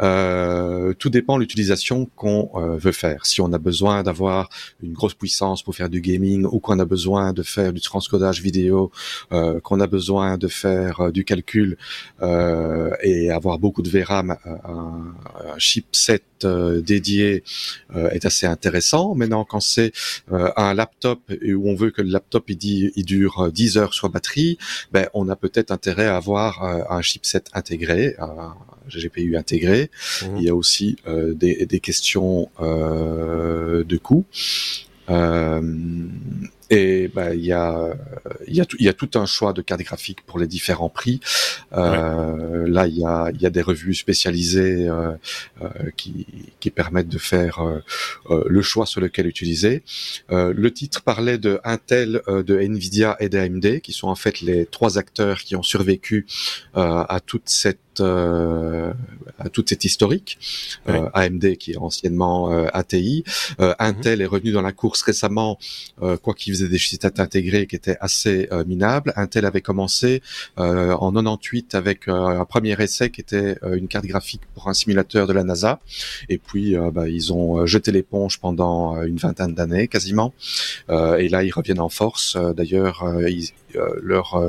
Euh, 0.00 0.92
tout 0.94 1.10
dépend 1.10 1.38
l'utilisation 1.38 2.06
qu'on 2.16 2.50
euh, 2.54 2.76
veut 2.76 2.92
faire. 2.92 3.26
Si 3.26 3.40
on 3.40 3.52
a 3.52 3.58
besoin 3.58 4.02
d'avoir 4.02 4.48
une 4.82 4.92
grosse 4.92 5.14
puissance 5.14 5.62
pour 5.62 5.74
faire 5.74 5.88
du 5.88 6.00
gaming 6.00 6.44
ou 6.44 6.60
qu'on 6.60 6.78
a 6.78 6.84
besoin 6.84 7.32
de 7.32 7.42
faire 7.42 7.72
du 7.72 7.80
transcodage 7.80 8.40
vidéo, 8.40 8.90
qu'on 9.62 9.80
a 9.80 9.86
besoin 9.86 10.38
de 10.38 10.48
faire 10.48 11.12
du 11.12 11.24
calcul 11.24 11.76
et 12.22 13.30
avoir 13.30 13.58
beaucoup 13.58 13.82
de 13.82 13.90
VRAM, 13.90 14.36
un 14.44 15.58
chipset 15.58 16.22
dédié 16.46 17.42
est 17.94 18.24
assez 18.24 18.46
intéressant. 18.46 19.14
Maintenant, 19.14 19.44
quand 19.44 19.60
c'est 19.60 19.92
un 20.30 20.74
laptop 20.74 21.20
et 21.42 21.54
où 21.54 21.68
on 21.68 21.74
veut 21.74 21.90
que 21.90 22.02
le 22.02 22.10
laptop 22.10 22.48
il, 22.50 22.92
il 22.96 23.04
dure 23.04 23.50
10 23.52 23.78
heures 23.78 23.94
sur 23.94 24.08
batterie, 24.10 24.58
ben 24.92 25.06
on 25.14 25.28
a 25.28 25.36
peut-être 25.36 25.70
intérêt 25.70 26.06
à 26.06 26.16
avoir 26.16 26.64
euh, 26.64 26.82
un 26.90 27.02
chipset 27.02 27.44
intégré, 27.52 28.16
un 28.18 28.54
GPU 28.88 29.36
intégré. 29.36 29.90
Mmh. 30.22 30.36
Il 30.38 30.42
y 30.42 30.48
a 30.48 30.54
aussi 30.54 30.96
euh, 31.06 31.34
des, 31.34 31.66
des, 31.66 31.80
questions 31.80 32.50
euh, 32.60 33.84
de 33.84 33.96
coût. 33.96 34.24
Et 36.70 37.08
bah, 37.08 37.34
il 37.34 37.44
y 37.44 37.52
a 37.52 37.94
il 38.46 38.54
y 38.56 38.60
a, 38.60 38.64
il 38.78 38.84
y 38.84 38.88
a 38.88 38.92
tout 38.92 39.10
un 39.14 39.26
choix 39.26 39.52
de 39.52 39.60
cartes 39.62 39.82
graphiques 39.82 40.22
pour 40.26 40.38
les 40.38 40.46
différents 40.46 40.88
prix. 40.88 41.20
Euh, 41.72 42.66
Là, 42.68 42.86
il 42.86 42.98
y 42.98 43.04
a 43.04 43.30
il 43.34 43.40
y 43.40 43.46
a 43.46 43.50
des 43.50 43.62
revues 43.62 43.94
spécialisées 43.94 44.88
euh, 44.88 45.12
euh, 45.62 45.68
qui 45.96 46.26
qui 46.60 46.70
permettent 46.70 47.08
de 47.08 47.18
faire 47.18 47.60
euh, 47.60 47.78
euh, 48.30 48.44
le 48.48 48.62
choix 48.62 48.86
sur 48.86 49.00
lequel 49.00 49.26
utiliser. 49.26 49.82
le 50.30 50.70
titre 50.70 51.02
parlait 51.02 51.38
de 51.38 51.60
Intel, 51.64 52.22
de 52.28 52.58
Nvidia 52.60 53.16
et 53.20 53.28
d'AMD, 53.28 53.80
qui 53.80 53.92
sont 53.92 54.08
en 54.08 54.14
fait 54.14 54.40
les 54.40 54.66
trois 54.66 54.98
acteurs 54.98 55.38
qui 55.40 55.56
ont 55.56 55.62
survécu 55.62 56.26
à 56.74 57.18
toute 57.24 57.48
cette 57.48 57.89
euh, 58.00 58.92
à 59.38 59.48
toute 59.48 59.68
cette 59.68 59.84
historique. 59.84 60.38
Euh, 60.88 61.08
AMD 61.14 61.56
qui 61.56 61.72
est 61.72 61.76
anciennement 61.76 62.52
euh, 62.52 62.66
ATI. 62.72 63.24
Mhm. 63.58 63.74
Intel 63.78 64.20
est 64.20 64.26
revenu 64.26 64.52
dans 64.52 64.62
la 64.62 64.72
course 64.72 65.02
récemment, 65.02 65.58
quoi 65.98 66.34
qu'il 66.34 66.52
utilisaient 66.52 66.68
des 66.68 66.78
chipsets 66.78 67.20
intégrés 67.20 67.66
qui 67.66 67.76
étaient 67.76 67.96
assez 68.00 68.48
minables. 68.66 69.12
Intel 69.16 69.44
avait 69.46 69.60
commencé 69.60 70.22
en 70.56 71.12
98 71.12 71.74
avec 71.74 72.08
un 72.08 72.44
premier 72.44 72.80
essai 72.80 73.10
qui 73.10 73.20
était 73.20 73.56
une 73.72 73.88
carte 73.88 74.06
graphique 74.06 74.42
pour 74.54 74.68
un 74.68 74.74
simulateur 74.74 75.26
de 75.26 75.32
la 75.32 75.44
NASA. 75.44 75.80
Et 76.28 76.38
puis, 76.38 76.76
bah, 76.92 77.08
ils 77.08 77.32
ont 77.32 77.66
jeté 77.66 77.92
l'éponge 77.92 78.40
pendant 78.40 79.02
une 79.02 79.16
vingtaine 79.16 79.54
d'années 79.54 79.88
quasiment. 79.88 80.32
et 80.88 81.28
là, 81.28 81.42
ils 81.42 81.52
reviennent 81.52 81.80
en 81.80 81.88
force. 81.88 82.36
D'ailleurs, 82.56 83.04
leur 84.02 84.40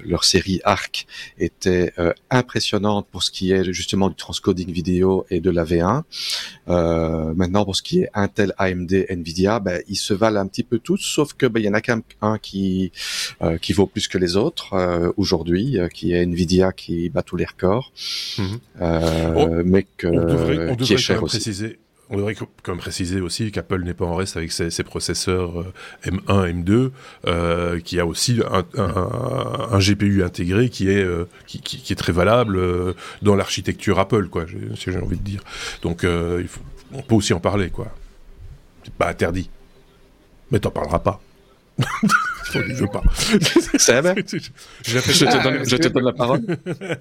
leur 0.00 0.24
série 0.24 0.60
Arc 0.64 1.06
était 1.38 1.92
impressionnante 2.30 3.06
pour 3.10 3.22
ce 3.22 3.30
qui 3.30 3.52
est 3.52 3.64
justement 3.72 4.08
du 4.08 4.14
transcoding 4.14 4.70
vidéo 4.70 5.26
et 5.30 5.40
de 5.40 5.50
la 5.50 5.64
V1. 5.64 6.02
Euh, 6.68 7.34
maintenant, 7.34 7.64
pour 7.64 7.76
ce 7.76 7.82
qui 7.82 8.00
est 8.00 8.10
Intel, 8.14 8.52
AMD, 8.58 9.06
Nvidia, 9.08 9.60
ben, 9.60 9.82
ils 9.88 9.96
se 9.96 10.14
valent 10.14 10.40
un 10.40 10.46
petit 10.46 10.62
peu 10.62 10.78
tous, 10.78 10.98
sauf 10.98 11.34
que 11.34 11.46
ben, 11.46 11.60
il 11.60 11.66
y 11.66 11.68
en 11.68 11.74
a 11.74 11.80
qu'un 11.80 12.02
qui 12.38 12.92
euh, 13.42 13.58
qui 13.58 13.72
vaut 13.72 13.86
plus 13.86 14.08
que 14.08 14.18
les 14.18 14.36
autres 14.36 14.74
euh, 14.74 15.12
aujourd'hui, 15.16 15.78
qui 15.92 16.12
est 16.12 16.22
Nvidia 16.22 16.72
qui 16.72 17.08
bat 17.08 17.22
tous 17.22 17.36
les 17.36 17.44
records, 17.44 17.92
mais 18.78 19.86
que, 19.96 20.06
on 20.06 20.24
devrait, 20.24 20.76
qui 20.76 20.94
est 20.94 20.98
cher 20.98 21.22
aussi. 21.22 21.36
Préciser 21.36 21.78
on 22.08 22.16
devrait 22.16 22.34
quand 22.34 22.48
même 22.68 22.78
préciser 22.78 23.20
aussi 23.20 23.50
qu'Apple 23.50 23.82
n'est 23.82 23.94
pas 23.94 24.04
en 24.04 24.14
reste 24.14 24.36
avec 24.36 24.52
ses, 24.52 24.70
processeurs 24.84 25.64
M1, 26.04 26.64
M2, 26.64 26.90
euh, 27.26 27.80
qui 27.80 27.98
a 27.98 28.06
aussi 28.06 28.40
un, 28.48 29.78
GPU 29.78 30.22
intégré 30.22 30.68
qui 30.68 30.88
est, 30.88 31.02
euh, 31.02 31.28
qui, 31.46 31.92
est 31.92 31.96
très 31.96 32.12
valable 32.12 32.56
euh, 32.56 32.94
dans 33.22 33.34
l'architecture 33.34 33.98
Apple, 33.98 34.28
quoi, 34.28 34.46
si 34.76 34.92
j'ai 34.92 34.98
envie 34.98 35.16
de 35.18 35.22
dire. 35.22 35.42
Donc, 35.82 36.06
on 36.92 37.02
peut 37.02 37.14
aussi 37.14 37.32
en 37.32 37.40
parler, 37.40 37.70
quoi. 37.70 37.88
C'est 38.84 38.94
pas 38.94 39.08
interdit. 39.08 39.50
Mais 40.52 40.60
t'en 40.60 40.70
parleras 40.70 41.00
pas. 41.00 41.20
je 42.52 42.74
veux 42.74 42.86
pas. 42.86 43.02
C'est 43.78 44.00
vrai. 44.00 44.14
Je, 44.84 45.76
te 45.76 45.88
donne, 45.88 46.04
la 46.04 46.12
parole. 46.12 46.42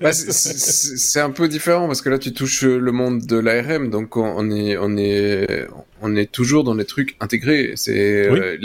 Bah, 0.02 0.12
c'est 0.12 1.22
un 1.22 1.32
peu 1.32 1.48
différent 1.48 1.88
parce 1.88 2.02
que 2.02 2.10
là 2.10 2.18
tu 2.18 2.34
touches 2.34 2.64
le 2.64 2.92
monde 2.92 3.26
de 3.26 3.38
l'ARM, 3.38 3.90
donc 3.90 4.18
on 4.18 4.52
est 4.52 4.78
on 4.78 4.98
est 4.98 5.68
on 6.02 6.16
est 6.16 6.32
toujours 6.32 6.64
dans 6.64 6.74
les 6.74 6.86
trucs 6.86 7.16
intégrés. 7.20 7.74
C'est 7.76 8.28
euh, 8.28 8.58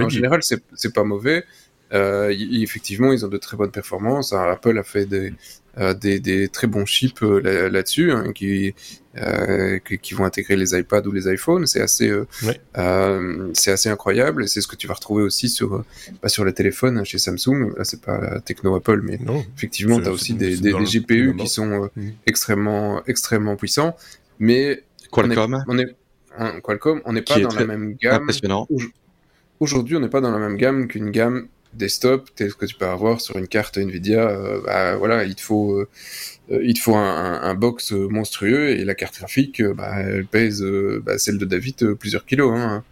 en 0.00 0.08
général 0.08 0.40
c'est 0.42 0.94
pas 0.94 1.04
mauvais. 1.04 1.44
Euh, 1.92 2.34
effectivement, 2.38 3.12
ils 3.12 3.24
ont 3.24 3.28
de 3.28 3.36
très 3.36 3.56
bonnes 3.56 3.70
performances. 3.70 4.32
Apple 4.32 4.78
a 4.78 4.82
fait 4.82 5.06
des, 5.06 5.32
euh, 5.78 5.94
des, 5.94 6.20
des, 6.20 6.48
très 6.48 6.66
bons 6.66 6.84
chips 6.84 7.22
euh, 7.22 7.70
là-dessus 7.70 8.12
hein, 8.12 8.32
qui, 8.34 8.74
euh, 9.16 9.78
qui, 9.78 10.14
vont 10.14 10.24
intégrer 10.24 10.56
les 10.56 10.78
iPads 10.78 11.06
ou 11.06 11.12
les 11.12 11.32
iPhones. 11.32 11.66
C'est 11.66 11.80
assez, 11.80 12.10
euh, 12.10 13.50
c'est 13.54 13.72
assez 13.72 13.88
incroyable 13.88 14.44
et 14.44 14.46
c'est 14.46 14.60
ce 14.60 14.68
que 14.68 14.76
tu 14.76 14.86
vas 14.86 14.94
retrouver 14.94 15.22
aussi 15.22 15.48
sur, 15.48 15.84
pas 16.20 16.28
sur 16.28 16.44
les 16.44 16.52
téléphones 16.52 16.98
hein, 16.98 17.04
chez 17.04 17.18
Samsung. 17.18 17.72
Là, 17.76 17.84
c'est 17.84 18.02
pas 18.02 18.40
techno 18.40 18.74
Apple, 18.74 19.00
mais 19.02 19.18
effectivement, 19.56 20.00
tu 20.00 20.08
as 20.08 20.12
aussi 20.12 20.34
des, 20.34 20.56
des, 20.56 20.72
GPU 20.72 21.34
qui 21.38 21.48
sont 21.48 21.90
mhm. 21.96 22.12
extrêmement, 22.26 23.02
extrêmement 23.06 23.56
puissants. 23.56 23.96
Mais 24.38 24.82
Qualcomm, 25.10 25.64
on 25.68 25.78
est, 25.78 25.94
on 26.38 26.60
Qualcomm, 26.60 27.00
on 27.04 27.12
n'est 27.12 27.22
pas 27.22 27.38
dans 27.38 27.54
la 27.54 27.64
même 27.64 27.94
gamme. 27.94 28.30
Aujourd'hui, 29.60 29.96
on 29.96 30.00
n'est 30.00 30.08
pas 30.08 30.20
dans 30.20 30.32
la 30.32 30.38
même 30.38 30.56
gamme 30.56 30.88
qu'une 30.88 31.10
gamme 31.10 31.46
desktop, 31.74 32.30
tel 32.34 32.50
ce 32.50 32.54
que 32.54 32.66
tu 32.66 32.74
peux 32.74 32.86
avoir 32.86 33.20
sur 33.20 33.36
une 33.36 33.48
carte 33.48 33.78
Nvidia, 33.78 34.28
euh, 34.28 34.60
bah, 34.64 34.96
voilà, 34.96 35.24
il 35.24 35.34
te 35.34 35.40
faut, 35.40 35.74
euh, 35.74 35.88
il 36.62 36.74
te 36.74 36.80
faut 36.80 36.94
un, 36.94 37.42
un, 37.42 37.54
box 37.54 37.92
monstrueux 37.92 38.70
et 38.70 38.84
la 38.84 38.94
carte 38.94 39.18
graphique, 39.18 39.62
bah, 39.62 40.00
elle 40.00 40.26
pèse 40.26 40.62
bah, 41.02 41.18
celle 41.18 41.38
de 41.38 41.44
David 41.44 41.94
plusieurs 41.94 42.24
kilos. 42.24 42.52
Hein. 42.54 42.84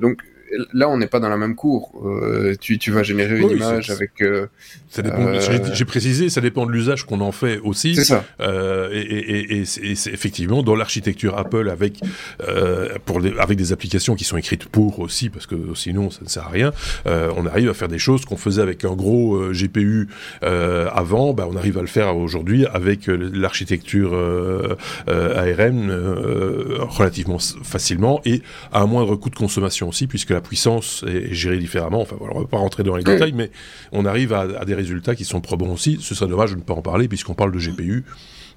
Donc 0.00 0.22
là, 0.72 0.88
on 0.88 0.98
n'est 0.98 1.06
pas 1.06 1.20
dans 1.20 1.28
la 1.28 1.36
même 1.36 1.54
cour. 1.54 1.92
Euh, 2.04 2.54
tu, 2.60 2.78
tu, 2.78 2.90
vas 2.90 3.02
générer 3.02 3.38
une 3.38 3.50
image 3.50 3.90
avec. 3.90 4.20
Euh, 4.20 4.46
ça 4.88 5.02
dépend. 5.02 5.26
Euh, 5.26 5.40
j'ai 5.72 5.84
précisé, 5.84 6.28
ça 6.28 6.40
dépend 6.40 6.66
de 6.66 6.72
l'usage 6.72 7.04
qu'on 7.04 7.20
en 7.20 7.32
fait 7.32 7.58
aussi. 7.58 7.94
C'est 7.94 8.04
ça. 8.04 8.24
et, 8.92 9.00
et, 9.00 9.60
et, 9.60 9.64
c'est 9.64 10.10
effectivement 10.10 10.62
dans 10.62 10.74
l'architecture 10.74 11.36
Apple 11.38 11.68
avec 11.70 12.00
pour 13.04 13.20
avec 13.38 13.58
des 13.58 13.72
applications 13.72 14.14
qui 14.14 14.24
sont 14.24 14.36
écrites 14.36 14.66
pour 14.66 14.98
aussi, 15.00 15.30
parce 15.30 15.46
que 15.46 15.56
sinon 15.74 16.10
ça 16.10 16.20
ne 16.22 16.28
sert 16.28 16.46
à 16.46 16.50
rien. 16.50 16.72
on 17.06 17.46
arrive 17.46 17.70
à 17.70 17.74
faire 17.74 17.88
des 17.88 17.98
choses 17.98 18.24
qu'on 18.24 18.36
faisait 18.36 18.62
avec 18.62 18.84
un 18.84 18.94
gros 18.94 19.50
GPU 19.52 20.08
avant. 20.42 21.32
Bah, 21.32 21.46
on 21.50 21.56
arrive 21.56 21.78
à 21.78 21.82
le 21.82 21.86
faire 21.86 22.16
aujourd'hui 22.16 22.66
avec 22.66 23.06
l'architecture 23.06 24.14
ARM 25.06 25.90
relativement 26.80 27.38
facilement 27.62 28.20
et 28.24 28.42
à 28.72 28.80
un 28.80 28.86
moindre 28.86 29.16
coût 29.16 29.30
de 29.30 29.36
consommation 29.36 29.88
aussi, 29.88 30.06
puisque 30.06 30.30
la 30.30 30.39
puissance 30.40 31.04
est, 31.06 31.32
gérée 31.34 31.58
différemment. 31.58 32.00
Enfin, 32.00 32.16
voilà, 32.18 32.34
on 32.36 32.40
va 32.40 32.46
pas 32.46 32.58
rentrer 32.58 32.82
dans 32.82 32.96
les 32.96 33.04
détails, 33.04 33.32
mais 33.32 33.50
on 33.92 34.04
arrive 34.04 34.32
à, 34.32 34.64
des 34.64 34.74
résultats 34.74 35.14
qui 35.14 35.24
sont 35.24 35.40
probants 35.40 35.72
aussi. 35.72 35.98
Ce 36.00 36.14
serait 36.14 36.30
dommage 36.30 36.50
de 36.50 36.56
ne 36.56 36.62
pas 36.62 36.74
en 36.74 36.82
parler, 36.82 37.08
puisqu'on 37.08 37.34
parle 37.34 37.52
de 37.52 37.58
GPU. 37.58 38.04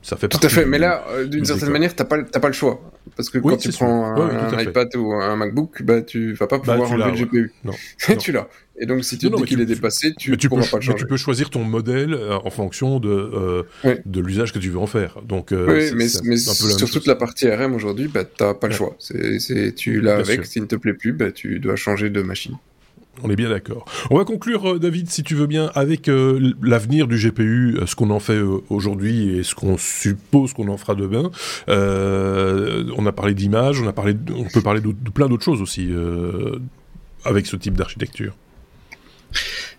Ça 0.03 0.17
fait 0.17 0.27
Tout 0.27 0.39
à 0.43 0.49
fait, 0.49 0.65
mais 0.65 0.77
là, 0.77 1.05
euh, 1.11 1.25
d'une 1.25 1.45
certaine 1.45 1.69
manière, 1.69 1.95
t'as 1.95 2.03
pas, 2.03 2.21
pas 2.21 2.47
le 2.47 2.53
choix. 2.53 2.81
Parce 3.15 3.29
que 3.29 3.37
quand 3.37 3.55
tu 3.55 3.69
prends 3.69 4.15
un, 4.15 4.61
iPad 4.61 4.93
ou 4.97 5.13
un 5.13 5.35
MacBook, 5.37 5.81
bah, 5.81 6.01
tu 6.01 6.33
vas 6.33 6.45
pas 6.45 6.57
bah, 6.57 6.73
pouvoir 6.73 6.91
enlever 6.91 7.11
le 7.11 7.25
GPU. 7.25 7.53
Non. 7.63 7.73
tu 8.19 8.33
l'as. 8.33 8.49
Et 8.77 8.85
donc, 8.85 9.05
si 9.05 9.17
tu 9.17 9.29
dis 9.29 9.43
qu'il 9.43 9.61
est 9.61 9.65
dépassé, 9.65 10.13
tu, 10.15 10.35
tu 10.35 10.49
pourras 10.49 10.67
pas 10.67 10.77
le 10.77 10.81
changer. 10.81 10.97
tu 10.97 11.07
peux 11.07 11.15
choisir 11.15 11.49
ton 11.49 11.63
modèle 11.63 12.13
euh, 12.13 12.37
en 12.37 12.49
fonction 12.49 12.99
de, 12.99 13.09
euh, 13.09 13.63
de 14.05 14.19
l'usage 14.19 14.51
que 14.51 14.59
tu 14.59 14.69
veux 14.69 14.79
en 14.79 14.87
faire. 14.87 15.21
Donc, 15.21 15.51
oui, 15.51 15.91
mais, 15.95 16.07
mais 16.23 16.37
sur 16.37 16.89
toute 16.89 17.07
la 17.07 17.15
partie 17.15 17.49
RM 17.49 17.73
aujourd'hui, 17.73 18.09
bah, 18.09 18.25
t'as 18.25 18.53
pas 18.53 18.67
le 18.67 18.73
choix. 18.73 18.95
C'est, 18.99 19.73
tu 19.75 20.01
l'as 20.01 20.17
avec, 20.17 20.45
s'il 20.45 20.63
ne 20.63 20.67
te 20.67 20.75
plaît 20.75 20.93
plus, 20.93 21.13
bah, 21.13 21.31
tu 21.31 21.59
dois 21.59 21.77
changer 21.77 22.09
de 22.09 22.21
machine. 22.21 22.55
On 23.21 23.29
est 23.29 23.35
bien 23.35 23.49
d'accord. 23.49 23.85
On 24.09 24.17
va 24.17 24.25
conclure, 24.25 24.73
euh, 24.73 24.79
David, 24.79 25.09
si 25.09 25.21
tu 25.21 25.35
veux 25.35 25.45
bien, 25.45 25.71
avec 25.75 26.09
euh, 26.09 26.53
l'avenir 26.63 27.07
du 27.07 27.17
GPU, 27.17 27.77
euh, 27.77 27.85
ce 27.85 27.95
qu'on 27.95 28.09
en 28.09 28.19
fait 28.19 28.39
aujourd'hui 28.69 29.37
et 29.37 29.43
ce 29.43 29.53
qu'on 29.53 29.77
suppose 29.77 30.53
qu'on 30.53 30.67
en 30.67 30.77
fera 30.77 30.95
demain. 30.95 31.29
on 31.67 33.05
a 33.05 33.11
parlé 33.11 33.35
d'image, 33.35 33.81
on 33.81 33.87
a 33.87 33.93
parlé, 33.93 34.15
on 34.35 34.45
peut 34.45 34.61
parler 34.61 34.81
de 34.81 35.09
plein 35.11 35.27
d'autres 35.27 35.43
choses 35.43 35.61
aussi 35.61 35.89
avec 37.23 37.45
ce 37.45 37.55
type 37.55 37.75
d'architecture. 37.75 38.35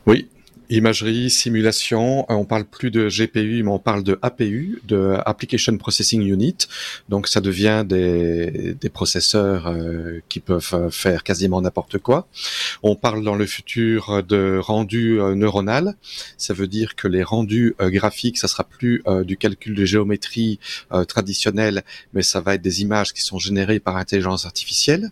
Oui, 0.06 0.28
Imagerie, 0.70 1.30
simulation, 1.30 2.20
euh, 2.30 2.34
on 2.34 2.44
parle 2.44 2.64
plus 2.64 2.90
de 2.90 3.08
GPU, 3.08 3.62
mais 3.62 3.70
on 3.70 3.78
parle 3.78 4.02
de 4.02 4.18
APU, 4.22 4.80
de 4.84 5.16
Application 5.26 5.76
Processing 5.76 6.22
Unit. 6.22 6.56
Donc 7.08 7.28
ça 7.28 7.40
devient 7.40 7.84
des, 7.86 8.74
des 8.80 8.88
processeurs 8.88 9.66
euh, 9.66 10.20
qui 10.28 10.40
peuvent 10.40 10.70
euh, 10.72 10.90
faire 10.90 11.22
quasiment 11.22 11.60
n'importe 11.60 11.98
quoi. 11.98 12.26
On 12.82 12.96
parle 12.96 13.22
dans 13.22 13.34
le 13.34 13.46
futur 13.46 14.22
de 14.22 14.58
rendu 14.58 15.20
neuronal. 15.34 15.96
Ça 16.38 16.54
veut 16.54 16.66
dire 16.66 16.94
que 16.96 17.08
les 17.08 17.22
rendus 17.22 17.74
graphiques, 17.80 18.38
ça 18.38 18.48
sera 18.48 18.64
plus 18.64 19.02
du 19.24 19.36
calcul 19.36 19.74
de 19.74 19.84
géométrie 19.84 20.58
traditionnel, 21.08 21.82
mais 22.12 22.22
ça 22.22 22.40
va 22.40 22.54
être 22.54 22.62
des 22.62 22.82
images 22.82 23.12
qui 23.12 23.22
sont 23.22 23.38
générées 23.38 23.80
par 23.80 23.96
intelligence 23.96 24.44
artificielle. 24.46 25.10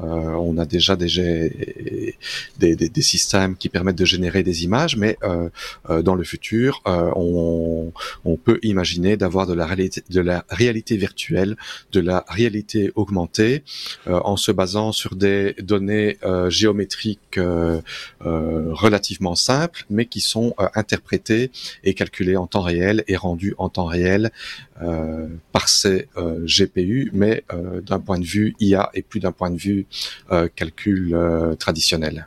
Euh, 0.00 0.04
on 0.04 0.58
a 0.58 0.64
déjà 0.64 0.96
des, 0.96 2.16
des, 2.58 2.74
des, 2.76 3.02
systèmes 3.02 3.56
qui 3.56 3.68
permettent 3.68 3.98
de 3.98 4.04
générer 4.04 4.42
des 4.42 4.64
images, 4.64 4.96
mais 4.96 5.16
euh, 5.22 5.48
euh, 5.88 6.02
dans 6.02 6.16
le 6.16 6.24
futur, 6.24 6.82
on, 6.84 7.92
peut 8.44 8.58
imaginer 8.62 9.16
d'avoir 9.16 9.46
de 9.46 9.54
la 9.54 9.66
réalité 10.50 10.96
virtuelle, 10.96 11.56
de 11.92 12.00
la 12.00 12.24
réalité 12.28 12.92
augmentée, 12.94 13.62
en 14.06 14.36
se 14.36 14.50
basant 14.52 14.92
sur 14.92 15.14
des 15.14 15.54
données 15.60 16.18
géométriques 16.48 17.38
relativement 18.20 19.34
simples, 19.34 19.86
mais 19.88 20.06
qui 20.06 20.20
sont 20.20 20.54
interprétées 20.74 21.50
et 21.84 21.94
calculées 21.94 22.36
en 22.36 22.46
temps 22.46 22.62
réel 22.62 23.04
et 23.06 23.16
rendues 23.16 23.54
en 23.56 23.68
temps 23.68 23.86
réel 23.86 24.30
euh, 24.82 25.28
par 25.52 25.68
ces 25.68 26.08
euh, 26.16 26.44
GPU, 26.46 27.10
mais 27.12 27.44
euh, 27.52 27.80
d'un 27.80 28.00
point 28.00 28.18
de 28.18 28.24
vue 28.24 28.54
IA 28.58 28.90
et 28.94 29.02
plus 29.02 29.20
d'un 29.20 29.32
point 29.32 29.50
de 29.50 29.56
vue 29.56 29.86
calcul 30.56 31.16
traditionnel. 31.58 32.26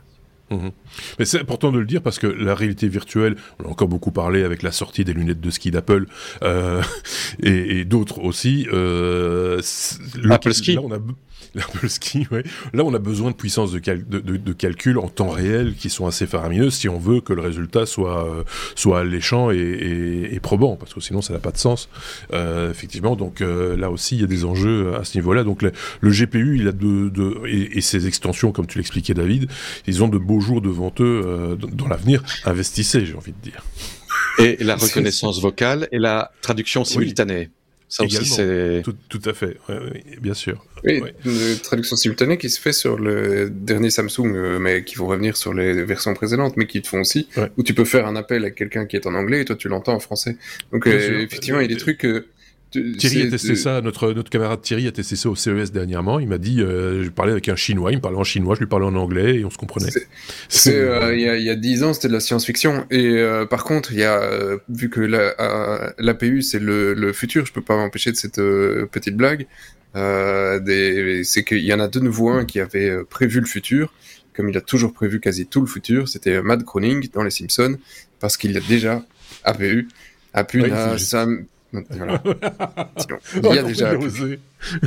Mhm. 0.50 0.70
Mais 1.18 1.24
c'est 1.24 1.40
important 1.40 1.70
de 1.72 1.78
le 1.78 1.84
dire 1.84 2.02
parce 2.02 2.18
que 2.18 2.26
la 2.26 2.54
réalité 2.54 2.88
virtuelle, 2.88 3.36
on 3.58 3.64
a 3.64 3.68
encore 3.68 3.88
beaucoup 3.88 4.10
parlé 4.10 4.44
avec 4.44 4.62
la 4.62 4.72
sortie 4.72 5.04
des 5.04 5.12
lunettes 5.12 5.40
de 5.40 5.50
ski 5.50 5.70
d'Apple 5.70 6.06
euh, 6.42 6.82
et, 7.42 7.80
et 7.80 7.84
d'autres 7.84 8.20
aussi. 8.20 8.66
Euh, 8.72 9.60
Apple 10.30 10.54
Ski. 10.54 10.74
Là, 10.74 10.82
on 10.82 10.92
a, 10.92 10.98
ski, 11.88 12.26
ouais. 12.30 12.42
Là, 12.72 12.84
on 12.84 12.94
a 12.94 12.98
besoin 12.98 13.30
de 13.30 13.36
puissance 13.36 13.72
de, 13.72 13.78
de, 13.78 14.52
calcul 14.52 14.98
en 14.98 15.08
temps 15.08 15.30
réel 15.30 15.74
qui 15.74 15.90
sont 15.90 16.06
assez 16.06 16.26
faramineuses 16.26 16.74
si 16.74 16.88
on 16.88 16.98
veut 16.98 17.20
que 17.20 17.32
le 17.32 17.42
résultat 17.42 17.86
soit, 17.86 18.26
euh, 18.26 18.44
soit 18.74 19.00
alléchant 19.00 19.50
et, 19.50 20.28
et, 20.32 20.40
probant, 20.40 20.76
parce 20.76 20.94
que 20.94 21.00
sinon, 21.00 21.22
ça 21.22 21.32
n'a 21.32 21.38
pas 21.38 21.50
de 21.50 21.58
sens. 21.58 21.88
Euh, 22.32 22.70
effectivement, 22.70 23.16
donc 23.16 23.40
euh, 23.40 23.76
là 23.76 23.90
aussi, 23.90 24.16
il 24.16 24.20
y 24.20 24.24
a 24.24 24.26
des 24.26 24.44
enjeux 24.44 24.94
à 24.94 25.04
ce 25.04 25.16
niveau-là. 25.16 25.44
Donc 25.44 25.62
le, 25.62 25.72
GPU, 26.02 26.58
il 26.58 26.68
a 26.68 26.72
de, 26.72 27.08
de 27.08 27.46
et, 27.46 27.80
ses 27.80 28.06
extensions, 28.06 28.52
comme 28.52 28.66
tu 28.66 28.78
l'expliquais, 28.78 29.14
David, 29.14 29.50
ils 29.86 30.02
ont 30.02 30.08
de 30.08 30.18
beaux 30.18 30.40
jours 30.40 30.60
devant 30.60 30.92
eux 31.00 31.56
dans 31.72 31.88
l'avenir. 31.88 32.22
Investissez, 32.44 33.06
j'ai 33.06 33.14
envie 33.14 33.32
de 33.32 33.50
dire. 33.50 33.64
Et 34.38 34.62
la 34.62 34.76
reconnaissance 34.76 35.40
vocale 35.40 35.88
et 35.90 35.98
la 35.98 36.30
traduction 36.42 36.84
simultanée. 36.84 37.50
Ça 37.90 38.04
aussi, 38.04 38.16
Également. 38.16 38.36
c'est... 38.36 38.82
Tout, 38.84 38.94
tout 39.08 39.22
à 39.28 39.32
fait, 39.32 39.56
ouais, 39.68 39.78
ouais, 39.78 40.04
bien 40.20 40.34
sûr. 40.34 40.62
Oui, 40.84 41.00
Ouais. 41.00 41.14
une 41.24 41.58
traduction 41.58 41.96
simultanée 41.96 42.36
qui 42.36 42.50
se 42.50 42.60
fait 42.60 42.72
sur 42.74 42.98
le 42.98 43.48
dernier 43.50 43.88
Samsung, 43.90 44.26
euh, 44.36 44.58
mais 44.58 44.84
qui 44.84 44.96
vont 44.96 45.06
revenir 45.06 45.36
sur 45.38 45.54
les 45.54 45.84
versions 45.84 46.12
précédentes, 46.14 46.56
mais 46.58 46.66
qui 46.66 46.82
te 46.82 46.88
font 46.88 47.00
aussi, 47.00 47.28
Ouais. 47.38 47.50
où 47.56 47.62
tu 47.62 47.72
peux 47.72 47.86
faire 47.86 48.06
un 48.06 48.14
appel 48.16 48.44
à 48.44 48.50
quelqu'un 48.50 48.84
qui 48.84 48.96
est 48.96 49.06
en 49.06 49.14
anglais 49.14 49.40
et 49.40 49.44
toi 49.46 49.56
tu 49.56 49.68
l'entends 49.68 49.94
en 49.94 50.00
français. 50.00 50.36
Donc 50.70 50.86
euh, 50.86 51.20
effectivement, 51.22 51.60
il 51.60 51.62
y 51.62 51.72
a 51.72 51.74
des 51.74 51.80
trucs 51.80 51.98
que... 51.98 52.26
Thierry 52.70 53.22
a 53.22 53.30
testé 53.30 53.48
ça, 53.56 53.80
notre, 53.80 54.12
notre 54.12 54.28
camarade 54.30 54.60
Thierry 54.60 54.86
a 54.86 54.92
testé 54.92 55.16
ça 55.16 55.30
au 55.30 55.34
CES 55.36 55.72
dernièrement. 55.72 56.20
Il 56.20 56.28
m'a 56.28 56.38
dit, 56.38 56.60
euh, 56.60 57.02
je 57.04 57.08
parlais 57.10 57.32
avec 57.32 57.48
un 57.48 57.56
chinois, 57.56 57.92
il 57.92 57.96
me 57.96 58.00
parlait 58.02 58.18
en 58.18 58.24
chinois, 58.24 58.54
je 58.54 58.60
lui 58.60 58.66
parlais 58.66 58.84
en 58.86 58.94
anglais 58.94 59.36
et 59.36 59.44
on 59.44 59.50
se 59.50 59.56
comprenait. 59.58 59.90
C'est- 60.48 60.74
euh, 60.74 61.14
il 61.16 61.20
y 61.42 61.50
a 61.50 61.54
dix 61.54 61.82
ans 61.82 61.94
c'était 61.94 62.08
de 62.08 62.12
la 62.12 62.20
science-fiction 62.20 62.86
et 62.90 63.06
euh, 63.18 63.46
par 63.46 63.64
contre 63.64 63.92
il 63.92 63.98
y 64.00 64.04
a 64.04 64.58
vu 64.68 64.90
que 64.90 65.00
la- 65.00 65.94
l'APU 65.98 66.42
c'est 66.42 66.58
le, 66.58 66.92
le 66.94 67.12
futur 67.12 67.46
je 67.46 67.52
peux 67.52 67.62
pas 67.62 67.76
m'empêcher 67.76 68.10
de 68.12 68.16
cette 68.16 68.36
petite 68.90 69.16
blague 69.16 69.46
c'est 71.24 71.44
qu'il 71.44 71.58
y 71.64 71.72
en 71.72 71.80
a 71.80 71.88
de 71.88 72.00
nouveau 72.00 72.28
un 72.30 72.44
qui 72.44 72.60
avait 72.60 73.04
prévu 73.08 73.40
le 73.40 73.46
futur 73.46 73.92
comme 74.34 74.48
il 74.48 74.56
a 74.56 74.60
toujours 74.60 74.92
prévu 74.92 75.20
quasi 75.20 75.46
tout 75.46 75.60
le 75.60 75.66
futur 75.66 76.08
c'était 76.08 76.40
Matt 76.42 76.62
Groening 76.62 77.08
dans 77.12 77.22
les 77.22 77.30
Simpsons 77.30 77.76
parce 78.20 78.36
qu'il 78.36 78.56
a 78.56 78.60
déjà 78.60 79.04
APU 79.44 79.88
APU 80.34 80.62
Ouais, 80.62 80.68
n'a 80.68 80.96
voilà. 81.90 82.22
Il 83.34 83.54
y 83.54 83.58
a 83.58 83.62
déjà 83.62 83.94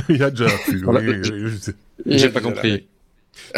il 0.08 0.16
y 0.16 0.22
a 0.22 0.30
déjà 0.30 0.46
J'ai 2.06 2.28
pas 2.28 2.40
compris. 2.40 2.86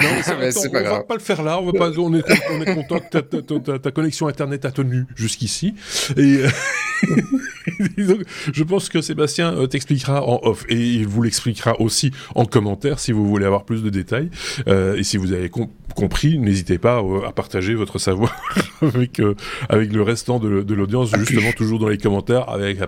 Non, 0.01 0.09
mais 0.39 0.53
c'est 0.53 0.71
pas 0.71 0.79
on 0.79 0.83
va 0.83 0.89
grave. 0.89 1.07
pas 1.07 1.15
le 1.15 1.21
faire 1.21 1.43
là. 1.43 1.59
On, 1.61 1.67
va 1.67 1.73
pas, 1.73 1.91
on, 1.99 2.15
est, 2.15 2.23
on 2.53 2.63
est 2.63 2.75
content 2.75 3.01
que 3.01 3.09
ta, 3.11 3.23
ta- 3.23 3.43
ta- 3.43 3.59
ta- 3.61 3.79
ta 3.79 3.91
connexion 3.91 4.29
internet 4.29 4.65
a 4.65 4.71
tenu 4.71 5.05
jusqu'ici. 5.17 5.75
Et, 6.17 6.21
euh, 6.21 6.49
et 6.94 6.94
donc, 7.99 8.23
je 8.53 8.65
pense 8.65 8.89
que 8.89 9.01
Sébastien 9.01 9.55
euh, 9.55 9.67
t'expliquera 9.67 10.23
en 10.23 10.41
off 10.43 10.65
et 10.69 10.77
il 10.77 11.07
vous 11.07 11.23
l'expliquera 11.23 11.81
aussi 11.81 12.11
en 12.35 12.45
commentaire 12.45 12.99
si 12.99 13.13
vous 13.13 13.27
voulez 13.27 13.47
avoir 13.47 13.65
plus 13.65 13.83
de 13.83 13.91
détails. 13.91 14.31
Euh, 14.69 14.97
et 14.97 15.03
si 15.03 15.17
vous 15.17 15.33
avez 15.33 15.49
com- 15.49 15.69
compris, 15.95 16.39
n'hésitez 16.39 16.79
pas 16.79 17.03
euh, 17.03 17.27
à 17.27 17.33
partager 17.33 17.75
votre 17.75 17.99
savoir 17.99 18.35
avec 18.83 19.21
avec 19.69 19.93
le 19.93 20.03
restant 20.03 20.39
de, 20.39 20.63
de 20.63 20.75
l'audience, 20.75 21.11
justement 21.17 21.53
toujours 21.53 21.79
dans 21.79 21.89
les 21.89 21.99
commentaires 21.99 22.49
avec. 22.49 22.79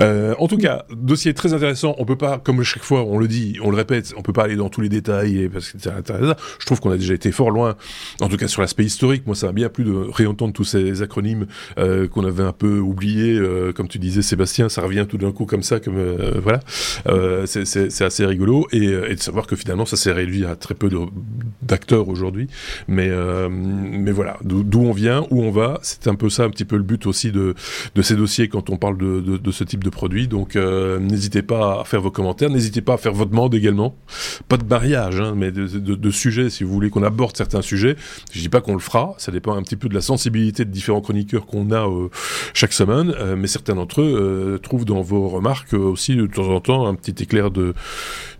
Euh, 0.00 0.34
en 0.38 0.48
tout 0.48 0.56
cas, 0.58 0.84
dossier 0.90 1.34
très 1.34 1.52
intéressant. 1.52 1.94
On 1.98 2.04
peut 2.04 2.16
pas, 2.16 2.38
comme 2.38 2.62
chaque 2.62 2.82
fois, 2.82 3.02
on 3.04 3.18
le 3.18 3.28
dit, 3.28 3.58
on 3.62 3.70
le 3.70 3.76
répète, 3.76 4.14
on 4.16 4.22
peut 4.22 4.32
pas 4.32 4.44
aller 4.44 4.56
dans 4.56 4.68
tous 4.68 4.80
les 4.80 4.88
détails 4.88 5.42
et 5.42 5.48
parce 5.48 5.70
que 5.70 5.78
c'est 5.80 5.90
intéressant. 5.90 6.34
Je 6.58 6.66
trouve 6.66 6.80
qu'on 6.80 6.90
a 6.90 6.96
déjà 6.96 7.14
été 7.14 7.32
fort 7.32 7.50
loin. 7.50 7.76
En 8.20 8.28
tout 8.28 8.36
cas, 8.36 8.48
sur 8.48 8.62
l'aspect 8.62 8.84
historique, 8.84 9.26
moi, 9.26 9.34
ça 9.36 9.46
m'a 9.46 9.52
bien 9.52 9.68
plu 9.68 9.84
de 9.84 9.92
réentendre 9.92 10.52
tous 10.52 10.64
ces 10.64 11.02
acronymes 11.02 11.46
qu'on 11.76 12.24
avait 12.24 12.42
un 12.42 12.52
peu 12.52 12.78
oubliés, 12.78 13.15
euh, 13.22 13.72
comme 13.72 13.88
tu 13.88 13.98
disais, 13.98 14.22
Sébastien. 14.22 14.68
Ça 14.68 14.82
revient 14.82 15.06
tout 15.08 15.18
d'un 15.18 15.32
coup 15.32 15.46
comme 15.46 15.62
ça, 15.62 15.80
comme 15.80 15.96
euh, 15.98 16.40
voilà. 16.42 16.60
Euh, 17.08 17.46
c'est- 17.46 18.02
assez 18.06 18.26
rigolo 18.26 18.68
et, 18.72 18.86
de 18.86 19.16
savoir 19.18 19.46
que 19.46 19.56
finalement, 19.56 19.86
ça 19.86 19.96
s'est 19.96 20.12
réduit 20.12 20.44
à 20.44 20.54
très 20.54 20.74
peu 20.74 20.88
d'acteurs 21.62 22.08
aujourd'hui. 22.08 22.46
Mais 22.88 23.10
mais 23.48 24.12
voilà, 24.12 24.36
d'où 24.44 24.80
on 24.80 24.92
vient, 24.92 25.26
où 25.30 25.42
on 25.42 25.50
va. 25.50 25.78
C'est 25.82 26.06
un 26.08 26.14
peu 26.14 26.28
ça, 26.28 26.44
un 26.44 26.50
petit 26.50 26.64
peu 26.64 26.76
le 26.76 26.82
but 26.82 27.06
aussi 27.06 27.32
de 27.32 27.54
de 27.94 28.02
ces 28.02 28.14
dossiers 28.16 28.48
quand 28.48 28.70
on 28.70 28.76
parle 28.76 28.98
de, 28.98 29.20
de, 29.20 29.50
ce 29.50 29.64
type 29.64 29.82
de 29.82 29.90
produit. 29.90 30.28
Donc 30.28 30.56
n'hésitez 30.56 31.42
pas 31.42 31.80
à 31.80 31.84
faire 31.84 32.00
vos 32.00 32.10
commentaires, 32.10 32.50
n'hésitez 32.50 32.80
pas 32.80 32.94
à 32.94 32.96
faire 32.98 33.12
votre 33.12 33.30
demande 33.30 33.54
également. 33.54 33.96
Pas 34.48 34.56
de 34.56 34.64
mariage, 34.64 35.20
hein, 35.20 35.34
mais 35.36 35.50
de, 35.50 36.10
sujets, 36.10 36.50
si 36.50 36.64
vous 36.64 36.72
voulez 36.72 36.90
qu'on 36.90 37.02
aborde 37.02 37.36
certains 37.36 37.62
sujets. 37.62 37.96
Je 38.32 38.40
dis 38.40 38.48
pas 38.48 38.60
qu'on 38.60 38.74
le 38.74 38.80
fera, 38.80 39.14
ça 39.18 39.32
dépend 39.32 39.54
un 39.56 39.62
petit 39.62 39.76
peu 39.76 39.88
de 39.88 39.94
la 39.94 40.00
sensibilité 40.00 40.64
de 40.64 40.70
différents 40.70 41.00
chroniqueurs 41.00 41.46
qu'on 41.46 41.72
a 41.72 41.86
chaque 42.54 42.72
semaine, 42.72 42.95
euh, 43.04 43.36
mais 43.36 43.46
certains 43.46 43.74
d'entre 43.74 44.00
eux 44.00 44.54
euh, 44.54 44.58
trouvent 44.58 44.84
dans 44.84 45.02
vos 45.02 45.28
remarques 45.28 45.74
euh, 45.74 45.78
aussi 45.78 46.16
de 46.16 46.26
temps 46.26 46.48
en 46.48 46.60
temps 46.60 46.86
un 46.86 46.94
petit 46.94 47.22
éclair 47.22 47.50
de 47.50 47.74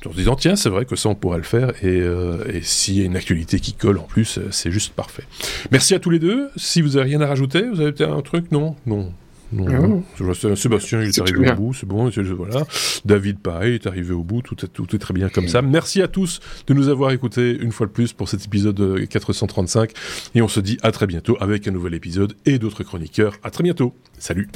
en 0.04 0.12
se 0.12 0.16
disant 0.16 0.36
tiens 0.36 0.56
c'est 0.56 0.68
vrai 0.68 0.84
que 0.84 0.94
ça 0.96 1.08
on 1.08 1.14
pourrait 1.14 1.38
le 1.38 1.44
faire 1.44 1.70
et, 1.82 2.00
euh, 2.00 2.44
et 2.52 2.62
s'il 2.62 2.98
y 2.98 3.02
a 3.02 3.04
une 3.04 3.16
actualité 3.16 3.58
qui 3.60 3.72
colle 3.72 3.98
en 3.98 4.04
plus 4.04 4.38
c'est 4.50 4.70
juste 4.70 4.94
parfait. 4.94 5.24
Merci 5.70 5.94
à 5.94 5.98
tous 5.98 6.10
les 6.10 6.18
deux. 6.18 6.48
Si 6.56 6.80
vous 6.82 6.96
avez 6.96 7.10
rien 7.10 7.20
à 7.20 7.26
rajouter, 7.26 7.62
vous 7.68 7.80
avez 7.80 7.92
peut-être 7.92 8.12
un 8.12 8.22
truc? 8.22 8.52
Non? 8.52 8.76
Non. 8.86 9.12
Non, 9.52 10.02
non. 10.18 10.54
Sébastien, 10.56 11.02
il 11.02 11.08
est 11.08 11.20
arrivé 11.20 11.40
bien. 11.40 11.54
au 11.54 11.56
bout, 11.56 11.74
c'est 11.74 11.86
bon, 11.86 12.10
voilà. 12.36 12.64
David, 13.04 13.38
pareil, 13.38 13.74
est 13.74 13.86
arrivé 13.86 14.12
au 14.12 14.22
bout, 14.22 14.42
tout 14.42 14.56
est, 14.64 14.68
tout 14.68 14.94
est 14.94 14.98
très 14.98 15.14
bien 15.14 15.28
comme 15.28 15.48
ça. 15.48 15.62
Merci 15.62 16.02
à 16.02 16.08
tous 16.08 16.40
de 16.66 16.74
nous 16.74 16.88
avoir 16.88 17.10
écoutés 17.12 17.56
une 17.56 17.72
fois 17.72 17.86
de 17.86 17.92
plus 17.92 18.12
pour 18.12 18.28
cet 18.28 18.44
épisode 18.44 18.80
euh, 18.80 19.06
435 19.06 19.92
et 20.34 20.42
on 20.42 20.48
se 20.48 20.60
dit 20.60 20.78
à 20.82 20.92
très 20.92 21.06
bientôt 21.06 21.36
avec 21.40 21.68
un 21.68 21.70
nouvel 21.70 21.94
épisode 21.94 22.34
et 22.44 22.58
d'autres 22.58 22.82
chroniqueurs. 22.82 23.34
À 23.42 23.50
très 23.50 23.62
bientôt. 23.62 23.94
Salut. 24.18 24.48